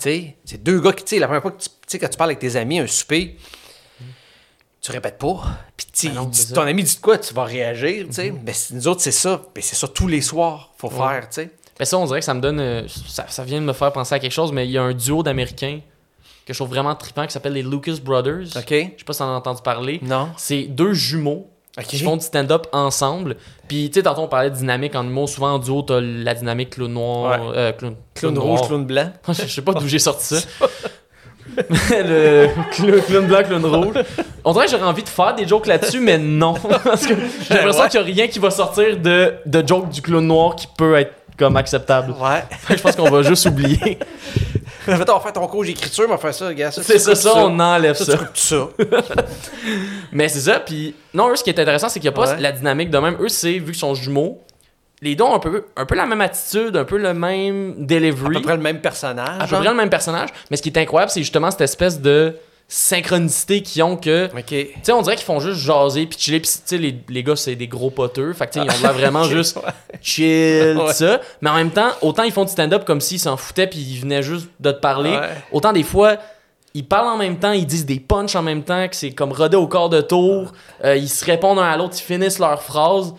Sais, 0.00 0.36
c'est 0.44 0.62
deux 0.62 0.80
gars 0.80 0.92
qui, 0.92 1.04
tu 1.04 1.10
sais, 1.10 1.18
la 1.20 1.26
première 1.26 1.42
fois 1.42 1.52
que 1.52 1.62
tu, 1.88 1.98
quand 1.98 2.08
tu 2.08 2.18
parles 2.18 2.30
avec 2.30 2.40
tes 2.40 2.56
amis, 2.56 2.80
un 2.80 2.86
souper, 2.86 3.36
tu 4.82 4.90
répètes 4.90 5.16
pas. 5.18 5.42
Puis 5.76 5.86
Ben 6.08 6.54
ton 6.54 6.62
ami 6.62 6.82
dit 6.82 6.96
de 6.96 7.00
quoi, 7.00 7.16
tu 7.18 7.32
vas 7.32 7.44
réagir, 7.44 8.06
tu 8.08 8.12
sais. 8.14 8.34
Mais 8.44 8.52
c'est- 8.52 8.74
nous 8.74 8.86
autres, 8.88 9.00
c'est 9.00 9.12
ça. 9.12 9.40
Mais 9.56 9.62
c'est 9.62 9.76
ça 9.76 9.88
tous 9.88 10.08
les 10.08 10.20
soirs, 10.20 10.72
faut 10.76 10.90
faire, 10.90 11.28
tu 11.28 11.34
sais. 11.36 11.50
Ben 11.78 11.84
ça, 11.84 11.98
on 11.98 12.04
dirait 12.06 12.18
que 12.20 12.24
ça 12.26 12.34
me 12.34 12.40
donne. 12.40 12.60
euh, 12.60 12.86
ça, 13.08 13.26
ça 13.28 13.42
vient 13.44 13.60
de 13.60 13.66
me 13.66 13.72
faire 13.72 13.92
penser 13.92 14.14
à 14.14 14.18
quelque 14.18 14.32
chose, 14.32 14.52
mais 14.52 14.66
il 14.66 14.70
y 14.72 14.78
a 14.78 14.82
un 14.82 14.92
duo 14.92 15.22
d'Américains 15.22 15.80
que 16.46 16.52
je 16.52 16.58
trouve 16.58 16.68
vraiment 16.68 16.94
trippant 16.94 17.26
qui 17.26 17.32
s'appelle 17.32 17.54
les 17.54 17.62
Lucas 17.62 17.96
Brothers. 18.02 18.48
OK? 18.56 18.68
Je 18.68 18.74
sais 18.76 19.04
pas 19.06 19.12
si 19.14 19.20
t'en 19.20 19.32
as 19.32 19.36
entendu 19.38 19.62
parler. 19.62 19.98
Non. 20.02 20.28
C'est 20.36 20.64
deux 20.64 20.92
jumeaux 20.92 21.48
OK. 21.78 21.84
qui 21.86 21.98
font 21.98 22.16
du 22.16 22.24
stand-up 22.24 22.66
ensemble. 22.72 23.36
Puis, 23.68 23.88
tu 23.90 23.94
sais, 23.98 24.02
tantôt, 24.04 24.22
on 24.22 24.28
parlait 24.28 24.50
de 24.50 24.54
dynamique 24.56 24.94
en 24.94 25.02
humour. 25.04 25.28
Souvent, 25.28 25.54
en 25.54 25.58
duo, 25.58 25.82
t'as 25.82 26.00
la 26.00 26.34
dynamique 26.34 26.70
clown 26.70 26.92
noir. 26.92 27.40
Ouais. 27.48 27.52
euh, 27.56 27.72
clown, 27.72 27.96
Clown 28.14 28.34
noir. 28.34 28.46
rouge, 28.46 28.68
clown 28.68 28.84
blanc. 28.84 29.10
je 29.28 29.32
sais 29.46 29.62
pas 29.62 29.72
d'où 29.74 29.88
j'ai 29.88 29.98
sorti 29.98 30.36
ça. 30.36 30.46
le 31.56 32.48
clown, 32.72 33.00
clown 33.02 33.26
blanc, 33.26 33.42
clown 33.44 33.64
rouge. 33.66 33.94
On 34.44 34.52
dirait 34.52 34.64
que 34.66 34.70
j'aurais 34.72 34.84
envie 34.86 35.02
de 35.02 35.08
faire 35.08 35.34
des 35.34 35.46
jokes 35.46 35.66
là-dessus, 35.66 36.00
mais 36.00 36.18
non. 36.18 36.54
Parce 36.84 37.06
que 37.06 37.14
j'ai 37.14 37.54
l'impression 37.54 37.82
Ouais. 37.82 37.88
qu'il 37.88 38.00
n'y 38.00 38.10
a 38.10 38.14
rien 38.14 38.28
qui 38.28 38.38
va 38.38 38.50
sortir 38.50 38.96
de, 38.98 39.34
de 39.44 39.66
jokes 39.66 39.88
du 39.90 40.00
clown 40.02 40.26
noir 40.26 40.56
qui 40.56 40.66
peut 40.76 40.96
être 40.96 41.12
comme 41.38 41.56
acceptable. 41.56 42.12
Ouais. 42.12 42.44
Je 42.70 42.80
pense 42.80 42.96
qu'on 42.96 43.10
va 43.10 43.22
juste 43.22 43.46
oublier. 43.46 43.98
En 44.88 44.96
fait, 44.96 45.10
on 45.10 45.14
va 45.14 45.20
faire 45.20 45.32
ton 45.32 45.46
cours 45.46 45.64
d'écriture, 45.64 46.04
mais 46.06 46.14
on 46.14 46.16
va 46.16 46.22
faire 46.22 46.34
ça, 46.34 46.52
gars. 46.52 46.70
C'est 46.70 46.98
ça, 46.98 47.32
on 47.36 47.58
enlève 47.58 47.96
Ça, 47.96 48.18
ça. 48.34 48.68
Mais 50.12 50.28
c'est 50.28 50.40
ça, 50.40 50.60
puis 50.60 50.94
non, 51.12 51.30
eux, 51.30 51.36
ce 51.36 51.44
qui 51.44 51.50
est 51.50 51.58
intéressant, 51.58 51.88
c'est 51.88 52.00
qu'il 52.00 52.10
n'y 52.10 52.14
a 52.14 52.18
pas 52.18 52.36
la 52.36 52.52
dynamique 52.52 52.90
de 52.90 52.98
même. 52.98 53.16
Eux, 53.20 53.28
c'est, 53.28 53.52
vu 53.52 53.66
qu'ils 53.72 53.76
sont 53.76 53.94
jumeaux, 53.94 54.42
les 55.02 55.14
deux 55.14 55.24
ont 55.24 55.34
un 55.34 55.38
peu, 55.38 55.64
un 55.76 55.86
peu 55.86 55.94
la 55.94 56.06
même 56.06 56.20
attitude, 56.20 56.76
un 56.76 56.84
peu 56.84 56.96
le 56.98 57.14
même 57.14 57.74
À 57.78 57.84
delivery, 57.84 58.34
peu 58.36 58.42
près 58.42 58.56
le 58.56 58.62
même 58.62 58.80
personnage. 58.80 59.40
à 59.40 59.46
peu 59.46 59.56
près 59.56 59.68
le 59.68 59.74
même 59.74 59.90
personnage. 59.90 60.30
Mais 60.50 60.56
ce 60.56 60.62
qui 60.62 60.70
est 60.70 60.78
incroyable, 60.78 61.10
c'est 61.10 61.20
justement 61.20 61.50
cette 61.50 61.60
espèce 61.62 62.00
de 62.00 62.34
synchronicité 62.68 63.62
qu'ils 63.62 63.82
ont 63.82 63.96
que. 63.96 64.28
Tu 64.46 64.68
sais, 64.82 64.92
on 64.92 65.02
dirait 65.02 65.16
qu'ils 65.16 65.24
font 65.24 65.40
juste 65.40 65.60
jaser 65.60 66.06
puis 66.06 66.18
chiller. 66.18 66.40
Puis, 66.40 66.50
tu 66.50 66.58
sais, 66.64 66.78
les, 66.78 66.98
les 67.08 67.22
gars, 67.22 67.36
c'est 67.36 67.56
des 67.56 67.68
gros 67.68 67.90
poteux. 67.90 68.32
Fait 68.32 68.46
que, 68.46 68.52
tu 68.54 68.60
sais, 68.60 68.66
ils 68.66 68.78
ont 68.78 68.82
l'air 68.82 68.92
vraiment 68.92 69.24
juste 69.28 69.58
chill, 70.00 70.76
Ouais. 70.76 70.92
ça. 70.92 71.20
Mais 71.40 71.50
en 71.50 71.54
même 71.54 71.70
temps, 71.70 71.90
autant 72.02 72.22
ils 72.22 72.32
font 72.32 72.44
du 72.44 72.50
stand-up 72.52 72.84
comme 72.84 73.00
s'ils 73.00 73.20
s'en 73.20 73.36
foutaient 73.36 73.66
puis 73.66 73.78
ils 73.78 74.00
venaient 74.00 74.22
juste 74.22 74.48
de 74.60 74.70
te 74.72 74.80
parler. 74.80 75.10
Ouais. 75.16 75.30
Autant 75.52 75.72
des 75.72 75.82
fois, 75.82 76.16
ils 76.74 76.86
parlent 76.86 77.08
en 77.08 77.16
même 77.16 77.38
temps, 77.38 77.52
ils 77.52 77.66
disent 77.66 77.86
des 77.86 78.00
punchs 78.00 78.34
en 78.34 78.42
même 78.42 78.62
temps, 78.64 78.88
que 78.88 78.96
c'est 78.96 79.12
comme 79.12 79.32
rodé 79.32 79.56
au 79.56 79.68
corps 79.68 79.90
de 79.90 80.00
tour. 80.00 80.52
Euh, 80.84 80.96
ils 80.96 81.08
se 81.08 81.24
répondent 81.24 81.58
un 81.58 81.62
à 81.70 81.76
l'autre, 81.76 81.94
ils 81.98 82.02
finissent 82.02 82.38
leurs 82.38 82.62
phrases. 82.62 83.12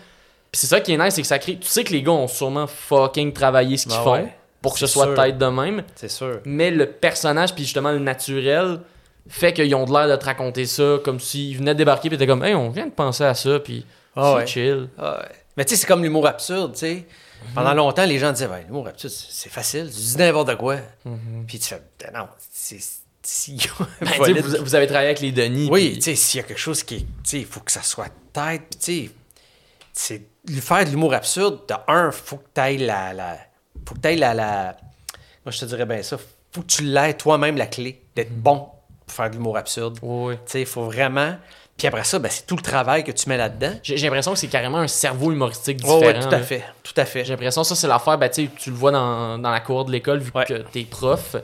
Puis 0.52 0.60
c'est 0.60 0.66
ça 0.66 0.80
qui 0.80 0.92
est 0.92 0.98
nice, 0.98 1.14
c'est 1.14 1.22
que 1.22 1.26
ça 1.28 1.38
crée. 1.38 1.56
Tu 1.58 1.66
sais 1.68 1.82
que 1.84 1.92
les 1.92 2.02
gars 2.02 2.12
ont 2.12 2.28
sûrement 2.28 2.66
fucking 2.66 3.32
travaillé 3.32 3.76
ce 3.76 3.84
qu'ils 3.86 3.96
Ben 3.96 4.02
font 4.04 4.12
ouais. 4.12 4.36
pour 4.60 4.74
que 4.74 4.78
ce 4.80 4.86
soit 4.86 5.06
sûr. 5.06 5.14
tête 5.14 5.38
de 5.38 5.46
même. 5.46 5.82
C'est 5.94 6.10
sûr. 6.10 6.40
Mais 6.44 6.70
le 6.70 6.86
personnage, 6.86 7.54
puis 7.54 7.64
justement 7.64 7.92
le 7.92 7.98
naturel, 7.98 8.80
fait 9.28 9.52
qu'ils 9.52 9.74
ont 9.74 9.84
de 9.84 9.92
l'air 9.92 10.08
de 10.08 10.16
te 10.16 10.24
raconter 10.24 10.66
ça 10.66 10.98
comme 11.04 11.20
s'ils 11.20 11.56
venaient 11.58 11.74
de 11.74 11.78
débarquer, 11.78 12.08
puis 12.08 12.18
t'es 12.18 12.26
comme, 12.26 12.44
hey, 12.44 12.54
on 12.54 12.70
vient 12.70 12.86
de 12.86 12.92
penser 12.92 13.24
à 13.24 13.34
ça, 13.34 13.58
puis 13.60 13.84
Ah 14.14 14.30
c'est 14.32 14.36
ouais. 14.36 14.46
chill. 14.46 14.88
Ah 14.98 15.20
ouais. 15.20 15.28
Mais 15.56 15.64
tu 15.64 15.74
sais, 15.74 15.80
c'est 15.80 15.86
comme 15.86 16.02
l'humour 16.02 16.26
absurde, 16.26 16.72
tu 16.74 16.80
sais. 16.80 17.06
Pendant 17.54 17.70
Mhm. 17.70 17.76
longtemps, 17.76 18.04
les 18.06 18.18
gens 18.18 18.32
disaient, 18.32 18.48
ben, 18.48 18.60
l'humour 18.66 18.88
absurde, 18.88 19.12
c'est 19.12 19.50
facile, 19.50 19.86
tu 19.90 19.96
dis 20.00 20.16
n'importe 20.16 20.56
quoi. 20.56 20.76
Mhm. 21.04 21.44
Puis 21.46 21.58
tu 21.58 21.66
fais, 21.68 21.82
Ben 22.00 22.12
non, 22.18 22.28
c'est. 22.52 22.78
Si... 23.22 23.56
Ben, 24.00 24.40
vous, 24.40 24.64
vous 24.64 24.74
avez 24.76 24.86
travaillé 24.86 25.08
avec 25.08 25.20
les 25.20 25.32
Denis. 25.32 25.68
Oui, 25.70 25.88
puis- 25.90 25.94
tu 25.98 26.02
sais, 26.02 26.14
s'il 26.14 26.38
y 26.40 26.44
a 26.44 26.46
quelque 26.46 26.58
chose 26.60 26.82
qui 26.84 26.94
est. 26.96 26.98
Tu 27.00 27.06
sais, 27.24 27.38
il 27.40 27.46
faut 27.46 27.58
que 27.60 27.72
ça 27.72 27.82
soit 27.82 28.08
tête. 28.32 28.76
Puis, 28.80 29.10
tu 29.10 29.10
sais, 29.92 30.22
faire 30.60 30.84
de 30.84 30.90
l'humour 30.90 31.12
absurde, 31.12 31.60
de 31.68 31.74
un, 31.88 32.12
faut 32.12 32.36
que 32.36 32.46
tu 32.54 32.60
ailles 32.60 32.78
la, 32.78 33.12
la. 33.12 33.36
Faut 33.86 33.94
que 33.96 34.00
tu 34.00 34.06
ailles 34.08 34.18
la, 34.18 34.32
la. 34.34 34.76
Moi, 35.44 35.50
je 35.50 35.58
te 35.58 35.64
dirais 35.64 35.86
bien 35.86 36.02
ça. 36.04 36.18
Faut 36.52 36.60
que 36.62 36.66
tu 36.66 36.84
l'aies 36.84 37.14
toi-même 37.14 37.56
la 37.56 37.66
clé 37.66 38.00
d'être 38.14 38.30
Mhm. 38.30 38.40
bon 38.40 38.68
faire 39.06 39.28
de 39.30 39.34
l'humour 39.36 39.56
absurde. 39.56 39.98
Oui. 40.02 40.34
Tu 40.34 40.40
sais, 40.46 40.60
il 40.60 40.66
faut 40.66 40.84
vraiment. 40.84 41.36
Puis 41.76 41.86
après 41.86 42.04
ça, 42.04 42.18
ben, 42.18 42.30
c'est 42.32 42.46
tout 42.46 42.56
le 42.56 42.62
travail 42.62 43.04
que 43.04 43.12
tu 43.12 43.28
mets 43.28 43.36
là-dedans. 43.36 43.72
J'ai 43.82 43.96
l'impression 43.96 44.32
que 44.32 44.38
c'est 44.38 44.46
carrément 44.46 44.78
un 44.78 44.88
cerveau 44.88 45.30
humoristique 45.32 45.80
Oui, 45.84 45.98
différent. 46.00 46.28
tout 46.28 46.34
à 46.34 46.38
fait. 46.40 46.64
Tout 46.82 46.94
à 46.96 47.04
fait. 47.04 47.24
J'ai 47.24 47.32
l'impression 47.34 47.62
que 47.62 47.68
ça, 47.68 47.74
c'est 47.74 47.86
l'affaire, 47.86 48.16
ben, 48.16 48.30
tu 48.30 48.48
tu 48.48 48.70
le 48.70 48.76
vois 48.76 48.90
dans, 48.92 49.38
dans 49.38 49.50
la 49.50 49.60
cour 49.60 49.84
de 49.84 49.92
l'école, 49.92 50.20
vu 50.20 50.30
Ouais. 50.34 50.44
que 50.46 50.54
t'es 50.54 50.84
prof. 50.84 51.32
Tu 51.32 51.38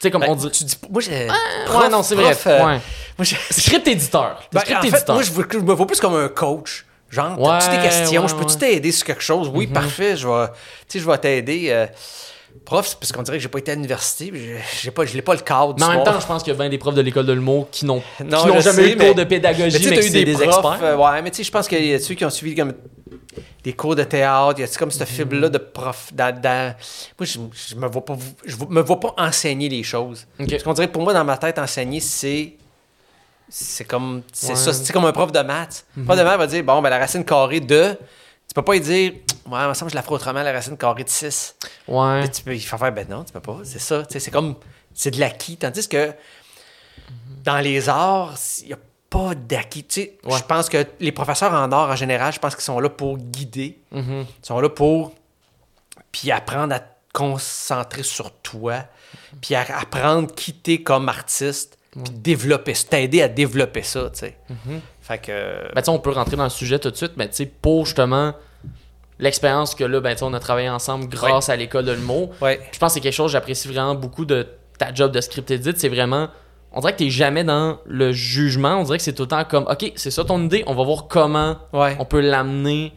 sais, 0.00 0.10
comme 0.10 0.22
Ben, 0.22 0.30
on 0.30 0.34
dit. 0.34 0.50
Tu 0.50 0.64
dis, 0.64 0.76
moi, 0.90 1.00
j'ai. 1.00 1.28
ouais, 1.28 1.88
non, 1.88 2.02
c'est 2.02 2.16
vrai. 2.16 2.32
prof, 2.32 2.46
euh, 2.48 2.66
ouais. 2.66 2.80
moi, 3.16 3.24
Script 3.50 3.86
éditeur. 3.86 4.42
Ben, 4.52 4.60
script 4.60 4.78
en 4.78 4.82
fait, 4.82 4.88
éditeur. 4.88 5.14
moi, 5.14 5.22
je, 5.24 5.58
me 5.58 5.72
vois 5.72 5.86
plus 5.86 6.00
comme 6.00 6.16
un 6.16 6.28
coach. 6.28 6.84
Genre, 7.10 7.38
Ouais, 7.40 7.58
t'as-tu 7.60 7.76
des 7.76 7.82
questions? 7.82 8.22
ouais, 8.22 8.28
je 8.28 8.34
peux-tu 8.34 8.54
ouais. 8.54 8.58
t'aider 8.58 8.90
sur 8.90 9.06
quelque 9.06 9.22
chose? 9.22 9.48
Oui, 9.54 9.68
Mhm. 9.68 9.72
parfait, 9.72 10.16
je 10.16 10.26
vais, 10.26 10.46
tu 10.88 10.98
je 10.98 11.08
vais 11.08 11.18
t'aider. 11.18 11.66
euh, 11.70 11.86
prof, 12.64 12.86
c'est 12.88 12.98
parce 12.98 13.12
qu'on 13.12 13.22
dirait 13.22 13.36
que 13.38 13.42
j'ai 13.42 13.48
pas 13.48 13.58
été 13.58 13.72
à 13.72 13.74
l'université, 13.74 14.32
j'ai- 14.82 14.90
pas, 14.90 15.04
je 15.04 15.14
l'ai 15.14 15.22
pas 15.22 15.34
le 15.34 15.40
cadre. 15.40 15.74
Mais 15.78 15.84
en 15.84 15.90
même 15.94 16.04
temps, 16.04 16.18
je 16.20 16.26
pense 16.26 16.42
qu'il 16.42 16.52
y 16.52 16.56
a 16.56 16.58
bien 16.58 16.68
des 16.68 16.78
profs 16.78 16.94
de 16.94 17.00
l'école 17.02 17.26
de 17.26 17.32
l'humour 17.32 17.68
qui 17.70 17.84
n'ont 17.84 18.02
jamais 18.18 18.60
sais, 18.62 18.90
eu 18.90 18.94
de 18.94 18.98
mais- 18.98 19.06
cours 19.06 19.14
de 19.14 19.20
Mais 19.22 19.26
pédagogie, 19.26 19.76
tu 19.76 19.82
sais, 19.84 19.90
mais, 19.90 19.96
t'as 19.96 20.02
qui 20.02 20.08
eu 20.08 20.10
des, 20.12 20.24
des, 20.24 20.32
profs, 20.32 20.46
experts. 20.46 20.78
euh, 20.82 20.96
ouais, 20.96 21.22
mais 21.22 21.30
tu 21.30 21.36
sais, 21.38 21.44
je 21.44 21.50
pense 21.52 21.68
qu'il 21.68 21.84
y 21.84 21.92
a 21.94 21.98
ceux 21.98 22.14
qui 22.14 22.24
ont 22.24 22.30
suivi 22.30 22.54
comme 22.54 22.72
des 23.64 23.72
cours 23.72 23.96
de 23.96 24.04
théâtre, 24.04 24.54
il 24.58 24.60
y 24.60 24.64
a 24.64 24.68
comme 24.78 24.88
Mhm. 24.88 24.92
cette 24.92 25.08
fibre-là 25.08 25.48
de 25.48 25.58
prof. 25.58 26.10
dans- 26.12 26.34
dans- 26.40 26.74
Moi, 27.18 27.26
je, 27.26 27.38
je 27.70 27.74
me 27.74 27.86
vois 27.88 28.04
pas, 28.04 28.16
je 28.44 28.56
me 28.68 28.80
vois 28.82 29.00
pas 29.00 29.14
enseigner 29.18 29.68
les 29.68 29.82
choses. 29.82 30.26
Ok. 30.38 30.48
Parce 30.50 30.62
qu'on 30.62 30.72
dirait 30.74 30.86
que 30.88 30.92
pour 30.92 31.02
moi, 31.02 31.12
dans 31.12 31.24
ma 31.24 31.36
tête, 31.36 31.58
enseigner, 31.58 32.00
c'est. 32.00 32.54
C'est 33.48 33.84
comme. 33.84 34.22
C'est 34.32 34.48
Ouais. 34.50 34.54
ça, 34.56 34.72
c'est 34.72 34.92
comme 34.92 35.04
un 35.04 35.12
prof 35.12 35.30
de 35.30 35.40
maths. 35.40 35.84
Le 35.96 36.04
prof 36.04 36.16
de 36.18 36.22
maths 36.24 36.38
va 36.38 36.46
dire 36.46 36.64
bon, 36.64 36.80
ben, 36.80 36.88
la 36.90 36.98
racine 36.98 37.24
carrée 37.24 37.60
de. 37.60 37.94
Tu 38.54 38.60
peux 38.60 38.62
pas 38.62 38.74
lui 38.74 38.80
dire 38.80 39.12
Ouais, 39.46 39.58
il 39.64 39.68
me 39.68 39.74
semble 39.74 39.88
que 39.90 39.92
je 39.92 39.96
la 39.96 40.02
ferai 40.02 40.14
autrement, 40.14 40.42
la 40.44 40.52
racine 40.52 40.76
carrée 40.76 41.02
de 41.02 41.08
6. 41.08 41.56
Ouais. 41.88 42.28
Tu 42.30 42.42
peux, 42.44 42.54
il 42.54 42.60
faut 42.60 42.78
faire 42.78 42.92
ben 42.92 43.04
non, 43.08 43.24
tu 43.24 43.32
peux 43.32 43.40
pas. 43.40 43.58
C'est 43.64 43.80
ça. 43.80 44.04
Tu 44.06 44.12
sais, 44.12 44.20
C'est 44.20 44.30
comme. 44.30 44.54
C'est 44.94 45.10
de 45.10 45.18
l'acquis. 45.18 45.56
Tandis 45.56 45.88
que 45.88 46.12
dans 47.42 47.58
les 47.58 47.88
arts, 47.88 48.34
il 48.62 48.68
n'y 48.68 48.72
a 48.74 48.78
pas 49.10 49.34
d'acquis. 49.34 49.82
Tu 49.84 50.02
sais, 50.02 50.18
Ouais. 50.24 50.38
Je 50.38 50.44
pense 50.44 50.68
que 50.68 50.86
les 51.00 51.10
professeurs 51.10 51.52
en 51.52 51.72
art, 51.72 51.90
en 51.90 51.96
général, 51.96 52.32
je 52.32 52.38
pense 52.38 52.54
qu'ils 52.54 52.64
sont 52.64 52.78
là 52.78 52.88
pour 52.88 53.18
guider. 53.18 53.76
Mhm. 53.90 54.24
Ils 54.42 54.46
sont 54.46 54.60
là 54.60 54.68
pour. 54.68 55.12
Puis 56.12 56.30
apprendre 56.30 56.74
à 56.74 56.78
te 56.78 56.86
concentrer 57.12 58.04
sur 58.04 58.30
toi. 58.30 58.84
Puis 59.42 59.56
à 59.56 59.62
apprendre 59.80 60.32
qui 60.32 60.54
t'es 60.54 60.80
comme 60.80 61.08
artiste. 61.08 61.76
Puis 61.90 62.12
développer. 62.14 62.72
T'aider 62.72 63.20
à 63.20 63.28
développer 63.28 63.82
ça, 63.82 64.10
tu 64.10 64.20
sais. 64.20 64.38
Fait 65.06 65.18
que. 65.18 65.72
Ben, 65.74 65.82
on 65.88 65.98
peut 65.98 66.12
rentrer 66.12 66.36
dans 66.36 66.44
le 66.44 66.48
sujet 66.50 66.78
tout 66.78 66.90
de 66.90 66.96
suite, 66.96 67.12
mais 67.16 67.28
tu 67.28 67.34
sais, 67.36 67.46
pour 67.46 67.84
justement 67.84 68.32
l'expérience 69.18 69.74
que 69.74 69.84
là, 69.84 70.00
ben, 70.00 70.16
on 70.22 70.32
a 70.34 70.40
travaillé 70.40 70.68
ensemble 70.70 71.08
grâce 71.08 71.48
à 71.48 71.56
l'école 71.56 71.84
de 71.84 71.92
l'humour. 71.92 72.30
ouais. 72.40 72.60
Je 72.72 72.78
pense 72.78 72.92
que 72.92 72.94
c'est 72.94 73.00
quelque 73.00 73.12
chose 73.12 73.30
que 73.30 73.32
j'apprécie 73.32 73.68
vraiment 73.68 73.94
beaucoup 73.94 74.24
de 74.24 74.46
ta 74.78 74.92
job 74.94 75.12
de 75.12 75.20
script 75.20 75.50
edit. 75.50 75.72
C'est 75.76 75.88
vraiment. 75.88 76.28
On 76.72 76.80
dirait 76.80 76.92
que 76.94 76.98
t'es 76.98 77.10
jamais 77.10 77.44
dans 77.44 77.78
le 77.86 78.12
jugement. 78.12 78.76
On 78.80 78.82
dirait 78.84 78.96
que 78.98 79.04
c'est 79.04 79.12
tout 79.12 79.22
le 79.24 79.28
temps 79.28 79.44
comme, 79.44 79.64
OK, 79.70 79.92
c'est 79.94 80.10
ça 80.10 80.24
ton 80.24 80.42
idée, 80.42 80.64
on 80.66 80.74
va 80.74 80.82
voir 80.82 81.06
comment 81.06 81.56
Ouais. 81.72 81.96
on 82.00 82.04
peut 82.04 82.20
l'amener, 82.20 82.92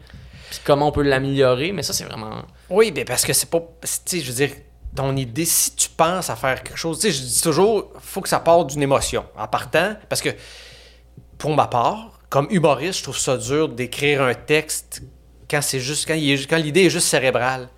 puis 0.50 0.60
comment 0.64 0.88
on 0.88 0.92
peut 0.92 1.02
l'améliorer. 1.02 1.72
Mais 1.72 1.82
ça, 1.82 1.92
c'est 1.92 2.04
vraiment. 2.04 2.42
Oui, 2.70 2.90
ben 2.90 3.04
parce 3.04 3.24
que 3.24 3.32
c'est 3.34 3.50
pas. 3.50 3.60
Tu 3.82 3.88
sais, 4.06 4.20
je 4.20 4.26
veux 4.32 4.46
dire, 4.46 4.56
ton 4.96 5.14
idée, 5.14 5.44
si 5.44 5.76
tu 5.76 5.90
penses 5.90 6.30
à 6.30 6.34
faire 6.36 6.62
quelque 6.64 6.78
chose, 6.78 6.98
tu 6.98 7.12
sais, 7.12 7.16
je 7.16 7.22
dis 7.22 7.40
toujours, 7.42 7.92
faut 8.00 8.20
que 8.22 8.28
ça 8.30 8.40
parte 8.40 8.70
d'une 8.70 8.82
émotion. 8.82 9.24
En 9.36 9.46
partant, 9.46 9.94
parce 10.08 10.22
que 10.22 10.30
pour 11.38 11.54
ma 11.54 11.66
part, 11.66 12.18
comme 12.28 12.46
humoriste, 12.50 12.98
je 12.98 13.02
trouve 13.04 13.18
ça 13.18 13.36
dur 13.36 13.68
d'écrire 13.68 14.22
un 14.22 14.34
texte 14.34 15.02
quand 15.48 15.62
c'est 15.62 15.80
juste. 15.80 16.06
quand, 16.06 16.14
il 16.14 16.30
est- 16.30 16.46
quand 16.46 16.58
l'idée 16.58 16.84
est 16.86 16.90
juste 16.90 17.06
cérébrale. 17.08 17.68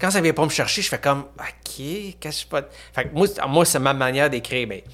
Quand 0.00 0.10
ça 0.10 0.20
vient 0.20 0.32
pas 0.32 0.44
me 0.44 0.50
chercher, 0.50 0.82
je 0.82 0.88
fais 0.88 0.98
comme 0.98 1.20
OK, 1.38 2.16
qu'est-ce 2.18 2.44
que 2.44 2.56
je 2.96 3.02
que 3.04 3.14
moi, 3.14 3.26
c'est- 3.28 3.46
moi, 3.46 3.64
c'est 3.64 3.78
ma 3.78 3.94
manière 3.94 4.28
d'écrire. 4.28 4.66
Ben, 4.66 4.80
tu 4.82 4.88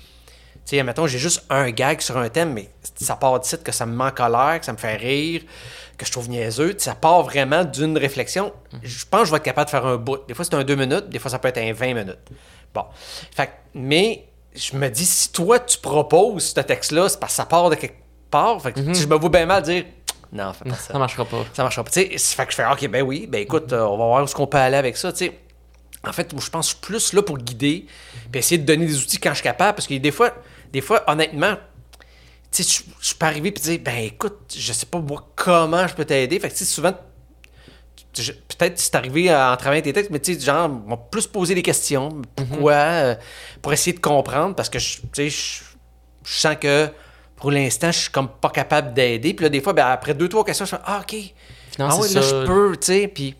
sais, 0.76 0.82
mettons, 0.82 1.06
j'ai 1.06 1.18
juste 1.18 1.44
un 1.48 1.70
gag 1.70 2.00
sur 2.02 2.18
un 2.18 2.28
thème, 2.28 2.52
mais 2.52 2.68
ça 2.96 3.16
part 3.16 3.40
du 3.40 3.48
site 3.48 3.62
que 3.62 3.72
ça 3.72 3.86
me 3.86 3.96
met 3.96 4.04
en 4.04 4.10
colère, 4.10 4.58
que 4.60 4.66
ça 4.66 4.72
me 4.74 4.76
fait 4.76 4.96
rire, 4.96 5.42
que 5.96 6.04
je 6.04 6.12
trouve 6.12 6.28
niaiseux. 6.28 6.74
Ça 6.76 6.94
part 6.94 7.22
vraiment 7.22 7.64
d'une 7.64 7.96
réflexion. 7.96 8.52
Je 8.82 9.04
pense 9.06 9.20
que 9.22 9.26
je 9.28 9.30
vais 9.30 9.36
être 9.38 9.44
capable 9.44 9.66
de 9.66 9.70
faire 9.70 9.86
un 9.86 9.96
bout. 9.96 10.18
Des 10.28 10.34
fois, 10.34 10.44
c'est 10.44 10.54
un 10.54 10.64
deux 10.64 10.76
minutes, 10.76 11.08
des 11.08 11.18
fois, 11.18 11.30
ça 11.30 11.38
peut 11.38 11.48
être 11.48 11.56
un 11.58 11.72
20 11.72 11.94
minutes. 11.94 12.18
Bon. 12.74 12.84
Fait 13.34 13.50
mais 13.72 14.26
je 14.54 14.76
me 14.76 14.88
dis, 14.90 15.06
si 15.06 15.32
toi, 15.32 15.58
tu 15.60 15.78
proposes 15.78 16.52
ce 16.54 16.60
texte-là, 16.60 17.08
c'est 17.08 17.18
parce 17.18 17.32
que 17.32 17.36
ça 17.36 17.46
part 17.46 17.70
de 17.70 17.76
quelque 17.76 17.96
Fait 18.60 18.72
que 18.72 18.82
sais, 18.82 19.02
je 19.02 19.06
me 19.06 19.16
vois 19.16 19.30
bien 19.30 19.46
mal 19.46 19.62
dire, 19.62 19.84
non, 20.32 20.52
fais 20.52 20.68
pas 20.68 20.76
ça. 20.76 20.92
Ça 20.92 20.98
marchera 20.98 21.24
pas. 21.24 21.44
Ça 21.52 21.62
marchera 21.62 21.84
pas. 21.84 21.90
Fait 21.90 22.08
que 22.08 22.50
je 22.50 22.56
fais, 22.56 22.66
OK, 22.66 22.88
ben 22.88 23.02
oui, 23.02 23.26
ben 23.26 23.40
écoute, 23.40 23.72
euh, 23.72 23.84
on 23.84 23.96
va 23.96 24.04
voir 24.06 24.22
où 24.22 24.24
est-ce 24.24 24.34
qu'on 24.34 24.46
peut 24.46 24.58
aller 24.58 24.76
avec 24.76 24.96
ça. 24.96 25.12
En 26.06 26.12
fait, 26.12 26.34
je 26.38 26.50
pense 26.50 26.66
que 26.66 26.72
je 26.72 26.76
suis 26.76 26.86
plus 26.86 27.12
là 27.14 27.22
pour 27.22 27.38
guider, 27.38 27.86
puis 28.30 28.38
essayer 28.38 28.58
de 28.58 28.66
donner 28.66 28.86
des 28.86 28.98
outils 28.98 29.18
quand 29.18 29.30
je 29.30 29.36
suis 29.36 29.42
capable, 29.42 29.74
parce 29.74 29.86
que 29.86 29.94
des 29.94 30.10
fois, 30.10 30.32
des 30.72 30.80
fois 30.80 31.02
honnêtement, 31.10 31.56
tu 32.52 32.62
sais, 32.62 32.84
je, 33.00 33.14
peux 33.14 33.26
arriver 33.26 33.48
et 33.48 33.52
dire, 33.52 33.80
ben 33.84 34.04
écoute, 34.04 34.54
je 34.56 34.72
sais 34.72 34.86
pas 34.86 34.98
moi 34.98 35.28
comment 35.34 35.86
je 35.86 35.94
peux 35.94 36.04
t'aider. 36.04 36.38
Fait 36.38 36.48
que 36.48 36.54
tu 36.54 36.64
sais, 36.64 36.64
souvent, 36.64 36.92
peut-être 38.12 38.78
c'est 38.78 38.94
arrivé 38.94 39.34
en 39.34 39.56
travaillant 39.56 39.82
tes 39.82 39.92
textes, 39.92 40.10
mais 40.10 40.20
tu 40.20 40.34
sais, 40.34 40.40
genre, 40.40 40.70
on 40.70 40.90
va 40.90 40.96
plus 40.96 41.26
poser 41.26 41.54
des 41.54 41.62
questions. 41.62 42.22
Pourquoi? 42.36 42.72
euh, 42.72 43.14
pour 43.62 43.72
essayer 43.72 43.92
de 43.94 44.00
comprendre, 44.00 44.54
parce 44.54 44.68
que 44.68 44.78
tu 44.78 45.00
sais, 45.12 45.30
je 45.30 45.62
sens 46.24 46.56
que 46.60 46.90
pour 47.36 47.50
l'instant, 47.50 47.92
je 47.92 47.98
suis 47.98 48.10
comme 48.10 48.28
pas 48.28 48.50
capable 48.50 48.94
d'aider. 48.94 49.34
Puis 49.34 49.44
là, 49.44 49.48
des 49.48 49.60
fois, 49.60 49.72
ben, 49.72 49.86
après 49.86 50.14
deux, 50.14 50.28
trois 50.28 50.44
questions, 50.44 50.64
je 50.64 50.70
fais, 50.70 50.82
ah, 50.84 51.00
OK. 51.02 51.16
Ah 51.78 51.94
oui, 52.00 52.12
là, 52.14 52.20
je 52.22 52.46
peux, 52.46 52.76
tu 52.76 52.86
sais. 52.86 53.08
Puis, 53.08 53.34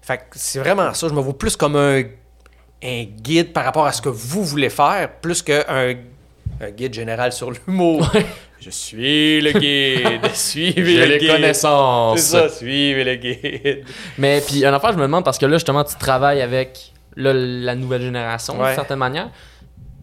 fait 0.00 0.16
que 0.18 0.22
c'est 0.32 0.58
vraiment 0.58 0.92
ça. 0.94 1.08
Je 1.08 1.12
me 1.14 1.20
vois 1.20 1.36
plus 1.36 1.56
comme 1.56 1.76
un, 1.76 2.02
un 2.82 3.04
guide 3.04 3.52
par 3.52 3.64
rapport 3.64 3.86
à 3.86 3.92
ce 3.92 4.00
que 4.00 4.08
vous 4.08 4.42
voulez 4.44 4.70
faire, 4.70 5.10
plus 5.20 5.42
qu'un 5.42 5.62
un 5.68 6.70
guide 6.70 6.94
général 6.94 7.32
sur 7.32 7.50
l'humour. 7.50 8.10
Je 8.60 8.70
suis 8.70 9.40
le 9.40 9.50
guide. 9.52 10.30
Suivez 10.34 10.98
le 10.98 11.04
les 11.06 11.18
guide. 11.18 11.32
connaissances. 11.32 12.20
C'est 12.20 12.48
ça, 12.48 12.48
suivez 12.48 13.02
le 13.02 13.16
guide. 13.16 13.84
Mais 14.16 14.40
puis, 14.40 14.60
une 14.64 14.72
affaire, 14.72 14.92
je 14.92 14.98
me 14.98 15.02
demande 15.02 15.24
parce 15.24 15.36
que 15.36 15.46
là, 15.46 15.56
justement, 15.56 15.82
tu 15.82 15.96
travailles 15.96 16.40
avec 16.40 16.92
là, 17.16 17.32
la 17.34 17.74
nouvelle 17.74 18.02
génération, 18.02 18.54
d'une 18.54 18.74
certaine 18.76 18.98
manière. 19.00 19.30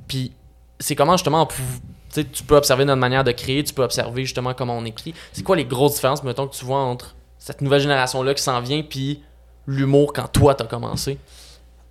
Puis, 0.09 0.33
c'est 0.77 0.93
comment, 0.93 1.15
justement, 1.15 1.45
pou- 1.45 1.55
tu 1.55 1.98
sais, 2.21 2.27
tu 2.27 2.43
peux 2.43 2.55
observer 2.55 2.85
notre 2.85 2.99
manière 2.99 3.23
de 3.23 3.31
créer, 3.31 3.63
tu 3.63 3.73
peux 3.73 3.83
observer, 3.83 4.23
justement, 4.25 4.53
comment 4.53 4.77
on 4.77 4.85
écrit. 4.85 5.13
C'est 5.33 5.43
quoi 5.43 5.55
les 5.55 5.65
grosses 5.65 5.95
différences, 5.95 6.23
mettons, 6.23 6.47
que 6.47 6.55
tu 6.55 6.65
vois 6.65 6.79
entre 6.79 7.15
cette 7.37 7.61
nouvelle 7.61 7.81
génération-là 7.81 8.33
qui 8.33 8.43
s'en 8.43 8.59
vient, 8.61 8.81
puis 8.83 9.23
l'humour 9.67 10.13
quand 10.13 10.27
toi, 10.27 10.55
t'as 10.55 10.65
commencé? 10.65 11.17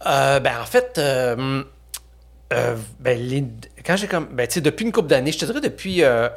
Euh, 0.06 0.38
ben, 0.40 0.60
en 0.60 0.64
fait, 0.64 0.96
euh, 0.98 1.62
euh, 2.52 2.76
ben, 3.00 3.18
les- 3.18 3.44
quand 3.84 3.96
j'ai 3.96 4.06
comme. 4.06 4.26
Ben, 4.26 4.46
tu 4.46 4.54
sais, 4.54 4.60
depuis 4.60 4.84
une 4.84 4.92
couple 4.92 5.08
d'années, 5.08 5.32
je 5.32 5.38
te 5.38 5.44
dirais 5.44 5.60
depuis 5.60 6.04
un. 6.04 6.30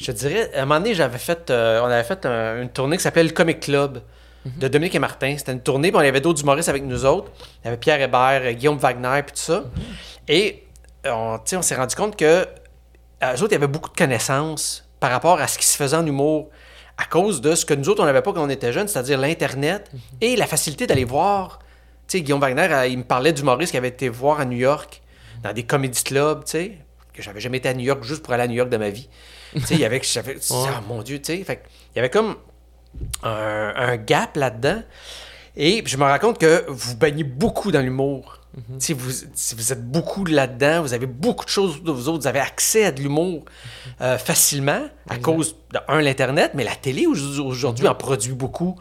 Je 0.00 0.06
te 0.06 0.12
dirais, 0.12 0.50
à 0.54 0.62
un 0.62 0.64
moment 0.64 0.80
donné, 0.80 0.94
j'avais 0.94 1.18
fait. 1.18 1.50
on 1.50 1.84
avait 1.84 2.02
fait 2.02 2.26
un- 2.26 2.62
une 2.62 2.68
tournée 2.70 2.96
qui 2.96 3.02
s'appelle 3.04 3.26
le 3.26 3.32
Comic 3.32 3.60
Club 3.60 4.02
de 4.44 4.66
Dominique 4.66 4.94
et 4.96 4.98
Martin. 4.98 5.36
C'était 5.38 5.52
une 5.52 5.60
tournée, 5.60 5.92
puis 5.92 5.96
on 5.96 6.00
avait 6.08 6.20
d'autres 6.20 6.40
humoristes 6.42 6.68
avec 6.68 6.82
nous 6.82 7.04
autres. 7.04 7.30
Il 7.62 7.66
y 7.66 7.68
avait 7.68 7.76
Pierre 7.76 8.00
Hébert, 8.00 8.52
Guillaume 8.54 8.78
Wagner, 8.78 9.22
puis 9.24 9.34
tout 9.36 9.40
ça. 9.42 9.64
Et 10.26 10.64
on, 11.06 11.36
tu 11.38 11.42
sais, 11.50 11.56
on 11.56 11.62
s'est 11.62 11.76
rendu 11.76 11.94
compte 11.94 12.16
que. 12.16 12.46
Euh, 13.22 13.34
eux 13.34 13.42
autres, 13.42 13.50
il 13.50 13.52
y 13.52 13.56
avait 13.56 13.66
beaucoup 13.66 13.90
de 13.90 13.96
connaissances 13.96 14.88
par 15.00 15.10
rapport 15.10 15.40
à 15.40 15.48
ce 15.48 15.58
qui 15.58 15.66
se 15.66 15.76
faisait 15.76 15.96
en 15.96 16.06
humour 16.06 16.50
à 16.98 17.04
cause 17.04 17.40
de 17.40 17.54
ce 17.54 17.64
que 17.64 17.74
nous 17.74 17.88
autres, 17.88 18.02
on 18.02 18.06
n'avait 18.06 18.22
pas 18.22 18.32
quand 18.32 18.44
on 18.44 18.50
était 18.50 18.72
jeunes, 18.72 18.88
c'est-à-dire 18.88 19.18
l'Internet 19.18 19.90
et 20.20 20.36
la 20.36 20.46
facilité 20.46 20.86
d'aller 20.86 21.04
voir. 21.04 21.58
Tu 22.06 22.18
sais, 22.18 22.22
Guillaume 22.22 22.40
Wagner, 22.40 22.68
euh, 22.70 22.86
il 22.86 22.98
me 22.98 23.04
parlait 23.04 23.32
d'humoristes 23.32 23.72
qui 23.72 23.78
avait 23.78 23.88
été 23.88 24.08
voir 24.08 24.40
à 24.40 24.44
New 24.44 24.58
York, 24.58 25.02
dans 25.42 25.52
des 25.52 25.64
comedy 25.64 26.02
clubs, 26.04 26.44
tu 26.44 26.50
sais, 26.50 26.78
que 27.12 27.22
j'avais 27.22 27.40
jamais 27.40 27.58
été 27.58 27.68
à 27.68 27.74
New 27.74 27.84
York 27.84 28.04
juste 28.04 28.22
pour 28.22 28.32
aller 28.34 28.44
à 28.44 28.46
New 28.46 28.54
York 28.54 28.68
de 28.68 28.76
ma 28.76 28.90
vie. 28.90 29.08
tu 29.54 29.60
sais, 29.60 29.74
il 29.74 29.80
y 29.80 29.84
avait, 29.84 30.00
j'avais, 30.02 30.36
ah, 30.50 30.80
mon 30.86 31.02
Dieu, 31.02 31.20
tu 31.20 31.36
sais, 31.36 31.44
fait 31.44 31.62
il 31.94 31.96
y 31.96 31.98
avait 31.98 32.10
comme 32.10 32.36
un, 33.22 33.72
un 33.74 33.96
gap 33.96 34.36
là-dedans. 34.36 34.82
Et 35.56 35.82
je 35.84 35.96
me 35.96 36.04
rends 36.04 36.18
compte 36.18 36.38
que 36.38 36.64
vous 36.68 36.96
baignez 36.96 37.24
beaucoup 37.24 37.72
dans 37.72 37.80
l'humour. 37.80 38.41
Si, 38.78 38.92
vous, 38.92 39.72
êtes 39.72 39.90
beaucoup 39.90 40.24
là-dedans, 40.26 40.82
vous 40.82 40.92
avez 40.92 41.06
beaucoup 41.06 41.44
de 41.44 41.50
choses 41.50 41.82
de 41.82 41.90
vous 41.90 42.08
autres, 42.08 42.20
vous 42.22 42.26
avez 42.26 42.40
accès 42.40 42.84
à 42.84 42.92
de 42.92 43.00
l'humour 43.00 43.44
euh, 44.00 44.18
facilement 44.18 44.82
à 45.08 45.16
cause 45.16 45.56
de, 45.72 45.78
un, 45.88 46.00
l'Internet, 46.02 46.52
mais 46.54 46.64
la 46.64 46.76
télé 46.76 47.06
aujourd'hui 47.06 47.88
en 47.88 47.94
produit 47.94 48.34
beaucoup. 48.34 48.76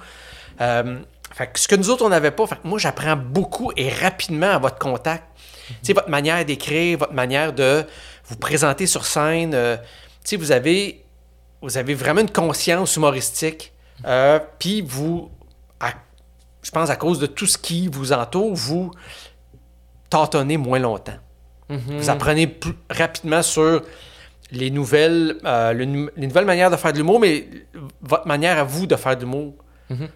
Euh, 0.59 0.99
fait 1.33 1.47
que 1.47 1.59
ce 1.59 1.67
que 1.69 1.75
nous 1.75 1.89
autres, 1.89 2.03
on 2.03 2.09
n'avait 2.09 2.31
pas, 2.31 2.45
fait 2.47 2.55
que 2.55 2.67
moi, 2.67 2.79
j'apprends 2.79 3.15
beaucoup 3.15 3.71
et 3.77 3.89
rapidement 3.89 4.49
à 4.51 4.57
votre 4.59 4.77
contact. 4.77 5.23
Sais, 5.83 5.93
votre 5.93 6.09
manière 6.09 6.43
d'écrire, 6.43 6.97
votre 6.97 7.13
manière 7.13 7.53
de 7.53 7.85
vous 8.27 8.35
présenter 8.35 8.85
sur 8.87 9.05
scène. 9.05 9.53
euh, 9.53 9.77
vous 10.33 10.51
avez, 10.51 11.05
vous 11.61 11.77
avez 11.77 11.93
vraiment 11.93 12.21
une 12.21 12.29
conscience 12.29 12.97
humoristique. 12.97 13.71
Euh, 14.05 14.39
Puis 14.59 14.81
vous, 14.81 15.29
à- 15.79 15.93
je 16.61 16.71
pense 16.71 16.89
à 16.89 16.97
cause 16.97 17.19
de 17.19 17.25
tout 17.25 17.45
ce 17.47 17.57
qui 17.57 17.87
vous 17.87 18.11
entoure, 18.11 18.53
vous 18.53 18.91
tâtonnez 20.11 20.57
moins 20.57 20.77
longtemps. 20.79 21.17
Vous 21.69 22.09
apprenez 22.09 22.47
plus 22.47 22.73
rapidement 22.89 23.41
sur 23.41 23.81
les 24.51 24.69
nouvelles, 24.69 25.37
euh, 25.45 25.71
le 25.71 26.11
les 26.17 26.27
nouvelles 26.27 26.45
manières 26.45 26.69
de 26.69 26.75
faire 26.75 26.91
de 26.91 26.97
l'humour, 26.97 27.19
mais 27.21 27.47
votre 28.01 28.27
manière 28.27 28.57
à 28.59 28.63
vous 28.65 28.85
de 28.85 28.95
faire 28.97 29.15
de 29.15 29.21
l'humour. 29.21 29.53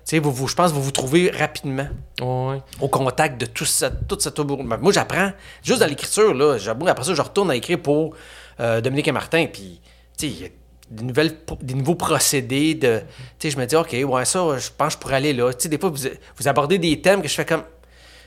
Sais, 0.06 0.20
vous, 0.20 0.32
vous- 0.32 0.48
je 0.48 0.56
pense 0.56 0.72
que 0.72 0.76
vous 0.76 0.84
vous 0.84 0.92
trouvez 0.92 1.30
rapidement 1.32 1.88
Ouais. 2.22 2.62
au 2.80 2.88
contact 2.88 3.40
de 3.42 3.46
tout 3.46 3.66
ça, 3.66 3.90
toute 3.90 4.22
cette. 4.22 4.40
Ben, 4.40 4.78
Moi, 4.82 4.94
j'apprends 4.94 5.32
juste 5.64 5.80
dans 5.82 5.88
l'écriture. 5.88 6.34
là. 6.34 6.58
Après 6.88 7.04
ça, 7.04 7.14
je 7.14 7.22
retourne 7.22 7.52
à 7.52 7.56
écrire 7.58 7.82
pour 7.82 8.16
euh, 8.62 8.80
Dominique 8.80 9.08
et 9.10 9.12
Martin. 9.12 9.48
Puis, 9.52 9.82
il 10.22 10.42
y 10.42 10.46
a 10.46 10.48
des, 10.90 11.04
nouvelles, 11.04 11.34
des 11.62 11.74
nouveaux 11.74 11.96
procédés. 11.96 12.74
De, 12.76 13.02
je 13.44 13.58
me 13.58 13.66
dis, 13.66 13.76
OK, 13.76 13.94
ouais, 13.94 14.24
ça, 14.26 14.58
je 14.58 14.70
pense 14.78 14.88
que 14.88 14.94
je 14.94 14.98
pourrais 14.98 15.16
aller 15.16 15.34
là. 15.34 15.52
Des 15.52 15.78
fois, 15.78 15.90
vous, 15.90 16.08
vous 16.38 16.48
abordez 16.48 16.78
des 16.78 17.02
thèmes 17.02 17.22
que 17.22 17.28
je 17.28 17.34
fais 17.34 17.46
comme. 17.46 17.64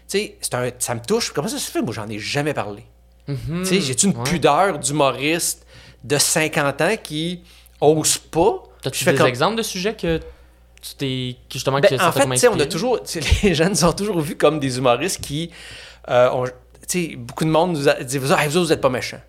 Sais, 0.09 0.37
ça 0.41 0.95
me 0.95 1.01
touche. 1.07 1.31
Comment 1.33 1.47
ça 1.49 1.59
se 1.59 1.71
fait? 1.71 1.81
Moi, 1.83 1.93
j'en 1.95 2.09
ai 2.09 2.19
jamais 2.19 2.55
parlé. 2.55 2.83
Tu 3.27 3.37
sais, 3.65 3.81
j'ai-tu 3.81 4.07
une 4.07 4.17
Ouais. 4.17 4.25
pudeur 4.25 4.79
d'humoriste 4.79 5.67
de 6.03 6.17
50 6.19 6.81
ans 6.81 6.95
qui 7.03 7.43
ose 7.81 8.17
pas? 8.19 8.63
T'as-tu 8.83 9.05
des 9.05 9.15
comme- 9.15 9.27
exemples 9.27 9.57
de 9.57 9.63
sujets 9.63 9.95
que 9.95 10.19
tu 10.81 10.95
t'es. 10.97 11.37
justement, 11.53 11.79
ben, 11.81 11.89
que 11.89 11.97
ça 11.99 12.09
en 12.09 12.13
fait, 12.13 12.49
on 12.49 12.59
a 12.59 12.65
toujours, 12.67 13.01
les 13.43 13.55
jeunes 13.55 13.75
sont 13.75 13.93
toujours 13.93 14.19
vus 14.21 14.37
comme 14.37 14.59
des 14.61 14.79
humoristes 14.79 15.21
qui, 15.21 15.51
euh, 16.09 16.31
ont- 16.31 16.47
beaucoup 17.19 17.45
de 17.45 17.51
monde 17.51 17.73
nous 17.73 17.87
a 17.89 17.95
dit, 18.03 18.17
vous, 18.17 18.33
Hey, 18.33 18.49
vous 18.49 18.61
vous 18.61 18.73
êtes 18.73 18.81
pas 18.81 18.89
méchants. 18.89 19.21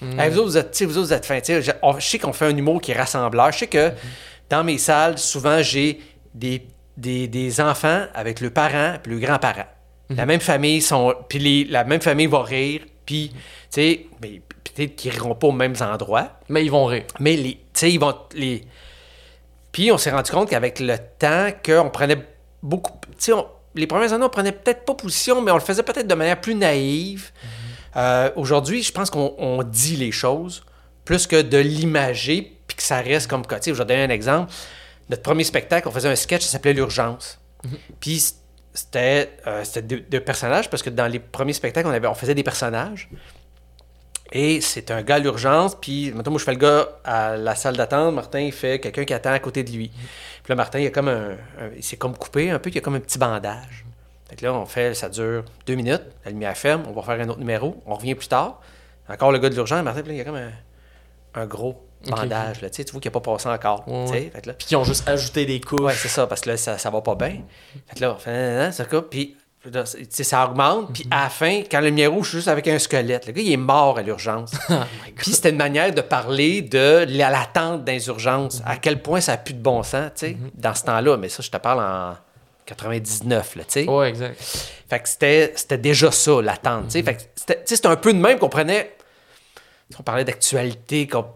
Mm. 0.00 0.18
Hey, 0.20 0.30
vous 0.30 0.56
êtes, 0.56 0.82
vous 0.82 0.92
vous 1.02 1.12
êtes 1.12 1.24
sais, 1.26 1.60
je, 1.62 1.70
je 1.98 2.06
sais 2.06 2.18
qu'on 2.18 2.32
fait 2.32 2.46
un 2.46 2.56
humour 2.56 2.80
qui 2.80 2.92
est 2.92 2.98
rassembleur. 2.98 3.52
Je 3.52 3.58
sais 3.58 3.66
que 3.66 3.88
Mm-hmm. 3.88 4.50
dans 4.50 4.64
mes 4.64 4.78
salles, 4.78 5.18
souvent, 5.18 5.60
j'ai 5.62 6.00
des, 6.32 6.66
des, 6.96 7.28
des 7.28 7.60
enfants 7.60 8.06
avec 8.14 8.40
le 8.40 8.48
parent 8.48 8.94
et 9.04 9.08
le 9.08 9.18
grand-parent. 9.18 9.66
La 10.10 10.26
même 10.26 10.40
famille 10.40 10.82
sont, 10.82 11.14
puis 11.28 11.38
les- 11.38 11.64
la 11.64 11.84
même 11.84 12.00
famille 12.02 12.26
va 12.26 12.42
rire, 12.42 12.82
puis, 13.06 13.30
tu 13.32 13.38
sais, 13.70 14.06
mais 14.20 14.40
peut-être 14.64 14.96
qu'ils 14.96 15.10
riront 15.12 15.34
pas 15.34 15.46
aux 15.46 15.52
mêmes 15.52 15.74
endroits. 15.80 16.30
Mais 16.48 16.64
ils 16.64 16.70
vont 16.70 16.84
rire. 16.86 17.04
Mais 17.20 17.36
les, 17.36 17.54
tu 17.54 17.60
sais, 17.74 17.92
ils 17.92 17.98
vont 18.00 18.14
les. 18.34 18.64
Puis 19.72 19.90
on 19.90 19.98
s'est 19.98 20.10
rendu 20.10 20.30
compte 20.30 20.50
qu'avec 20.50 20.78
le 20.80 20.96
temps, 21.18 21.48
qu'on 21.64 21.90
prenait 21.90 22.18
beaucoup. 22.62 22.92
Tu 23.18 23.32
sais, 23.32 23.32
les 23.74 23.86
premières 23.86 24.12
années, 24.12 24.24
on 24.24 24.28
prenait 24.30 24.52
peut-être 24.52 24.84
pas 24.84 24.94
position, 24.94 25.40
mais 25.42 25.50
on 25.50 25.56
le 25.56 25.60
faisait 25.60 25.82
peut-être 25.82 26.06
de 26.06 26.14
manière 26.14 26.40
plus 26.40 26.54
naïve. 26.54 27.30
Euh, 27.96 28.30
Aujourd'hui, 28.36 28.82
je 28.82 28.92
pense 28.92 29.10
qu'on 29.10 29.34
on 29.38 29.62
dit 29.62 29.96
les 29.96 30.12
choses 30.12 30.64
plus 31.04 31.26
que 31.26 31.40
de 31.42 31.58
l'imager, 31.58 32.56
puis 32.66 32.76
que 32.76 32.82
ça 32.82 33.00
reste 33.00 33.28
comme. 33.28 33.42
Tu 33.46 33.54
sais, 33.60 33.70
je 33.72 33.78
vais 33.78 33.84
donner 33.84 34.04
un 34.04 34.10
exemple. 34.10 34.52
Notre 35.10 35.22
premier 35.22 35.44
spectacle, 35.44 35.88
on 35.88 35.90
faisait 35.90 36.08
un 36.08 36.16
sketch, 36.16 36.42
ça 36.42 36.48
s'appelait 36.52 36.72
L'urgence. 36.72 37.38
Puis 38.00 38.22
c'était 38.74 39.30
euh, 39.46 39.64
deux, 39.82 40.00
deux 40.00 40.20
personnages, 40.20 40.68
parce 40.68 40.82
que 40.82 40.90
dans 40.90 41.06
les 41.06 41.20
premiers 41.20 41.52
spectacles, 41.52 41.86
on, 41.88 41.92
avait, 41.92 42.08
on 42.08 42.14
faisait 42.14 42.34
des 42.34 42.42
personnages. 42.42 43.08
Et 44.32 44.60
c'est 44.60 44.90
un 44.90 45.02
gars 45.02 45.16
à 45.16 45.18
l'urgence, 45.20 45.76
puis 45.76 46.10
maintenant 46.10 46.32
moi 46.32 46.40
je 46.40 46.44
fais 46.44 46.52
le 46.52 46.58
gars 46.58 46.88
à 47.04 47.36
la 47.36 47.54
salle 47.54 47.76
d'attente, 47.76 48.12
Martin 48.14 48.40
il 48.40 48.52
fait 48.52 48.80
quelqu'un 48.80 49.04
qui 49.04 49.14
attend 49.14 49.30
à 49.30 49.38
côté 49.38 49.62
de 49.62 49.70
lui. 49.70 49.88
Puis 49.90 50.48
là 50.48 50.56
Martin 50.56 50.80
il 50.80 50.90
comme 50.90 51.08
un, 51.08 51.36
s'est 51.80 51.96
comme 51.96 52.16
coupé 52.16 52.50
un 52.50 52.58
peu, 52.58 52.70
il 52.70 52.74
y 52.74 52.78
a 52.78 52.80
comme 52.80 52.96
un 52.96 53.00
petit 53.00 53.18
bandage. 53.18 53.84
Fait 54.28 54.34
que 54.34 54.44
là 54.44 54.52
on 54.52 54.66
fait, 54.66 54.94
ça 54.94 55.08
dure 55.08 55.44
deux 55.66 55.76
minutes, 55.76 56.02
la 56.24 56.32
lumière 56.32 56.56
ferme, 56.56 56.82
on 56.88 56.92
va 56.92 57.02
faire 57.02 57.20
un 57.20 57.28
autre 57.28 57.38
numéro, 57.38 57.80
on 57.86 57.94
revient 57.94 58.16
plus 58.16 58.26
tard. 58.26 58.60
Encore 59.08 59.30
le 59.30 59.38
gars 59.38 59.50
de 59.50 59.54
l'urgence, 59.54 59.84
Martin, 59.84 60.02
il 60.04 60.16
y 60.16 60.20
a 60.20 60.24
comme 60.24 60.40
un 61.34 61.46
gros 61.46 61.86
Bandage 62.10 62.60
là, 62.62 62.70
tu 62.70 62.82
vois 62.84 63.00
qu'il 63.00 63.10
n'a 63.10 63.20
pas 63.20 63.32
passé 63.32 63.48
encore. 63.48 63.84
Puis 63.84 64.66
qui 64.66 64.76
ont 64.76 64.84
juste 64.84 65.08
ajouté 65.08 65.46
des 65.46 65.60
couches. 65.60 65.80
Ouais, 65.80 65.94
c'est 65.94 66.08
ça, 66.08 66.26
parce 66.26 66.40
que 66.42 66.50
là, 66.50 66.56
ça, 66.56 66.78
ça 66.78 66.90
va 66.90 67.00
pas 67.00 67.14
bien. 67.14 67.42
Fait 67.88 67.96
que 67.96 68.00
là, 68.00 68.14
on 68.14 68.18
fait, 68.18 68.30
nan, 68.30 68.56
nan, 68.58 68.72
ça 68.72 68.84
coupe, 68.84 69.10
puis 69.10 69.36
ça 70.10 70.44
augmente, 70.44 70.92
puis 70.92 71.06
à 71.10 71.22
la 71.24 71.30
fin, 71.30 71.62
quand 71.70 71.80
le 71.80 71.86
lumière 71.86 72.12
rouge, 72.12 72.24
je 72.26 72.28
suis 72.30 72.38
juste 72.38 72.48
avec 72.48 72.68
un 72.68 72.78
squelette. 72.78 73.26
Le 73.26 73.32
gars, 73.32 73.42
il 73.42 73.52
est 73.52 73.56
mort 73.56 73.96
à 73.98 74.02
l'urgence. 74.02 74.52
puis 75.16 75.32
c'était 75.32 75.50
une 75.50 75.56
manière 75.56 75.92
de 75.92 76.02
parler 76.02 76.60
de 76.62 77.06
la- 77.08 77.30
l'attente 77.30 77.84
dans 77.84 77.92
les 77.92 78.06
urgences, 78.08 78.60
à 78.66 78.76
quel 78.76 79.00
point 79.00 79.20
ça 79.22 79.32
a 79.32 79.36
plus 79.38 79.54
de 79.54 79.62
bon 79.62 79.82
sens, 79.82 80.10
tu 80.16 80.26
sais, 80.26 80.36
dans 80.54 80.74
ce 80.74 80.84
temps-là. 80.84 81.16
Mais 81.16 81.28
ça, 81.30 81.42
je 81.42 81.50
te 81.50 81.56
parle 81.56 81.80
en 81.80 82.14
99, 82.66 83.56
là, 83.56 83.64
tu 83.64 83.70
sais. 83.84 83.88
Ouais, 83.88 84.08
exact. 84.10 84.38
Fait 84.88 85.00
que 85.00 85.08
c'était, 85.08 85.78
déjà 85.78 86.10
ça, 86.10 86.42
l'attente. 86.42 86.84
tu 86.88 86.90
sais. 86.92 87.02
Fait 87.02 87.14
que 87.16 87.22
c'était, 87.66 87.88
un 87.88 87.96
peu 87.96 88.12
de 88.12 88.18
même 88.18 88.38
qu'on 88.38 88.48
prenait. 88.48 88.94
On 89.98 90.02
parlait 90.02 90.24
d'actualité, 90.24 91.06
qu'on 91.06 91.20
on 91.20 91.26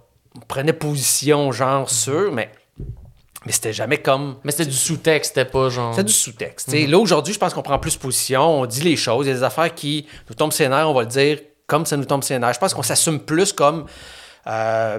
prenait 0.46 0.72
position, 0.72 1.52
genre, 1.52 1.88
sur, 1.90 2.32
mais, 2.32 2.50
mais 3.46 3.52
c'était 3.52 3.72
jamais 3.72 3.98
comme. 3.98 4.36
Mais 4.44 4.52
c'était 4.52 4.66
du 4.66 4.76
sous-texte, 4.76 5.34
c'était 5.34 5.50
pas 5.50 5.68
genre. 5.68 5.94
C'est 5.94 6.04
du 6.04 6.12
sous-texte. 6.12 6.70
sais. 6.70 6.86
Là, 6.86 6.98
aujourd'hui, 6.98 7.34
je 7.34 7.38
pense 7.38 7.54
qu'on 7.54 7.62
prend 7.62 7.78
plus 7.78 7.96
position, 7.96 8.60
on 8.60 8.66
dit 8.66 8.82
les 8.82 8.96
choses. 8.96 9.26
Il 9.26 9.30
y 9.30 9.32
a 9.32 9.36
des 9.36 9.42
affaires 9.42 9.74
qui 9.74 10.06
nous 10.28 10.34
tombent 10.34 10.52
sur 10.52 10.64
les 10.64 10.70
nerfs, 10.70 10.88
on 10.88 10.94
va 10.94 11.02
le 11.02 11.08
dire 11.08 11.38
comme 11.66 11.86
ça 11.86 11.96
nous 11.96 12.06
tombe 12.06 12.24
nerfs. 12.28 12.54
Je 12.54 12.58
pense 12.58 12.74
qu'on 12.74 12.82
s'assume 12.82 13.20
plus 13.20 13.52
comme 13.52 13.86
euh, 14.46 14.98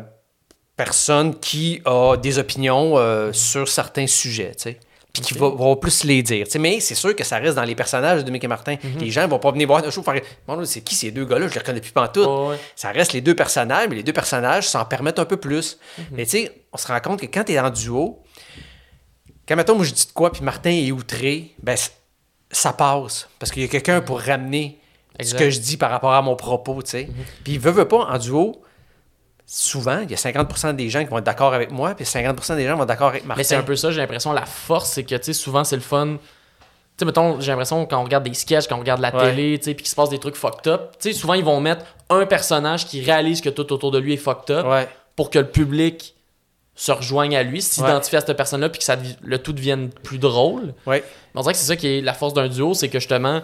personne 0.77 1.37
qui 1.39 1.81
a 1.83 2.15
des 2.15 2.39
opinions 2.39 2.97
euh, 2.97 3.33
sur 3.33 3.67
certains 3.67 4.07
sujets, 4.07 4.53
tu 4.55 4.63
sais. 4.63 4.79
Puis 5.11 5.23
qui 5.23 5.33
va, 5.33 5.49
va 5.49 5.75
plus 5.75 6.03
les 6.03 6.21
dire. 6.21 6.45
Mais 6.59 6.79
c'est 6.79 6.93
sûr 6.95 7.15
que 7.15 7.23
ça 7.23 7.37
reste 7.39 7.55
dans 7.55 7.63
les 7.63 7.73
personnages 7.75 8.23
de 8.23 8.29
Mickey 8.31 8.47
Martin. 8.47 8.75
Les 8.99 9.09
gens 9.09 9.27
vont 9.27 9.39
pas 9.39 9.51
venir 9.51 9.67
voir 9.67 9.83
un 9.83 9.89
show 9.89 10.03
faire 10.03 10.21
Bon, 10.47 10.63
c'est 10.65 10.81
qui 10.81 10.93
ces 10.93 11.11
deux 11.11 11.25
gars-là? 11.25 11.47
Je 11.47 11.53
les 11.53 11.59
reconnais 11.59 11.81
plus 11.81 11.91
pantoute. 11.91 12.27
Ouais. 12.27 12.57
Ça 12.75 12.91
reste 12.91 13.13
les 13.13 13.21
deux 13.21 13.35
personnages, 13.35 13.87
mais 13.89 13.95
les 13.95 14.03
deux 14.03 14.13
personnages 14.13 14.67
s'en 14.67 14.85
permettent 14.85 15.19
un 15.19 15.25
peu 15.25 15.37
plus. 15.37 15.79
Mais 16.11 16.25
tu 16.25 16.31
sais, 16.31 16.63
on 16.71 16.77
se 16.77 16.87
rend 16.87 16.99
compte 16.99 17.21
que 17.21 17.25
quand 17.25 17.43
tu 17.43 17.53
es 17.53 17.59
en 17.59 17.71
duo, 17.71 18.19
quand 19.47 19.55
mettons, 19.55 19.75
moi 19.75 19.83
je 19.85 19.93
dis 19.93 20.05
de 20.05 20.11
quoi, 20.11 20.31
puis 20.31 20.43
Martin 20.43 20.69
est 20.69 20.91
outré, 20.91 21.55
ben 21.63 21.75
ça 22.51 22.73
passe. 22.73 23.27
Parce 23.39 23.51
qu'il 23.51 23.63
y 23.63 23.65
a 23.65 23.67
quelqu'un 23.67 24.01
pour 24.01 24.19
ramener 24.21 24.79
Exact. 25.17 25.37
ce 25.37 25.43
que 25.43 25.49
je 25.49 25.59
dis 25.59 25.77
par 25.77 25.89
rapport 25.89 26.13
à 26.13 26.21
mon 26.21 26.35
propos, 26.35 26.83
tu 26.83 26.91
sais. 26.91 27.09
Puis 27.43 27.53
il 27.53 27.59
veut, 27.59 27.71
veut 27.71 27.87
pas, 27.87 28.05
en 28.05 28.17
duo, 28.19 28.61
souvent, 29.51 30.01
il 30.01 30.11
y 30.11 30.13
a 30.13 30.17
50% 30.17 30.75
des 30.75 30.89
gens 30.89 30.99
qui 31.03 31.09
vont 31.09 31.17
être 31.17 31.23
d'accord 31.25 31.55
avec 31.55 31.71
moi, 31.71 31.95
puis 31.95 32.05
50% 32.05 32.55
des 32.55 32.67
gens 32.67 32.75
vont 32.75 32.83
être 32.83 32.87
d'accord 32.87 33.07
avec 33.07 33.25
Martin. 33.25 33.39
Mais 33.39 33.43
c'est 33.43 33.55
un 33.55 33.63
peu 33.63 33.75
ça, 33.75 33.89
j'ai 33.89 33.99
l'impression. 33.99 34.31
La 34.31 34.45
force, 34.45 34.91
c'est 34.91 35.03
que, 35.03 35.15
tu 35.15 35.23
sais, 35.23 35.33
souvent, 35.33 35.63
c'est 35.63 35.75
le 35.75 35.81
fun. 35.81 36.17
Tu 36.17 36.19
sais, 36.99 37.05
mettons, 37.05 37.39
j'ai 37.39 37.49
l'impression 37.51 37.85
quand 37.87 37.99
on 37.99 38.03
regarde 38.03 38.23
des 38.25 38.33
sketchs, 38.35 38.67
quand 38.67 38.75
on 38.75 38.79
regarde 38.81 39.01
la 39.01 39.15
Ouais. 39.15 39.31
télé, 39.31 39.57
tu 39.57 39.65
sais, 39.65 39.73
puis 39.73 39.83
qu'il 39.83 39.89
se 39.89 39.95
passe 39.95 40.09
des 40.09 40.19
trucs 40.19 40.35
fucked 40.35 40.67
up, 40.71 40.91
tu 40.99 41.11
sais, 41.11 41.17
souvent, 41.17 41.33
ils 41.33 41.43
vont 41.43 41.59
mettre 41.61 41.83
un 42.09 42.25
personnage 42.27 42.85
qui 42.85 43.01
réalise 43.01 43.41
que 43.41 43.49
tout 43.49 43.73
autour 43.73 43.89
de 43.89 43.97
lui 43.97 44.13
est 44.13 44.17
fucked 44.17 44.55
up 44.55 44.67
Ouais. 44.67 44.87
pour 45.15 45.31
que 45.31 45.39
le 45.39 45.47
public 45.47 46.13
se 46.75 46.91
rejoigne 46.91 47.35
à 47.35 47.41
lui, 47.43 47.61
s'identifie 47.61 48.17
à 48.17 48.21
cette 48.21 48.37
personne-là, 48.37 48.69
puis 48.69 48.79
que 48.79 48.85
ça 48.85 48.97
le 49.21 49.39
tout 49.39 49.51
devienne 49.53 49.89
plus 49.89 50.19
drôle. 50.19 50.73
Mais 50.85 51.01
on 51.33 51.41
dirait 51.41 51.53
que 51.53 51.59
c'est 51.59 51.65
ça 51.65 51.75
qui 51.75 51.87
est 51.87 52.01
la 52.01 52.13
force 52.13 52.33
d'un 52.35 52.47
duo, 52.47 52.73
c'est 52.75 52.87
que 52.89 52.99
justement, 52.99 53.41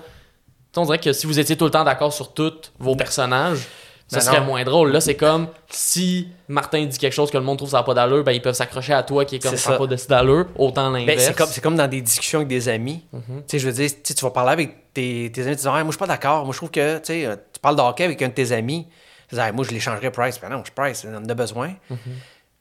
on 0.77 0.85
dirait 0.85 0.99
que 0.99 1.11
si 1.13 1.25
vous 1.25 1.39
étiez 1.39 1.57
tout 1.57 1.65
le 1.65 1.71
temps 1.71 1.83
d'accord 1.83 2.13
sur 2.13 2.33
tous 2.33 2.71
vos 2.79 2.95
personnages, 2.95 3.59
ça 4.07 4.17
Ben 4.17 4.21
serait 4.23 4.39
non. 4.39 4.45
moins 4.45 4.63
drôle. 4.63 4.91
Là, 4.91 5.01
c'est 5.01 5.15
comme 5.15 5.47
si 5.69 6.27
Martin 6.47 6.85
dit 6.85 6.97
quelque 6.97 7.13
chose 7.13 7.31
que 7.31 7.37
le 7.37 7.43
monde 7.43 7.57
trouve 7.57 7.69
ça 7.71 7.77
n'a 7.77 7.83
pas 7.83 7.93
d'allure, 7.95 8.23
ben 8.23 8.31
ils 8.33 8.41
peuvent 8.41 8.53
s'accrocher 8.55 8.93
à 8.93 9.01
toi 9.03 9.25
qui 9.25 9.37
est 9.37 9.39
comme 9.39 9.51
C'est 9.51 9.57
ça 9.57 9.71
n'a 9.71 9.77
pas 9.77 9.87
d'allure, 9.87 10.45
autant 10.57 10.91
Ben, 10.91 10.99
l'inverse. 10.99 11.23
c'est 11.23 11.35
comme, 11.35 11.49
comme 11.63 11.75
dans 11.75 11.87
des 11.87 12.01
discussions 12.01 12.39
avec 12.39 12.47
des 12.47 12.69
amis. 12.69 13.03
Tu 13.11 13.19
sais, 13.47 13.59
je 13.59 13.67
veux 13.67 13.73
dire, 13.73 13.89
tu 14.03 14.13
vas 14.13 14.29
parler 14.31 14.51
avec 14.51 14.93
tes, 14.93 15.31
tes 15.33 15.41
amis, 15.47 15.55
tu 15.55 15.61
dis, 15.63 15.67
moi, 15.67 15.83
je 15.83 15.89
suis 15.91 15.97
pas 15.97 16.07
d'accord. 16.07 16.43
Moi, 16.45 16.53
je 16.53 16.57
trouve 16.57 16.71
que, 16.71 16.99
tu 16.99 17.25
euh, 17.25 17.35
parles 17.61 17.75
de 17.75 17.81
hockey 17.81 18.03
avec 18.03 18.21
un 18.21 18.27
de 18.27 18.33
tes 18.33 18.51
amis. 18.51 18.87
Tu 19.27 19.35
dis, 19.35 19.41
moi, 19.53 19.65
je 19.67 19.71
l'échangerais 19.71 20.11
Price. 20.11 20.39
Ben 20.39 20.49
non, 20.49 20.61
je 20.63 20.71
Price, 20.71 21.05
on 21.09 21.15
en 21.15 21.27
a 21.27 21.33
besoin. 21.33 21.73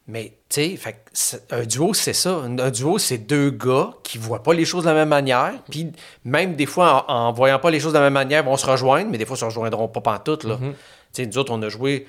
Mais, 0.06 0.34
tu 0.50 0.76
sais, 0.76 1.44
un 1.50 1.64
duo, 1.64 1.94
c'est 1.94 2.12
ça. 2.12 2.34
Un, 2.34 2.70
duo, 2.70 2.98
c'est 2.98 3.18
deux 3.18 3.50
gars 3.50 3.90
qui 4.02 4.18
voient 4.18 4.42
pas 4.42 4.52
les 4.52 4.66
choses 4.66 4.84
de 4.84 4.90
la 4.90 4.94
même 4.94 5.08
manière. 5.08 5.54
Puis, 5.70 5.90
même 6.24 6.56
des 6.56 6.66
fois, 6.66 7.06
en, 7.08 7.28
en 7.28 7.32
voyant 7.32 7.58
pas 7.58 7.70
les 7.70 7.80
choses 7.80 7.94
de 7.94 7.98
la 7.98 8.04
même 8.04 8.12
manière, 8.12 8.44
vont 8.44 8.56
se 8.58 8.66
rejoindre, 8.66 9.10
mais 9.10 9.16
des 9.16 9.24
fois, 9.24 9.36
ils 9.36 9.40
se 9.40 9.44
rejoindront 9.46 9.88
pas 9.88 10.02
pantoute, 10.02 10.44
là. 10.44 10.58
Tu 10.60 11.22
sais, 11.22 11.26
nous 11.26 11.38
autres, 11.38 11.52
on 11.52 11.62
a 11.62 11.68
joué 11.70 12.06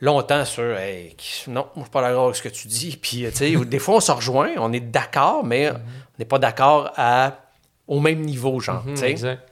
longtemps 0.00 0.44
sur 0.44 0.76
hey, 0.76 1.16
non, 1.46 1.54
moi 1.54 1.70
je 1.76 1.80
suis 1.82 1.90
pas 1.90 2.02
d'accord 2.02 2.24
avec 2.24 2.36
ce 2.36 2.42
que 2.42 2.48
tu 2.50 2.68
dis. 2.68 2.98
Puis, 3.00 3.24
tu 3.30 3.36
sais, 3.36 3.56
des 3.64 3.78
fois, 3.78 3.96
on 3.96 4.00
se 4.00 4.12
rejoint, 4.12 4.50
on 4.58 4.72
est 4.72 4.80
d'accord, 4.80 5.42
mais 5.42 5.70
on 5.70 5.78
n'est 6.18 6.26
pas 6.26 6.38
d'accord 6.38 6.92
à, 6.96 7.38
au 7.88 8.00
même 8.00 8.20
niveau, 8.20 8.60
genre. 8.60 8.84
Mhm, 8.84 8.94
tu 8.94 9.00
sais. 9.00 9.10
exact. 9.10 9.48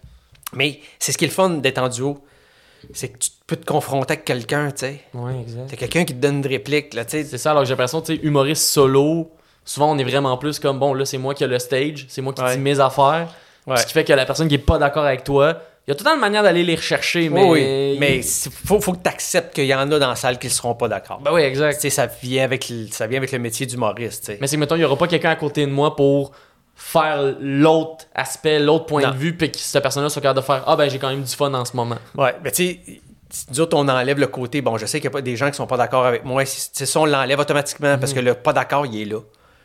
Mais 0.53 0.81
c'est 0.99 1.13
ce 1.13 1.19
qui 1.19 1.25
est 1.25 1.29
le 1.29 1.33
fun 1.33 1.51
d'être 1.51 1.79
en 1.79 1.89
duo. 1.89 2.23
C'est 2.93 3.09
que 3.09 3.19
tu 3.19 3.31
peux 3.47 3.57
te 3.57 3.67
confronter 3.67 4.13
avec 4.15 4.25
quelqu'un, 4.25 4.71
tu 4.71 4.79
sais. 4.87 5.01
Ouais, 5.15 5.41
exact. 5.41 5.67
T'as 5.71 5.77
quelqu'un 5.77 6.05
qui 6.05 6.15
te 6.15 6.21
donne 6.21 6.37
une 6.39 6.47
réplique, 6.47 6.95
là, 6.95 7.05
tu 7.05 7.13
sais. 7.13 7.25
C'est 7.25 7.39
ça, 7.39 7.51
alors 7.51 7.63
que 7.63 7.69
j'ai 7.69 7.73
l'impression, 7.75 8.01
tu 8.01 8.17
sais, 8.17 8.21
humoriste 8.23 8.63
solo, 8.65 9.31
souvent 9.65 9.93
on 9.93 9.99
est 9.99 10.05
vraiment 10.05 10.37
plus 10.39 10.59
comme, 10.59 10.79
bon, 10.79 10.95
là, 10.95 11.05
c'est 11.05 11.19
moi 11.19 11.35
qui 11.35 11.45
ai 11.45 11.47
le 11.47 11.59
stage, 11.59 12.07
c'est 12.09 12.23
moi 12.23 12.33
qui 12.33 12.43
Ouais. 12.43 12.55
dis 12.57 12.61
mes 12.63 12.81
affaires. 12.81 13.29
Ouais. 13.67 13.77
Ce 13.77 13.87
qui 13.87 13.93
fait 13.93 14.05
que 14.05 14.13
la 14.13 14.25
personne 14.27 14.49
qui 14.49 14.55
est 14.55 14.59
pas 14.59 14.79
d'accord 14.79 15.05
avec 15.05 15.23
toi, 15.25 15.61
il 15.87 15.91
y 15.91 15.93
a 15.93 15.95
tout 15.97 16.05
le 16.05 16.11
temps 16.11 16.15
une 16.15 16.21
manière 16.21 16.43
d'aller 16.43 16.63
les 16.65 16.75
rechercher, 16.77 17.29
mais. 17.29 17.43
Oui, 17.43 17.61
oui. 17.63 17.97
Mais 17.99 18.17
il 18.19 18.23
faut, 18.25 18.81
faut 18.81 18.93
que 18.93 19.03
tu 19.03 19.09
acceptes 19.09 19.55
qu'il 19.55 19.67
y 19.67 19.75
en 19.75 19.91
a 19.91 19.99
dans 19.99 20.09
la 20.09 20.17
salle 20.17 20.39
qui 20.39 20.47
ne 20.47 20.53
seront 20.53 20.75
pas 20.75 20.89
d'accord. 20.89 21.21
Ben 21.21 21.33
oui, 21.33 21.43
Tu 21.43 21.49
exact. 21.49 21.81
sais, 21.81 21.91
ça 21.91 22.07
vient 22.07 22.45
avec 22.45 22.69
le, 22.69 22.87
ça 22.91 23.07
vient 23.07 23.19
avec 23.19 23.33
le 23.33 23.39
métier 23.39 23.67
d'humoriste, 23.67 24.25
tu 24.25 24.33
sais. 24.33 24.39
Mais 24.41 24.47
c'est 24.47 24.57
que, 24.57 24.61
mettons, 24.61 24.77
il 24.77 24.81
y 24.81 24.85
aura 24.85 24.97
pas 24.97 25.09
quelqu'un 25.09 25.31
à 25.31 25.37
côté 25.37 25.67
de 25.67 25.71
moi 25.71 25.97
pour 25.97 26.33
faire 26.83 27.35
l'autre 27.41 28.07
aspect, 28.15 28.59
l'autre 28.59 28.87
point 28.87 29.03
Non. 29.03 29.11
de 29.11 29.17
vue, 29.17 29.37
puis 29.37 29.51
que 29.53 29.59
cette 29.59 29.83
personne-là 29.83 30.09
soit 30.09 30.23
capable 30.23 30.41
de 30.41 30.45
faire 30.45 30.65
Ah, 30.67 30.77
ben 30.77 30.89
j'ai 30.89 30.99
quand 30.99 31.11
même 31.11 31.23
du 31.23 31.35
fun 31.37 31.53
en 31.53 31.65
ce 31.65 31.77
moment. 31.77 31.99
Ouais, 32.17 32.35
mais 32.43 32.51
tu 32.51 32.65
sais, 32.65 32.81
nous 33.51 33.61
autres, 33.61 33.77
on 33.77 33.87
enlève 33.87 34.19
le 34.19 34.27
côté, 34.27 34.61
bon, 34.63 34.77
je 34.79 34.87
sais 34.87 34.99
qu'il 34.99 35.05
y 35.05 35.09
a 35.09 35.11
pas 35.13 35.21
des 35.23 35.37
gens 35.37 35.51
qui 35.51 35.57
sont 35.57 35.67
pas 35.67 35.77
d'accord 35.77 36.07
avec 36.07 36.25
moi, 36.25 36.45
c'est 36.47 36.87
ça, 36.87 37.01
on 37.01 37.05
l'enlève 37.05 37.39
automatiquement 37.39 37.99
parce 37.99 38.13
que 38.15 38.21
le 38.21 38.35
pas 38.35 38.53
d'accord, 38.53 38.87
il 38.87 39.03
est 39.03 39.05
là. 39.05 39.19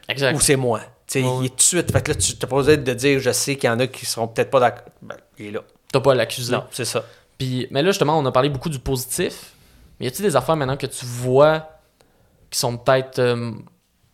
Exact. 0.09 0.35
Ou 0.35 0.39
c'est 0.39 0.55
moi. 0.55 0.81
Tu 1.07 1.21
sais, 1.21 1.25
Ouais, 1.25 1.37
il 1.41 1.45
est 1.45 1.49
tout 1.49 1.55
de 1.55 1.61
suite. 1.61 1.91
Fait 1.91 2.01
que 2.03 2.11
là, 2.11 2.15
tu 2.17 2.35
t'as 2.35 2.47
pas 2.47 2.57
besoin 2.57 2.77
de 2.77 2.93
dire, 2.93 3.19
je 3.19 3.31
sais 3.31 3.55
qu'il 3.55 3.67
y 3.69 3.73
en 3.73 3.79
a 3.79 3.87
qui 3.87 4.05
seront 4.05 4.27
peut-être 4.27 4.51
pas 4.51 4.59
d'accord. 4.59 4.85
Ben, 5.01 5.15
il 5.39 5.47
est 5.47 5.51
là. 5.51 5.61
T'as 5.91 5.99
pas 5.99 6.11
à 6.11 6.15
l'accuser. 6.15 6.51
Non, 6.53 6.63
c'est 6.71 6.85
ça. 6.85 7.03
Puis, 7.39 7.67
mais 7.71 7.81
là, 7.81 7.89
justement, 7.89 8.19
on 8.19 8.25
a 8.25 8.31
parlé 8.31 8.49
beaucoup 8.49 8.69
du 8.69 8.77
positif. 8.79 9.53
Mais 9.99 10.05
y 10.05 10.09
a-t-il 10.09 10.23
des 10.23 10.35
affaires 10.35 10.55
maintenant 10.55 10.77
que 10.77 10.85
tu 10.87 11.05
vois 11.05 11.67
qui 12.51 12.59
sont 12.59 12.77
peut-être, 12.77 13.17
euh, 13.19 13.51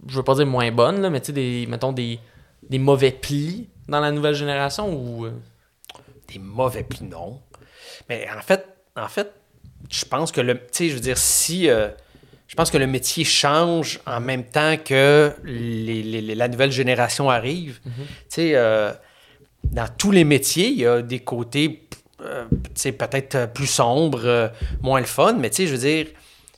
je 0.08 0.16
veux 0.16 0.24
pas 0.24 0.36
dire 0.36 0.46
moins 0.46 0.72
bonnes, 0.72 1.02
là, 1.02 1.10
mais 1.10 1.20
tu 1.20 1.28
sais, 1.28 1.32
des, 1.34 1.66
mettons, 1.68 1.92
des, 1.92 2.20
des 2.70 2.80
mauvais 2.80 3.12
plis 3.12 3.70
dans 3.88 4.00
la 4.00 4.12
nouvelle 4.12 4.36
génération 4.36 4.94
ou. 4.94 5.26
euh, 5.26 5.32
des 6.32 6.40
mauvais 6.40 6.84
plis, 6.84 7.04
non. 7.04 7.42
Mais 8.10 8.26
en 8.36 8.42
fait, 8.42 8.66
en 8.96 9.08
fait, 9.08 9.32
je 9.90 10.06
pense 10.06 10.32
que 10.32 10.40
le, 10.42 10.56
tu 10.56 10.64
sais, 10.72 10.90
je 10.90 10.94
veux 10.96 11.00
dire, 11.02 11.18
si, 11.18 11.70
euh, 11.70 11.90
je 12.48 12.56
pense 12.56 12.72
que 12.72 12.78
le 12.78 12.88
métier 12.88 13.24
change 13.26 14.00
en 14.06 14.20
même 14.22 14.44
temps 14.46 14.78
que 14.78 15.34
les- 15.44 16.04
les- 16.04 16.22
les- 16.22 16.36
la 16.36 16.48
nouvelle 16.48 16.72
génération 16.72 17.30
arrive. 17.30 17.80
Tu 17.84 17.92
sais, 18.30 18.52
euh, 18.56 18.92
dans 19.64 19.88
tous 19.98 20.12
les 20.12 20.24
métiers, 20.24 20.68
il 20.70 20.80
y 20.80 20.86
a 20.86 21.02
des 21.02 21.20
côtés, 21.20 21.88
euh, 22.22 22.46
tu 22.52 22.60
sais, 22.76 22.92
peut-être 22.94 23.52
plus 23.54 23.68
sombres, 23.68 24.52
moins 24.82 25.00
le 25.00 25.06
fun, 25.06 25.34
mais 25.34 25.50
tu 25.50 25.58
sais, 25.58 25.68
je 25.68 25.74
veux 25.74 25.80
dire, 25.82 26.08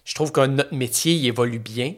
je 0.05 0.13
trouve 0.15 0.31
que 0.31 0.41
notre 0.45 0.73
métier, 0.75 1.13
il 1.13 1.25
évolue 1.25 1.59
bien. 1.59 1.93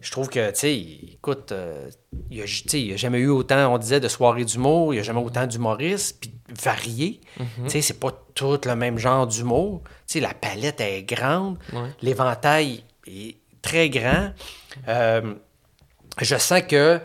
Je 0.00 0.10
trouve 0.10 0.28
que, 0.28 0.50
tu 0.50 0.56
sais, 0.58 0.74
écoute, 0.76 1.52
euh, 1.52 1.88
il 2.30 2.36
n'y 2.38 2.92
a, 2.92 2.96
jamais 2.96 3.18
eu 3.18 3.28
autant, 3.28 3.72
on 3.72 3.78
disait, 3.78 4.00
de 4.00 4.08
soirées 4.08 4.44
d'humour, 4.44 4.92
il 4.92 4.96
n'y 4.96 5.00
a 5.00 5.04
jamais 5.04 5.20
autant 5.20 5.46
d'humoristes, 5.46 6.18
puis 6.20 6.32
variés. 6.48 7.20
Tu 7.36 7.70
sais, 7.70 7.82
c'est 7.82 8.00
pas 8.00 8.10
tout 8.34 8.58
le 8.64 8.74
même 8.74 8.98
genre 8.98 9.26
d'humour. 9.26 9.82
Tu 9.84 10.14
sais, 10.14 10.20
la 10.20 10.34
palette 10.34 10.80
est 10.80 11.02
grande, 11.02 11.58
Ouais. 11.72 11.90
l'éventail 12.02 12.82
est 13.06 13.36
très 13.62 13.88
grand. 13.90 14.32
Euh, 14.88 15.34
je 16.20 16.36
sens 16.36 16.62
que 16.68 17.00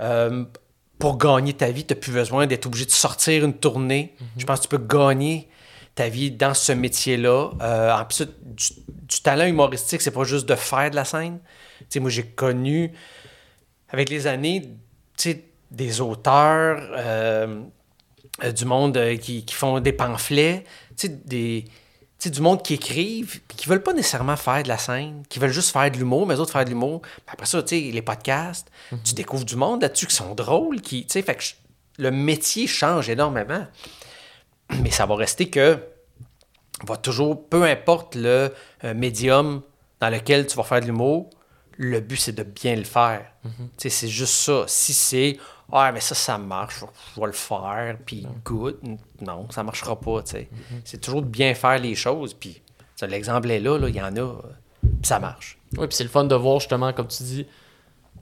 euh, 0.00 0.44
pour 0.98 1.18
gagner 1.18 1.52
ta 1.52 1.70
vie, 1.70 1.84
tu 1.84 1.94
n'as 1.94 2.00
plus 2.00 2.12
besoin 2.12 2.46
d'être 2.46 2.66
obligé 2.66 2.86
de 2.86 2.90
sortir 2.90 3.44
une 3.44 3.54
tournée. 3.54 4.14
Je 4.36 4.44
pense 4.46 4.60
que 4.60 4.64
tu 4.64 4.68
peux 4.76 4.84
gagner 4.84 5.48
ta 5.94 6.08
vie 6.08 6.30
dans 6.30 6.54
ce 6.54 6.72
métier-là. 6.72 7.50
En 8.00 8.04
plus, 8.04 8.22
du, 8.42 8.64
du 8.88 9.20
talent 9.22 9.46
humoristique, 9.46 10.02
c'est 10.02 10.10
pas 10.10 10.24
juste 10.24 10.46
de 10.48 10.54
faire 10.54 10.90
de 10.90 10.96
la 10.96 11.04
scène. 11.04 11.38
Sais, 11.88 12.00
moi, 12.00 12.10
j'ai 12.10 12.24
connu, 12.24 12.92
avec 13.90 14.08
les 14.08 14.26
années, 14.26 14.62
tu 15.16 15.30
sais, 15.30 15.44
des 15.70 16.00
auteurs, 16.00 16.78
euh, 16.96 17.62
euh, 18.44 18.52
du 18.52 18.64
monde 18.64 18.96
euh, 18.96 19.16
qui, 19.16 19.44
qui 19.44 19.54
font 19.54 19.80
des 19.80 19.92
pamphlets, 19.92 20.64
tu 20.96 21.06
sais, 21.06 21.08
des... 21.08 21.64
tu 21.66 21.72
sais, 22.18 22.30
du 22.30 22.40
monde 22.40 22.62
qui 22.62 22.74
écrivent, 22.74 23.40
puis 23.48 23.56
qui 23.56 23.68
veulent 23.68 23.82
pas 23.82 23.92
nécessairement 23.92 24.36
faire 24.36 24.62
de 24.62 24.68
la 24.68 24.78
scène, 24.78 25.22
qui 25.28 25.38
veulent 25.38 25.50
juste 25.52 25.70
faire 25.72 25.90
de 25.90 25.96
l'humour, 25.96 26.26
mais 26.26 26.34
eux 26.34 26.40
autres 26.40 26.52
faire 26.52 26.64
de 26.64 26.70
l'humour. 26.70 27.02
Après 27.26 27.46
ça, 27.46 27.62
tu 27.62 27.76
sais, 27.86 27.90
les 27.92 28.02
podcasts, 28.02 28.68
tu 29.04 29.14
découvres 29.14 29.44
du 29.44 29.56
monde 29.56 29.82
là-dessus 29.82 30.06
qui 30.06 30.14
sont 30.16 30.34
drôles, 30.34 30.80
qui, 30.80 31.04
tu 31.06 31.12
sais, 31.12 31.22
fait 31.22 31.34
que 31.34 31.42
je- 31.42 31.54
le 31.98 32.10
métier 32.10 32.66
change 32.66 33.08
énormément. 33.08 33.66
Mais 34.82 34.90
ça 34.90 35.06
va 35.06 35.14
rester 35.16 35.48
que 35.48 35.78
va 36.86 36.96
toujours, 36.98 37.48
peu 37.48 37.62
importe 37.64 38.16
le 38.16 38.52
euh, 38.84 38.92
médium 38.94 39.62
dans 40.00 40.10
lequel 40.10 40.46
tu 40.46 40.56
vas 40.56 40.62
faire 40.62 40.80
de 40.80 40.86
l'humour, 40.86 41.30
le 41.78 42.00
but 42.00 42.16
c'est 42.16 42.32
de 42.34 42.42
bien 42.42 42.76
le 42.76 42.84
faire. 42.84 43.26
Sais, 43.76 43.88
C'est 43.90 44.08
juste 44.08 44.34
ça. 44.34 44.64
Si 44.66 44.92
c'est 44.94 45.38
Ah, 45.72 45.90
mais 45.92 45.98
ça, 46.00 46.14
ça 46.14 46.38
marche, 46.38 46.76
je 47.16 47.20
vais- 47.20 47.26
le 47.26 47.32
faire, 47.32 47.96
puis 48.06 48.24
good, 48.44 48.78
non, 49.20 49.50
ça 49.50 49.64
marchera 49.64 49.98
pas. 49.98 50.22
sais. 50.24 50.48
C'est 50.84 51.00
toujours 51.00 51.22
de 51.22 51.26
bien 51.26 51.54
faire 51.54 51.78
les 51.80 51.96
choses, 51.96 52.34
puis 52.34 52.62
l'exemple 53.02 53.50
est 53.50 53.58
là, 53.58 53.76
là, 53.76 53.88
il 53.88 53.96
y 53.96 54.00
en 54.00 54.14
a, 54.14 54.20
euh, 54.20 54.34
puis 54.82 54.90
ça 55.02 55.18
marche. 55.18 55.58
Oui, 55.76 55.88
puis 55.88 55.96
c'est 55.96 56.04
le 56.04 56.08
fun 56.10 56.22
de 56.22 56.34
voir 56.36 56.60
justement, 56.60 56.92
comme 56.92 57.08
tu 57.08 57.20
dis, 57.24 57.46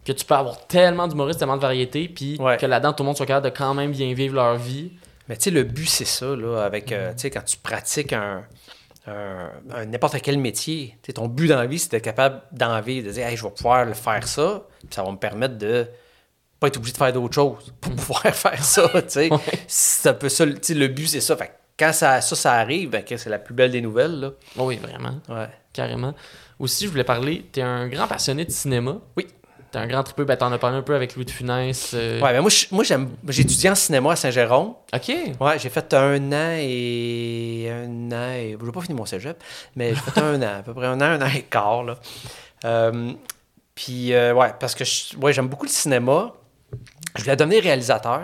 que 0.07 0.13
tu 0.13 0.25
peux 0.25 0.35
avoir 0.35 0.67
tellement 0.67 1.07
d'humoristes, 1.07 1.39
tellement 1.39 1.57
de 1.57 1.63
variétés, 1.63 2.09
puis 2.09 2.39
Ouais. 2.41 2.57
que 2.57 2.65
là-dedans, 2.65 2.95
tout 2.95 3.03
le 3.03 3.09
monde 3.09 3.17
soit 3.19 3.27
capable 3.27 3.51
de 3.51 3.55
quand 3.57 3.75
même 3.75 3.93
bien 3.93 4.15
vivre 4.15 4.35
leur 4.37 4.57
vie. 4.57 4.93
Mais 5.29 5.37
tu 5.37 5.45
sais, 5.45 5.51
le 5.51 5.65
but, 5.65 5.87
c'est 5.89 6.05
ça, 6.07 6.35
là, 6.35 6.63
avec, 6.65 6.93
euh, 6.93 7.13
tu 7.13 7.21
sais, 7.21 7.31
quand 7.31 7.45
tu 7.45 7.59
pratiques 7.59 8.15
un, 8.15 8.43
un- 9.07 9.51
un- 9.75 9.85
n'importe 9.87 10.21
quel 10.23 10.39
métier, 10.39 10.97
tu 11.03 11.13
ton 11.13 11.29
but 11.29 11.49
dans 11.49 11.57
la 11.59 11.67
vie, 11.67 11.79
c'est 11.79 11.91
d'être 11.91 12.05
capable 12.05 12.43
d'envie, 12.53 13.03
de 13.03 13.11
dire, 13.11 13.27
hey, 13.27 13.37
je 13.37 13.45
vais 13.45 13.51
pouvoir 13.51 13.85
le 13.85 13.95
faire 13.95 14.27
ça, 14.27 14.63
puis 14.81 14.89
ça 14.91 15.03
va 15.03 15.11
me 15.13 15.17
permettre 15.17 15.59
de 15.59 15.87
pas 16.61 16.69
être 16.69 16.77
obligé 16.79 16.93
de 16.93 16.99
faire 16.99 17.13
d'autres 17.13 17.35
choses 17.35 17.73
pour 17.81 17.93
pouvoir 17.95 18.23
faire 18.35 18.65
ça, 18.65 18.89
tu 18.89 19.03
sais. 19.09 19.33
Ouais. 19.33 19.39
C'est 19.67 20.09
un 20.09 20.15
peu 20.15 20.29
ça, 20.29 20.45
le- 20.47 20.59
tu 20.59 20.75
but, 20.89 21.07
c'est 21.07 21.21
ça. 21.21 21.37
Fait 21.37 21.49
que 21.49 21.53
quand 21.79 21.93
ça, 21.93 22.21
ça, 22.21 22.37
ça 22.37 22.53
arrive, 22.55 22.91
ben, 22.91 23.05
c'est 23.07 23.29
la 23.29 23.39
plus 23.39 23.55
belle 23.55 23.73
des 23.73 23.81
nouvelles, 23.81 24.21
là. 24.21 24.31
Oh 24.57 24.65
oui, 24.67 24.77
vraiment, 24.77 25.21
Ouais. 25.29 25.49
carrément. 25.73 26.15
Aussi, 26.59 26.85
je 26.85 26.91
voulais 26.91 27.05
parler, 27.05 27.45
t'es 27.53 27.63
un 27.63 27.89
grand 27.89 28.07
passionné 28.07 28.45
de 28.45 28.51
cinéma. 28.53 28.99
Oui. 29.17 29.27
T'es 29.75 29.81
un 29.81 29.89
grand 29.89 30.05
trippeux, 30.05 30.25
ben 30.25 30.37
t'en 30.37 30.53
as 30.53 30.59
parlé 30.59 30.77
un 30.77 30.83
peu 30.83 30.95
avec 30.95 31.17
Louis 31.17 31.25
de 31.25 31.33
Funès. 31.33 31.91
euh, 31.95 32.21
Ouais, 32.21 32.33
ben 32.33 32.41
moi, 32.43 32.49
je- 32.49 32.67
moi 32.71 32.85
j'aime, 32.85 33.11
j'ai 33.27 33.43
étudié 33.43 33.69
en 33.71 33.75
cinéma 33.75 34.13
à 34.13 34.17
Saint-Jérôme. 34.17 34.75
Ok. 34.95 35.09
Ouais, 35.41 35.59
j'ai 35.59 35.69
fait 35.69 35.93
un 35.95 36.31
an 36.33 36.57
et 36.61 37.69
un 37.73 38.13
an 38.13 38.31
et... 38.35 38.57
Je 38.65 38.71
pas 38.71 38.81
fini 38.83 38.95
mon 38.97 39.05
cégep, 39.05 39.43
mais 39.75 39.89
j'ai 39.89 40.01
fait 40.01 40.21
un 40.21 40.41
an, 40.43 40.59
à 40.61 40.63
peu 40.63 40.73
près 40.75 40.87
un 40.87 41.01
an, 41.01 41.05
un 41.05 41.23
an 41.23 41.27
et 41.35 41.43
quart, 41.43 41.83
là. 41.83 41.97
Euh, 42.65 43.15
puis, 43.75 44.13
euh, 44.15 44.33
ouais, 44.33 44.53
parce 44.61 44.77
que 44.77 44.85
je- 44.85 45.17
ouais, 45.17 45.33
j'aime 45.33 45.49
beaucoup 45.49 45.65
le 45.67 45.71
cinéma. 45.71 46.33
Je 47.17 47.25
voulais 47.25 47.35
devenir 47.35 47.61
réalisateur. 47.65 48.21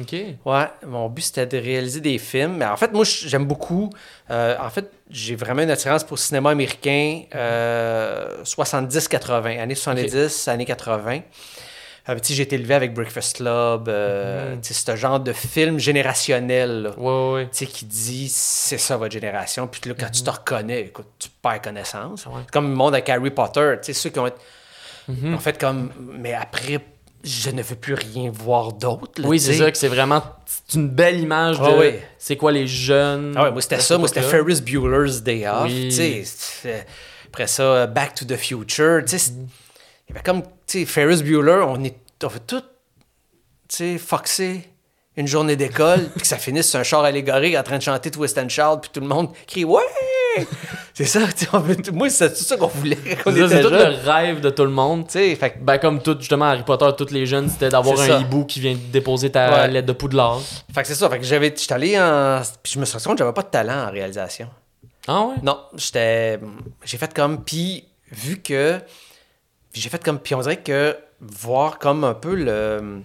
Ok. 0.00 0.14
Ouais, 0.46 0.64
mon 0.86 1.08
but 1.10 1.22
c'était 1.22 1.46
de 1.46 1.58
réaliser 1.58 2.00
des 2.00 2.16
films. 2.18 2.56
Mais 2.56 2.64
en 2.64 2.76
fait, 2.76 2.92
moi, 2.92 3.04
j'aime 3.04 3.44
beaucoup. 3.44 3.90
euh, 4.30 4.56
en 4.58 4.70
fait, 4.70 4.90
j'ai 5.10 5.36
vraiment 5.36 5.62
une 5.62 5.70
attirance 5.70 6.02
pour 6.04 6.16
le 6.16 6.20
cinéma 6.20 6.50
américain 6.50 7.22
euh, 7.34 8.42
70-80, 8.44 9.60
années 9.60 9.74
70, 9.74 10.48
années 10.48 10.64
80. 10.64 11.20
Euh, 12.08 12.16
j'ai 12.34 12.42
été 12.42 12.56
élevé 12.56 12.74
avec 12.74 12.94
Breakfast 12.94 13.36
Club, 13.36 13.88
euh, 13.88 14.56
sais, 14.62 14.74
ce 14.74 14.96
genre 14.96 15.20
de 15.20 15.32
film 15.32 15.78
générationnel. 15.78 16.82
là 16.82 16.98
Ouais, 16.98 17.48
qui 17.52 17.84
dit 17.84 18.28
c'est 18.28 18.78
ça 18.78 18.96
votre 18.96 19.12
génération. 19.12 19.68
Puis 19.68 19.82
là, 19.88 19.94
quand 19.98 20.10
tu 20.10 20.22
te 20.22 20.30
reconnais, 20.30 20.80
écoute, 20.80 21.06
tu 21.18 21.28
perds 21.42 21.62
connaissance. 21.62 22.26
Ouais. 22.26 22.42
Comme 22.50 22.70
le 22.70 22.74
monde 22.74 22.94
avec 22.94 23.08
Harry 23.08 23.30
Potter, 23.30 23.74
tu 23.82 23.86
sais, 23.86 23.92
ceux 23.92 24.10
qui 24.10 24.18
ont, 24.18 24.30
Mhm. 25.08 25.34
ont 25.34 25.38
fait 25.38 25.58
comme. 25.60 25.90
Mais 25.98 26.32
après, 26.32 26.80
je 27.24 27.50
ne 27.50 27.62
veux 27.62 27.76
plus 27.76 27.94
rien 27.94 28.30
voir 28.32 28.72
d'autre. 28.72 29.22
Oui, 29.24 29.38
c'est 29.38 29.54
ça, 29.54 29.70
que 29.70 29.78
c'est 29.78 29.88
vraiment 29.88 30.22
une 30.74 30.88
belle 30.88 31.20
image 31.20 31.58
de 31.58 31.64
Ah 31.64 31.76
oui. 31.78 31.94
c'est 32.18 32.36
quoi 32.36 32.52
les 32.52 32.66
jeunes. 32.66 33.34
Ah 33.36 33.44
ouais, 33.44 33.52
moi, 33.52 33.62
c'était 33.62 33.76
de 33.76 33.82
ça. 33.82 33.98
Moi, 33.98 34.08
c'était. 34.08 34.22
Ferris 34.22 34.60
Bueller's 34.60 35.22
Day 35.22 35.46
Off. 35.46 35.66
Oui. 35.66 36.24
Après 37.26 37.46
ça, 37.46 37.86
Back 37.86 38.14
to 38.14 38.24
the 38.24 38.36
Future. 38.36 39.02
Avait 40.10 40.20
comme, 40.24 40.42
Ferris 40.86 41.22
Bueller, 41.22 41.64
on 41.66 41.82
est 41.84 41.96
on 42.24 42.28
fait 42.28 42.46
tout, 42.46 42.60
tu 42.60 43.76
sais, 43.76 43.98
foxer 43.98 44.68
une 45.16 45.26
journée 45.26 45.56
d'école, 45.56 46.08
puis 46.12 46.22
que 46.22 46.26
ça 46.26 46.38
finisse 46.38 46.70
sur 46.70 46.80
un 46.80 46.82
char 46.82 47.04
allégorique 47.04 47.56
en 47.56 47.62
train 47.62 47.78
de 47.78 47.82
chanter 47.82 48.10
Twist 48.10 48.38
and 48.38 48.48
Shout, 48.48 48.78
puis 48.82 48.90
tout 48.92 49.00
le 49.00 49.06
monde 49.06 49.30
crie 49.46 49.64
«Ouais!» 49.66 49.82
C'est 50.94 51.06
ça, 51.06 51.20
tu 51.34 51.44
sais, 51.46 51.48
on 51.54 51.58
veut- 51.60 51.76
moi, 51.92 52.10
c'est 52.10 52.28
tout 52.30 52.42
ça 52.44 52.56
qu'on 52.58 52.66
voulait 52.66 52.98
C'est 53.06 53.62
tout 53.62 53.70
le 53.70 54.10
rêve 54.10 54.40
de 54.40 54.50
tout 54.50 54.64
le 54.64 54.70
monde. 54.70 55.06
Tu 55.06 55.12
sais, 55.12 55.34
fait 55.36 55.56
Ben, 55.62 55.78
comme 55.78 56.02
tout, 56.02 56.16
justement, 56.18 56.44
Harry 56.44 56.62
Potter, 56.64 56.86
tous 56.98 57.10
les 57.12 57.24
jeunes, 57.24 57.48
c'était 57.48 57.70
d'avoir 57.70 57.98
un 57.98 58.06
ça. 58.06 58.18
hibou 58.20 58.44
qui 58.44 58.60
vient 58.60 58.76
déposer 58.92 59.30
ta 59.30 59.50
Ouais. 59.50 59.68
lettre 59.68 59.86
de 59.86 59.92
poudlard. 59.94 60.40
fait 60.74 60.82
que 60.82 60.88
c'est 60.88 60.94
ça. 60.94 61.08
Fait 61.08 61.18
que 61.18 61.24
j'avais, 61.24 61.54
j'étais 61.56 61.72
allé 61.72 61.98
en... 61.98 62.42
Puis 62.62 62.72
je 62.74 62.78
me 62.78 62.84
suis 62.84 62.94
rendu 62.94 63.06
compte 63.06 63.16
que 63.18 63.24
j'avais 63.24 63.32
pas 63.34 63.42
de 63.42 63.48
talent 63.48 63.88
en 63.88 63.90
réalisation. 63.90 64.48
Ah 65.08 65.22
ouais? 65.22 65.34
Non, 65.42 65.58
j'étais. 65.76 66.38
J'ai 66.84 66.96
fait 66.98 67.12
comme. 67.14 67.42
Puis, 67.42 67.84
vu 68.12 68.40
que. 68.40 68.78
J'ai 69.72 69.88
fait 69.88 70.02
comme. 70.04 70.18
Puis, 70.20 70.34
on 70.34 70.40
dirait 70.40 70.58
que 70.58 70.96
voir 71.20 71.78
comme 71.78 72.04
un 72.04 72.14
peu 72.14 72.34
le. 72.36 73.00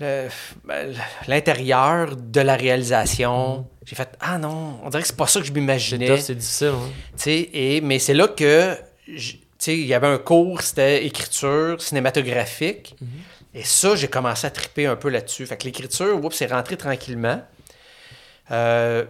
Le- 0.00 0.28
ben, 0.64 0.94
l'intérieur 1.28 2.16
de 2.16 2.40
la 2.40 2.56
réalisation. 2.56 3.66
J'ai 3.84 3.96
fait 3.96 4.08
Ah 4.20 4.38
non, 4.38 4.80
on 4.82 4.88
dirait 4.90 5.02
que 5.02 5.08
c'est 5.08 5.16
pas 5.16 5.26
ça 5.26 5.40
que 5.40 5.46
je 5.46 5.52
m'imaginais. 5.52 6.06
c'est 6.18 6.34
difficile. 6.34 6.72
hein. 6.74 6.90
Et, 7.26 7.80
mais 7.80 7.98
c'est 7.98 8.14
là 8.14 8.28
que, 8.28 8.76
j- 9.08 9.40
tu 9.40 9.46
sais, 9.58 9.78
il 9.78 9.86
y 9.86 9.94
avait 9.94 10.06
un 10.06 10.18
cours, 10.18 10.62
c'était 10.62 11.04
écriture 11.04 11.80
cinématographique. 11.82 12.96
Et 13.52 13.64
ça, 13.64 13.96
j'ai 13.96 14.08
commencé 14.08 14.46
à 14.46 14.50
triper 14.50 14.86
un 14.86 14.96
peu 14.96 15.08
là-dessus. 15.10 15.44
Fait 15.46 15.56
que 15.56 15.64
l'écriture, 15.64 16.18
c'est 16.32 16.46
rentré 16.46 16.76
tranquillement. 16.76 17.42
Euh, 18.52 19.04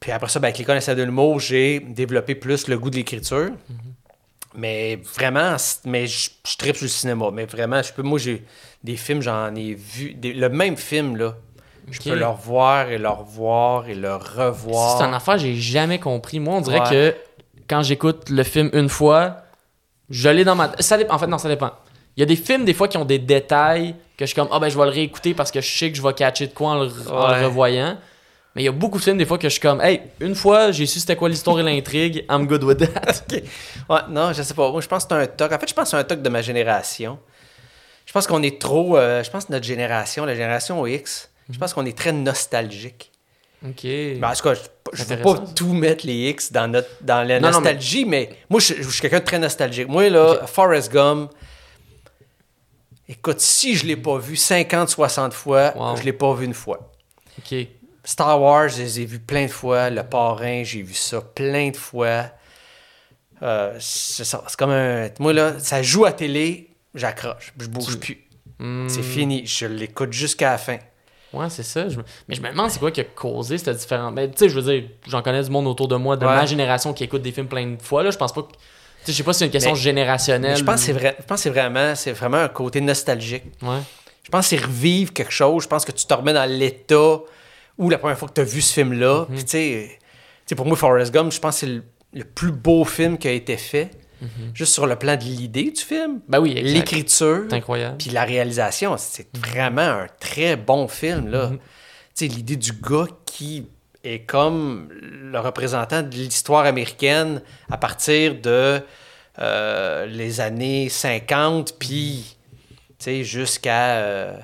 puis 0.00 0.12
après 0.12 0.28
ça, 0.28 0.38
ben, 0.40 0.46
avec 0.48 0.58
les 0.58 0.64
connaissances 0.64 0.96
de 0.96 1.02
l'humour, 1.02 1.40
j'ai 1.40 1.80
développé 1.80 2.34
plus 2.34 2.68
le 2.68 2.78
goût 2.78 2.90
de 2.90 2.96
l'écriture. 2.96 3.50
Mais 4.54 4.96
vraiment, 5.14 5.56
mais 5.84 6.06
je, 6.06 6.30
je 6.46 6.56
tripe 6.56 6.76
sur 6.76 6.84
le 6.84 6.88
cinéma. 6.90 7.30
Mais 7.32 7.44
vraiment, 7.46 7.82
je 7.82 7.92
peux, 7.92 8.02
moi, 8.02 8.18
j'ai 8.18 8.44
des 8.84 8.96
films, 8.96 9.22
j'en 9.22 9.54
ai 9.54 9.74
vu. 9.74 10.14
des- 10.14 10.32
le 10.32 10.48
même 10.48 10.76
film, 10.76 11.16
là. 11.16 11.34
Je 11.90 11.98
Ok. 12.00 12.04
peux 12.04 12.14
le 12.18 12.26
revoir 12.26 12.90
et 12.90 12.98
le 12.98 13.08
revoir 13.08 13.88
et 13.88 13.94
le 13.94 14.14
revoir. 14.14 14.98
C'est 14.98 15.04
une 15.04 15.14
affaire 15.14 15.34
que 15.34 15.40
j'ai 15.40 15.54
jamais 15.54 15.98
compris. 15.98 16.38
Moi, 16.38 16.54
on 16.56 16.60
dirait 16.60 16.80
Ouais. 16.80 16.90
que 16.90 17.14
quand 17.68 17.82
j'écoute 17.82 18.28
le 18.28 18.42
film 18.42 18.68
une 18.74 18.88
fois, 18.90 19.38
je 20.10 20.28
l'ai 20.28 20.44
dans 20.44 20.54
ma. 20.54 20.72
Ça 20.80 20.96
dépend. 20.98 21.14
En 21.14 21.18
fait, 21.18 21.26
non, 21.26 21.38
ça 21.38 21.48
dépend. 21.48 21.70
Il 22.16 22.20
y 22.20 22.22
a 22.22 22.26
des 22.26 22.36
films, 22.36 22.64
des 22.64 22.74
fois, 22.74 22.88
qui 22.88 22.96
ont 22.98 23.04
des 23.04 23.18
détails 23.18 23.92
que 24.18 24.24
je 24.24 24.26
suis 24.26 24.34
comme, 24.34 24.48
ah 24.50 24.58
ben, 24.58 24.68
je 24.68 24.76
vais 24.76 24.84
le 24.84 24.90
réécouter 24.90 25.32
parce 25.34 25.50
que 25.50 25.60
je 25.60 25.78
sais 25.78 25.90
que 25.90 25.96
je 25.96 26.02
vais 26.02 26.12
catcher 26.12 26.48
de 26.48 26.52
quoi 26.52 26.70
en 26.70 26.74
le, 26.82 26.88
en 27.10 27.28
le 27.28 27.34
Ouais. 27.34 27.44
revoyant. 27.44 27.96
Mais 28.54 28.62
il 28.62 28.64
y 28.64 28.68
a 28.68 28.72
beaucoup 28.72 28.98
de 28.98 29.02
films, 29.04 29.18
des 29.18 29.24
fois, 29.26 29.38
que 29.38 29.48
je 29.48 29.52
suis 29.52 29.60
comme, 29.60 29.80
hey, 29.80 30.00
une 30.20 30.34
fois, 30.34 30.72
j'ai 30.72 30.84
su 30.86 30.98
c'était 30.98 31.14
quoi 31.16 31.28
l'histoire 31.28 31.60
et 31.60 31.62
l'intrigue, 31.62 32.24
I'm 32.28 32.46
good 32.46 32.64
with 32.64 32.78
that. 32.78 33.12
Ouais, 33.88 34.00
non, 34.10 34.32
je 34.32 34.42
sais 34.42 34.52
pas. 34.54 34.70
Moi, 34.70 34.80
je 34.80 34.88
pense 34.88 35.04
que 35.04 35.14
c'est 35.14 35.22
un 35.22 35.26
toc. 35.26 35.52
En 35.52 35.58
fait, 35.58 35.68
je 35.68 35.74
pense 35.74 35.84
que 35.84 35.90
c'est 35.90 35.96
un 35.96 36.04
toc 36.04 36.20
de 36.20 36.28
ma 36.28 36.42
génération. 36.42 37.18
Je 38.08 38.12
pense 38.14 38.26
qu'on 38.26 38.42
est 38.42 38.58
trop. 38.58 38.96
euh, 38.96 39.22
je 39.22 39.30
pense 39.30 39.44
que 39.44 39.52
notre 39.52 39.66
génération, 39.66 40.24
la 40.24 40.34
génération 40.34 40.86
X, 40.86 41.28
je 41.50 41.58
pense 41.58 41.74
qu'on 41.74 41.84
est 41.84 41.96
très 41.96 42.12
nostalgique. 42.12 43.12
ok. 43.62 43.82
Ben, 43.84 44.30
en 44.30 44.32
tout 44.32 44.42
cas, 44.44 44.54
je, 44.54 44.60
je 44.94 45.04
veux 45.04 45.18
pas 45.20 45.36
ça. 45.36 45.44
tout 45.54 45.74
mettre 45.74 46.06
les 46.06 46.30
X 46.30 46.50
dans, 46.50 46.68
notre, 46.68 46.88
dans 47.02 47.22
la 47.28 47.38
Non, 47.38 47.48
non, 47.50 47.60
mais- 47.60 47.64
nostalgie, 47.72 48.06
mais... 48.06 48.30
moi, 48.48 48.60
je, 48.60 48.74
je 48.80 48.88
suis 48.88 49.02
quelqu'un 49.02 49.20
de 49.20 49.24
très 49.26 49.38
nostalgique. 49.38 49.88
Moi, 49.88 50.08
là, 50.08 50.46
Forrest 50.46 50.90
Gump, 50.90 51.30
écoute, 53.08 53.40
si 53.40 53.74
je 53.76 53.86
l'ai 53.86 53.96
pas 53.96 54.16
vu 54.18 54.36
50, 54.36 54.88
60 54.88 55.32
fois, 55.34 55.72
Wow. 55.76 55.96
je 55.96 56.02
l'ai 56.04 56.12
pas 56.14 56.32
vu 56.34 56.46
une 56.46 56.54
fois. 56.54 56.90
Ok. 57.38 57.54
Star 58.04 58.40
Wars, 58.40 58.68
je 58.70 58.78
les 58.78 59.00
ai 59.00 59.04
vus 59.04 59.18
plein 59.20 59.44
de 59.46 59.50
fois. 59.50 59.90
Le 59.90 60.02
Parrain, 60.02 60.62
j'ai 60.64 60.80
vu 60.80 60.94
ça 60.94 61.20
plein 61.20 61.68
de 61.70 61.76
fois. 61.76 62.24
Euh, 63.42 63.76
c'est 63.80 64.24
ça. 64.24 64.42
C'est 64.48 64.58
comme 64.58 64.70
un. 64.70 65.08
Moi, 65.20 65.32
là, 65.34 65.58
ça 65.58 65.82
joue 65.82 66.06
à 66.06 66.12
télé, 66.12 66.67
j'accroche. 66.98 67.52
Je 67.58 67.66
bouge 67.68 67.92
Tu- 67.92 67.98
plus. 67.98 68.24
Hmm. 68.58 68.88
C'est 68.88 69.02
fini. 69.02 69.46
Je 69.46 69.66
l'écoute 69.66 70.12
jusqu'à 70.12 70.50
la 70.52 70.58
fin. 70.58 70.78
Ouais, 71.32 71.48
c'est 71.50 71.62
ça. 71.62 71.88
Je 71.88 71.98
Mais 72.26 72.34
je 72.34 72.40
me 72.40 72.48
demande 72.50 72.70
c'est 72.70 72.78
quoi 72.78 72.90
qui 72.90 73.00
a 73.00 73.04
causé 73.04 73.58
cette 73.58 73.76
différence? 73.76 74.12
Mais 74.14 74.30
tu 74.30 74.38
sais, 74.38 74.48
je 74.48 74.58
veux 74.58 74.72
dire, 74.72 74.88
j'en 75.06 75.22
connais 75.22 75.42
du 75.42 75.50
monde 75.50 75.66
autour 75.66 75.86
de 75.88 75.96
moi, 75.96 76.16
de 76.16 76.24
Ouais. 76.26 76.34
ma 76.34 76.46
génération 76.46 76.92
qui 76.94 77.04
écoute 77.04 77.22
des 77.22 77.32
films 77.32 77.48
plein 77.48 77.66
de 77.66 77.82
fois. 77.82 78.02
Là, 78.02 78.10
je 78.10 78.16
pense 78.16 78.32
pas 78.32 78.42
que. 78.42 78.48
Tu 78.48 78.56
sais, 79.04 79.12
je 79.12 79.16
sais 79.18 79.22
pas 79.22 79.32
si 79.32 79.40
c'est 79.40 79.44
une 79.44 79.50
question 79.52 79.72
Mais- 79.72 79.78
générationnelle. 79.78 80.52
Mais 80.52 80.56
je 80.56 80.64
pense 80.64 80.76
que 80.80 80.86
c'est 80.86 80.92
vrai. 80.92 81.16
Je 81.20 81.24
pense 81.24 81.38
que 81.38 81.42
c'est 81.42 81.50
vraiment, 81.50 81.94
c'est 81.94 82.12
vraiment 82.12 82.38
un 82.38 82.48
côté 82.48 82.80
nostalgique. 82.80 83.44
Ouais. 83.62 83.78
Je 84.24 84.30
pense 84.30 84.48
que 84.48 84.56
c'est 84.56 84.64
revivre 84.64 85.12
quelque 85.12 85.30
chose. 85.32 85.62
Je 85.64 85.68
pense 85.68 85.84
que 85.84 85.92
tu 85.92 86.04
te 86.06 86.14
remets 86.14 86.32
dans 86.32 86.50
l'état 86.50 87.18
où 87.78 87.90
la 87.90 87.98
première 87.98 88.18
fois 88.18 88.28
que 88.28 88.34
tu 88.34 88.40
as 88.40 88.44
vu 88.44 88.60
ce 88.60 88.72
film-là. 88.72 89.26
Mhm. 89.28 89.34
Puis 89.36 89.44
tu 89.44 89.50
sais, 89.50 89.88
tu 90.00 90.06
sais, 90.46 90.54
pour 90.56 90.66
moi, 90.66 90.76
Forrest 90.76 91.12
Gump, 91.12 91.30
je 91.32 91.38
pense 91.38 91.54
que 91.56 91.60
c'est 91.60 91.66
le, 91.72 91.84
le 92.14 92.24
plus 92.24 92.50
beau 92.52 92.84
film 92.84 93.16
qui 93.18 93.28
a 93.28 93.32
été 93.32 93.56
fait. 93.56 93.90
Juste 94.54 94.72
sur 94.74 94.86
le 94.86 94.96
plan 94.96 95.16
de 95.16 95.22
l'idée 95.22 95.70
du 95.70 95.80
film, 95.80 96.20
Ben 96.28 96.40
oui, 96.40 96.54
Mhm. 96.54 96.60
l'écriture, 96.62 97.44
incroyable. 97.52 97.96
puis 97.98 98.10
la 98.10 98.24
réalisation. 98.24 98.96
C'est 98.98 99.28
vraiment 99.36 99.80
un 99.82 100.06
très 100.20 100.56
bon 100.56 100.88
film. 100.88 101.28
là. 101.28 101.50
Mhm. 101.50 101.58
Tu 101.58 101.62
sais, 102.14 102.26
l'idée 102.26 102.56
du 102.56 102.72
gars 102.72 103.06
qui 103.26 103.66
est 104.04 104.20
comme 104.26 104.88
le 104.92 105.38
représentant 105.38 106.02
de 106.02 106.10
l'histoire 106.10 106.64
américaine 106.66 107.42
à 107.70 107.76
partir 107.76 108.34
de 108.40 108.80
euh, 109.40 110.06
les 110.06 110.40
années 110.40 110.88
50, 110.88 111.74
puis 111.78 112.36
tu 112.98 113.04
sais, 113.04 113.22
jusqu'à 113.24 113.98
euh, 113.98 114.36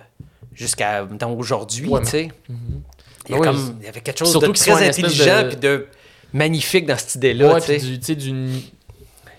jusqu'à 0.54 1.04
aujourd'hui, 1.36 1.88
Ouais, 1.88 2.00
tu 2.02 2.06
sais. 2.10 2.28
Il 3.28 3.34
y 3.34 3.38
a 3.38 3.40
comme- 3.40 3.76
il 3.80 3.86
y 3.86 3.88
avait 3.88 4.00
quelque 4.02 4.18
chose 4.18 4.38
de 4.38 4.46
très 4.52 4.88
intelligent 4.88 5.42
de- 5.42 5.48
puis 5.48 5.56
de 5.56 5.86
magnifique 6.32 6.86
dans 6.86 6.96
cette 6.96 7.16
idée-là, 7.16 7.54
ouais, 7.54 7.60
tu 7.60 7.72
puis 7.72 7.80
sais. 7.80 7.86
du, 7.86 7.98
tu 7.98 8.04
sais, 8.06 8.14
du, 8.14 8.30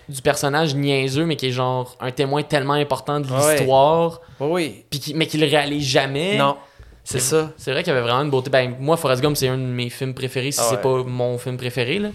du 0.08 0.22
personnage 0.22 0.74
niaiseux, 0.74 1.24
mais 1.26 1.36
qui 1.36 1.46
est 1.48 1.50
genre 1.52 1.96
un 2.00 2.10
témoin 2.10 2.42
tellement 2.42 2.74
important 2.74 3.18
de 3.20 3.26
l'histoire, 3.26 4.20
Oui, 4.40 4.48
oui. 4.50 4.84
puis 4.90 5.00
qui- 5.00 5.14
mais 5.14 5.26
qui 5.26 5.36
le 5.38 5.46
réalise 5.46 5.84
jamais. 5.86 6.36
Non, 6.38 6.56
c'est 7.04 7.18
ça. 7.20 7.52
C'est 7.56 7.72
vrai 7.72 7.82
qu'il 7.82 7.92
y 7.92 7.96
avait 7.96 8.04
vraiment 8.06 8.22
une 8.22 8.30
beauté. 8.30 8.50
Ben, 8.50 8.74
moi, 8.78 8.96
Forrest 8.96 9.22
Gump, 9.22 9.36
c'est 9.36 9.48
un 9.48 9.58
de 9.58 9.62
mes 9.62 9.90
films 9.90 10.14
préférés, 10.14 10.52
si 10.52 10.60
Ah 10.60 10.66
c'est 10.70 10.76
ouais. 10.76 10.82
pas 10.82 11.02
mon 11.08 11.38
film 11.38 11.56
préféré. 11.56 11.98
là. 11.98 12.10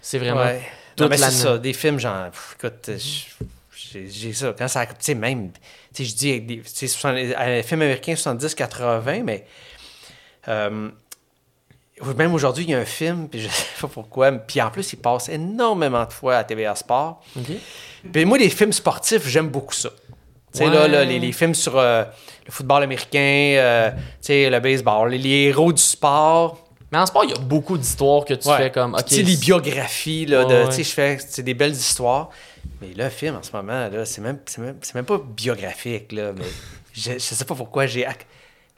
C'est 0.00 0.18
vraiment. 0.18 0.40
Ouais. 0.42 0.60
Non, 0.98 1.08
mais 1.08 1.16
c'est 1.16 1.30
ça, 1.30 1.58
des 1.58 1.72
films, 1.72 1.98
genre, 1.98 2.30
pff, 2.30 2.56
écoute, 2.58 2.88
euh, 2.88 2.98
j'ai 4.08 4.32
ça. 4.32 4.54
Quand 4.58 4.68
ça, 4.68 4.86
tu 4.86 4.94
sais, 5.00 5.14
même, 5.14 5.50
tu 5.52 5.58
sais, 5.92 6.04
je 6.04 6.14
dis, 6.16 6.40
des, 6.40 6.56
tu 6.58 6.62
sais, 6.72 6.86
70 6.88 7.34
un 7.36 7.62
film 7.62 7.82
américain 7.82 8.14
70-80, 8.14 9.22
mais 9.22 9.44
euh, 10.48 10.88
même 12.16 12.34
aujourd'hui, 12.34 12.64
il 12.64 12.70
y 12.70 12.74
a 12.74 12.78
un 12.78 12.84
film, 12.84 13.28
puis 13.28 13.40
je 13.40 13.48
sais 13.50 13.64
pas 13.80 13.88
pourquoi, 13.88 14.32
puis 14.32 14.60
en 14.60 14.70
plus, 14.70 14.92
il 14.92 14.96
passe 14.96 15.28
énormément 15.28 16.04
de 16.04 16.12
fois 16.12 16.36
à 16.36 16.44
TVA 16.44 16.74
Sport. 16.74 17.22
Puis 18.12 18.24
moi, 18.24 18.38
les 18.38 18.50
films 18.50 18.72
sportifs, 18.72 19.26
j'aime 19.26 19.48
beaucoup 19.48 19.74
ça. 19.74 19.90
Tu 20.52 20.58
sais, 20.58 20.64
Ouais. 20.68 20.74
là, 20.74 20.88
là, 20.88 21.04
les, 21.04 21.18
les 21.18 21.32
films 21.32 21.54
sur 21.54 21.76
euh, 21.76 22.04
le 22.46 22.52
football 22.52 22.82
américain, 22.82 23.18
euh, 23.58 23.90
tu 23.90 23.98
sais, 24.22 24.48
le 24.50 24.60
baseball, 24.60 25.10
les, 25.10 25.18
les 25.18 25.42
héros 25.48 25.72
du 25.72 25.82
sport. 25.82 26.58
Mais 26.92 26.98
en 26.98 27.04
sport, 27.06 27.24
il 27.24 27.30
y 27.30 27.34
a 27.34 27.38
beaucoup 27.38 27.76
d'histoires 27.76 28.24
que 28.24 28.32
tu 28.34 28.48
Ouais. 28.48 28.56
fais 28.56 28.70
comme. 28.70 28.92
Puis, 28.92 29.00
Ok, 29.02 29.08
tu 29.08 29.14
sais, 29.16 29.22
les 29.22 29.36
biographies, 29.36 30.24
là, 30.26 30.46
Ouais, 30.46 30.64
de, 30.64 30.66
tu 30.68 30.72
sais, 30.76 30.84
je 30.84 30.90
fais, 30.92 31.18
c'est 31.26 31.42
des 31.42 31.54
belles 31.54 31.72
histoires. 31.72 32.30
Mais 32.80 32.88
le 32.96 33.08
film, 33.10 33.36
en 33.36 33.42
ce 33.42 33.50
moment, 33.52 33.88
là, 33.88 34.04
c'est 34.04 34.20
même, 34.20 34.38
c'est 34.46 34.60
même, 34.60 34.76
c'est 34.82 34.94
même 34.94 35.04
pas 35.04 35.18
biographique, 35.18 36.12
là, 36.12 36.32
mais 36.36 36.44
je, 36.94 37.12
je 37.14 37.18
sais 37.18 37.44
pas 37.44 37.54
pourquoi 37.54 37.86
j'ai... 37.86 38.06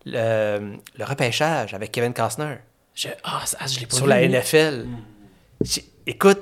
Le, 0.06 0.76
le 0.96 1.04
repêchage 1.04 1.74
avec 1.74 1.92
Kevin 1.92 2.14
Costner 2.14 2.56
Je... 2.98 3.08
Ah, 3.22 3.42
ça, 3.44 3.58
je 3.72 3.78
l'ai 3.80 3.86
pas 3.86 3.94
sur 3.96 4.06
vu, 4.06 4.10
la 4.10 4.16
moi. 4.26 4.38
NFL. 4.40 4.86
J'ai- 5.62 5.84
Écoute, 6.06 6.40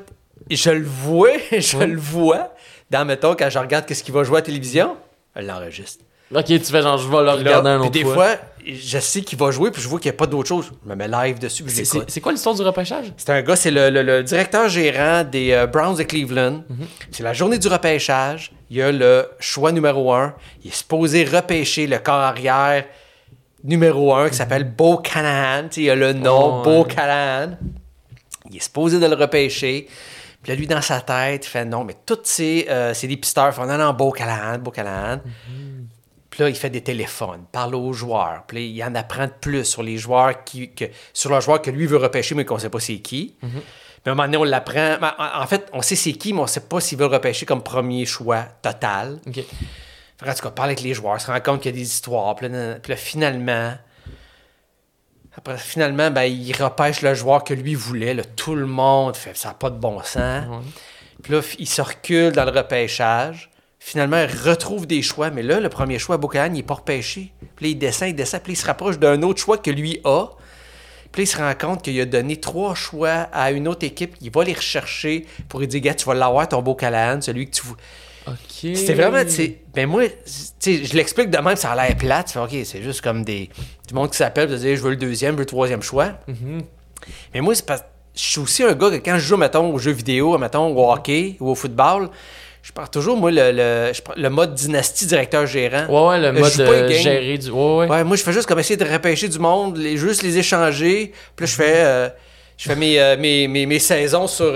je 0.50 0.70
le 0.70 0.84
vois, 0.86 1.30
je 1.52 1.76
Ouais. 1.76 1.86
le 1.86 1.98
vois 1.98 2.54
dans, 2.90 3.04
mettons, 3.04 3.34
quand 3.34 3.50
je 3.50 3.58
regarde 3.58 3.84
qu'est-ce 3.84 4.02
qu'il 4.04 4.14
va 4.14 4.22
jouer 4.24 4.36
à 4.36 4.40
la 4.40 4.46
télévision, 4.46 4.96
je 5.34 5.42
l'enregistre. 5.42 6.04
Ok, 6.34 6.44
tu 6.46 6.58
fais 6.60 6.82
genre, 6.82 6.98
je 6.98 7.06
vais 7.08 7.22
le 7.22 7.30
regarder 7.30 7.68
un 7.70 7.78
puis 7.78 7.86
autre 7.86 7.90
des 7.92 8.02
fois. 8.02 8.14
fois, 8.14 8.36
je 8.66 8.98
sais 8.98 9.20
qu'il 9.22 9.38
va 9.38 9.50
jouer, 9.52 9.70
puis 9.70 9.80
je 9.82 9.86
vois 9.88 10.00
qu'il 10.00 10.10
n'y 10.10 10.16
a 10.16 10.18
pas 10.18 10.26
d'autre 10.26 10.48
chose. 10.48 10.72
Je 10.84 10.88
me 10.90 10.96
mets 10.96 11.06
live 11.08 11.38
dessus, 11.38 11.62
puis 11.62 11.72
je 11.72 11.84
C'est- 11.84 11.94
l'écoute. 11.94 12.04
C'est 12.08 12.14
c'est 12.14 12.20
quoi 12.20 12.32
l'histoire 12.32 12.54
du 12.56 12.62
repêchage? 12.62 13.12
C'est 13.16 13.30
un 13.30 13.42
gars, 13.42 13.54
c'est 13.54 13.70
le, 13.70 13.90
le- 13.90 14.02
le 14.02 14.22
directeur 14.24 14.68
gérant 14.68 15.22
des 15.24 15.52
euh, 15.52 15.66
Browns 15.66 15.96
de 15.96 16.02
Cleveland. 16.04 16.64
Mhm. 16.68 16.86
C'est 17.12 17.22
la 17.22 17.32
journée 17.32 17.58
du 17.58 17.68
repêchage. 17.68 18.50
Il 18.70 18.76
y 18.78 18.82
a 18.82 18.90
le 18.90 19.28
choix 19.38 19.70
numéro 19.70 20.12
un. 20.14 20.34
Il 20.64 20.70
est 20.70 20.74
supposé 20.74 21.24
repêcher 21.24 21.86
le 21.86 21.98
corps 21.98 22.14
arrière 22.14 22.84
numéro 23.66 24.14
un 24.14 24.28
qui 24.30 24.36
s'appelle 24.36 24.64
Bo 24.64 24.98
Callahan. 24.98 25.68
Il 25.76 25.90
a 25.90 25.94
le 25.94 26.12
nom, 26.12 26.60
Oh, 26.60 26.62
Bo 26.62 26.82
ouais. 26.84 26.94
Callahan. 26.94 27.56
Il 28.50 28.56
est 28.56 28.60
supposé 28.60 28.98
de 28.98 29.06
le 29.06 29.14
repêcher. 29.14 29.88
Puis 30.42 30.52
là, 30.52 30.56
lui, 30.56 30.66
dans 30.66 30.80
sa 30.80 31.00
tête, 31.00 31.44
il 31.46 31.48
fait 31.48 31.64
non, 31.64 31.84
mais 31.84 31.94
tous 32.06 32.20
ces, 32.24 32.66
euh, 32.70 32.94
ces 32.94 33.08
dépisteurs 33.08 33.52
font 33.52 33.66
non, 33.66 33.76
non, 33.76 33.92
Bo 33.92 34.12
Callahan, 34.12 34.58
Bo 34.58 34.70
Callahan. 34.70 35.18
Puis 36.30 36.42
là, 36.42 36.48
il 36.48 36.54
fait 36.54 36.70
des 36.70 36.82
téléphones, 36.82 37.44
parle 37.50 37.74
aux 37.74 37.92
joueurs. 37.92 38.44
Puis 38.46 38.56
là, 38.58 38.62
il 38.62 38.84
en 38.84 38.94
apprend 38.94 39.24
de 39.26 39.32
plus 39.40 39.64
sur 39.64 39.82
les 39.82 39.96
joueurs 39.96 40.44
qui, 40.44 40.70
que, 40.72 40.84
sur 41.12 41.32
le 41.34 41.40
joueur 41.40 41.60
que 41.62 41.70
lui 41.70 41.86
veut 41.86 41.96
repêcher, 41.96 42.34
mais 42.34 42.44
qu'on 42.44 42.56
ne 42.56 42.60
sait 42.60 42.68
pas 42.70 42.78
c'est 42.80 42.98
qui. 42.98 43.36
Puis 43.40 43.50
à 44.04 44.10
un 44.10 44.14
moment 44.14 44.24
donné, 44.24 44.36
on 44.36 44.44
l'apprend. 44.44 44.98
En 45.18 45.46
fait, 45.46 45.66
on 45.72 45.82
sait 45.82 45.96
c'est 45.96 46.12
qui, 46.12 46.32
mais 46.32 46.40
on 46.40 46.42
ne 46.42 46.48
sait 46.48 46.60
pas 46.60 46.78
s'il 46.80 46.98
veut 46.98 47.06
repêcher 47.06 47.46
comme 47.46 47.62
premier 47.62 48.04
choix 48.06 48.42
total. 48.62 49.18
Fait 50.18 50.30
en 50.30 50.34
tout 50.34 50.42
cas, 50.42 50.50
parle 50.50 50.68
avec 50.70 50.80
les 50.80 50.94
joueurs, 50.94 51.20
se 51.20 51.30
rend 51.30 51.40
compte 51.40 51.60
qu'il 51.60 51.72
y 51.72 51.74
a 51.74 51.78
des 51.78 51.86
histoires. 51.86 52.34
Puis 52.36 52.48
là, 52.48 52.76
puis 52.76 52.90
là, 52.90 52.96
finalement, 52.96 53.74
après, 55.36 55.58
finalement, 55.58 56.10
ben, 56.10 56.22
il 56.22 56.52
repêche 56.52 57.02
le 57.02 57.14
joueur 57.14 57.44
que 57.44 57.52
lui 57.52 57.74
voulait. 57.74 58.14
là. 58.14 58.24
tout 58.24 58.54
le 58.54 58.66
monde 58.66 59.16
fait 59.16 59.36
ça 59.36 59.48
n'a 59.48 59.54
pas 59.54 59.68
de 59.68 59.78
bon 59.78 60.02
sens. 60.02 60.44
Puis 61.22 61.32
là, 61.32 61.40
il 61.58 61.68
se 61.68 61.82
recule 61.82 62.32
dans 62.32 62.44
le 62.44 62.50
repêchage. 62.50 63.50
Finalement, 63.78 64.18
il 64.18 64.48
retrouve 64.48 64.86
des 64.86 65.02
choix. 65.02 65.30
Mais 65.30 65.42
là, 65.42 65.60
le 65.60 65.68
premier 65.68 65.98
choix 65.98 66.14
à 66.14 66.18
Bocahan, 66.18 66.46
il 66.46 66.52
n'est 66.54 66.62
pas 66.62 66.74
repêché. 66.74 67.32
Puis 67.54 67.66
là, 67.66 67.70
il 67.70 67.78
descend, 67.78 68.08
il 68.08 68.14
descend. 68.14 68.40
Puis 68.42 68.52
là, 68.52 68.58
il 68.58 68.60
se 68.60 68.66
rapproche 68.66 68.98
d'un 68.98 69.22
autre 69.22 69.40
choix 69.40 69.58
que 69.58 69.70
lui 69.70 70.00
a. 70.04 70.28
Puis 71.12 71.22
là, 71.22 71.24
il 71.24 71.26
se 71.26 71.36
rend 71.36 71.54
compte 71.54 71.82
qu'il 71.82 72.00
a 72.00 72.06
donné 72.06 72.40
trois 72.40 72.74
choix 72.74 73.28
à 73.32 73.50
une 73.50 73.68
autre 73.68 73.84
équipe. 73.84 74.16
Il 74.22 74.30
va 74.30 74.42
les 74.42 74.54
rechercher 74.54 75.26
pour 75.48 75.60
lui 75.60 75.68
dire 75.68 75.80
Gars, 75.82 75.94
tu 75.94 76.06
vas 76.06 76.14
l'avoir 76.14 76.48
ton 76.48 76.62
beau 76.62 76.74
Callahan, 76.74 77.20
celui 77.20 77.46
que 77.46 77.56
tu 77.56 77.66
veux. 77.66 77.76
Ok. 78.26 78.36
C'était 78.74 78.94
vraiment, 78.94 79.24
tu 79.24 79.30
sais, 79.30 79.58
ben 79.74 79.86
moi, 79.86 80.02
tu 80.08 80.12
sais, 80.58 80.84
je 80.84 80.94
l'explique 80.94 81.30
de 81.30 81.38
même, 81.38 81.56
ça 81.56 81.72
a 81.72 81.86
l'air 81.86 81.96
plate. 81.96 82.26
Tu 82.26 82.32
fais, 82.32 82.38
OK, 82.40 82.64
c'est 82.64 82.82
juste 82.82 83.00
comme 83.00 83.24
des, 83.24 83.50
du 83.86 83.94
monde 83.94 84.10
qui 84.10 84.16
s'appelle, 84.16 84.48
pour 84.48 84.56
dire, 84.56 84.76
je 84.76 84.82
veux 84.82 84.90
le 84.90 84.96
deuxième, 84.96 85.32
je 85.32 85.36
veux 85.36 85.42
le 85.42 85.46
troisième 85.46 85.82
choix. 85.82 86.12
Mhm. 86.26 86.62
Mais 87.34 87.40
moi, 87.40 87.54
c'est 87.54 87.66
parce 87.66 87.82
je 88.16 88.22
suis 88.22 88.40
aussi 88.40 88.62
un 88.62 88.72
gars 88.72 88.88
que 88.90 88.96
quand 88.96 89.14
je 89.18 89.26
joue, 89.26 89.36
mettons, 89.36 89.70
aux 89.72 89.78
jeux 89.78 89.92
vidéo, 89.92 90.38
mettons, 90.38 90.74
au 90.74 90.90
hockey 90.90 91.36
ou 91.38 91.50
au 91.50 91.54
football, 91.54 92.08
Je 92.62 92.72
pars 92.72 92.90
toujours, 92.90 93.16
moi, 93.16 93.30
le, 93.30 93.52
le, 93.52 93.92
le 94.16 94.28
mode 94.30 94.54
dynastie 94.54 95.06
directeur-gérant. 95.06 95.86
Ouais, 95.86 96.08
ouais, 96.08 96.32
le 96.32 96.36
je 96.36 96.40
mode 96.40 96.60
euh, 96.60 96.88
géré 96.90 97.38
du. 97.38 97.50
Ouais, 97.50 97.76
ouais. 97.76 97.88
Ouais, 97.88 98.02
moi, 98.04 98.16
je 98.16 98.22
fais 98.24 98.32
juste 98.32 98.48
comme 98.48 98.58
essayer 98.58 98.76
de 98.76 98.84
repêcher 98.90 99.28
du 99.28 99.38
monde, 99.38 99.76
les, 99.76 99.96
juste 99.96 100.22
les 100.24 100.36
échanger. 100.38 101.12
Puis 101.36 101.44
là, 101.44 101.46
je 101.46 101.54
fais, 101.54 101.74
euh, 101.76 102.08
je 102.56 102.68
fais 102.68 102.74
mes, 102.74 102.98
euh, 102.98 103.16
mes, 103.16 103.46
mes, 103.46 103.66
mes 103.66 103.78
saisons 103.78 104.26
sur. 104.26 104.52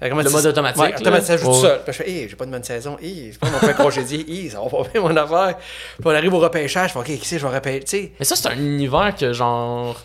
Le 0.00 0.14
mode 0.14 0.46
automatique, 0.46 0.80
Ouais, 0.82 0.94
automatique, 0.98 1.26
ça 1.26 1.32
là. 1.34 1.38
joue 1.38 1.44
tout 1.46 1.50
Ouais. 1.52 1.60
seul. 1.60 1.80
Puis 1.84 1.92
je 1.92 2.02
fais, 2.02 2.10
hé, 2.10 2.26
j'ai 2.28 2.36
pas 2.36 2.46
de 2.46 2.50
bonne 2.50 2.64
saison. 2.64 2.96
Hé, 3.02 3.32
je 3.32 3.38
pas 3.38 3.48
mon 3.50 3.72
congédié. 3.74 4.24
Hé, 4.28 4.48
ça 4.50 4.60
va 4.60 4.68
pas 4.70 4.82
bien, 4.90 5.00
mon 5.02 5.14
affaire. 5.16 5.56
Puis 5.58 6.04
on 6.06 6.10
arrive 6.10 6.32
au 6.34 6.38
repêchage. 6.38 6.88
Je 6.88 6.92
fais, 6.94 6.98
ok, 7.14 7.18
qui 7.20 7.28
c'est, 7.28 7.38
je 7.38 7.46
vais 7.46 7.54
repêcher? 7.54 7.80
Tu 7.80 7.86
sais, 7.86 8.12
Mais 8.18 8.24
ça, 8.24 8.34
c'est 8.36 8.48
un 8.48 8.56
univers 8.56 9.14
que, 9.14 9.32
genre. 9.32 10.00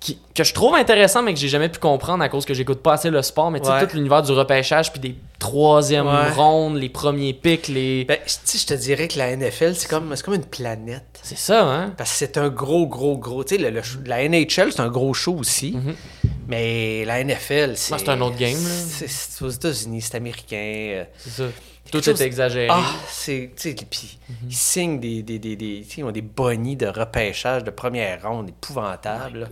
qui- 0.00 0.18
que 0.34 0.42
je 0.42 0.52
trouve 0.52 0.74
intéressant, 0.74 1.22
mais 1.22 1.32
que 1.32 1.38
j'ai 1.38 1.46
jamais 1.48 1.68
pu 1.68 1.78
comprendre 1.78 2.24
à 2.24 2.28
cause 2.28 2.44
que 2.44 2.54
j'écoute 2.54 2.82
pas 2.82 2.94
assez 2.94 3.08
le 3.08 3.22
sport. 3.22 3.52
Mais 3.52 3.60
tu 3.60 3.66
sais, 3.66 3.72
Ouais. 3.72 3.86
tout 3.86 3.94
l'univers 3.94 4.20
du 4.22 4.32
repêchage, 4.32 4.90
puis 4.92 5.00
des 5.00 5.14
troisièmes 5.38 6.08
Ouais. 6.08 6.30
rondes, 6.32 6.76
les 6.76 6.88
premiers 6.88 7.32
pics, 7.32 7.68
les. 7.68 8.04
ben, 8.04 8.18
tu 8.26 8.32
sais, 8.44 8.58
je 8.58 8.66
te 8.66 8.74
dirais 8.74 9.06
que 9.06 9.16
la 9.16 9.30
NFL, 9.36 9.76
c'est 9.76 9.88
comme, 9.88 10.14
c'est 10.16 10.24
comme 10.24 10.34
une 10.34 10.44
planète. 10.44 11.20
C'est 11.22 11.38
ça, 11.38 11.62
hein? 11.64 11.92
Parce 11.96 12.10
que 12.10 12.16
c'est 12.16 12.36
un 12.36 12.48
gros, 12.48 12.88
gros, 12.88 13.16
gros. 13.16 13.44
Tu 13.44 13.56
sais, 13.56 13.72
la 14.04 14.22
NHL, 14.28 14.72
c'est 14.72 14.80
un 14.80 14.88
gros 14.88 15.14
show 15.14 15.36
aussi. 15.38 15.72
Mhm. 15.76 15.94
Mais 16.48 17.04
la 17.04 17.22
NFL, 17.24 17.76
c'est. 17.76 17.92
Ouais, 17.94 17.98
c'est 17.98 18.08
un 18.08 18.20
autre 18.20 18.36
game, 18.36 18.52
là. 18.54 18.70
C'est 18.88 19.08
c'est 19.08 19.44
aux 19.44 19.48
États-Unis, 19.50 20.02
c'est 20.02 20.16
américain. 20.16 20.56
euh, 20.56 21.04
C'est 21.18 21.30
ça. 21.30 21.44
Tout 21.90 22.08
est 22.08 22.20
exagéré. 22.20 22.68
Ah, 22.70 22.84
c'est. 23.08 23.50
Tu 23.56 23.70
sais, 23.70 23.76
puis 23.88 24.18
ils 24.48 24.54
signent 24.54 24.98
des. 25.00 25.22
des, 25.22 25.38
des, 25.38 25.56
ils 25.96 26.04
ont 26.04 26.10
des 26.10 26.22
bonnies 26.22 26.76
de 26.76 26.86
repêchage 26.86 27.64
de 27.64 27.70
première 27.70 28.22
ronde 28.28 28.48
épouvantables. 28.48 29.48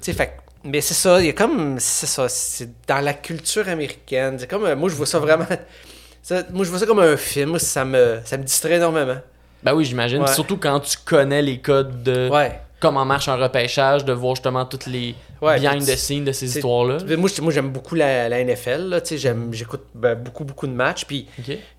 sais, 0.00 0.12
fait 0.12 0.36
Mais 0.64 0.80
c'est 0.80 0.94
ça, 0.94 1.20
il 1.20 1.26
y 1.26 1.30
a 1.30 1.32
comme. 1.32 1.78
C'est 1.80 2.06
ça, 2.06 2.28
c'est 2.28 2.70
dans 2.86 3.00
la 3.00 3.14
culture 3.14 3.68
américaine. 3.68 4.36
C'est 4.38 4.48
comme. 4.48 4.64
euh, 4.64 4.76
Moi, 4.76 4.88
je 4.90 4.94
vois 4.94 5.06
ça 5.06 5.18
vraiment. 5.18 5.46
ça- 6.22 6.42
moi, 6.52 6.64
je 6.64 6.70
vois 6.70 6.78
ça 6.78 6.86
comme 6.86 7.00
un 7.00 7.16
film. 7.16 7.58
Ça 7.58 7.84
me, 7.84 8.20
ça 8.24 8.36
me 8.36 8.44
distrait 8.44 8.74
énormément. 8.74 9.18
Ben 9.62 9.74
oui, 9.74 9.84
j'imagine. 9.84 10.22
Ouais. 10.22 10.32
Surtout 10.34 10.56
quand 10.56 10.80
tu 10.80 10.96
connais 11.04 11.40
les 11.42 11.58
codes 11.60 12.02
de 12.02 12.28
Ouais. 12.28 12.60
Comment 12.82 13.04
marche 13.06 13.28
un 13.28 13.36
repêchage, 13.36 14.04
de 14.04 14.12
voir 14.12 14.34
justement 14.34 14.66
toutes 14.66 14.86
les 14.86 15.14
Ouais, 15.40 15.58
behind 15.58 15.80
the 15.86 15.96
scenes 15.96 16.24
de 16.24 16.32
ces 16.32 16.56
histoires-là. 16.58 16.98
Moi, 17.16 17.30
j'aime 17.50 17.70
beaucoup 17.70 17.94
la, 17.94 18.28
la 18.28 18.44
NFL. 18.44 18.88
Là, 18.88 19.00
tu 19.00 19.08
sais, 19.10 19.18
j'aime- 19.18 19.54
J'écoute 19.54 19.86
ben, 19.94 20.14
beaucoup, 20.16 20.44
beaucoup 20.44 20.66
de 20.66 20.72
matchs. 20.72 21.04
Puis, 21.06 21.26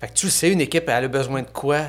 fait 0.00 0.08
que 0.08 0.12
tu 0.14 0.28
sais, 0.30 0.50
une 0.50 0.60
équipe, 0.60 0.88
elle 0.88 1.04
a 1.04 1.08
besoin 1.08 1.42
de 1.42 1.48
quoi? 1.52 1.82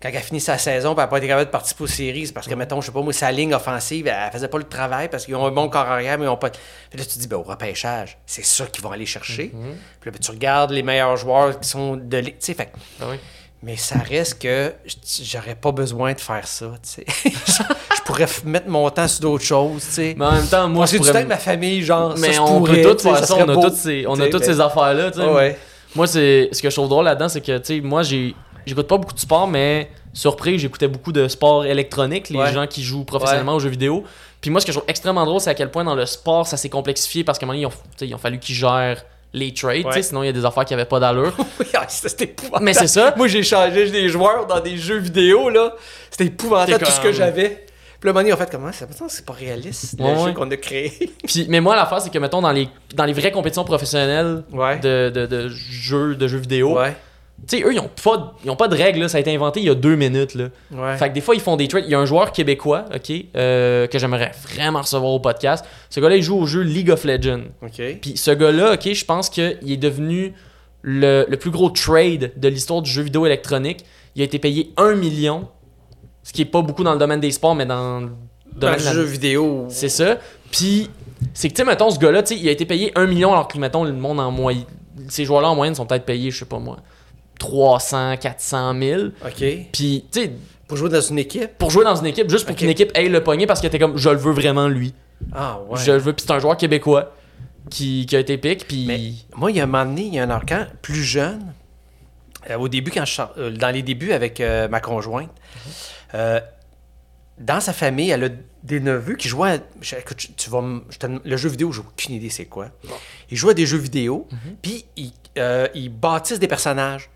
Quand 0.00 0.10
elle 0.12 0.20
finit 0.22 0.40
sa 0.40 0.58
saison, 0.58 0.94
puis 0.94 1.00
elle 1.00 1.04
n'a 1.06 1.08
pas 1.08 1.18
été 1.18 1.26
capable 1.26 1.46
de 1.46 1.50
participer 1.50 1.82
aux 1.84 1.86
séries. 1.88 2.30
Parce 2.32 2.46
que, 2.46 2.54
mettons, 2.54 2.80
je 2.80 2.86
sais 2.86 2.92
pas, 2.92 3.02
moi, 3.02 3.12
sa 3.12 3.32
ligne 3.32 3.52
offensive, 3.52 4.06
elle 4.06 4.30
faisait 4.32 4.46
pas 4.48 4.58
le 4.58 4.64
travail 4.64 5.08
parce 5.08 5.24
qu'ils 5.26 5.34
ont 5.34 5.44
un 5.44 5.50
bon 5.50 5.68
corps 5.68 5.86
arrière, 5.86 6.16
mais 6.18 6.26
ils 6.26 6.28
ont 6.28 6.36
pas. 6.36 6.50
Puis 6.50 6.98
là, 6.98 7.04
tu 7.04 7.14
te 7.14 7.18
dis, 7.18 7.26
ben, 7.26 7.36
au 7.36 7.42
repêchage, 7.42 8.16
c'est 8.24 8.44
ça 8.44 8.66
qu'ils 8.66 8.84
vont 8.84 8.92
aller 8.92 9.06
chercher. 9.06 9.50
Mhm. 9.52 9.74
Puis 10.00 10.10
là, 10.10 10.12
ben, 10.12 10.18
tu 10.20 10.30
regardes 10.30 10.70
les 10.70 10.84
meilleurs 10.84 11.16
joueurs 11.16 11.58
qui 11.58 11.68
sont 11.68 11.96
de. 11.96 12.16
l'é- 12.18 12.30
Tu 12.32 12.36
sais, 12.40 12.54
fait 12.54 12.66
que- 12.66 13.04
oui. 13.10 13.16
Mais 13.62 13.76
ça 13.76 13.98
reste 13.98 14.40
que 14.40 14.72
j'aurais 15.24 15.56
pas 15.56 15.72
besoin 15.72 16.12
de 16.12 16.20
faire 16.20 16.46
ça, 16.46 16.72
tu 16.82 17.02
sais. 17.04 17.04
je 17.96 18.02
pourrais 18.04 18.26
mettre 18.44 18.68
mon 18.68 18.88
temps 18.90 19.08
sur 19.08 19.22
d'autres 19.22 19.44
choses, 19.44 19.84
tu 19.84 19.90
sais. 19.92 20.14
Mais 20.16 20.24
en 20.24 20.32
même 20.32 20.46
temps, 20.46 20.68
moi, 20.68 20.68
Moi, 20.68 20.86
je 20.86 20.90
c'est 20.92 20.96
du 20.96 21.00
pourrais 21.00 21.12
temps 21.12 21.16
avec 21.16 21.28
ma 21.28 21.36
famille, 21.38 21.82
genre. 21.82 22.14
Mais 22.18 22.38
on 22.38 22.58
pourrais, 22.58 22.82
peut 22.82 22.94
tout 22.96 23.02
faire 23.02 23.24
ça, 23.24 23.34
on 23.36 23.48
a 23.48 23.54
beau, 23.54 23.62
toutes 23.62 23.74
ces, 23.74 24.04
on 24.06 24.14
a 24.20 24.28
toutes 24.28 24.42
ben, 24.42 24.46
ces 24.54 24.60
affaires-là. 24.60 25.10
tu 25.10 25.18
sais. 25.18 25.26
ouais. 25.28 25.58
Moi, 25.96 26.06
c'est 26.06 26.48
ce 26.52 26.62
que 26.62 26.70
je 26.70 26.74
trouve 26.76 26.88
drôle 26.88 27.04
là-dedans, 27.06 27.28
c'est 27.28 27.40
que, 27.40 27.58
tu 27.58 27.64
sais, 27.64 27.80
moi, 27.80 28.02
j'ai 28.04 28.34
j'écoute 28.64 28.86
pas 28.86 28.98
beaucoup 28.98 29.14
de 29.14 29.18
sport, 29.18 29.48
mais 29.48 29.90
surpris, 30.12 30.58
j'écoutais 30.58 30.88
beaucoup 30.88 31.12
de 31.12 31.26
sport 31.26 31.64
électronique, 31.64 32.28
les 32.28 32.38
Ouais. 32.38 32.52
gens 32.52 32.66
qui 32.66 32.82
jouent 32.84 33.04
professionnellement 33.04 33.54
aux 33.54 33.60
jeux 33.60 33.70
vidéo. 33.70 34.04
Puis 34.40 34.50
moi, 34.50 34.60
ce 34.60 34.66
que 34.66 34.72
je 34.72 34.78
trouve 34.78 34.88
extrêmement 34.88 35.24
drôle, 35.24 35.40
c'est 35.40 35.50
à 35.50 35.54
quel 35.54 35.70
point 35.70 35.82
dans 35.84 35.94
le 35.96 36.06
sport, 36.06 36.46
ça 36.46 36.56
s'est 36.56 36.68
complexifié 36.68 37.24
parce 37.24 37.38
qu'à 37.38 37.46
un 37.46 37.48
moment 37.48 37.58
donné, 37.60 37.66
ont, 37.74 38.04
ils 38.06 38.14
ont 38.14 38.18
fallu 38.18 38.38
qu'ils 38.38 38.54
gèrent 38.54 39.02
les 39.32 39.52
trades, 39.52 39.84
Ouais. 39.86 40.02
sinon 40.02 40.22
il 40.22 40.26
y 40.26 40.28
a 40.28 40.32
des 40.32 40.44
affaires 40.44 40.64
qui 40.64 40.74
avaient 40.74 40.84
pas 40.84 41.00
d'allure. 41.00 41.34
Ah, 41.74 41.84
c'était 41.88 42.24
épouvantable. 42.24 42.64
Mais 42.64 42.72
c'est 42.74 42.86
ça. 42.88 43.14
Moi, 43.16 43.28
j'ai 43.28 43.42
changé 43.44 43.88
des 43.90 44.08
joueurs 44.08 44.46
dans 44.46 44.58
des 44.60 44.76
jeux 44.76 44.96
vidéo, 44.98 45.48
là. 45.48 45.74
C'était 46.10 46.24
épouvantable 46.26 46.78
T'es 46.78 46.84
tout 46.86 46.90
ce 46.90 46.98
que 46.98 47.02
comme- 47.04 47.12
j'avais. 47.12 47.66
Puis 48.00 48.06
là, 48.08 48.12
Mani, 48.12 48.32
en 48.32 48.36
fait, 48.36 48.48
comment 48.50 48.70
ça 48.72 48.86
c'est 49.08 49.24
pas 49.24 49.32
réaliste, 49.32 49.96
le 49.98 50.04
Ouais, 50.04 50.24
jeu 50.26 50.32
qu'on 50.32 50.50
a 50.50 50.56
créé. 50.56 50.92
Puis, 51.26 51.46
mais 51.48 51.60
moi, 51.60 51.76
l'affaire, 51.76 52.00
c'est 52.00 52.10
que, 52.10 52.18
mettons, 52.18 52.40
dans 52.40 52.50
les, 52.52 52.68
dans 52.94 53.04
les 53.04 53.12
vraies 53.12 53.30
compétitions 53.32 53.64
professionnelles 53.64 54.42
Ouais. 54.52 54.78
de, 54.78 55.10
de, 55.14 55.26
de 55.26 55.48
jeux, 55.48 56.14
de 56.16 56.26
jeux 56.28 56.38
vidéo. 56.38 56.78
Tu 57.46 57.58
sais, 57.58 57.64
eux, 57.64 57.72
ils 57.72 57.78
ont, 57.80 57.88
pas, 58.02 58.16
de- 58.16 58.24
ils 58.44 58.50
ont 58.50 58.56
pas 58.56 58.68
de 58.68 58.74
règles, 58.76 59.00
là. 59.00 59.08
ça 59.08 59.16
a 59.18 59.20
été 59.20 59.34
inventé 59.34 59.60
il 59.60 59.66
y 59.66 59.70
a 59.70 59.74
deux 59.74 59.94
minutes. 59.96 60.34
Là. 60.34 60.48
Ouais. 60.72 60.96
Fait 60.96 61.08
que 61.08 61.14
des 61.14 61.20
fois, 61.20 61.34
ils 61.34 61.40
font 61.40 61.56
des 61.56 61.66
trades. 61.68 61.84
Il 61.86 61.90
y 61.90 61.94
a 61.94 61.98
un 61.98 62.04
joueur 62.04 62.32
québécois, 62.32 62.84
ok, 62.94 63.12
euh, 63.36 63.86
que 63.86 63.98
j'aimerais 63.98 64.32
vraiment 64.52 64.82
recevoir 64.82 65.12
au 65.12 65.20
podcast. 65.20 65.64
Ce 65.88 66.00
gars-là, 66.00 66.16
il 66.16 66.22
joue 66.22 66.36
au 66.36 66.46
jeu 66.46 66.60
League 66.62 66.90
of 66.90 67.04
Legends. 67.04 67.44
Puis 68.02 68.16
ce 68.16 68.30
gars-là, 68.32 68.74
ok, 68.74 68.92
je 68.92 69.04
pense 69.04 69.30
qu'il 69.30 69.56
est 69.66 69.76
devenu 69.76 70.34
le, 70.82 71.24
le 71.28 71.36
plus 71.36 71.50
gros 71.50 71.70
trade 71.70 72.32
de 72.36 72.48
l'histoire 72.48 72.82
du 72.82 72.90
jeu 72.90 73.02
vidéo 73.02 73.24
électronique. 73.24 73.84
Il 74.14 74.22
a 74.22 74.24
été 74.24 74.38
payé 74.38 74.72
1 74.76 74.94
million, 74.96 75.48
ce 76.22 76.32
qui 76.32 76.42
est 76.42 76.46
pas 76.46 76.60
beaucoup 76.62 76.84
dans 76.84 76.92
le 76.92 76.98
domaine 76.98 77.20
des 77.20 77.30
sports, 77.30 77.54
mais 77.54 77.66
dans 77.66 78.00
le 78.00 78.06
Dans 78.54 78.60
domaine 78.60 78.78
le 78.80 78.84
de 78.84 78.92
jeu 78.92 79.02
vidéo. 79.04 79.66
C'est 79.70 79.88
ça. 79.88 80.18
Puis, 80.50 80.90
c'est 81.34 81.48
que, 81.48 81.54
tu 81.54 81.62
sais, 81.62 81.64
mettons, 81.66 81.90
ce 81.90 81.98
gars-là, 81.98 82.22
tu 82.22 82.34
sais, 82.34 82.40
il 82.40 82.48
a 82.48 82.52
été 82.52 82.64
payé 82.66 82.92
1 82.94 83.06
million, 83.06 83.32
alors 83.32 83.48
que, 83.48 83.58
mettons, 83.58 83.84
le 83.84 83.92
monde 83.92 84.20
en 84.20 84.30
moyenne. 84.30 84.64
Ces 85.08 85.24
joueurs-là, 85.24 85.48
en 85.50 85.54
moyenne, 85.54 85.74
sont 85.74 85.86
peut-être 85.86 86.04
payés, 86.04 86.30
je 86.30 86.38
sais 86.40 86.44
pas 86.44 86.58
moi, 86.58 86.78
300, 87.38 88.16
400 88.18 88.78
000. 88.80 89.02
OK. 89.24 89.32
Puis, 89.72 90.04
tu 90.12 90.20
sais, 90.22 90.32
Pour 90.66 90.76
jouer 90.76 90.90
dans 90.90 91.00
une 91.00 91.18
équipe? 91.18 91.56
pour 91.58 91.70
jouer 91.70 91.84
dans 91.84 91.96
une 91.96 92.06
équipe, 92.06 92.28
juste 92.30 92.46
pour 92.46 92.54
qu'une 92.56 92.68
équipe 92.68 92.90
aille 92.94 93.08
le 93.08 93.22
pogner 93.22 93.46
parce 93.46 93.60
que 93.60 93.66
t'es 93.68 93.78
comme, 93.78 93.96
je 93.96 94.10
le 94.10 94.16
veux 94.16 94.32
vraiment 94.32 94.68
lui. 94.68 94.92
Ah, 95.32 95.58
ouais. 95.68 95.78
Je 95.84 95.92
le 95.92 95.98
veux. 95.98 96.12
Puis 96.12 96.24
c'est 96.26 96.32
un 96.32 96.38
joueur 96.38 96.56
québécois 96.56 97.14
qui, 97.70 98.06
qui 98.06 98.16
a 98.16 98.20
été. 98.20 98.36
Puis. 98.38 98.84
Mais 98.86 99.00
moi, 99.36 99.50
il 99.50 99.56
y 99.56 99.60
a 99.60 99.64
un 99.64 99.66
moment 99.66 99.84
donné, 99.84 100.02
il 100.02 100.14
y 100.14 100.18
a 100.18 100.24
un 100.24 100.30
arcan 100.30 100.66
plus 100.82 101.02
jeune. 101.02 101.52
euh, 102.50 102.56
au 102.56 102.68
début, 102.68 102.90
quand 102.90 103.04
je, 103.04 103.20
euh, 103.38 103.50
dans 103.50 103.70
les 103.74 103.82
débuts 103.82 104.12
avec 104.12 104.40
euh, 104.40 104.68
ma 104.68 104.80
conjointe, 104.80 105.30
dans 106.12 107.60
sa 107.60 107.72
famille, 107.72 108.10
elle 108.10 108.24
a 108.24 108.28
des 108.64 108.80
neveux 108.80 109.14
qui 109.14 109.28
jouaient 109.28 109.52
à. 109.52 109.58
je- 109.80 109.94
écoute, 109.96 110.16
tu, 110.16 110.32
tu 110.32 110.50
vas 110.50 110.60
me- 110.60 110.82
je 110.90 110.98
te- 110.98 111.06
le 111.28 111.36
jeu 111.36 111.48
vidéo, 111.48 111.70
j'ai 111.72 111.80
aucune 111.80 112.14
idée 112.16 112.30
c'est 112.30 112.46
quoi. 112.46 112.68
Ils 113.30 113.36
jouent 113.36 113.50
à 113.50 113.54
des 113.54 113.66
jeux 113.66 113.78
vidéo, 113.78 114.26
puis 114.60 114.84
ils, 114.96 115.12
euh, 115.38 115.68
ils 115.74 115.88
bâtissent 115.88 116.40
des 116.40 116.48
personnages. 116.48 117.08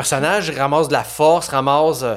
Les 0.00 0.02
personnages 0.02 0.50
ramassent 0.50 0.88
de 0.88 0.92
la 0.94 1.04
force, 1.04 1.48
ramassent 1.48 2.02
euh, 2.02 2.16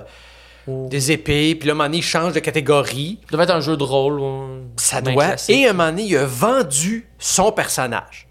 Oh. 0.65 0.87
des 0.89 1.11
épées, 1.11 1.55
puis 1.55 1.67
là, 1.67 1.71
à 1.71 1.75
un 1.75 1.77
moment 1.77 1.89
donné, 1.89 1.97
ils 1.97 2.01
changent 2.01 2.31
de 2.31 2.39
catégorie. 2.39 3.19
Ça 3.25 3.31
devait 3.33 3.43
être 3.43 3.49
un 3.53 3.59
jeu 3.59 3.75
de 3.75 3.83
rôle. 3.83 4.21
Ça 4.77 5.01
doit. 5.01 5.11
classique. 5.25 5.53
Et 5.57 5.67
à 5.67 5.71
un 5.71 5.73
moment 5.73 5.89
donné, 5.89 6.03
il 6.03 6.15
a 6.15 6.25
vendu 6.25 7.09
son 7.19 7.51
personnage. 7.51 8.29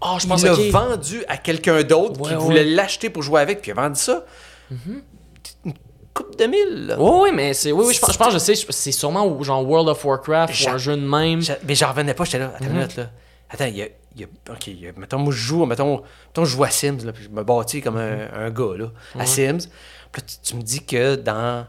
Ah, 0.00 0.16
je 0.18 0.24
Il 0.24 0.28
pense 0.28 0.42
l'a 0.42 0.54
ok. 0.54 0.70
vendu 0.72 1.22
à 1.28 1.36
quelqu'un 1.36 1.84
d'autre 1.84 2.14
qui 2.20 2.30
Ouais, 2.30 2.34
voulait 2.34 2.64
l'acheter 2.64 3.10
pour 3.10 3.22
jouer 3.22 3.40
avec, 3.40 3.62
puis 3.62 3.70
il 3.70 3.78
a 3.78 3.82
vendu 3.82 4.00
ça. 4.00 4.24
Une 5.64 5.72
coupe 6.12 6.36
de 6.36 6.46
mille. 6.46 6.86
là. 6.88 6.96
Oui, 6.98 7.10
oui, 7.22 7.30
mais 7.32 7.54
c'est. 7.54 7.70
Oui, 7.70 7.84
oui, 7.86 7.94
je 7.94 8.00
pense, 8.00 8.12
je 8.12 8.18
pense, 8.18 8.32
je 8.32 8.38
sais, 8.38 8.54
c'est 8.68 8.90
sûrement 8.90 9.40
genre 9.44 9.64
World 9.64 9.88
of 9.88 10.04
Warcraft 10.04 10.52
ou 10.66 10.68
un 10.70 10.78
jeu 10.78 10.96
de 10.96 11.06
même. 11.06 11.40
Mais 11.64 11.76
j'en 11.76 11.90
revenais 11.90 12.14
pas, 12.14 12.24
j'étais 12.24 12.40
là. 12.40 12.52
Attends 12.56 12.64
une 12.66 12.72
minute, 12.72 12.96
là. 12.96 13.06
Attends, 13.50 13.66
il 13.66 13.76
y 13.76 13.82
a. 13.82 13.86
il 14.14 14.20
y 14.22 14.24
a- 14.24 14.52
ok, 14.52 14.66
il 14.68 14.80
y 14.80 14.88
a- 14.88 14.92
mettons, 14.96 15.18
moi, 15.18 15.32
je 15.32 15.38
joue, 15.38 15.64
mettons, 15.66 16.02
mettons, 16.28 16.44
je 16.44 16.50
joue 16.56 16.64
à 16.64 16.70
Sims, 16.70 17.04
là, 17.04 17.12
puis 17.12 17.24
je 17.24 17.28
me 17.28 17.42
bâtis 17.42 17.80
comme 17.82 17.96
un, 17.96 18.28
un 18.32 18.50
gars, 18.50 18.76
là, 18.78 18.86
à 19.18 19.26
Sims. 19.26 19.68
Puis 20.12 20.22
là, 20.22 20.26
tu, 20.28 20.36
tu 20.42 20.56
me 20.56 20.62
dis 20.62 20.84
que 20.84 21.16
dans 21.16 21.66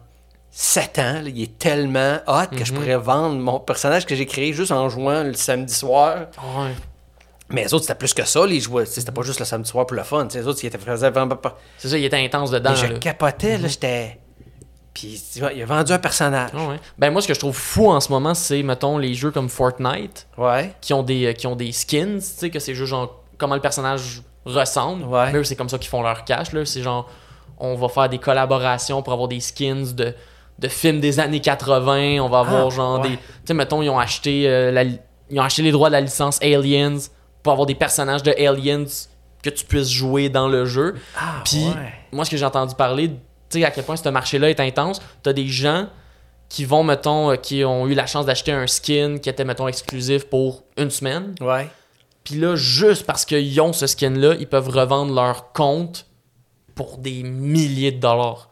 7 0.51 0.99
ans, 0.99 1.21
là, 1.21 1.29
il 1.29 1.41
est 1.41 1.57
tellement 1.57 2.17
hot 2.27 2.47
que 2.55 2.65
je 2.65 2.73
pourrais 2.73 2.97
vendre 2.97 3.39
mon 3.39 3.59
personnage 3.59 4.05
que 4.05 4.15
j'ai 4.15 4.25
créé 4.25 4.53
juste 4.53 4.71
en 4.71 4.89
jouant 4.89 5.23
le 5.23 5.33
samedi 5.33 5.73
soir. 5.73 6.27
Ouais. 6.57 6.71
Mais 7.49 7.63
les 7.63 7.73
autres, 7.73 7.83
c'était 7.83 7.97
plus 7.97 8.13
que 8.13 8.23
ça, 8.23 8.45
les 8.45 8.59
joueurs. 8.61 8.87
C'était 8.87 9.11
pas 9.11 9.23
juste 9.23 9.39
le 9.39 9.45
samedi 9.45 9.69
soir 9.69 9.85
pour 9.85 9.97
le 9.97 10.03
fun. 10.03 10.27
Les 10.33 10.47
autres, 10.47 10.59
ils 10.63 10.67
étaient 10.67 10.77
vraiment. 10.77 11.37
C'est 11.77 11.89
ça, 11.89 11.97
il 11.97 12.05
était 12.05 12.17
intense 12.23 12.49
dedans. 12.51 12.71
Et 12.73 12.75
je 12.77 12.85
là. 12.85 12.99
capotais, 12.99 13.57
là, 13.57 13.67
j'étais. 13.67 14.19
Puis, 14.93 15.21
tu 15.33 15.39
vois, 15.39 15.53
il 15.53 15.61
a 15.61 15.65
vendu 15.65 15.91
un 15.93 15.99
personnage. 15.99 16.51
Ouais. 16.53 16.79
Ben 16.97 17.11
moi, 17.11 17.21
ce 17.21 17.27
que 17.27 17.33
je 17.33 17.39
trouve 17.39 17.55
fou 17.55 17.89
en 17.89 17.99
ce 18.01 18.11
moment, 18.11 18.33
c'est, 18.33 18.61
mettons, 18.61 18.97
les 18.97 19.13
jeux 19.13 19.31
comme 19.31 19.47
Fortnite 19.49 20.27
Ouais. 20.37 20.73
qui 20.81 20.93
ont 20.93 21.01
des, 21.03 21.27
euh, 21.27 21.33
qui 21.33 21.47
ont 21.47 21.55
des 21.55 21.71
skins, 21.71 22.17
tu 22.19 22.21
sais, 22.25 22.49
que 22.49 22.59
c'est 22.59 22.75
juste 22.75 22.89
genre 22.89 23.21
comment 23.37 23.55
le 23.55 23.61
personnage 23.61 24.21
ressemble. 24.45 25.03
Ouais. 25.05 25.31
Mais 25.31 25.39
eux, 25.39 25.43
c'est 25.45 25.55
comme 25.55 25.69
ça 25.69 25.77
qu'ils 25.77 25.89
font 25.89 26.01
leur 26.01 26.25
cash, 26.25 26.51
là. 26.51 26.65
C'est 26.65 26.81
genre, 26.81 27.09
on 27.57 27.75
va 27.75 27.87
faire 27.87 28.09
des 28.09 28.17
collaborations 28.17 29.01
pour 29.01 29.13
avoir 29.13 29.27
des 29.29 29.39
skins 29.39 29.93
de, 29.95 30.13
de 30.59 30.67
films 30.67 30.99
des 30.99 31.19
années 31.21 31.39
80. 31.39 32.19
On 32.21 32.27
va 32.27 32.39
avoir 32.39 32.67
Ah, 32.67 32.69
genre 32.69 32.99
ouais. 33.01 33.09
des. 33.11 33.15
Tu 33.15 33.23
sais, 33.45 33.53
mettons, 33.53 33.81
ils 33.81 33.89
ont 33.89 33.99
acheté 33.99 34.47
euh, 34.47 34.71
la 34.71 34.83
ils 34.83 35.39
ont 35.39 35.43
acheté 35.43 35.61
les 35.61 35.71
droits 35.71 35.87
de 35.87 35.93
la 35.93 36.01
licence 36.01 36.41
Aliens 36.41 36.97
pour 37.41 37.53
avoir 37.53 37.65
des 37.65 37.75
personnages 37.75 38.21
de 38.23 38.31
Aliens 38.33 38.83
que 39.41 39.49
tu 39.49 39.63
puisses 39.65 39.89
jouer 39.89 40.27
dans 40.27 40.49
le 40.49 40.65
jeu. 40.65 40.95
Ah, 41.17 41.41
Puis, 41.45 41.65
moi, 42.11 42.25
ce 42.25 42.29
que 42.31 42.35
j'ai 42.35 42.43
entendu 42.45 42.75
parler, 42.75 43.11
sais, 43.59 43.65
à 43.65 43.71
quel 43.71 43.83
point 43.83 43.95
ce 43.95 44.09
marché-là 44.09 44.49
est 44.49 44.59
intense, 44.59 45.01
t'as 45.23 45.33
des 45.33 45.47
gens 45.47 45.87
qui 46.49 46.65
vont, 46.65 46.83
mettons, 46.83 47.31
euh, 47.31 47.35
qui 47.35 47.63
ont 47.63 47.87
eu 47.87 47.93
la 47.93 48.05
chance 48.05 48.25
d'acheter 48.25 48.51
un 48.51 48.67
skin 48.67 49.17
qui 49.17 49.29
était, 49.29 49.45
mettons, 49.45 49.67
exclusif 49.67 50.25
pour 50.25 50.63
une 50.77 50.89
semaine. 50.89 51.33
Ouais. 51.39 51.69
Puis 52.23 52.35
là, 52.35 52.55
juste 52.55 53.05
parce 53.05 53.25
qu'ils 53.25 53.59
ont 53.61 53.73
ce 53.73 53.87
skin-là, 53.87 54.35
ils 54.39 54.47
peuvent 54.47 54.69
revendre 54.69 55.13
leur 55.13 55.53
compte 55.53 56.05
pour 56.75 56.97
des 56.97 57.23
milliers 57.23 57.91
de 57.91 57.99
dollars. 57.99 58.49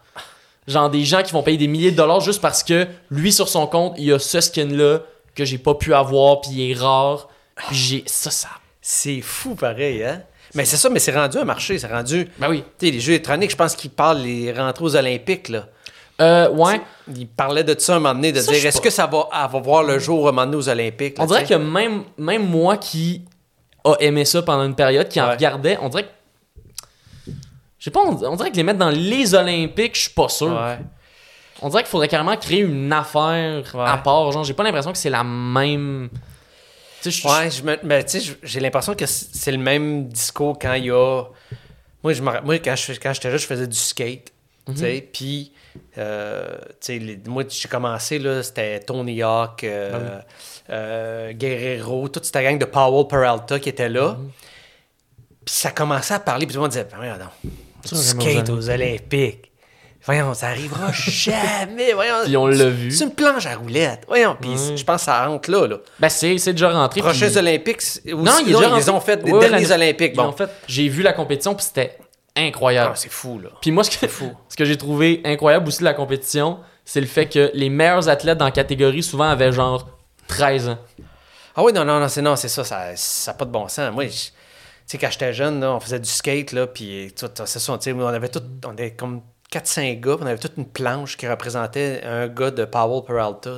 Genre 0.67 0.89
des 0.89 1.03
gens 1.03 1.23
qui 1.23 1.33
vont 1.33 1.43
payer 1.43 1.57
des 1.57 1.67
milliers 1.67 1.91
de 1.91 1.97
dollars 1.97 2.21
juste 2.21 2.41
parce 2.41 2.63
que 2.63 2.87
lui, 3.09 3.33
sur 3.33 3.49
son 3.49 3.67
compte, 3.67 3.95
il 3.97 4.13
a 4.13 4.19
ce 4.19 4.39
skin-là 4.39 4.99
que 5.35 5.43
j'ai 5.43 5.57
pas 5.57 5.75
pu 5.75 5.93
avoir, 5.93 6.41
puis 6.41 6.51
il 6.51 6.71
est 6.71 6.75
rare. 6.75 7.27
Puis 7.55 7.75
j'ai. 7.75 8.03
Ça, 8.05 8.29
ça. 8.31 8.49
C'est 8.81 9.21
fou 9.21 9.55
pareil, 9.55 10.03
hein? 10.03 10.23
Mais 10.55 10.65
c'est 10.65 10.77
ça, 10.77 10.89
mais 10.89 10.99
c'est 10.99 11.11
rendu 11.11 11.37
un 11.37 11.45
marché, 11.45 11.77
c'est 11.77 11.87
rendu. 11.91 12.27
Ben 12.39 12.49
oui. 12.49 12.63
Tu 12.79 12.87
sais, 12.87 12.91
les 12.91 12.99
jeux 12.99 13.13
électroniques, 13.13 13.51
je 13.51 13.55
pense 13.55 13.75
qu'ils 13.75 13.91
parlent 13.91 14.19
les 14.21 14.51
rentrées 14.51 14.83
aux 14.83 14.95
Olympiques, 14.95 15.49
là. 15.49 15.67
Euh, 16.21 16.49
ouais. 16.49 16.81
Ils 17.15 17.27
parlaient 17.27 17.63
de 17.63 17.79
ça 17.79 17.95
un 17.95 17.99
moment 17.99 18.13
donné, 18.15 18.31
de 18.33 18.41
Ça, 18.41 18.51
dire 18.51 18.65
est-ce 18.65 18.81
que 18.81 18.89
ça 18.89 19.07
va, 19.07 19.47
voir 19.59 19.83
le 19.83 19.99
jour 19.99 20.27
un 20.27 20.31
moment 20.31 20.45
donné 20.45 20.57
aux 20.57 20.67
Olympiques? 20.69 21.17
là, 21.17 21.23
On 21.23 21.27
dirait 21.27 21.45
que 21.45 21.53
même, 21.53 22.03
même 22.17 22.45
moi 22.45 22.75
qui 22.77 23.21
a 23.85 23.93
aimé 24.01 24.25
ça 24.25 24.41
pendant 24.41 24.65
une 24.65 24.75
période, 24.75 25.07
qui 25.07 25.21
en 25.21 25.27
Ouais. 25.27 25.31
regardait, 25.35 25.77
on 25.81 25.87
dirait 25.89 26.03
que. 26.03 26.09
Je 27.77 27.85
sais 27.85 27.91
pas, 27.91 28.01
on, 28.01 28.21
on 28.25 28.35
dirait 28.35 28.51
que 28.51 28.57
les 28.57 28.63
mettre 28.63 28.79
dans 28.79 28.89
les 28.89 29.33
Olympiques, 29.33 29.95
je 29.95 30.01
suis 30.01 30.09
pas 30.11 30.27
sûr. 30.27 30.47
Ouais. 30.51 30.79
On 31.61 31.69
dirait 31.69 31.83
qu'il 31.83 31.89
faudrait 31.89 32.07
carrément 32.09 32.35
créer 32.35 32.59
une 32.61 32.91
affaire 32.91 33.63
Ouais. 33.73 33.85
à 33.85 33.97
part. 33.97 34.31
Genre, 34.33 34.43
j'ai 34.43 34.53
pas 34.53 34.63
l'impression 34.63 34.91
que 34.91 34.97
c'est 34.97 35.09
la 35.09 35.23
même. 35.23 36.09
Je- 37.03 37.27
Ouais, 37.27 37.49
je 37.49 37.63
me- 37.63 37.79
mais 37.83 38.03
tu 38.03 38.19
sais, 38.19 38.35
j'ai 38.43 38.59
l'impression 38.59 38.93
que 38.95 39.05
c'est 39.05 39.51
le 39.51 39.57
même 39.57 40.07
discours 40.07 40.57
quand 40.59 40.73
il 40.73 40.85
y 40.85 40.91
a. 40.91 41.23
Moi, 42.03 42.13
je 42.13 42.21
moi 42.21 42.59
quand 42.59 42.75
je 42.75 42.93
quand 42.93 43.13
j'étais 43.13 43.29
là, 43.31 43.37
je 43.37 43.45
faisais 43.45 43.67
du 43.67 43.77
skate. 43.77 44.31
Tu 44.67 44.77
sais, 44.77 45.09
puis, 45.11 45.51
euh, 45.97 46.57
tu 46.71 46.75
sais, 46.81 46.99
les- 46.99 47.19
moi, 47.25 47.43
j'ai 47.49 47.67
commencé, 47.67 48.19
là, 48.19 48.43
c'était 48.43 48.79
Tony 48.81 49.23
Hawk, 49.23 49.63
euh, 49.63 50.19
euh, 50.69 51.33
Guerrero, 51.33 52.07
toute 52.09 52.25
cette 52.25 52.35
gang 52.35 52.57
de 52.59 52.65
Powell 52.65 53.07
Peralta 53.07 53.59
qui 53.59 53.69
était 53.69 53.89
là. 53.89 54.17
Puis 55.45 55.55
ça 55.55 55.71
commençait 55.71 56.13
à 56.13 56.19
parler, 56.19 56.45
puis 56.45 56.53
tout 56.53 56.59
le 56.59 56.63
monde 56.63 56.71
disait, 56.71 56.85
du 56.85 56.89
Ça, 57.83 57.95
vraiment 57.95 58.21
skate 58.21 58.49
aux 58.49 58.69
Olympiques. 58.69 59.48
Voyons, 60.11 60.33
ça 60.33 60.47
arrivera 60.47 60.91
jamais. 60.93 61.93
Voyons, 61.93 62.15
Puis 62.25 62.35
on 62.37 62.47
l'a 62.47 62.65
vu. 62.69 62.89
C'est 62.91 63.03
une 63.03 63.13
planche 63.13 63.45
à 63.45 63.55
roulettes. 63.55 64.05
Voyons, 64.07 64.35
puis 64.41 64.49
je 64.75 64.83
pense 64.83 65.01
que 65.01 65.05
ça 65.05 65.27
rentre 65.27 65.51
là. 65.51 65.67
là. 65.67 65.77
Ben, 65.99 66.09
c'est 66.09 66.35
c'est 66.39 66.53
déjà 66.53 66.71
rentré. 66.71 66.99
Prochains 67.01 67.27
puis- 67.27 67.37
Olympiques, 67.37 67.81
Non, 68.07 68.31
il 68.41 68.49
ils 68.49 68.55
rentré. 68.55 68.89
ont 68.89 68.99
fait 69.01 69.17
des 69.23 69.31
Ouais, 69.31 69.47
derniers 69.47 69.71
Olympiques. 69.71 70.15
Bon, 70.15 70.31
fait. 70.31 70.49
J'ai 70.67 70.87
vu 70.89 71.03
la 71.03 71.13
compétition, 71.13 71.53
puis 71.53 71.63
c'était 71.65 71.95
incroyable. 72.35 72.91
Ah, 72.93 72.95
c'est 72.95 73.11
fou, 73.11 73.39
là. 73.39 73.49
Puis 73.61 73.69
moi, 73.69 73.83
ce 73.83 73.91
que, 73.97 74.07
ce 74.49 74.55
que 74.57 74.65
j'ai 74.65 74.77
trouvé 74.77 75.21
incroyable 75.25 75.67
aussi 75.67 75.79
de 75.79 75.83
la 75.85 75.93
compétition, 75.93 76.57
c'est 76.85 77.01
le 77.01 77.07
fait 77.07 77.27
que 77.27 77.51
les 77.53 77.69
meilleurs 77.69 78.09
athlètes 78.09 78.39
dans 78.39 78.45
la 78.45 78.51
catégorie 78.51 79.03
souvent 79.03 79.29
avaient 79.29 79.51
genre 79.51 79.87
13 80.27 80.69
ans. 80.69 80.79
Ah 81.55 81.61
oui, 81.63 81.71
non, 81.71 81.85
non, 81.85 81.99
non, 81.99 82.07
c'est 82.07 82.21
non, 82.23 82.35
c'est 82.35 82.47
ça, 82.47 82.63
ça 82.63 82.93
n'a 83.27 83.33
pas 83.37 83.45
de 83.45 83.51
bon 83.51 83.67
sens. 83.67 83.93
Moi, 83.93 84.05
je- 84.07 84.09
tu 84.09 84.31
sais, 84.87 84.97
quand 84.97 85.11
j'étais 85.11 85.33
jeune, 85.33 85.59
là, 85.59 85.71
on 85.75 85.79
faisait 85.79 85.99
du 85.99 86.09
skate, 86.09 86.51
là, 86.51 86.65
puis 86.65 87.13
tout, 87.15 87.27
c'est 87.45 87.59
ça, 87.59 87.77
on 87.85 88.07
avait 88.07 88.29
tout, 88.29 88.41
on 88.65 88.69
avait 88.71 88.91
comme 88.95 89.21
4-5 89.51 89.99
gars, 89.99 90.17
on 90.19 90.25
avait 90.25 90.37
toute 90.37 90.57
une 90.57 90.65
planche 90.67 91.17
qui 91.17 91.27
représentait 91.27 92.01
un 92.05 92.27
gars 92.27 92.51
de 92.51 92.65
Powell 92.65 93.03
Peralta. 93.03 93.51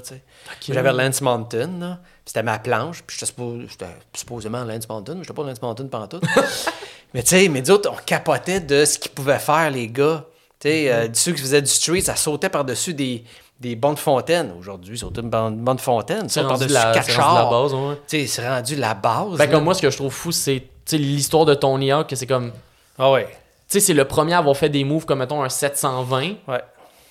J'avais 0.70 0.94
Lance 0.94 1.22
Mountain, 1.22 2.00
c'était 2.26 2.44
ma 2.44 2.60
planche, 2.60 3.04
puis 3.06 3.18
j'étais 3.20 3.32
suppo- 3.32 3.68
j'étais 3.68 3.88
supposément 4.16 4.64
Lance 4.64 4.88
Mountain, 4.88 5.16
mais 5.16 5.24
j'étais 5.24 5.34
pas 5.34 5.44
Lance 5.44 5.62
Mountain 5.62 5.88
pantoute. 5.88 6.24
mais 7.14 7.24
tu 7.24 7.30
sais, 7.30 7.50
mais 7.50 7.62
d'autres, 7.62 7.92
on 7.92 7.98
capotait 8.06 8.62
de 8.62 8.86
ce 8.86 8.98
qu'ils 9.00 9.12
pouvaient 9.12 9.40
faire, 9.40 9.70
les 9.70 9.88
gars. 9.90 10.26
Tu 10.60 10.70
sais, 10.70 10.92
euh, 10.92 11.08
ceux 11.14 11.34
qui 11.34 11.42
faisaient 11.42 11.62
du 11.62 11.70
street, 11.70 12.02
ça 12.02 12.16
sautait 12.16 12.50
par-dessus 12.50 12.94
des, 12.94 13.26
des 13.60 13.76
bancs 13.76 13.96
de 13.96 14.00
fontaine. 14.00 14.54
Aujourd'hui, 14.58 14.98
sauter 14.98 15.20
une 15.22 15.30
bande, 15.30 15.58
bande 15.58 15.78
de 15.78 15.82
fontaine, 15.82 16.30
C'est 16.30 16.40
rendu 16.42 16.68
la, 16.68 16.92
quatre 16.94 17.10
c'est 17.10 17.20
rendu 17.20 17.36
la 17.36 17.50
base, 17.50 17.74
ouais. 17.74 17.96
Tu 18.08 18.20
sais, 18.22 18.28
c'est 18.28 18.48
rendu 18.48 18.76
la 18.78 18.94
base. 18.94 19.38
Ben, 19.38 19.50
comme 19.52 19.64
moi, 19.66 19.74
ce 19.74 19.82
que 19.82 19.90
je 19.90 19.98
trouve 19.98 20.14
fou, 20.14 20.32
c'est 20.32 20.62
tu 20.62 20.68
sais, 20.86 20.98
l'histoire 20.98 21.44
de 21.46 21.54
Tony 21.54 21.92
Hawk, 21.92 22.08
que 22.08 22.16
c'est 22.16 22.28
comme. 22.28 22.52
Ah 22.98 23.12
ouais. 23.12 23.28
Tu 23.72 23.80
sais, 23.80 23.86
c'est 23.86 23.94
le 23.94 24.04
premier 24.04 24.34
à 24.34 24.40
avoir 24.40 24.58
fait 24.58 24.68
des 24.68 24.84
moves 24.84 25.06
comme, 25.06 25.20
mettons, 25.20 25.42
un 25.42 25.48
720. 25.48 26.22
Ouais. 26.46 26.62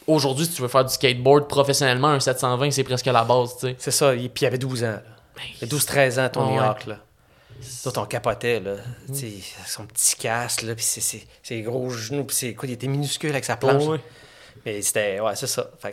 Aujourd'hui, 0.07 0.45
si 0.45 0.53
tu 0.53 0.61
veux 0.63 0.69
faire 0.69 0.85
du 0.85 0.93
skateboard 0.93 1.49
professionnellement, 1.49 2.09
un 2.09 2.21
720, 2.21 2.71
c'est 2.71 2.85
presque 2.85 3.07
la 3.07 3.25
base, 3.25 3.55
tu 3.59 3.69
sais. 3.69 3.77
C'est 3.79 3.91
ça. 3.91 4.15
il- 4.15 4.29
Puis 4.29 4.45
il 4.45 4.47
avait 4.47 4.59
12 4.59 4.85
ans. 4.85 4.89
là. 4.89 5.03
Il 5.39 5.57
avait 5.65 5.67
12-13 5.69 6.19
ans, 6.19 6.29
Tony 6.29 6.59
Ah 6.59 6.61
ouais. 6.61 6.69
Hawk. 6.69 6.87
Là. 6.87 6.97
On 7.97 8.05
capotait. 8.05 8.61
Là. 8.61 8.73
Sais, 9.11 9.33
Son 9.67 9.85
petit 9.87 10.17
casque, 10.17 10.61
là, 10.63 10.75
puis 10.75 10.85
ses, 10.85 11.63
gros 11.63 11.89
genoux. 11.89 12.25
Puis 12.25 12.37
c'est 12.37 12.55
quoi, 12.55 12.69
il 12.69 12.73
était 12.73 12.89
minuscule 12.89 13.31
avec 13.31 13.45
sa 13.47 13.57
planche. 13.57 13.85
Ouais. 13.85 14.01
Mais 14.67 14.83
c'était. 14.83 15.19
Ouais, 15.21 15.35
c'est 15.37 15.47
ça. 15.47 15.71
Fait 15.81 15.93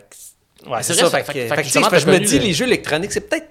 que- 0.63 0.69
ouais, 0.69 0.83
C'est 0.83 0.95
ça. 0.95 1.09
Fait, 1.09 1.23
fait- 1.23 1.47
fait 1.47 1.63
que 1.89 1.99
je 1.99 2.07
me 2.07 2.19
dis, 2.19 2.39
le- 2.39 2.45
les 2.45 2.53
jeux 2.53 2.65
électroniques, 2.67 3.13
c'est 3.13 3.29
peut-être 3.29 3.47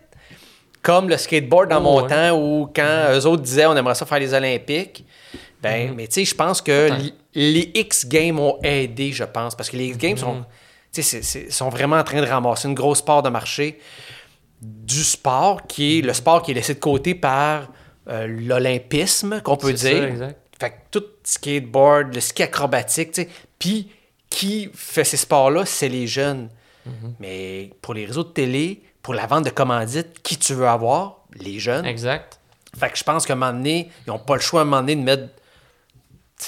comme 0.82 1.08
le 1.08 1.16
skateboard 1.16 1.70
dans 1.70 1.80
mon 1.80 2.02
ouais. 2.02 2.08
temps 2.08 2.36
où 2.38 2.70
quand 2.74 3.06
eux 3.12 3.26
autres 3.26 3.42
disaient 3.42 3.66
on 3.66 3.74
aimerait 3.76 3.94
ça 3.94 4.04
faire 4.04 4.18
les 4.18 4.34
Olympiques. 4.34 5.04
Ben, 5.68 5.94
mais 5.94 6.06
tu 6.06 6.14
sais, 6.14 6.24
je 6.24 6.34
pense 6.34 6.60
que 6.62 6.88
les 7.34 7.70
X 7.74 8.06
Games 8.06 8.38
ont 8.38 8.58
aidé, 8.62 9.12
je 9.12 9.24
pense, 9.24 9.54
parce 9.54 9.68
que 9.70 9.76
les 9.76 9.86
X 9.88 9.98
Games 9.98 10.16
sont, 10.16 10.44
c'est- 10.92 11.50
sont 11.52 11.68
vraiment 11.68 11.96
en 11.96 12.04
train 12.04 12.20
de 12.20 12.26
ramasser 12.26 12.68
une 12.68 12.74
grosse 12.74 13.02
part 13.02 13.22
de 13.22 13.28
marché 13.28 13.78
du 14.62 15.04
sport, 15.04 15.66
qui 15.66 15.98
est 15.98 16.02
le 16.02 16.12
sport 16.14 16.42
qui 16.42 16.52
est 16.52 16.54
laissé 16.54 16.74
de 16.74 16.80
côté 16.80 17.14
par 17.14 17.68
euh, 18.08 18.26
l'olympisme, 18.26 19.40
qu'on 19.42 19.56
peut 19.56 19.72
dire. 19.72 19.98
ça, 20.02 20.08
exact. 20.08 20.38
Fait 20.58 20.70
que 20.70 20.74
tout 20.92 21.04
skateboard, 21.24 22.14
le 22.14 22.20
ski 22.20 22.42
acrobatique, 22.44 23.10
tu 23.12 23.22
sais. 23.22 23.28
Puis, 23.58 23.90
qui 24.30 24.70
fait 24.74 25.04
ces 25.04 25.16
sports-là, 25.18 25.66
c'est 25.66 25.88
les 25.88 26.06
jeunes. 26.06 26.48
Mais 27.18 27.70
pour 27.82 27.94
les 27.94 28.06
réseaux 28.06 28.22
de 28.22 28.28
télé, 28.28 28.80
pour 29.02 29.12
la 29.12 29.26
vente 29.26 29.44
de 29.44 29.50
commandites, 29.50 30.22
qui 30.22 30.36
tu 30.38 30.54
veux 30.54 30.68
avoir? 30.68 31.24
Les 31.38 31.58
jeunes. 31.58 31.84
Exact. 31.84 32.38
Fait 32.78 32.90
que 32.90 32.96
je 32.96 33.02
pense 33.02 33.26
qu'à 33.26 33.32
un 33.32 33.36
moment 33.36 33.52
donné, 33.52 33.90
ils 34.06 34.10
n'ont 34.10 34.18
pas 34.20 34.36
le 34.36 34.40
choix 34.40 34.60
à 34.60 34.62
un 34.62 34.66
moment 34.66 34.80
donné 34.82 34.94
de 34.96 35.00
mettre, 35.02 35.24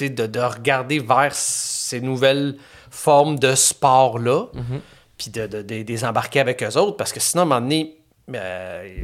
de, 0.00 0.26
de 0.26 0.40
regarder 0.40 0.98
vers 0.98 1.34
ces 1.34 2.00
nouvelles 2.00 2.56
formes 2.90 3.38
de 3.38 3.54
sport-là, 3.54 4.46
Mhm. 4.54 4.80
puis 5.16 5.30
de, 5.30 5.46
de- 5.46 5.62
de- 5.62 5.82
des 5.82 6.04
embarquer 6.04 6.40
avec 6.40 6.62
eux 6.62 6.76
autres, 6.76 6.96
parce 6.96 7.12
que 7.12 7.20
sinon, 7.20 7.42
à 7.42 7.44
un 7.44 7.48
moment 7.48 7.60
donné, 7.60 7.96
euh, 8.34 9.02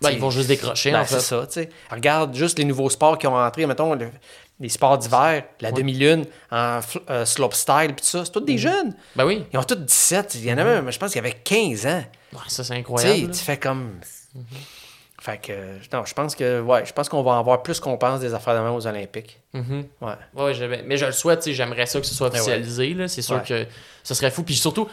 Ben, 0.00 0.08
tu 0.10 0.14
ils 0.16 0.20
vont 0.20 0.30
juste 0.30 0.48
décrocher, 0.48 0.90
ben, 0.92 1.00
en 1.00 1.04
fait. 1.04 1.14
c'est 1.14 1.20
ça, 1.20 1.46
tu 1.46 1.52
sais. 1.54 1.68
Regarde 1.90 2.34
juste 2.34 2.58
les 2.58 2.64
nouveaux 2.64 2.90
sports 2.90 3.18
qui 3.18 3.26
ont 3.26 3.36
entré, 3.36 3.66
mettons, 3.66 3.94
le- 3.94 4.10
les 4.60 4.68
sports 4.68 4.98
d'hiver, 4.98 5.44
la 5.60 5.72
demi-lune, 5.72 6.24
en 6.50 6.80
euh, 7.10 7.24
slopestyle, 7.24 7.88
puis 7.94 8.02
tout 8.02 8.04
ça, 8.06 8.24
c'est 8.24 8.30
tous 8.32 8.40
Mhm. 8.40 8.46
des 8.46 8.58
jeunes. 8.58 8.94
Ben 9.16 9.24
oui. 9.24 9.44
Ils 9.52 9.58
ont 9.58 9.64
tous 9.64 9.74
17, 9.76 10.34
il 10.36 10.44
y 10.44 10.52
en 10.52 10.58
a 10.58 10.64
même, 10.64 10.90
je 10.90 10.98
pense 10.98 11.10
qu'il 11.12 11.22
y 11.22 11.24
avait 11.26 11.36
15 11.42 11.86
ans. 11.86 12.04
Ouais, 12.32 12.38
ça, 12.48 12.62
c'est 12.64 12.74
incroyable. 12.74 13.30
tu 13.32 13.38
fais 13.40 13.56
comme. 13.58 13.98
Fait 15.24 15.38
que, 15.40 15.52
non, 15.96 16.04
je 16.04 16.14
pense 16.14 16.34
que, 16.34 16.60
ouais, 16.60 16.84
je 16.84 16.92
pense 16.92 17.08
qu'on 17.08 17.22
va 17.22 17.30
en 17.32 17.42
voir 17.44 17.62
plus 17.62 17.78
qu'on 17.78 17.96
pense 17.96 18.18
des 18.18 18.34
affaires 18.34 18.54
de 18.56 18.58
même 18.60 18.74
aux 18.74 18.86
Olympiques. 18.88 19.38
Mhm. 19.54 19.84
Ouais. 20.00 20.52
Mais 20.84 20.96
je 20.96 21.06
le 21.06 21.12
souhaite, 21.12 21.48
j'aimerais 21.48 21.86
ça 21.86 22.00
que 22.00 22.06
ce 22.06 22.12
soit 22.14 22.28
Ben 22.30 22.40
officialisé. 22.40 22.92
là. 22.94 23.06
C'est 23.06 23.22
sûr 23.22 23.36
Ouais. 23.36 23.42
que 23.46 23.66
ce 24.02 24.14
serait 24.14 24.32
fou. 24.32 24.42
Puis 24.42 24.56
surtout, 24.56 24.88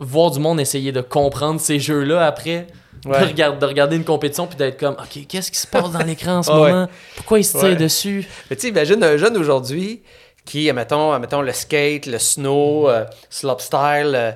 voir 0.00 0.32
du 0.32 0.40
monde 0.40 0.58
essayer 0.58 0.90
de 0.90 1.00
comprendre 1.00 1.60
ces 1.60 1.78
jeux-là 1.78 2.26
après. 2.26 2.66
Ouais. 3.06 3.20
De, 3.20 3.24
regarder, 3.26 3.58
de 3.60 3.64
regarder 3.66 3.94
une 3.96 4.04
compétition 4.04 4.48
puis 4.48 4.56
d'être 4.56 4.80
comme, 4.80 4.94
OK, 4.94 5.24
qu'est-ce 5.28 5.52
qui 5.52 5.58
se 5.60 5.66
passe 5.68 5.92
dans 5.92 6.02
l'écran 6.02 6.38
en 6.38 6.42
ce 6.42 6.50
ouais. 6.50 6.72
moment? 6.72 6.88
Pourquoi 7.14 7.38
il 7.38 7.44
se 7.44 7.52
tire 7.56 7.68
Ouais. 7.68 7.76
dessus? 7.76 8.26
Mais 8.50 8.56
tu 8.56 8.62
sais, 8.62 8.68
imagine 8.70 9.00
un 9.04 9.16
jeune 9.16 9.36
aujourd'hui 9.36 10.02
qui, 10.44 10.68
admettons, 10.68 11.12
admettons 11.12 11.40
le 11.42 11.52
skate, 11.52 12.06
le 12.06 12.18
snow, 12.18 12.88
euh, 12.90 13.04
slopestyle, 13.30 14.12
euh, 14.16 14.32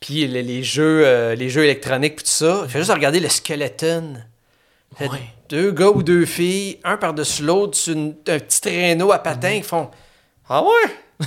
puis 0.00 0.26
les, 0.26 0.42
les 0.42 0.64
jeux, 0.64 1.02
euh, 1.06 1.36
les 1.36 1.48
jeux 1.48 1.62
électroniques, 1.62 2.16
puis 2.16 2.24
tout 2.24 2.30
ça. 2.32 2.62
Il 2.64 2.68
fait 2.70 2.78
juste 2.80 2.90
regarder 2.92 3.20
le 3.20 3.28
skeleton. 3.28 4.14
Fait 4.96 5.08
Ouais. 5.08 5.18
Deux 5.48 5.70
gars 5.72 5.88
ou 5.90 6.02
deux 6.02 6.26
filles, 6.26 6.78
un 6.84 6.96
par-dessus 6.96 7.42
l'autre, 7.42 7.76
sur 7.76 7.92
une- 7.94 8.14
un 8.28 8.38
petit 8.38 8.60
traîneau 8.60 9.12
à 9.12 9.18
patins, 9.18 9.50
ils 9.50 9.64
font 9.64 9.90
Ah 10.48 10.62
ouais? 10.62 11.26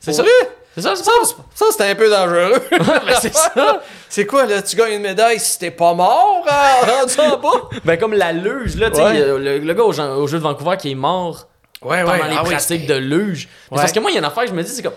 C'est 0.00 0.12
vrai? 0.16 0.28
C'est 0.74 0.80
ça, 0.80 0.96
c'est 0.96 1.04
Ça, 1.04 1.10
ça? 1.54 1.64
c'est 1.76 1.90
un 1.90 1.94
peu 1.94 2.08
dangereux. 2.08 2.54
Ben, 2.70 3.14
c'est 3.20 3.34
ça. 3.34 3.52
C'est 4.08 4.24
quoi, 4.24 4.46
là? 4.46 4.62
Tu 4.62 4.74
gagnes 4.74 4.94
une 4.94 5.02
médaille 5.02 5.38
si 5.38 5.58
t'es 5.58 5.70
pas 5.70 5.92
mort, 5.92 6.46
rendu 6.46 7.14
en 7.20 7.36
bas? 7.38 7.68
Ben, 7.84 7.98
comme 7.98 8.14
la 8.14 8.32
luge, 8.32 8.76
là, 8.76 8.88
tu 8.90 8.96
sais, 8.96 9.02
Ouais. 9.02 9.18
le, 9.38 9.58
le 9.58 9.74
gars 9.74 9.82
au, 9.84 9.92
jeu 9.92 10.38
de 10.38 10.42
Vancouver 10.42 10.76
qui 10.78 10.92
est 10.92 10.94
mort 10.94 11.46
Ouais, 11.82 12.02
pendant 12.04 12.24
les 12.24 12.36
ah 12.38 12.42
oui, 12.44 12.50
pratiques 12.50 12.86
de 12.86 12.94
luge. 12.94 13.48
Ouais. 13.70 13.76
Parce 13.78 13.92
que 13.92 14.00
moi, 14.00 14.10
il 14.10 14.14
y 14.14 14.16
a 14.16 14.20
une 14.20 14.24
affaire, 14.24 14.46
je 14.46 14.52
me 14.52 14.62
dis, 14.62 14.70
c'est 14.70 14.82
comme. 14.82 14.92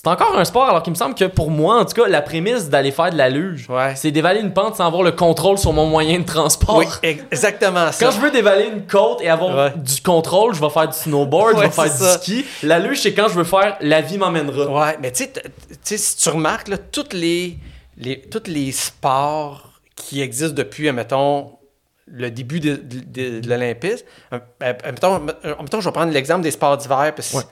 C'est 0.00 0.06
encore 0.06 0.38
un 0.38 0.44
sport, 0.44 0.68
alors 0.68 0.82
qu'il 0.84 0.92
me 0.92 0.96
semble 0.96 1.16
que 1.16 1.24
pour 1.24 1.50
moi, 1.50 1.80
en 1.80 1.84
tout 1.84 2.00
cas, 2.00 2.06
la 2.06 2.22
prémisse 2.22 2.68
d'aller 2.68 2.92
faire 2.92 3.10
de 3.10 3.16
la 3.18 3.28
luge, 3.28 3.66
Ouais. 3.68 3.94
c'est 3.96 4.12
d'évaler 4.12 4.38
une 4.40 4.52
pente 4.52 4.76
sans 4.76 4.86
avoir 4.86 5.02
le 5.02 5.10
contrôle 5.10 5.58
sur 5.58 5.72
mon 5.72 5.86
moyen 5.86 6.20
de 6.20 6.24
transport. 6.24 6.76
Oui, 6.76 6.86
ex- 7.02 7.24
exactement 7.32 7.90
ça. 7.90 8.04
Quand 8.06 8.12
je 8.12 8.20
veux 8.20 8.30
dévaler 8.30 8.66
une 8.72 8.86
côte 8.86 9.20
et 9.22 9.28
avoir 9.28 9.56
Ouais. 9.56 9.72
du 9.76 10.00
contrôle, 10.00 10.54
je 10.54 10.60
vais 10.60 10.70
faire 10.70 10.86
du 10.88 10.96
snowboard, 10.96 11.56
je 11.56 11.62
vais 11.62 11.70
faire 11.70 11.84
du 11.86 12.20
ski. 12.20 12.44
La 12.62 12.78
luge, 12.78 13.00
c'est 13.00 13.12
quand 13.12 13.26
je 13.26 13.34
veux 13.34 13.42
faire 13.44 13.76
la 13.80 14.00
vie 14.00 14.18
m'emmènera. 14.18 14.66
Ouais, 14.86 14.96
mais 15.02 15.10
tu 15.10 15.24
sais, 15.82 15.96
si 15.98 16.16
tu 16.16 16.28
remarques, 16.28 16.68
là, 16.68 16.78
toutes 16.78 17.12
les, 17.12 17.58
les, 17.96 18.20
tous 18.20 18.44
les 18.46 18.70
sports 18.70 19.68
qui 19.96 20.22
existent 20.22 20.54
depuis, 20.54 20.92
mettons, 20.92 21.50
le 22.06 22.30
début 22.30 22.60
de, 22.60 22.76
de- 22.76 23.40
de 23.40 23.48
l'Olympisme, 23.48 24.04
euh, 24.32 24.38
mettons, 24.62 25.18
mettons, 25.18 25.80
je 25.80 25.88
vais 25.88 25.92
prendre 25.92 26.12
l'exemple 26.12 26.42
des 26.42 26.52
sports 26.52 26.76
d'hiver, 26.76 27.12
parce 27.16 27.32
que 27.32 27.36
Ouais. 27.38 27.42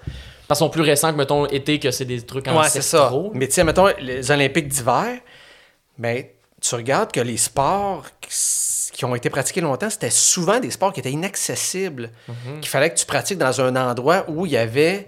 Parce 0.49 0.61
qu'ils 0.61 0.67
sont 0.67 0.71
plus 0.71 0.83
récents 0.83 1.11
que, 1.13 1.17
mettons, 1.17 1.47
été, 1.47 1.79
que 1.81 1.91
c'est 1.91 2.05
des 2.05 2.23
trucs 2.23 2.47
Ouais, 2.47 2.69
c'est 2.69 2.83
ça. 2.83 3.11
Mais 3.35 3.49
tu 3.49 3.55
sais, 3.55 3.65
mettons, 3.65 3.89
les 4.01 4.31
Olympiques 4.31 4.69
d'hiver, 4.69 5.19
ben, 5.99 6.25
tu 6.61 6.75
regardes 6.75 7.11
que 7.13 7.21
les 7.21 7.37
sports 7.37 8.05
qui 8.93 9.05
ont 9.05 9.15
été 9.15 9.29
pratiqués 9.29 9.61
longtemps, 9.61 9.91
c'était 9.91 10.11
souvent 10.11 10.59
des 10.61 10.71
sports 10.71 10.93
qui 10.93 11.01
étaient 11.01 11.11
inaccessibles. 11.13 12.11
Mhm. 12.29 12.61
Qu'il 12.61 12.69
fallait 12.69 12.91
que 12.91 12.99
tu 12.99 13.07
pratiques 13.07 13.39
dans 13.39 13.61
un 13.61 13.75
endroit 13.77 14.25
où 14.29 14.47
il 14.47 14.53
y 14.53 14.57
avait 14.57 15.07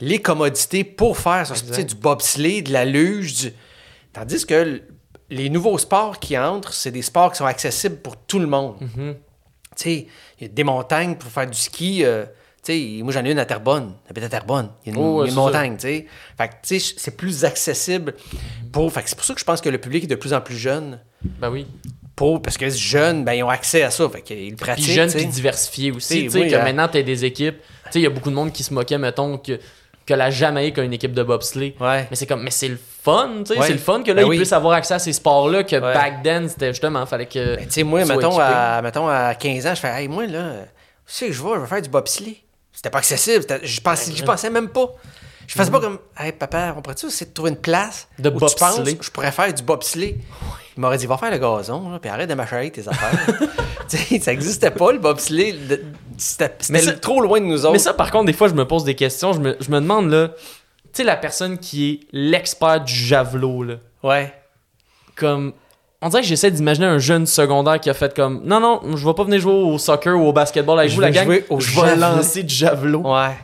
les 0.00 0.20
commodités 0.20 0.84
pour 0.84 1.16
faire 1.18 1.46
ça. 1.46 1.54
Tu 1.54 1.72
sais, 1.72 1.84
du 1.84 1.94
bobsleigh, 1.94 2.62
de 2.62 2.72
la 2.72 2.84
luge. 2.84 3.34
du- 3.34 3.52
Tandis 4.12 4.46
que 4.46 4.82
les 5.30 5.48
nouveaux 5.50 5.78
sports 5.78 6.20
qui 6.20 6.38
entrent, 6.38 6.72
c'est 6.72 6.90
des 6.92 7.02
sports 7.02 7.32
qui 7.32 7.38
sont 7.38 7.46
accessibles 7.46 7.96
pour 7.96 8.16
tout 8.16 8.38
le 8.38 8.46
monde. 8.46 8.76
Mhm. 8.80 9.14
Tu 9.76 9.82
sais, 9.82 10.06
il 10.38 10.42
y 10.42 10.44
a 10.44 10.48
des 10.48 10.64
montagnes 10.64 11.16
pour 11.16 11.30
faire 11.30 11.46
du 11.50 11.58
ski. 11.58 12.04
euh, 12.04 12.24
sais, 12.72 13.02
moi, 13.02 13.12
j'en 13.12 13.24
ai 13.24 13.30
une 13.30 13.38
à 13.38 13.44
Terrebonne. 13.44 13.94
J'habite 14.06 14.24
à 14.24 14.28
Terrebonne. 14.28 14.70
Il 14.84 14.92
y 14.92 14.96
a 14.96 14.98
une, 14.98 15.04
Oh, 15.04 15.20
ouais, 15.22 15.28
une 15.28 15.34
montagne, 15.34 15.74
tu 15.76 15.82
sais. 15.88 16.06
Fait 16.38 16.48
que, 16.48 16.52
tu 16.62 16.80
sais, 16.80 16.94
c'est 16.96 17.16
plus 17.16 17.44
accessible 17.44 18.14
pour... 18.72 18.92
Fait 18.92 19.02
que 19.02 19.08
c'est 19.08 19.16
pour 19.16 19.24
ça 19.24 19.34
que 19.34 19.40
je 19.40 19.44
pense 19.44 19.60
que 19.60 19.68
le 19.68 19.78
public 19.78 20.04
est 20.04 20.08
de 20.08 20.14
plus 20.14 20.32
en 20.34 20.40
plus 20.40 20.56
jeune. 20.56 21.00
Ben 21.40 21.50
oui. 21.50 21.66
Pour, 22.14 22.40
parce 22.40 22.56
que 22.56 22.68
jeunes, 22.70 23.24
ben, 23.24 23.34
ils 23.34 23.42
ont 23.42 23.48
accès 23.50 23.82
à 23.82 23.90
ça. 23.90 24.08
Fait 24.08 24.22
qu'ils 24.22 24.36
Puis 24.48 24.56
pratiquent, 24.56 24.90
jeune, 24.90 25.06
tu 25.08 25.12
sais. 25.12 25.18
puis 25.18 25.26
diversifié 25.26 25.90
aussi. 25.92 26.24
Tu 26.24 26.30
sais, 26.30 26.40
oui, 26.40 26.48
que 26.50 26.54
hein. 26.54 26.62
maintenant, 26.64 26.88
t'as 26.88 27.02
des 27.02 27.24
équipes. 27.24 27.56
Tu 27.58 27.92
sais, 27.92 27.98
il 28.00 28.02
y 28.02 28.06
a 28.06 28.10
beaucoup 28.10 28.30
de 28.30 28.34
monde 28.34 28.52
qui 28.52 28.62
se 28.62 28.72
moquait, 28.72 28.96
mettons, 28.98 29.36
que, 29.38 29.60
que 30.06 30.14
la 30.14 30.30
Jamaïque 30.30 30.78
a 30.78 30.82
une 30.82 30.92
équipe 30.94 31.12
de 31.12 31.22
bobsleigh. 31.22 31.74
Ouais. 31.78 32.06
Mais 32.10 32.16
c'est 32.16 32.26
comme, 32.26 32.42
mais 32.42 32.50
c'est 32.50 32.68
le 32.68 32.78
fun, 33.02 33.42
tu 33.44 33.52
sais. 33.52 33.58
Ouais. 33.60 33.66
C'est 33.66 33.72
le 33.74 33.78
fun 33.78 34.02
que 34.02 34.08
là, 34.12 34.14
Ben 34.14 34.22
ils 34.22 34.30
oui. 34.30 34.36
puissent 34.38 34.52
avoir 34.54 34.72
accès 34.74 34.94
à 34.94 34.98
ces 34.98 35.12
sports-là, 35.12 35.64
que 35.64 35.76
Ouais. 35.76 35.80
back 35.92 36.22
then, 36.22 36.48
c'était 36.48 36.68
justement, 36.68 37.04
fallait 37.04 37.26
que. 37.26 37.56
Ben, 37.56 37.66
tu 37.66 37.72
sais, 37.72 37.82
moi, 37.82 38.00
mettons 38.06 38.30
équipé. 38.30 38.42
à, 38.44 38.80
mettons 38.82 39.08
à 39.08 39.34
15 39.34 39.66
ans, 39.66 39.74
je 39.74 39.80
fais, 39.80 39.88
hey, 40.02 40.08
moi, 40.08 40.26
là, 40.26 40.52
tu 41.06 41.12
sais, 41.12 41.32
je 41.32 41.42
vais, 41.42 41.50
je 41.56 41.60
vais 41.60 41.66
faire 41.66 41.82
du 41.82 41.90
bobsleigh. 41.90 42.42
C'était 42.76 42.90
pas 42.90 42.98
accessible. 42.98 43.44
Je 43.64 43.80
pensais, 43.80 44.12
j'y 44.12 44.22
pensais 44.22 44.50
même 44.50 44.68
pas. 44.68 44.92
Je 45.48 45.54
faisais 45.54 45.70
pas 45.70 45.80
comme, 45.80 45.98
hey, 46.18 46.32
papa, 46.32 46.74
on 46.76 46.82
pourrait-tu 46.82 47.06
essayer 47.06 47.26
de 47.26 47.32
trouver 47.32 47.50
une 47.50 47.56
place 47.56 48.06
De 48.18 48.28
où 48.28 48.32
tu 48.32 48.38
penses 48.56 48.80
je 49.00 49.10
pourrais 49.10 49.32
faire 49.32 49.52
du 49.54 49.62
bobsleigh? 49.62 50.16
Il 50.76 50.80
m'aurait 50.80 50.98
dit, 50.98 51.06
va 51.06 51.16
faire 51.16 51.30
le 51.30 51.38
gazon, 51.38 51.88
là, 51.90 51.98
puis 52.00 52.10
arrête 52.10 52.28
de 52.28 52.34
m'achaler 52.34 52.70
tes 52.70 52.86
affaires. 52.86 53.38
ça 54.20 54.32
existait 54.32 54.70
pas, 54.72 54.92
le 54.92 54.98
bobsleigh. 54.98 55.52
Le- 55.52 55.82
C'était 56.80 56.98
trop 57.00 57.20
loin 57.22 57.40
de 57.40 57.46
nous 57.46 57.62
autres. 57.64 57.72
Mais 57.72 57.78
ça, 57.78 57.94
par 57.94 58.10
contre, 58.10 58.26
des 58.26 58.32
fois, 58.32 58.48
je 58.48 58.54
me 58.54 58.66
pose 58.66 58.84
des 58.84 58.94
questions. 58.96 59.32
Je 59.32 59.40
me, 59.40 59.56
je 59.60 59.70
me 59.70 59.80
demande, 59.80 60.10
là, 60.10 60.28
tu 60.28 60.34
sais, 60.92 61.04
la 61.04 61.16
personne 61.16 61.58
qui 61.58 61.90
est 61.92 62.00
l'expert 62.12 62.82
du 62.82 62.92
javelot, 62.92 63.62
là. 63.62 63.74
Ouais. 64.02 64.34
Comme. 65.14 65.54
On 66.06 66.08
dirait 66.08 66.22
que 66.22 66.28
j'essaie 66.28 66.52
d'imaginer 66.52 66.86
un 66.86 66.98
jeune 66.98 67.26
secondaire 67.26 67.80
qui 67.80 67.90
a 67.90 67.94
fait 67.94 68.14
comme 68.14 68.40
Non, 68.44 68.60
non, 68.60 68.96
je 68.96 69.04
vais 69.04 69.12
pas 69.12 69.24
venir 69.24 69.40
jouer 69.40 69.52
au 69.54 69.76
soccer 69.76 70.16
ou 70.16 70.28
au 70.28 70.32
basketball 70.32 70.78
avec 70.78 70.90
Je 70.90 70.94
vous, 70.94 71.00
la 71.00 71.08
vais 71.08 71.12
gang. 71.14 71.24
jouer 71.24 71.44
au 71.50 71.58
je 71.58 71.80
vais 71.80 71.96
lancer 71.96 72.44
du 72.44 72.54
javelot. 72.54 73.00
Ouais. 73.00 73.36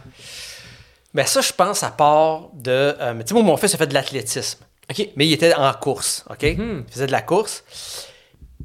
Ben 1.12 1.26
ça, 1.26 1.40
je 1.40 1.52
pense, 1.52 1.82
à 1.82 1.90
part 1.90 2.50
de... 2.54 2.70
euh, 2.70 3.14
mais 3.14 3.24
tu 3.24 3.30
sais, 3.30 3.34
moi, 3.34 3.42
mon 3.42 3.56
fils 3.56 3.74
a 3.74 3.78
fait 3.78 3.88
de 3.88 3.94
l'athlétisme. 3.94 4.60
Ok. 4.88 5.08
Mais 5.16 5.26
il 5.26 5.32
était 5.32 5.52
en 5.54 5.72
course, 5.74 6.24
OK? 6.30 6.42
Mhm. 6.42 6.84
Il 6.86 6.92
faisait 6.92 7.06
de 7.08 7.12
la 7.12 7.22
course. 7.22 7.64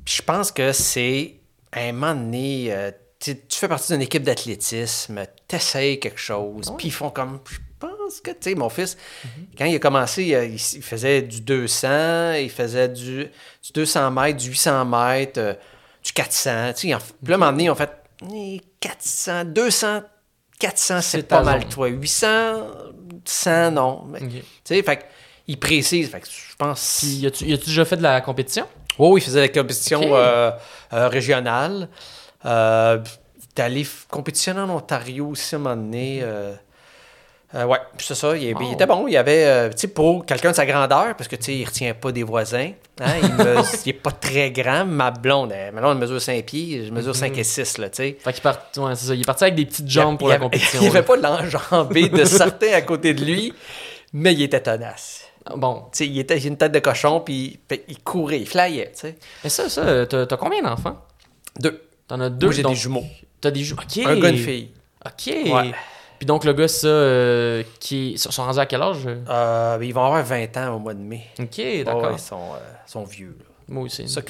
Je 0.06 0.22
pense 0.22 0.52
que 0.52 0.72
c'est 0.74 1.34
à 1.72 1.80
un 1.82 1.92
moment 1.92 2.14
donné, 2.14 2.68
euh, 2.70 2.92
tu 3.20 3.36
tu 3.48 3.58
fais 3.58 3.68
partie 3.68 3.92
d'une 3.94 4.04
équipe 4.04 4.22
d'athlétisme, 4.24 5.22
t'essayes 5.48 6.00
quelque 6.00 6.20
chose, 6.20 6.72
puis 6.78 6.90
ils 6.90 6.92
font 6.94 7.10
comme, 7.10 7.40
je 7.50 7.58
pense 7.80 8.20
que, 8.22 8.32
tu 8.32 8.38
sais, 8.42 8.56
mon 8.56 8.70
fils, 8.70 8.98
quand 9.58 9.66
il 9.66 9.76
a 9.76 9.80
commencé, 9.80 10.34
euh, 10.36 10.46
il, 10.46 10.54
il 10.56 10.82
faisait 10.84 11.22
du 11.22 11.42
200, 11.42 12.34
il 12.34 12.50
faisait 12.50 12.90
du, 12.90 13.26
du 13.26 13.72
200 13.74 14.12
mètres, 14.12 14.38
du 14.40 14.50
800 14.50 14.86
mètres, 14.86 15.40
euh, 15.40 15.54
du 16.04 16.12
400, 16.14 16.74
tu 16.76 16.88
sais, 16.88 16.94
en- 16.96 17.00
puis 17.00 17.08
là, 17.28 17.34
à 17.34 17.36
un 17.36 17.38
moment 17.38 17.52
donné, 17.52 17.64
ils 17.66 17.70
ont 17.70 17.76
fait 17.76 17.92
eh, 18.34 18.62
400, 18.80 19.46
200, 19.46 20.02
400, 20.60 21.02
c'est 21.02 21.24
pas 21.24 21.44
mal, 21.44 21.66
toi, 21.70 21.88
800, 21.88 22.28
100, 23.26 23.72
non. 23.72 24.06
Mais, 24.08 24.22
Ok. 24.24 24.30
Tu 24.32 24.44
sais, 24.64 24.84
fait 24.84 25.06
il 25.50 25.58
précise, 25.60 26.10
fait 26.10 26.20
que 26.20 26.28
je 26.28 26.56
pense... 26.58 26.98
Puis, 27.00 27.26
a-tu 27.26 27.46
déjà 27.46 27.86
fait 27.86 27.96
de 27.98 28.04
la 28.04 28.20
compétition? 28.22 28.66
Oui, 29.00 29.10
oui, 29.12 29.22
il 29.22 29.24
faisait 29.24 29.42
la 29.42 29.48
compétition 29.50 30.02
Ok. 30.02 30.10
euh, 30.12 30.52
euh, 30.94 31.08
régionale. 31.08 31.88
Euh, 32.46 33.00
compétitionner 34.10 34.60
en 34.62 34.70
Ontario 34.70 35.28
aussi 35.30 35.56
à 35.56 35.58
un 35.58 35.62
moment 35.62 35.76
donné. 35.76 36.20
Euh, 37.56 37.66
ouais, 37.66 37.78
c'est 37.98 38.14
ça. 38.16 38.36
Il, 38.36 38.50
était 38.50 38.86
bon. 38.86 39.08
Il 39.08 39.14
y 39.14 39.18
avait, 39.18 39.46
euh, 39.46 39.70
tu 39.70 39.76
sais, 39.78 39.88
pour 39.88 40.26
quelqu'un 40.26 40.52
de 40.52 40.56
sa 40.56 40.66
grandeur, 40.66 41.16
parce 41.16 41.28
que, 41.30 41.36
tu 41.38 41.44
sais, 41.44 41.56
il 41.56 41.64
retient 41.66 41.94
pas 41.94 42.12
des 42.12 42.24
voisins. 42.24 42.72
hein, 43.00 43.14
il, 43.24 43.34
me- 43.34 43.62
il 43.86 43.90
est 43.90 43.94
pas 43.94 44.12
très 44.12 44.52
grand. 44.52 44.86
Ma 44.86 45.12
blonde, 45.12 45.52
elle, 45.54 45.74
ma 45.74 45.80
blonde, 45.82 45.98
mesure 46.00 46.22
5 46.22 46.44
pieds. 46.46 46.86
Je 46.86 46.92
mesure 46.92 47.16
5 47.16 47.38
et 47.38 47.44
6, 47.46 47.78
là, 47.78 47.90
tu 47.90 47.96
sais. 47.98 48.18
Fait 48.20 48.34
qu'il 48.34 48.42
part... 48.42 48.60
ouais, 48.78 48.96
c'est 48.96 49.06
ça. 49.08 49.16
Il 49.16 49.22
est 49.22 49.26
parti 49.26 49.46
avec 49.46 49.56
des 49.56 49.66
petites 49.66 49.90
jambes 49.90 50.18
pour 50.18 50.28
la 50.28 50.38
compétition. 50.40 50.80
Il 50.82 50.88
avait 50.90 51.04
pas 51.04 51.16
l'enjambé 51.16 52.10
de 52.10 52.26
certains 52.26 52.74
à 52.74 52.82
côté 52.82 53.14
de 53.14 53.24
lui, 53.24 53.54
mais 54.14 54.34
il 54.34 54.42
était 54.42 54.62
tenace. 54.62 55.24
Bon. 55.56 55.84
Tu 55.94 56.00
sais, 56.00 56.08
il 56.08 56.20
était 56.20 56.38
une 56.40 56.58
tête 56.58 56.74
de 56.74 56.80
cochon, 56.80 57.22
puis 57.22 57.60
puis 57.68 57.82
il 57.88 58.00
courait, 58.00 58.42
il 58.42 58.48
flyait, 58.48 58.92
tu 58.94 59.00
sais. 59.00 59.16
Mais 59.46 59.50
ça, 59.50 59.70
ça, 59.70 60.06
t'as 60.06 60.26
t'as 60.26 60.36
combien 60.38 60.62
d'enfants? 60.62 60.98
Deux. 61.58 61.82
T'en 62.10 62.20
as 62.20 62.30
deux 62.30 62.48
Moi, 62.48 62.56
j'ai 62.56 62.62
donc- 62.64 62.74
des 62.74 62.78
jumeaux. 62.80 63.06
T'as 63.40 63.52
des 63.52 63.64
jumeaux. 63.64 63.82
Ok. 63.82 64.06
Un 64.06 64.20
gars, 64.20 64.30
une 64.30 64.38
fille. 64.38 64.72
Ok. 65.06 65.34
Ouais. 65.54 65.72
Puis 66.18 66.26
donc, 66.26 66.44
le 66.46 66.54
gars, 66.54 66.68
ça, 66.68 66.88
euh, 66.88 67.64
qui 67.80 68.12
ils 68.12 68.18
sont 68.18 68.44
rendus 68.44 68.60
à 68.60 68.66
quel 68.66 68.82
âge? 68.82 68.98
Euh, 69.06 69.78
ils 69.82 69.94
vont 69.94 70.04
avoir 70.04 70.24
20 70.24 70.58
ans 70.58 70.76
au 70.76 70.80
mois 70.80 70.94
de 70.94 71.00
mai. 71.00 71.24
Ok, 71.40 71.62
d'accord. 71.86 72.12
ils 72.14 72.20
sont, 72.20 72.54
euh, 72.54 72.60
sont 72.86 73.04
vieux. 73.04 73.36
Là. 73.40 73.46
Moi 73.70 73.84
aussi. 73.84 74.08
Ça. 74.08 74.22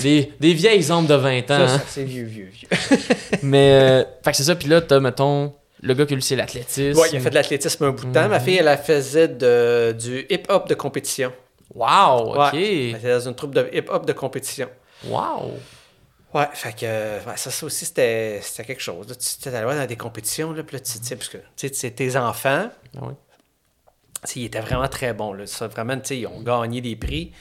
Des, 0.00 0.32
des 0.40 0.54
vieilles 0.54 0.90
ombres 0.90 1.08
de 1.08 1.14
20 1.14 1.38
ans. 1.38 1.44
Ça, 1.46 1.74
hein. 1.74 1.82
c'est 1.86 2.04
vieux, 2.04 2.24
vieux, 2.24 2.50
vieux. 2.52 2.68
Mais, 3.42 3.80
euh, 3.80 4.04
fait 4.24 4.32
que 4.32 4.36
c'est 4.36 4.44
ça. 4.44 4.56
Puis 4.56 4.68
là, 4.68 4.80
t'as, 4.80 5.00
mettons, 5.00 5.52
le 5.80 5.94
gars 5.94 6.04
qui 6.04 6.14
lui, 6.14 6.22
c'est 6.22 6.36
l'athlétisme. 6.36 7.00
Ouais, 7.00 7.08
il 7.12 7.16
a 7.16 7.20
fait 7.20 7.30
de 7.30 7.34
l'athlétisme 7.34 7.84
un 7.84 7.90
bout 7.90 8.06
de 8.06 8.12
temps. 8.12 8.28
Ma 8.28 8.40
fille, 8.40 8.56
elle, 8.56 8.68
elle 8.68 8.78
faisait 8.78 9.28
de, 9.28 9.92
du 9.92 10.26
hip-hop 10.28 10.68
de 10.68 10.74
compétition. 10.74 11.32
Wow, 11.74 12.34
ok. 12.34 12.54
Elle 12.54 12.96
était 12.96 13.12
dans 13.12 13.28
une 13.28 13.34
troupe 13.34 13.54
de 13.54 13.68
hip-hop 13.72 14.04
de 14.04 14.12
compétition. 14.12 14.68
Wow. 15.06 15.52
Ouais, 16.34 16.48
fait 16.54 16.72
que 16.74 17.26
ouais, 17.28 17.36
ça, 17.36 17.50
ça 17.50 17.66
aussi, 17.66 17.84
c'était 17.84 18.40
c'était 18.42 18.64
quelque 18.64 18.80
chose. 18.82 19.06
Là, 19.08 19.14
tu 19.14 19.48
allais 19.48 19.62
voir 19.64 19.76
dans 19.76 19.86
des 19.86 19.96
compétitions, 19.96 20.52
là, 20.52 20.62
puis 20.62 20.76
là, 20.76 20.80
tu 20.80 20.92
sais, 20.92 21.16
parce 21.16 21.28
que 21.28 21.36
tu 21.38 21.44
sais, 21.56 21.70
c'est 21.74 21.90
tes 21.90 22.16
enfants, 22.16 22.70
Ah 22.96 23.06
sais, 24.24 24.40
ils 24.40 24.44
étaient 24.46 24.60
vraiment 24.60 24.88
très 24.88 25.12
bons. 25.12 25.32
Là. 25.34 25.46
Ça, 25.46 25.66
vraiment, 25.68 25.98
tu 25.98 26.06
sais, 26.08 26.18
ils 26.20 26.26
ont 26.26 26.40
gagné 26.42 26.80
des 26.80 26.96
prix. 26.96 27.32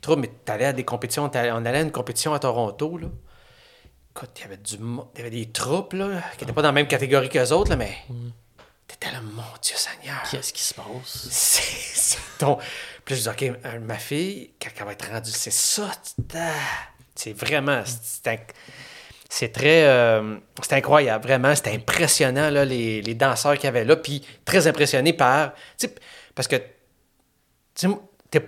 Trop, 0.00 0.16
mais 0.16 0.30
tu 0.44 0.50
allais 0.52 0.64
à 0.64 0.72
des 0.72 0.84
compétitions, 0.84 1.28
t'allais- 1.28 1.52
on 1.52 1.64
allait 1.64 1.78
à 1.78 1.82
une 1.82 1.92
compétition 1.92 2.34
à 2.34 2.38
Toronto, 2.38 2.98
là. 2.98 3.08
Écoute, 4.16 4.30
il 4.38 4.40
y 4.40 4.44
avait 4.44 4.56
du 4.56 4.76
y 4.76 5.20
avait 5.20 5.30
des 5.30 5.50
troupes, 5.52 5.92
là, 5.92 6.20
qui 6.36 6.42
n'étaient 6.44 6.52
pas 6.52 6.62
dans 6.62 6.68
la 6.68 6.72
même 6.72 6.88
catégorie 6.88 7.28
qu'eux 7.28 7.50
autres, 7.50 7.70
là, 7.70 7.76
mais 7.76 7.94
t'étais 8.88 9.12
là, 9.12 9.20
mon 9.20 9.42
Dieu 9.62 9.76
Seigneur. 9.76 10.22
Qu'est-ce 10.30 10.52
qui 10.52 10.62
se 10.62 10.74
passe? 10.74 11.28
C'est 11.30 12.18
ton. 12.38 12.58
Puis 13.04 13.14
je 13.16 13.20
dis, 13.22 13.28
OK, 13.28 13.42
euh, 13.64 13.78
ma 13.80 13.98
fille, 13.98 14.54
quand 14.60 14.70
elle 14.76 14.84
va 14.86 14.92
être 14.92 15.08
rendue, 15.08 15.30
c'est 15.30 15.52
ça. 15.52 15.90
C'est 17.22 17.32
vraiment. 17.32 17.82
C'est 19.28 19.52
très. 19.52 19.84
euh, 19.86 20.36
c'est 20.62 20.72
incroyable, 20.74 21.24
vraiment. 21.24 21.54
C'était 21.54 21.72
impressionnant, 21.74 22.50
là, 22.50 22.64
les, 22.64 23.00
les 23.02 23.14
danseurs 23.14 23.54
qu'il 23.54 23.64
y 23.64 23.68
avait 23.68 23.84
là. 23.84 23.94
Puis 23.96 24.24
très 24.44 24.66
impressionné 24.66 25.12
par. 25.12 25.52
Parce 26.34 26.48
que. 26.48 26.56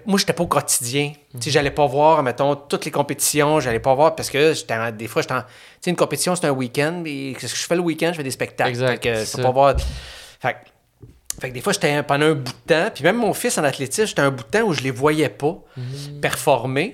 Moi, 0.06 0.18
j'étais 0.18 0.32
pas 0.32 0.44
au 0.44 0.46
quotidien. 0.48 1.12
Sais, 1.40 1.50
j'allais 1.50 1.70
pas 1.72 1.86
voir, 1.86 2.22
mettons, 2.22 2.54
toutes 2.54 2.84
les 2.84 2.90
compétitions. 2.92 3.58
J'allais 3.58 3.80
pas 3.80 3.94
voir 3.94 4.14
parce 4.14 4.30
que 4.30 4.52
j'étais 4.54 4.74
des 4.92 5.08
fois, 5.08 5.22
j'étais 5.22 5.34
en- 5.34 5.40
Tu 5.42 5.46
sais, 5.80 5.90
une 5.90 5.96
compétition, 5.96 6.36
c'est 6.36 6.46
un 6.46 6.50
week-end. 6.52 7.02
Et 7.04 7.34
qu'est-ce 7.38 7.54
que 7.54 7.58
je 7.58 7.64
fais 7.66 7.74
le 7.74 7.80
week-end? 7.80 8.10
Je 8.12 8.18
fais 8.18 8.22
des 8.22 8.30
spectacles. 8.30 8.70
Exact, 8.70 9.02
Fait 9.02 9.42
pas 9.42 9.50
voir. 9.50 9.74
Fait 10.40 10.52
que- 10.54 11.40
fait 11.40 11.48
que 11.48 11.54
des 11.54 11.60
fois, 11.60 11.72
j'étais 11.72 12.00
pendant 12.04 12.26
un 12.26 12.34
bout 12.34 12.52
de 12.52 12.74
temps, 12.74 12.90
puis 12.94 13.02
même 13.02 13.16
mon 13.16 13.32
fils 13.34 13.58
en 13.58 13.64
athlétisme, 13.64 14.06
j'étais 14.06 14.20
un 14.22 14.30
bout 14.30 14.44
de 14.44 14.48
temps 14.50 14.62
où 14.62 14.72
je 14.72 14.82
les 14.82 14.90
voyais 14.92 15.28
pas 15.30 15.58
Mhm. 15.76 16.20
performer. 16.20 16.92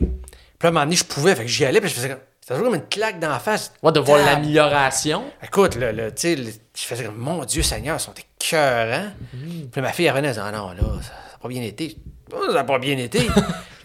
Puis 0.59 0.67
là, 0.67 0.69
à 0.69 0.69
un 0.69 0.73
moment 0.73 0.85
donné, 0.85 0.97
je 0.97 1.05
pouvais, 1.05 1.35
fait 1.35 1.43
que 1.45 1.49
j'y 1.51 1.65
allais, 1.65 1.81
puis 1.81 1.89
je 1.91 1.95
faisais 1.95 2.09
comme. 2.09 2.19
C'était 2.41 2.55
toujours 2.55 2.73
comme 2.73 2.81
une 2.81 2.89
claque 2.89 3.21
dans 3.21 3.29
la 3.29 3.39
face. 3.39 3.73
Ouais, 3.83 3.93
de 3.93 4.01
voir 4.01 4.19
l'amélioration. 4.25 5.25
Écoute, 5.43 5.77
là, 5.77 5.93
là, 5.93 6.11
tu 6.11 6.23
sais, 6.23 6.35
le- 6.37 6.51
je 6.51 6.83
faisais 6.85 7.05
comme, 7.05 7.19
mon 7.19 7.45
Dieu 7.45 7.63
Seigneur, 7.63 7.97
ils 7.99 8.01
sont 8.01 8.15
écœurants. 8.15 9.09
Mhm. 9.35 9.69
Puis 9.71 9.81
ma 9.83 9.93
fille, 9.93 10.07
elle 10.07 10.13
revenait, 10.13 10.29
elle 10.29 10.35
disait, 10.35 10.47
ah 10.47 10.53
non, 10.53 10.69
là, 10.71 10.77
ça 11.03 11.13
n'a 11.13 11.39
pas 11.43 11.49
bien 11.49 11.63
été. 11.63 11.97
Oh, 12.33 12.39
ça 12.47 12.53
n'a 12.55 12.65
pas 12.65 12.79
bien 12.79 12.97
été. 12.97 13.21
Je 13.21 13.31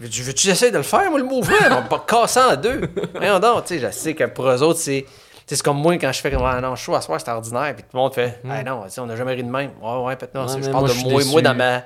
veux-tu 0.04 0.22
veux-tu 0.22 0.48
essayer 0.48 0.70
de 0.70 0.78
le 0.78 0.82
faire, 0.82 1.10
moi, 1.10 1.18
le 1.18 1.24
mouvement? 1.26 1.54
On 1.66 1.68
va 1.74 1.82
pas 1.82 2.04
casser 2.08 2.40
en 2.40 2.56
deux. 2.56 2.80
Voyons 3.14 3.38
donc, 3.38 3.66
tu 3.66 3.74
sais, 3.78 3.86
je 3.86 3.90
sais 3.92 4.14
que 4.14 4.24
pour 4.24 4.48
eux 4.48 4.62
autres, 4.62 4.80
c'est. 4.80 5.04
C'est 5.46 5.60
comme 5.60 5.76
moi 5.76 5.92
quand 5.98 6.10
je 6.10 6.20
fais 6.22 6.30
comme 6.30 6.42
ah 6.46 6.58
non, 6.58 6.74
je 6.74 6.82
suis 6.82 6.94
à 6.94 7.02
soir, 7.02 7.20
c'est 7.22 7.30
ordinaire. 7.30 7.74
Puis 7.74 7.82
tout 7.82 7.90
le 7.92 7.98
monde 8.00 8.14
fait 8.14 8.40
Ah 8.48 8.62
non, 8.62 8.86
on 8.96 9.06
n'a 9.06 9.14
jamais 9.14 9.34
ri 9.34 9.44
de 9.44 9.50
même. 9.50 9.72
Ouais, 9.82 10.02
ouais, 10.04 10.16
peut-être 10.16 10.34
non. 10.34 10.46
Mhm. 10.46 10.54
Mais 10.56 10.62
je 10.62 10.70
parle 10.70 10.86
moi, 10.86 10.94
de 10.94 11.02
moi, 11.10 11.24
moi 11.26 11.42
dans 11.42 11.54
ma, 11.54 11.82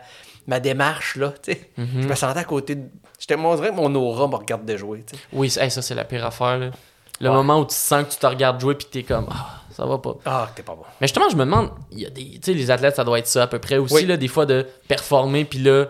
ma 0.49 0.59
démarche, 0.59 1.15
là. 1.17 1.33
tu 1.43 1.53
sais. 1.53 1.71
Je 1.77 2.07
me 2.09 2.15
sentais 2.17 2.41
à 2.41 2.45
côté 2.45 2.75
de. 2.75 2.89
J'étais 3.21 3.37
on 3.37 3.55
dirait 3.55 3.71
que 3.71 3.75
mon 3.77 3.95
aura 3.95 4.27
me 4.27 4.35
regarde 4.37 4.65
de 4.65 4.77
jouer. 4.77 5.05
tu 5.07 5.17
sais. 5.17 5.23
Oui, 5.33 5.53
hey, 5.61 5.71
ça, 5.71 5.83
c'est 5.83 5.95
la 5.95 6.05
pire 6.05 6.25
affaire. 6.27 6.59
là. 6.59 6.71
Le 7.21 7.29
Ouais. 7.31 7.35
moment 7.35 7.59
où 7.61 7.65
tu 7.67 7.75
sens 7.75 8.05
que 8.07 8.11
tu 8.13 8.17
te 8.19 8.27
regardes 8.27 8.61
jouer 8.61 8.75
puis 8.77 8.87
t'es 8.91 9.03
comme, 9.03 9.27
ah, 9.31 9.61
ça 9.75 9.85
va 9.85 9.99
pas. 9.99 10.15
Ah, 10.25 10.49
t'es 10.55 10.63
pas 10.63 10.75
bon. 10.77 10.83
Mais 11.01 11.07
justement, 11.09 11.29
je 11.29 11.35
me 11.37 11.45
demande, 11.45 11.71
il 11.91 11.99
y 12.01 12.07
a 12.07 12.11
des, 12.11 12.25
tu 12.25 12.39
sais, 12.43 12.55
les 12.55 12.71
athlètes, 12.71 12.95
ça 12.97 13.03
doit 13.05 13.19
être 13.19 13.27
ça 13.27 13.43
à 13.43 13.47
peu 13.49 13.59
près 13.59 13.77
aussi, 13.77 13.95
Oui. 13.95 14.07
là, 14.07 14.17
des 14.17 14.29
fois 14.29 14.47
de 14.47 14.67
performer, 14.87 15.45
puis 15.45 15.59
là, 15.59 15.87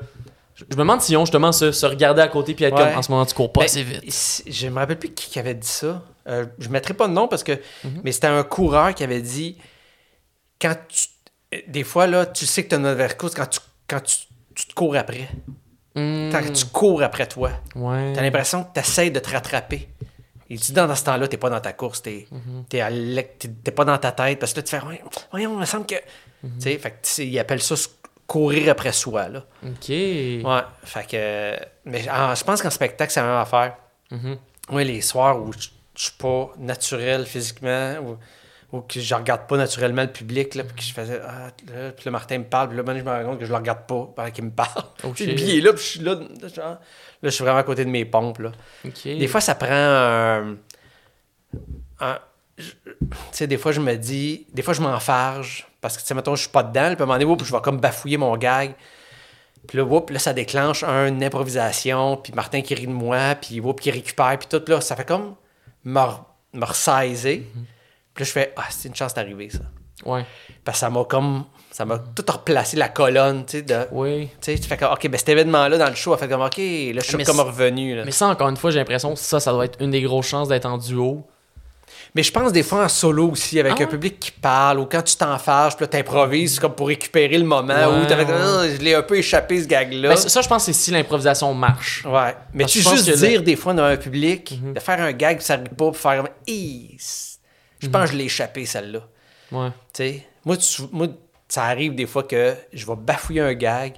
je 0.54 0.64
me 0.64 0.70
demande 0.76 1.02
s'ils 1.02 1.16
ont 1.18 1.26
justement 1.26 1.52
se, 1.52 1.70
se 1.70 1.84
regarder 1.86 2.22
à 2.22 2.28
côté 2.28 2.54
puis 2.54 2.64
être 2.64 2.74
Ouais. 2.76 2.88
comme, 2.88 2.98
en 2.98 3.02
ce 3.02 3.10
moment, 3.12 3.26
tu 3.26 3.34
cours 3.34 3.52
pas 3.52 3.64
assez 3.64 3.82
vite. 3.82 4.10
Je 4.46 4.68
me 4.68 4.78
rappelle 4.78 4.98
plus 4.98 5.10
qui, 5.12 5.28
qui 5.30 5.38
avait 5.38 5.54
dit 5.54 5.66
ça. 5.68 6.02
Euh, 6.28 6.46
je 6.58 6.68
ne 6.68 6.72
mettrai 6.72 6.94
pas 6.94 7.06
de 7.08 7.12
nom 7.12 7.28
parce 7.28 7.42
que. 7.42 7.52
Mhm. 7.84 8.00
Mais 8.04 8.12
c'était 8.12 8.26
un 8.28 8.42
coureur 8.42 8.94
qui 8.94 9.04
avait 9.04 9.20
dit 9.22 9.56
quand 10.60 10.74
tu. 10.88 11.06
euh, 11.54 11.58
Des 11.68 11.84
fois, 11.84 12.06
là, 12.06 12.24
tu 12.26 12.46
sais 12.46 12.64
que 12.64 12.68
tu 12.70 12.74
as 12.74 12.78
une 12.78 12.86
overcourse 12.86 13.34
quand 13.34 13.46
tu, 13.46 13.60
quand 13.86 14.00
tu, 14.02 14.16
tu 14.58 14.66
te 14.66 14.74
cours 14.74 14.96
après. 14.96 15.28
Hmm, 15.94 16.30
Quand 16.30 16.52
tu 16.52 16.64
cours 16.66 17.02
après 17.02 17.26
toi. 17.26 17.50
ouais. 17.74 18.12
Tu 18.12 18.18
as 18.18 18.22
l'impression 18.22 18.64
que 18.64 18.72
tu 18.74 18.80
essaies 18.80 19.10
de 19.10 19.20
te 19.20 19.30
rattraper. 19.30 19.88
Et 20.50 20.56
tu 20.58 20.72
dans, 20.72 20.86
dans 20.86 20.94
ce 20.94 21.04
temps-là, 21.04 21.28
tu 21.28 21.34
n'es 21.34 21.38
pas 21.38 21.50
dans 21.50 21.60
ta 21.60 21.72
course, 21.74 22.02
tu 22.02 22.26
Mhm. 22.30 22.64
n'es 22.72 23.72
pas 23.72 23.84
dans 23.84 23.98
ta 23.98 24.12
tête 24.12 24.38
parce 24.38 24.52
que 24.52 24.58
là, 24.60 24.62
tu 24.62 24.70
fais 24.76 24.82
Ouais, 24.84 25.02
Voyons, 25.30 25.54
il 25.54 25.60
me 25.60 25.64
semble 25.66 25.86
que. 25.86 25.96
Mhm. 26.42 26.50
Tu 26.58 26.62
sais, 26.62 26.78
fait 26.78 27.18
ils 27.18 27.38
appellent 27.38 27.62
ça 27.62 27.74
courir 28.26 28.70
après 28.70 28.92
soi. 28.92 29.28
Là. 29.28 29.44
Ok. 29.64 29.88
Ouais, 29.88 30.42
fait 30.84 31.06
que. 31.06 31.66
Mais 31.84 32.08
en- 32.10 32.34
je 32.34 32.44
pense 32.44 32.62
qu'en 32.62 32.70
spectacle, 32.70 33.12
c'est 33.12 33.20
la 33.20 33.26
même 33.26 33.36
affaire. 33.36 33.76
Mhm. 34.10 34.38
Oui, 34.72 34.84
les 34.84 35.00
soirs 35.02 35.40
où 35.40 35.52
je 35.52 35.68
je 35.96 36.04
suis 36.04 36.12
pas 36.16 36.52
naturel 36.58 37.26
physiquement, 37.26 37.96
ou 38.04 38.16
ou 38.72 38.80
que 38.82 39.00
je 39.00 39.14
regarde 39.14 39.46
pas 39.46 39.56
naturellement 39.56 40.02
le 40.02 40.12
public, 40.12 40.54
là, 40.54 40.62
puis 40.64 40.74
que 40.76 40.82
je 40.82 40.92
faisais, 40.92 41.20
ah, 41.26 41.48
là, 41.72 41.90
puis 41.92 42.04
le 42.04 42.10
Martin 42.10 42.38
me 42.38 42.44
parle, 42.44 42.68
puis 42.68 42.76
là, 42.76 42.82
maintenant, 42.82 43.00
je 43.00 43.04
me 43.04 43.10
rends 43.10 43.30
compte 43.30 43.38
que 43.40 43.46
je 43.46 43.50
le 43.50 43.56
regarde 43.56 43.86
pas 43.86 44.12
pendant 44.14 44.30
qu'il 44.30 44.44
me 44.44 44.50
parle. 44.50 44.82
Oh, 45.04 45.08
puis 45.08 45.24
il 45.24 45.58
est 45.58 45.60
là, 45.62 45.72
puis 45.72 45.82
je 45.82 45.88
suis 45.88 46.00
là, 46.00 46.14
là, 46.14 46.48
genre, 46.48 46.64
là, 46.66 46.78
je 47.22 47.28
suis 47.30 47.42
vraiment 47.44 47.60
à 47.60 47.62
côté 47.62 47.84
de 47.84 47.90
mes 47.90 48.04
pompes, 48.04 48.40
là. 48.40 48.52
Des 49.18 49.26
fois, 49.26 49.40
ça 49.40 49.54
prend 49.54 49.68
un. 49.70 50.56
un- 52.00 52.18
tu 52.56 52.64
sais, 53.32 53.46
des 53.46 53.56
fois, 53.56 53.72
je 53.72 53.80
me 53.80 53.94
dis. 53.94 54.46
Des 54.52 54.62
fois, 54.62 54.74
je 54.74 54.80
m'enfarge. 54.82 55.66
Parce 55.80 55.96
que, 55.96 56.02
tu 56.02 56.08
sais, 56.08 56.14
mettons, 56.14 56.34
je 56.34 56.42
suis 56.42 56.50
pas 56.50 56.62
dedans. 56.64 56.86
Puis 56.94 57.00
à 57.00 57.02
un 57.04 57.06
moment 57.06 57.18
donné, 57.18 57.44
je 57.44 57.52
vais 57.54 57.60
comme 57.60 57.78
bafouiller 57.78 58.16
mon 58.16 58.36
gag. 58.36 58.74
Puis 59.68 59.78
là, 59.78 59.84
whoop, 59.84 60.10
là, 60.10 60.18
ça 60.18 60.32
déclenche 60.32 60.82
un- 60.82 61.06
une 61.06 61.22
improvisation. 61.22 62.16
Puis 62.16 62.32
Martin 62.32 62.60
qui 62.62 62.74
rit 62.74 62.86
de 62.88 62.92
moi. 62.92 63.36
Puis 63.40 63.60
whoop, 63.60 63.80
qui 63.80 63.92
récupère. 63.92 64.36
Puis 64.40 64.48
tout, 64.48 64.62
là, 64.68 64.80
ça 64.80 64.96
fait 64.96 65.04
comme 65.06 65.36
me, 65.84 66.00
me 66.54 66.64
ressaisir. 66.64 67.42
Puis 68.18 68.24
là, 68.24 68.26
je 68.26 68.32
fais, 68.32 68.52
ah, 68.56 68.64
c'est 68.70 68.88
une 68.88 68.96
chance 68.96 69.14
d'arriver, 69.14 69.48
ça. 69.48 69.60
Ouais. 70.04 70.24
Parce 70.64 70.78
que 70.78 70.80
ça 70.80 70.90
m'a 70.90 71.04
comme. 71.04 71.44
Ça 71.70 71.84
m'a 71.84 71.98
tout 71.98 72.24
replacé 72.28 72.76
la 72.76 72.88
colonne, 72.88 73.44
tu 73.46 73.58
sais, 73.58 73.62
de. 73.62 73.76
Oui. 73.92 74.26
Tu 74.40 74.52
sais, 74.52 74.58
tu 74.58 74.66
fais 74.66 74.76
comme, 74.76 74.92
OK, 74.92 75.06
ben 75.08 75.16
cet 75.18 75.28
événement-là 75.28 75.78
dans 75.78 75.88
le 75.88 75.94
show 75.94 76.12
a 76.12 76.18
fait 76.18 76.26
comme, 76.28 76.40
OK, 76.42 76.56
là, 76.56 76.62
je 76.96 77.00
suis 77.02 77.16
Mais 77.16 77.24
comme 77.24 77.38
revenu. 77.38 77.94
Là. 77.94 78.02
Mais 78.04 78.10
ça, 78.10 78.26
encore 78.26 78.48
une 78.48 78.56
fois, 78.56 78.72
j'ai 78.72 78.78
l'impression 78.80 79.14
que 79.14 79.20
ça, 79.20 79.38
ça 79.38 79.52
doit 79.52 79.66
être 79.66 79.80
une 79.80 79.92
des 79.92 80.02
grosses 80.02 80.26
chances 80.26 80.48
d'être 80.48 80.66
en 80.66 80.78
duo. 80.78 81.24
Mais 82.14 82.22
je 82.22 82.32
pense 82.32 82.52
des 82.52 82.62
fois 82.62 82.84
en 82.84 82.88
solo 82.88 83.30
aussi, 83.30 83.60
avec 83.60 83.74
Ah 83.78 83.82
un 83.82 83.86
public 83.86 84.18
qui 84.18 84.30
parle, 84.30 84.80
ou 84.80 84.86
quand 84.86 85.02
tu 85.02 85.14
t'enfarges, 85.16 85.76
puis 85.76 85.84
là, 85.84 85.88
t'improvises 85.88 86.58
comme 86.58 86.74
pour 86.74 86.88
récupérer 86.88 87.36
le 87.38 87.44
moment 87.44 87.74
Ouais, 87.74 88.02
où 88.02 88.06
t'as 88.06 88.16
fait. 88.16 88.26
Ah, 88.32 88.62
je 88.66 88.82
l'ai 88.82 88.94
un 88.94 89.02
peu 89.02 89.18
échappé, 89.18 89.62
ce 89.62 89.68
gag-là. 89.68 90.08
Ben, 90.10 90.16
ça, 90.16 90.40
je 90.40 90.48
pense 90.48 90.64
que 90.66 90.72
c'est 90.72 90.78
si 90.78 90.90
l'improvisation 90.90 91.52
marche. 91.54 92.04
ouais. 92.06 92.34
Mais 92.54 92.64
Parce 92.64 92.72
tu 92.72 92.80
juste 92.80 93.08
le- 93.08 93.16
dire 93.16 93.42
des 93.42 93.56
fois 93.56 93.74
dans 93.74 93.84
un 93.84 93.96
public, 93.96 94.58
Mhm. 94.62 94.72
de 94.74 94.80
faire 94.80 95.00
un 95.00 95.12
gag, 95.12 95.36
puis 95.36 95.44
ça 95.46 95.56
rit 95.56 95.64
pas, 95.76 95.90
puis 95.90 96.00
faire 96.00 96.16
comme, 96.16 96.32
Je 97.80 97.86
Mhm. 97.86 97.92
pense 97.92 98.04
que 98.06 98.12
je 98.12 98.18
l'ai 98.18 98.24
échappé, 98.24 98.66
celle-là. 98.66 99.00
Ouais. 99.52 99.68
Tu 99.92 100.20
moi, 100.44 100.56
tu- 100.56 100.82
moi, 100.92 101.06
ça 101.48 101.64
arrive 101.64 101.94
des 101.94 102.06
fois 102.06 102.22
que 102.24 102.54
je 102.72 102.86
vais 102.86 102.96
bafouiller 102.96 103.40
un 103.40 103.54
gag, 103.54 103.94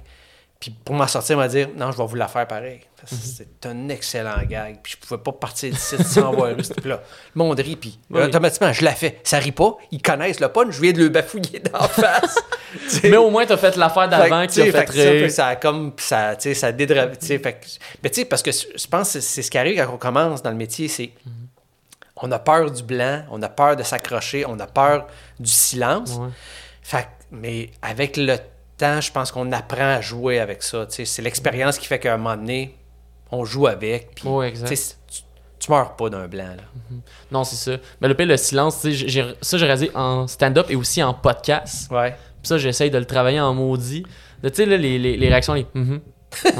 puis 0.59 0.71
pour 0.85 0.95
m'en 0.95 1.07
sortir, 1.07 1.35
on 1.37 1.39
va 1.39 1.47
dire, 1.47 1.69
non, 1.75 1.91
je 1.91 1.97
vais 1.97 2.05
vous 2.05 2.15
la 2.15 2.27
faire 2.27 2.47
pareil. 2.47 2.81
Mhm. 3.11 3.17
que 3.19 3.25
C'est 3.25 3.65
un 3.65 3.89
excellent 3.89 4.37
gag, 4.47 4.77
puis 4.83 4.93
je 4.93 4.97
pouvais 5.07 5.19
pas 5.19 5.31
partir 5.31 5.71
d'ici 5.71 5.95
sans 6.03 6.29
avoir 6.31 6.51
eu 6.51 6.63
ce 6.63 6.87
là 6.87 7.01
Le 7.35 7.39
monde 7.39 7.59
rit, 7.59 7.75
puis 7.75 7.97
Oui. 8.11 8.21
automatiquement, 8.21 8.71
je 8.71 8.85
la 8.85 8.93
fais. 8.93 9.19
Ça 9.23 9.39
rit 9.39 9.51
pas, 9.51 9.75
ils 9.91 10.01
connaissent 10.01 10.39
le 10.39 10.49
punch, 10.49 10.75
je 10.75 10.81
viens 10.81 10.91
de 10.93 10.99
le 11.01 11.09
bafouiller 11.09 11.59
d'en 11.61 11.79
face. 11.87 12.37
Tu. 13.01 13.09
Mais 13.09 13.17
au 13.17 13.31
moins, 13.31 13.45
t'as 13.47 13.57
fait 13.57 13.75
l'affaire 13.75 14.07
d'avant 14.07 14.41
Fait 14.41 14.47
que, 14.47 14.51
qui 14.53 14.59
tu 14.59 14.65
sais, 14.65 14.71
fait 14.71 14.85
que 14.85 15.29
ça, 15.29 15.35
ça 15.35 15.47
a 15.47 15.55
comme 15.55 15.93
ça 15.97 16.35
tu 16.35 16.53
tu 16.53 16.55
fait 16.55 17.53
que- 17.53 17.65
mais 18.03 18.09
tu 18.11 18.21
sais 18.21 18.25
parce 18.25 18.41
que 18.43 18.51
je 18.51 18.87
pense 18.87 19.13
que 19.13 19.19
c'est 19.19 19.41
ce 19.41 19.49
qui 19.51 19.57
arrive 19.57 19.77
quand 19.83 19.93
on 19.93 19.97
commence 19.97 20.41
dans 20.43 20.51
le 20.51 20.55
métier 20.55 20.87
c'est 20.87 21.11
on 22.21 22.31
a 22.31 22.39
peur 22.39 22.69
du 22.71 22.83
blanc 22.83 23.23
on 23.31 23.41
a 23.41 23.49
peur 23.49 23.75
de 23.75 23.83
s'accrocher 23.83 24.45
on 24.47 24.59
a 24.59 24.67
peur 24.67 25.07
du 25.39 25.49
silence 25.51 26.15
Ouais. 26.17 26.29
fait 26.81 27.03
que- 27.03 27.07
mais 27.31 27.69
avec 27.81 28.17
le 28.17 28.37
temps 28.77 28.99
je 29.01 29.11
pense 29.11 29.31
qu'on 29.31 29.51
apprend 29.51 29.95
à 29.95 30.01
jouer 30.01 30.39
avec 30.39 30.63
ça 30.63 30.85
c'est 30.89 31.21
l'expérience 31.21 31.77
qui 31.77 31.87
fait 31.87 31.99
qu'à 31.99 32.13
un 32.13 32.17
moment 32.17 32.35
donné 32.37 32.77
on 33.31 33.45
joue 33.45 33.67
avec 33.67 34.15
puis 34.15 34.27
Ouais, 34.27 34.49
exact. 34.49 34.97
tu 35.59 35.71
meurs 35.71 35.95
pas 35.95 36.09
d'un 36.09 36.27
blanc 36.27 36.49
là. 36.57 36.63
Non, 37.31 37.43
c'est 37.43 37.55
ça. 37.55 37.77
Mais 38.01 38.07
le 38.07 38.15
pire, 38.15 38.25
le 38.25 38.35
silence, 38.35 38.77
ça, 38.77 38.89
j'ai 38.89 39.65
réalisé 39.65 39.91
en 39.95 40.27
stand-up 40.27 40.65
et 40.69 40.75
aussi 40.75 41.01
en 41.03 41.13
podcast. 41.13 41.89
ouais 41.91 42.11
Puis 42.41 42.47
ça, 42.49 42.57
j'essaye 42.57 42.89
de 42.89 42.97
le 42.97 43.05
travailler 43.05 43.39
en 43.39 43.53
maudit. 43.53 44.03
Tu 44.43 44.49
sais, 44.51 44.65
les, 44.65 44.77
les, 44.77 45.15
les 45.17 45.29
réactions, 45.29 45.53
les 45.53 45.67
Mhm. 45.75 46.01
Ouais, 46.43 46.51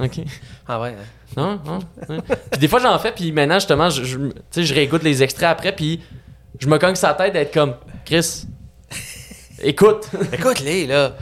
ok. 0.06 0.20
ah 0.66 0.80
ouais 0.80 0.88
hein. 0.90 1.04
Ouais. 1.36 2.16
Puis 2.50 2.58
des 2.60 2.68
fois, 2.68 2.80
j'en 2.80 2.98
fais, 2.98 3.12
puis 3.12 3.30
maintenant, 3.32 3.54
justement, 3.56 3.88
je, 3.90 4.02
je, 4.04 4.18
je 4.62 4.74
réécoute 4.74 5.02
les 5.02 5.22
extraits 5.22 5.48
après, 5.48 5.72
puis 5.72 6.00
je 6.58 6.66
me 6.66 6.78
cogne 6.78 6.94
sa 6.96 7.14
tête 7.14 7.32
d'être 7.32 7.52
comme 7.54 7.74
Chris, 8.04 8.44
écoute. 9.62 10.08
écoute 10.32 10.60
les 10.60 10.86
là 10.86 11.12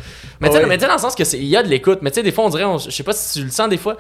Mais 0.40 0.48
tu 0.48 0.56
sais, 0.56 0.62
tu 0.64 0.70
sais, 0.70 0.86
dans 0.86 0.92
le 0.94 0.98
sens 0.98 1.14
que 1.14 1.22
il 1.36 1.44
y 1.44 1.56
a 1.56 1.62
de 1.62 1.68
l'écoute. 1.68 1.98
Mais 2.02 2.10
tu 2.10 2.16
sais, 2.16 2.22
des 2.22 2.32
fois, 2.32 2.44
on 2.44 2.48
dirait, 2.48 2.64
je 2.84 2.90
sais 2.90 3.02
pas 3.02 3.12
si 3.12 3.38
tu 3.40 3.44
le 3.44 3.50
sens 3.50 3.68
des 3.68 3.76
fois, 3.76 3.96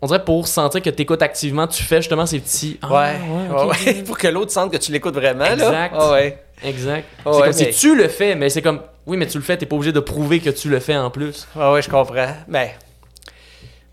on 0.00 0.06
dirait 0.06 0.24
pour 0.24 0.48
sentir 0.48 0.82
que 0.82 0.90
tu 0.90 1.02
écoutes 1.02 1.22
activement, 1.22 1.66
tu 1.66 1.82
fais 1.82 1.96
justement 1.98 2.26
ces 2.26 2.40
petits. 2.40 2.78
Ah, 2.82 2.92
ouais, 2.92 3.20
ouais, 3.28 3.64
ouais. 3.64 3.98
ok. 4.00 4.04
pour 4.06 4.18
que 4.18 4.28
l'autre 4.28 4.50
sente 4.52 4.72
que 4.72 4.76
tu 4.78 4.90
l'écoutes 4.92 5.14
vraiment 5.14 5.44
Exact. 5.44 5.92
là 5.92 5.98
Ah 5.98 6.12
ouais 6.12 6.42
Exact. 6.64 7.04
Ah 7.18 7.22
c'est 7.24 7.30
ouais, 7.30 7.36
comme 7.50 7.58
mais- 7.58 7.72
si 7.72 7.78
tu 7.80 7.94
le 7.96 8.08
fais, 8.08 8.34
mais 8.34 8.48
c'est 8.48 8.62
comme, 8.62 8.80
oui, 9.06 9.16
mais 9.16 9.26
tu 9.26 9.36
le 9.38 9.44
fais, 9.44 9.56
t'es 9.56 9.66
pas 9.66 9.74
obligé 9.76 9.92
de 9.92 10.00
prouver 10.00 10.40
que 10.40 10.50
tu 10.50 10.68
le 10.68 10.78
fais 10.80 10.96
en 10.96 11.10
plus. 11.10 11.46
Ouais, 11.56 11.72
ouais, 11.72 11.82
je 11.82 11.88
comprends. 11.90 12.34
Mais, 12.48 12.76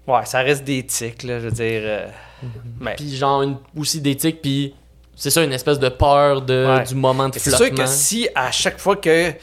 ouais, 0.10 0.26
ça 0.26 0.40
reste 0.40 0.64
des 0.64 0.86
tics, 0.86 1.24
là, 1.24 1.40
je 1.40 1.46
veux 1.46 1.52
dire. 1.52 1.82
euh, 1.84 2.08
mais, 2.80 2.96
Puis 2.96 3.16
genre, 3.16 3.42
une, 3.44 3.58
aussi 3.78 4.02
d'éthique, 4.02 4.42
puis 4.42 4.74
c'est 5.16 5.30
ça, 5.30 5.44
une 5.44 5.54
espèce 5.54 5.80
de 5.80 5.90
peur 5.90 6.42
de, 6.42 6.66
Ouais. 6.68 6.84
du 6.84 6.96
moment 6.96 7.28
de 7.30 7.34
mais 7.36 7.40
c'est 7.40 7.50
flottement. 7.56 7.76
sûr 7.78 7.86
que 7.86 7.90
si 7.90 8.30
à 8.36 8.52
chaque 8.52 8.80
fois 8.80 8.96
que 8.96 9.34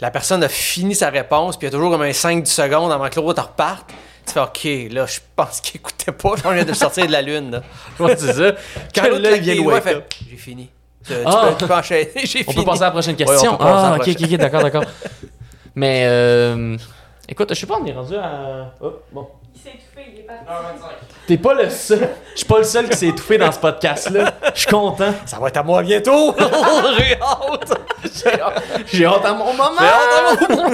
la 0.00 0.10
personne 0.10 0.42
a 0.42 0.48
fini 0.48 0.94
sa 0.94 1.10
réponse, 1.10 1.56
puis 1.56 1.66
il 1.66 1.70
y 1.70 1.72
a 1.74 1.76
toujours 1.76 1.90
comme 1.90 2.02
un 2.02 2.10
5-10 2.10 2.46
secondes 2.46 2.90
avant 2.92 3.08
que 3.08 3.20
l'autre 3.20 3.42
reparte, 3.42 3.90
tu 4.26 4.32
fais 4.32 4.40
OK, 4.40 4.92
là, 4.92 5.06
je 5.06 5.20
pense 5.36 5.60
qu'il 5.60 5.76
écoutait 5.80 6.12
pas, 6.12 6.30
je 6.36 6.48
viens 6.48 6.64
de 6.64 6.72
sortir 6.72 7.06
de 7.06 7.12
la 7.12 7.22
lune. 7.22 7.50
Là. 7.52 7.62
Ouais, 8.00 8.16
c'est 8.16 8.32
ça. 8.32 8.52
Quand 8.94 9.08
l'autre 9.08 9.28
vient 9.38 9.54
de 9.56 9.60
ouais, 9.60 9.80
fait. 9.80 10.04
J'ai 10.30 10.36
fini. 10.36 10.68
Tu, 11.06 11.12
tu 11.12 11.18
Ah. 11.24 11.48
peux, 11.50 11.56
tu 11.58 11.66
peux 11.66 11.74
enchaîner, 11.74 12.10
j'ai 12.24 12.44
On 12.46 12.50
fini. 12.52 12.54
peut 12.56 12.64
passer 12.70 12.82
à 12.82 12.86
la 12.86 12.90
prochaine 12.90 13.16
question. 13.16 13.54
on 13.54 13.64
ah, 13.64 13.96
ok, 14.00 14.08
ok, 14.08 14.30
d'accord, 14.36 14.62
d'accord. 14.62 14.84
Mais, 15.74 16.04
euh, 16.06 16.76
écoute, 17.28 17.48
je 17.54 17.60
sais 17.60 17.66
pas, 17.66 17.78
on 17.80 17.86
est 17.86 17.92
rendu 17.92 18.16
à. 18.16 18.74
Oh, 18.80 18.92
bon. 19.12 19.28
Il 19.62 19.70
s'est 19.70 19.76
étouffé, 19.76 20.10
il 20.14 20.20
est 20.20 20.22
parti. 20.22 20.44
T'es 21.26 21.36
pas 21.36 21.52
le 21.54 21.68
seul. 21.68 22.08
Je 22.32 22.38
suis 22.38 22.46
pas 22.46 22.58
le 22.58 22.64
seul 22.64 22.88
qui 22.88 22.96
s'est 22.96 23.08
étouffé 23.08 23.36
dans 23.36 23.52
ce 23.52 23.58
podcast-là. 23.58 24.32
Je 24.54 24.60
suis 24.60 24.70
content. 24.70 25.12
Ça 25.26 25.38
va 25.38 25.48
être 25.48 25.58
à 25.58 25.62
moi 25.62 25.82
bientôt. 25.82 26.34
j'ai 26.98 27.16
hâte. 27.20 27.78
J'ai 28.86 29.04
hâte 29.04 29.24
à 29.24 29.34
mon 29.34 29.52
moment. 29.52 29.70
J'ai 29.78 29.86
hâte 29.86 30.50
à 30.50 30.56
moi. 30.56 30.70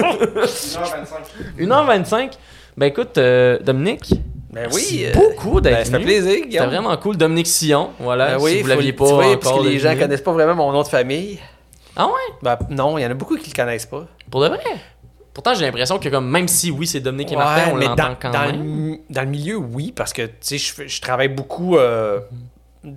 1h25. 1.95 2.31
Ben 2.77 2.85
écoute, 2.85 3.17
euh, 3.17 3.57
Dominique, 3.59 4.11
Ben 4.51 4.67
oui. 4.71 4.85
merci 4.85 5.05
euh, 5.07 5.11
beaucoup 5.13 5.59
d'être 5.59 5.79
ben, 5.79 5.85
ça 5.85 5.97
fait 5.97 6.03
plaisir, 6.05 6.35
C'était 6.43 6.65
vraiment 6.65 6.95
cool. 6.97 7.17
Dominique 7.17 7.47
Sillon, 7.47 7.89
voilà, 7.99 8.35
Ben 8.35 8.39
oui, 8.39 8.57
si 8.57 8.61
vous 8.61 8.67
l'aviez 8.67 8.93
pas 8.93 9.05
tu 9.07 9.13
vois, 9.13 9.25
encore 9.25 9.39
parce 9.39 9.57
que 9.57 9.63
les 9.67 9.79
gens 9.79 9.97
connaissent 9.97 10.21
pas 10.21 10.31
vraiment 10.31 10.55
mon 10.55 10.71
nom 10.71 10.83
de 10.83 10.87
famille. 10.87 11.39
Ah 11.95 12.05
ouais? 12.05 12.13
Ben, 12.43 12.57
non, 12.69 12.97
il 12.97 13.01
y 13.01 13.05
en 13.05 13.11
a 13.11 13.15
beaucoup 13.15 13.35
qui 13.35 13.49
le 13.49 13.55
connaissent 13.55 13.87
pas. 13.87 14.05
Pour 14.29 14.41
de 14.41 14.49
vrai? 14.49 14.59
Pourtant, 15.37 15.53
j'ai 15.53 15.65
l'impression 15.65 15.99
que 15.99 16.09
comme 16.09 16.27
même 16.27 16.47
si 16.47 16.71
oui, 16.71 16.87
c'est 16.87 16.99
Dominique 16.99 17.31
et 17.31 17.35
Martin, 17.35 17.69
on 17.71 17.75
l'entend 17.75 17.95
dans, 17.95 18.15
quand 18.15 18.31
dans 18.31 18.47
même. 18.47 18.89
Le, 18.93 18.99
dans 19.13 19.21
le 19.21 19.27
milieu, 19.27 19.57
oui, 19.57 19.91
parce 19.95 20.11
que 20.11 20.23
tu 20.23 20.57
sais, 20.57 20.87
je, 20.87 20.99
travaille 20.99 21.27
beaucoup 21.27 21.77
euh, 21.77 22.21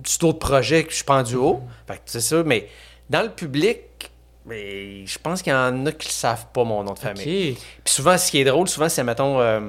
sur 0.03 0.21
d'autres 0.21 0.39
projets 0.39 0.83
que 0.83 0.89
je 0.91 0.95
suis 0.95 1.23
duo. 1.25 1.61
Fait 1.85 1.97
que 1.97 1.99
c'est 2.05 2.19
ça, 2.19 2.41
mais 2.41 2.67
dans 3.11 3.21
le 3.21 3.29
public, 3.29 4.09
mais 4.47 5.05
je 5.05 5.19
pense 5.19 5.43
qu'il 5.43 5.53
y 5.53 5.55
en 5.55 5.85
a 5.85 5.91
qui 5.91 6.07
ne 6.07 6.13
savent 6.13 6.47
pas 6.51 6.63
mon 6.63 6.83
nom 6.83 6.93
de 6.93 6.97
famille. 6.97 7.53
Puis 7.83 7.93
souvent, 7.93 8.17
ce 8.17 8.31
qui 8.31 8.39
est 8.39 8.43
drôle, 8.43 8.67
souvent, 8.67 8.89
c'est, 8.89 9.03
mettons, 9.03 9.39
euh, 9.39 9.59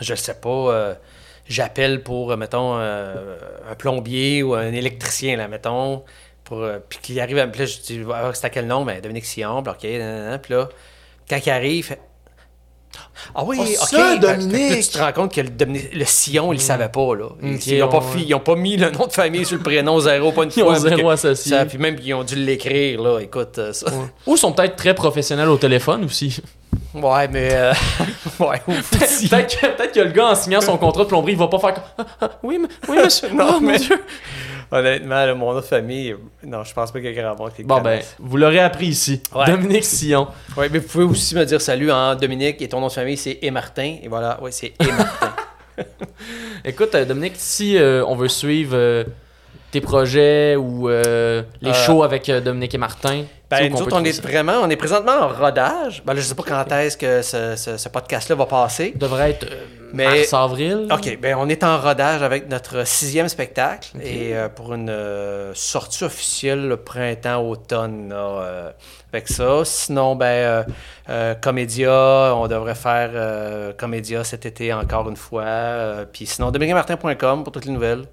je 0.00 0.16
sais 0.16 0.34
pas, 0.34 0.48
euh, 0.48 0.94
j'appelle 1.46 2.02
pour, 2.02 2.32
euh, 2.32 2.36
mettons, 2.36 2.78
euh, 2.78 3.36
un 3.70 3.76
plombier 3.76 4.42
ou 4.42 4.54
un 4.54 4.72
électricien, 4.72 5.36
là, 5.36 5.46
mettons, 5.46 6.02
pour, 6.42 6.62
euh, 6.62 6.80
puis 6.88 6.98
qu'il 7.00 7.20
arrive 7.20 7.38
à 7.38 7.46
me... 7.46 7.52
Puis 7.52 7.60
là, 7.60 7.66
je 7.66 7.78
dis, 7.80 8.02
Ah, 8.12 8.32
c'est 8.34 8.46
à 8.46 8.50
quel 8.50 8.66
nom? 8.66 8.84
Ben, 8.84 9.00
Dominique 9.00 9.26
Sion, 9.26 9.62
puis 9.62 9.70
OK, 9.70 10.40
puis 10.42 10.52
là, 10.52 10.68
quand 11.30 11.38
il 11.46 11.50
arrive, 11.50 11.76
il 11.76 11.82
fait... 11.84 12.00
Ah 13.34 13.44
oui, 13.44 13.58
Oh, 13.60 13.62
ok. 13.64 13.88
ça, 13.88 13.98
là, 13.98 14.16
Dominique! 14.16 14.80
tu 14.82 14.88
te 14.88 14.98
rends 14.98 15.12
compte 15.12 15.32
que 15.34 15.40
le, 15.42 15.48
le 15.94 16.04
Sion, 16.04 16.52
il 16.52 16.56
le 16.56 16.60
savait 16.62 16.88
pas, 16.88 17.14
là. 17.14 17.26
Ils- 17.42 17.54
Ok, 17.54 17.66
ils, 17.66 17.82
ont 17.84 17.88
pas 17.88 17.98
ouais. 17.98 18.04
fi- 18.18 18.24
ils 18.26 18.34
ont 18.34 18.40
pas 18.40 18.56
mis 18.56 18.76
le 18.76 18.90
nom 18.90 19.06
de 19.06 19.12
famille 19.12 19.44
sur 19.44 19.58
le 19.58 19.62
prénom 19.62 20.00
zéro, 20.00 20.32
pas 20.32 20.42
une 20.44 20.50
Ils 20.56 20.62
ont 20.62 20.66
fois. 20.66 20.74
puis 20.74 20.82
zéro 20.96 21.08
que- 21.08 21.12
associé. 21.12 21.56
ça, 21.56 21.64
puis 21.66 21.78
même 21.78 21.96
qu'ils 21.96 22.14
ont 22.14 22.24
dû 22.24 22.34
l'écrire, 22.34 23.00
là. 23.00 23.20
Écoute, 23.20 23.58
euh, 23.58 23.72
ça. 23.72 23.86
Ouais. 23.90 24.06
Ou 24.26 24.36
sont 24.36 24.52
peut-être 24.52 24.74
très 24.74 24.94
professionnels 24.94 25.48
au 25.48 25.56
téléphone 25.58 26.04
aussi. 26.04 26.40
Ouais, 26.94 27.28
mais... 27.28 27.50
euh, 27.52 27.72
ouais, 28.40 28.60
peut-être 28.66 29.92
que, 29.92 30.00
le 30.00 30.10
gars, 30.10 30.28
en 30.30 30.34
signant 30.34 30.60
son 30.60 30.76
contrat 30.76 31.04
de 31.04 31.08
plomberie, 31.08 31.32
il 31.32 31.38
va 31.38 31.46
pas 31.46 31.58
faire 31.60 31.74
comme 31.74 31.84
Ah, 31.98 32.04
ah, 32.22 32.30
oui, 32.42 32.58
mais- 32.60 32.68
oui, 32.88 32.98
monsieur. 33.04 33.28
Non, 33.32 33.46
oh, 33.50 33.60
mon 33.60 33.70
mais- 33.70 33.78
Dieu. 33.78 34.02
Honnêtement, 34.72 35.26
là, 35.26 35.34
mon 35.34 35.50
autre 35.50 35.66
famille, 35.66 36.14
non, 36.44 36.62
je 36.62 36.72
pense 36.72 36.92
pas 36.92 37.00
qu'il 37.00 37.12
y 37.12 37.18
a 37.18 37.22
grand 37.22 37.36
monde 37.36 37.52
qui 37.52 37.64
Bon, 37.64 37.80
ben, 37.80 38.00
vous 38.20 38.36
l'aurez 38.36 38.60
appris 38.60 38.86
ici. 38.86 39.20
Ouais. 39.34 39.46
Dominique 39.46 39.84
Sillon. 39.84 40.28
Ouais, 40.56 40.68
mais 40.68 40.78
vous 40.78 40.86
pouvez 40.86 41.04
aussi 41.04 41.34
me 41.34 41.44
dire 41.44 41.60
salut 41.60 41.90
en 41.90 42.14
Dominique 42.14 42.62
et 42.62 42.68
ton 42.68 42.80
nom 42.80 42.86
de 42.86 42.92
famille, 42.92 43.16
c'est 43.16 43.38
Et 43.42 43.50
Martin. 43.50 43.96
Et 44.02 44.08
voilà, 44.08 44.40
ouais, 44.40 44.52
c'est 44.52 44.72
Et 44.78 44.92
Martin. 44.92 45.34
Écoute, 46.64 46.94
euh, 46.94 47.04
Dominique, 47.04 47.34
si 47.36 47.76
euh, 47.76 48.04
on 48.06 48.14
veut 48.14 48.28
suivre 48.28 48.74
euh, 48.74 49.04
tes 49.70 49.80
projets 49.80 50.56
ou 50.56 50.88
euh, 50.88 51.42
les 51.60 51.70
Euh, 51.70 51.74
shows 51.74 52.02
avec 52.02 52.28
euh, 52.28 52.40
Dominique 52.40 52.74
et 52.74 52.78
Martin, 52.78 53.22
ben, 53.48 53.70
nous 53.72 53.82
autres, 53.82 53.96
on 53.98 54.04
est 54.04 54.12
ça? 54.12 54.22
vraiment, 54.22 54.54
on 54.62 54.70
est 54.70 54.76
présentement 54.76 55.12
en 55.22 55.28
rodage. 55.28 56.02
Ben 56.04 56.14
là, 56.14 56.20
je 56.20 56.24
sais 56.26 56.34
pas 56.34 56.42
quand 56.46 56.72
est-ce 56.76 56.96
que 56.96 57.20
ce, 57.22 57.56
ce- 57.56 57.76
ce 57.76 57.88
podcast-là 57.88 58.36
va 58.36 58.46
passer. 58.46 58.92
devrait 58.96 59.30
être 59.30 59.46
Mais- 59.92 60.04
mars-avril. 60.04 60.86
OK, 60.92 61.18
ben 61.20 61.34
on 61.38 61.48
est 61.48 61.64
en 61.64 61.78
rodage 61.80 62.22
avec 62.22 62.48
notre 62.48 62.86
sixième 62.86 63.28
spectacle 63.28 63.88
et 64.00 64.36
euh, 64.36 64.48
pour 64.48 64.72
une 64.74 64.88
euh, 64.88 65.52
sortie 65.54 66.04
officielle 66.04 66.68
le 66.68 66.76
printemps-automne 66.76 68.08
là, 68.10 68.16
euh, 68.16 68.70
avec 69.12 69.26
ça. 69.28 69.62
Sinon, 69.64 70.14
ben 70.16 70.64
Comédia, 71.40 72.32
on 72.36 72.46
devrait 72.46 72.74
faire 72.76 73.10
Comédia 73.76 74.22
cet 74.24 74.46
été 74.46 74.72
encore 74.72 75.08
une 75.08 75.16
fois. 75.16 76.04
Puis 76.12 76.26
sinon, 76.26 76.50
dominiquemartin.com 76.50 77.42
pour 77.44 77.52
toutes 77.52 77.64
les 77.64 77.72
nouvelles. 77.72 78.04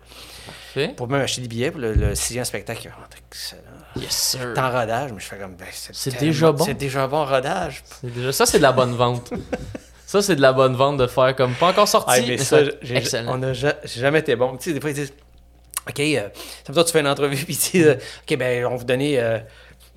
Parfait. 0.78 0.94
Pour 0.96 1.08
même 1.10 1.22
acheter 1.22 1.42
des 1.42 1.48
billets 1.48 1.72
pour 1.72 1.82
le, 1.82 1.94
le 1.94 2.16
sixième 2.16 2.46
spectacle. 2.46 2.90
excellent. 3.30 3.62
Yes, 3.96 4.12
sir. 4.12 4.54
T'es 4.54 4.60
en 4.62 4.72
rodage, 4.72 5.12
mais 5.12 5.20
je 5.20 5.26
fais 5.26 5.38
comme, 5.38 5.56
ben, 5.56 5.68
c'est 5.72 5.96
C'est 5.96 6.20
déjà 6.20 6.52
bon. 6.52 6.64
C'est 6.64 6.74
déjà 6.76 7.08
bon 7.08 7.18
en 7.18 7.26
rodage. 7.26 7.84
C'est 8.02 8.14
déjà... 8.14 8.32
Ça, 8.32 8.46
c'est 8.46 8.58
de 8.60 8.64
la 8.64 8.72
bonne 8.72 8.94
vente. 8.96 9.34
ça, 10.06 10.22
c'est 10.22 10.36
de 10.36 10.42
la 10.42 10.54
bonne 10.54 10.76
vente 10.76 10.98
de 10.98 11.08
faire 11.08 11.36
comme 11.36 11.54
pas 11.56 11.70
encore 11.70 11.88
sorti. 11.88 12.12
Ah, 12.16 12.22
mais 12.22 12.28
mais 12.28 12.38
ça, 12.38 12.60
c'est 12.64 12.78
j'ai- 12.82 12.96
excellent. 12.98 13.40
on 13.44 13.54
jamais 13.54 14.20
été 14.20 14.36
bon. 14.36 14.56
Tu 14.58 14.66
sais, 14.70 14.74
des 14.74 14.82
fois, 14.82 14.92
ils 14.92 14.96
disent 14.96 15.14
OK, 15.90 16.00
euh, 16.00 16.16
ça 16.66 16.68
veut 16.68 16.74
dire 16.74 16.84
que 16.84 16.88
tu 16.88 16.94
fais 16.94 17.00
une 17.00 17.08
entrevue, 17.08 17.38
puis 17.46 17.56
tu 17.58 17.78
dis, 17.78 17.84
euh, 17.84 17.96
OK, 17.96 18.38
ben, 18.38 18.66
on 18.66 18.72
va 18.72 18.76
vous 18.76 18.84
donner 18.84 19.20
euh, 19.20 19.40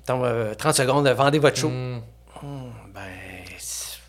euh, 0.09 0.53
30 0.55 0.75
secondes, 0.75 1.07
euh, 1.07 1.13
vendez 1.13 1.39
votre 1.39 1.57
show. 1.57 1.69
Hmm. 1.69 2.01
Hum, 2.43 2.71
ben, 2.93 3.01
c'est- 3.59 3.99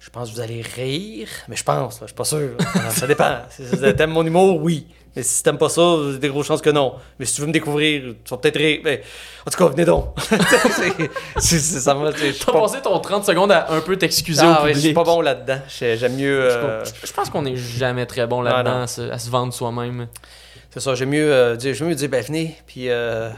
je 0.00 0.10
pense 0.10 0.30
que 0.30 0.34
vous 0.34 0.40
allez 0.40 0.62
rire, 0.62 1.28
mais 1.48 1.56
je 1.56 1.64
pense, 1.64 2.00
là, 2.00 2.06
je 2.06 2.06
suis 2.06 2.14
pas 2.16 2.24
sûr. 2.24 2.50
là. 2.58 2.90
ça 2.90 3.06
dépend. 3.06 3.38
Si 3.50 3.66
si 3.68 3.76
t'aimes 3.94 4.10
mon 4.10 4.24
humour, 4.24 4.60
oui. 4.62 4.86
Mais 5.16 5.22
si 5.22 5.42
t'aimes 5.44 5.58
pas 5.58 5.68
ça, 5.68 5.80
il 6.06 6.12
y 6.12 6.14
a 6.16 6.18
des 6.18 6.28
grosses 6.28 6.46
chances 6.46 6.60
que 6.60 6.70
non. 6.70 6.94
Mais 7.18 7.24
si 7.24 7.34
tu 7.36 7.40
veux 7.42 7.46
me 7.46 7.52
découvrir, 7.52 8.14
tu 8.24 8.30
vas 8.30 8.36
peut-être 8.36 8.56
rire. 8.56 8.80
Mais, 8.84 9.00
en 9.46 9.50
tout 9.50 9.56
cas, 9.58 9.68
venez 9.70 9.84
donc. 9.84 10.06
C'est- 11.38 11.58
ça 11.58 11.94
T'as 11.94 12.52
pas- 12.52 12.60
passé 12.60 12.80
ton 12.82 12.98
30 12.98 13.24
secondes 13.24 13.52
à 13.52 13.70
un 13.72 13.80
peu 13.80 13.96
t'excuser 13.96 14.42
Ah, 14.44 14.46
au 14.60 14.64
ouais, 14.64 14.70
public. 14.70 14.74
je 14.76 14.80
suis 14.80 14.92
pas 14.94 15.04
bon 15.04 15.20
là-dedans. 15.20 15.58
J'ai- 15.68 15.96
J'aime 15.96 16.16
mieux. 16.16 16.50
euh, 16.50 16.84
Je 17.04 17.12
pense 17.12 17.30
qu'on 17.30 17.44
est 17.46 17.56
jamais 17.56 18.06
très 18.06 18.26
bon 18.26 18.40
Ah, 18.44 18.50
là-dedans 18.54 18.76
non. 18.78 18.82
à, 18.82 18.86
se, 18.86 19.02
à 19.02 19.18
se 19.18 19.30
vendre 19.30 19.52
soi-même. 19.52 20.08
C'est 20.70 20.80
ça, 20.80 20.94
j'aime 20.96 21.10
mieux, 21.10 21.32
euh, 21.32 21.54
dire, 21.56 21.74
mieux 21.84 21.94
dire, 21.94 22.08
ben 22.08 22.20
venez, 22.24 22.56
puis 22.66 22.90
euh, 22.90 23.30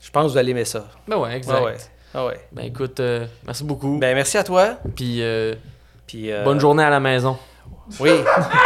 je 0.00 0.10
pense 0.12 0.26
que 0.26 0.30
vous 0.30 0.38
allez 0.38 0.52
aimer 0.52 0.64
ça. 0.64 0.86
Ben 1.08 1.16
ouais, 1.16 1.36
exact. 1.36 1.54
Ah 1.58 1.64
ouais. 1.64 1.76
Ah 2.14 2.26
ouais. 2.26 2.40
Ben 2.52 2.62
écoute, 2.66 3.00
euh, 3.00 3.26
merci 3.44 3.64
beaucoup. 3.64 3.98
Ben 3.98 4.14
merci 4.14 4.38
à 4.38 4.44
toi. 4.44 4.76
Puis 4.94 5.22
euh, 5.22 5.54
Puis, 6.06 6.30
euh, 6.30 6.44
bonne 6.44 6.60
journée 6.60 6.84
à 6.84 6.90
la 6.90 7.00
maison. 7.00 7.36
Oui, 7.98 8.10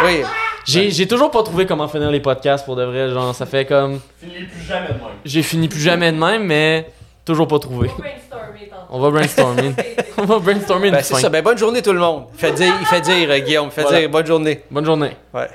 oui. 0.04 0.22
J'ai 0.64 0.90
j'ai 0.90 1.06
toujours 1.08 1.30
pas 1.30 1.42
trouvé 1.42 1.66
comment 1.66 1.88
finir 1.88 2.10
les 2.10 2.20
podcasts 2.20 2.64
pour 2.64 2.76
de 2.76 2.84
vrai. 2.84 3.08
Genre, 3.10 3.34
ça 3.34 3.46
fait 3.46 3.64
comme. 3.66 4.00
Finis 4.20 4.44
plus 4.44 4.62
jamais 4.66 4.88
de 4.88 4.92
même. 4.92 5.00
J'ai 5.24 5.42
fini 5.42 5.68
plus 5.68 5.80
jamais 5.80 6.12
de 6.12 6.16
même, 6.18 6.44
mais 6.44 6.86
toujours 7.24 7.48
pas 7.48 7.58
trouvé. 7.58 7.90
On 7.90 8.00
va 8.00 8.02
brainstormer. 8.02 8.70
On 8.90 8.98
va 8.98 9.10
brainstormer. 9.10 9.74
On 10.18 10.24
va 10.24 10.38
brainstormer 10.38 10.88
une 10.88 10.94
Ben 10.94 11.02
c'est 11.02 11.14
fin. 11.14 11.20
ça, 11.20 11.28
ben 11.30 11.42
bonne 11.42 11.56
journée 11.58 11.80
tout 11.82 11.92
le 11.92 11.98
monde. 11.98 12.24
Il 12.34 12.38
fait 12.38 12.52
dire, 12.52 12.72
il 12.78 12.86
fait 12.86 13.00
dire 13.00 13.28
euh, 13.30 13.38
Guillaume, 13.38 13.68
il 13.68 13.72
fait 13.72 13.82
Voilà. 13.82 14.00
dire 14.00 14.10
bonne 14.10 14.26
journée. 14.26 14.60
Bonne 14.70 14.84
journée. 14.84 15.16
Ouais. 15.32 15.48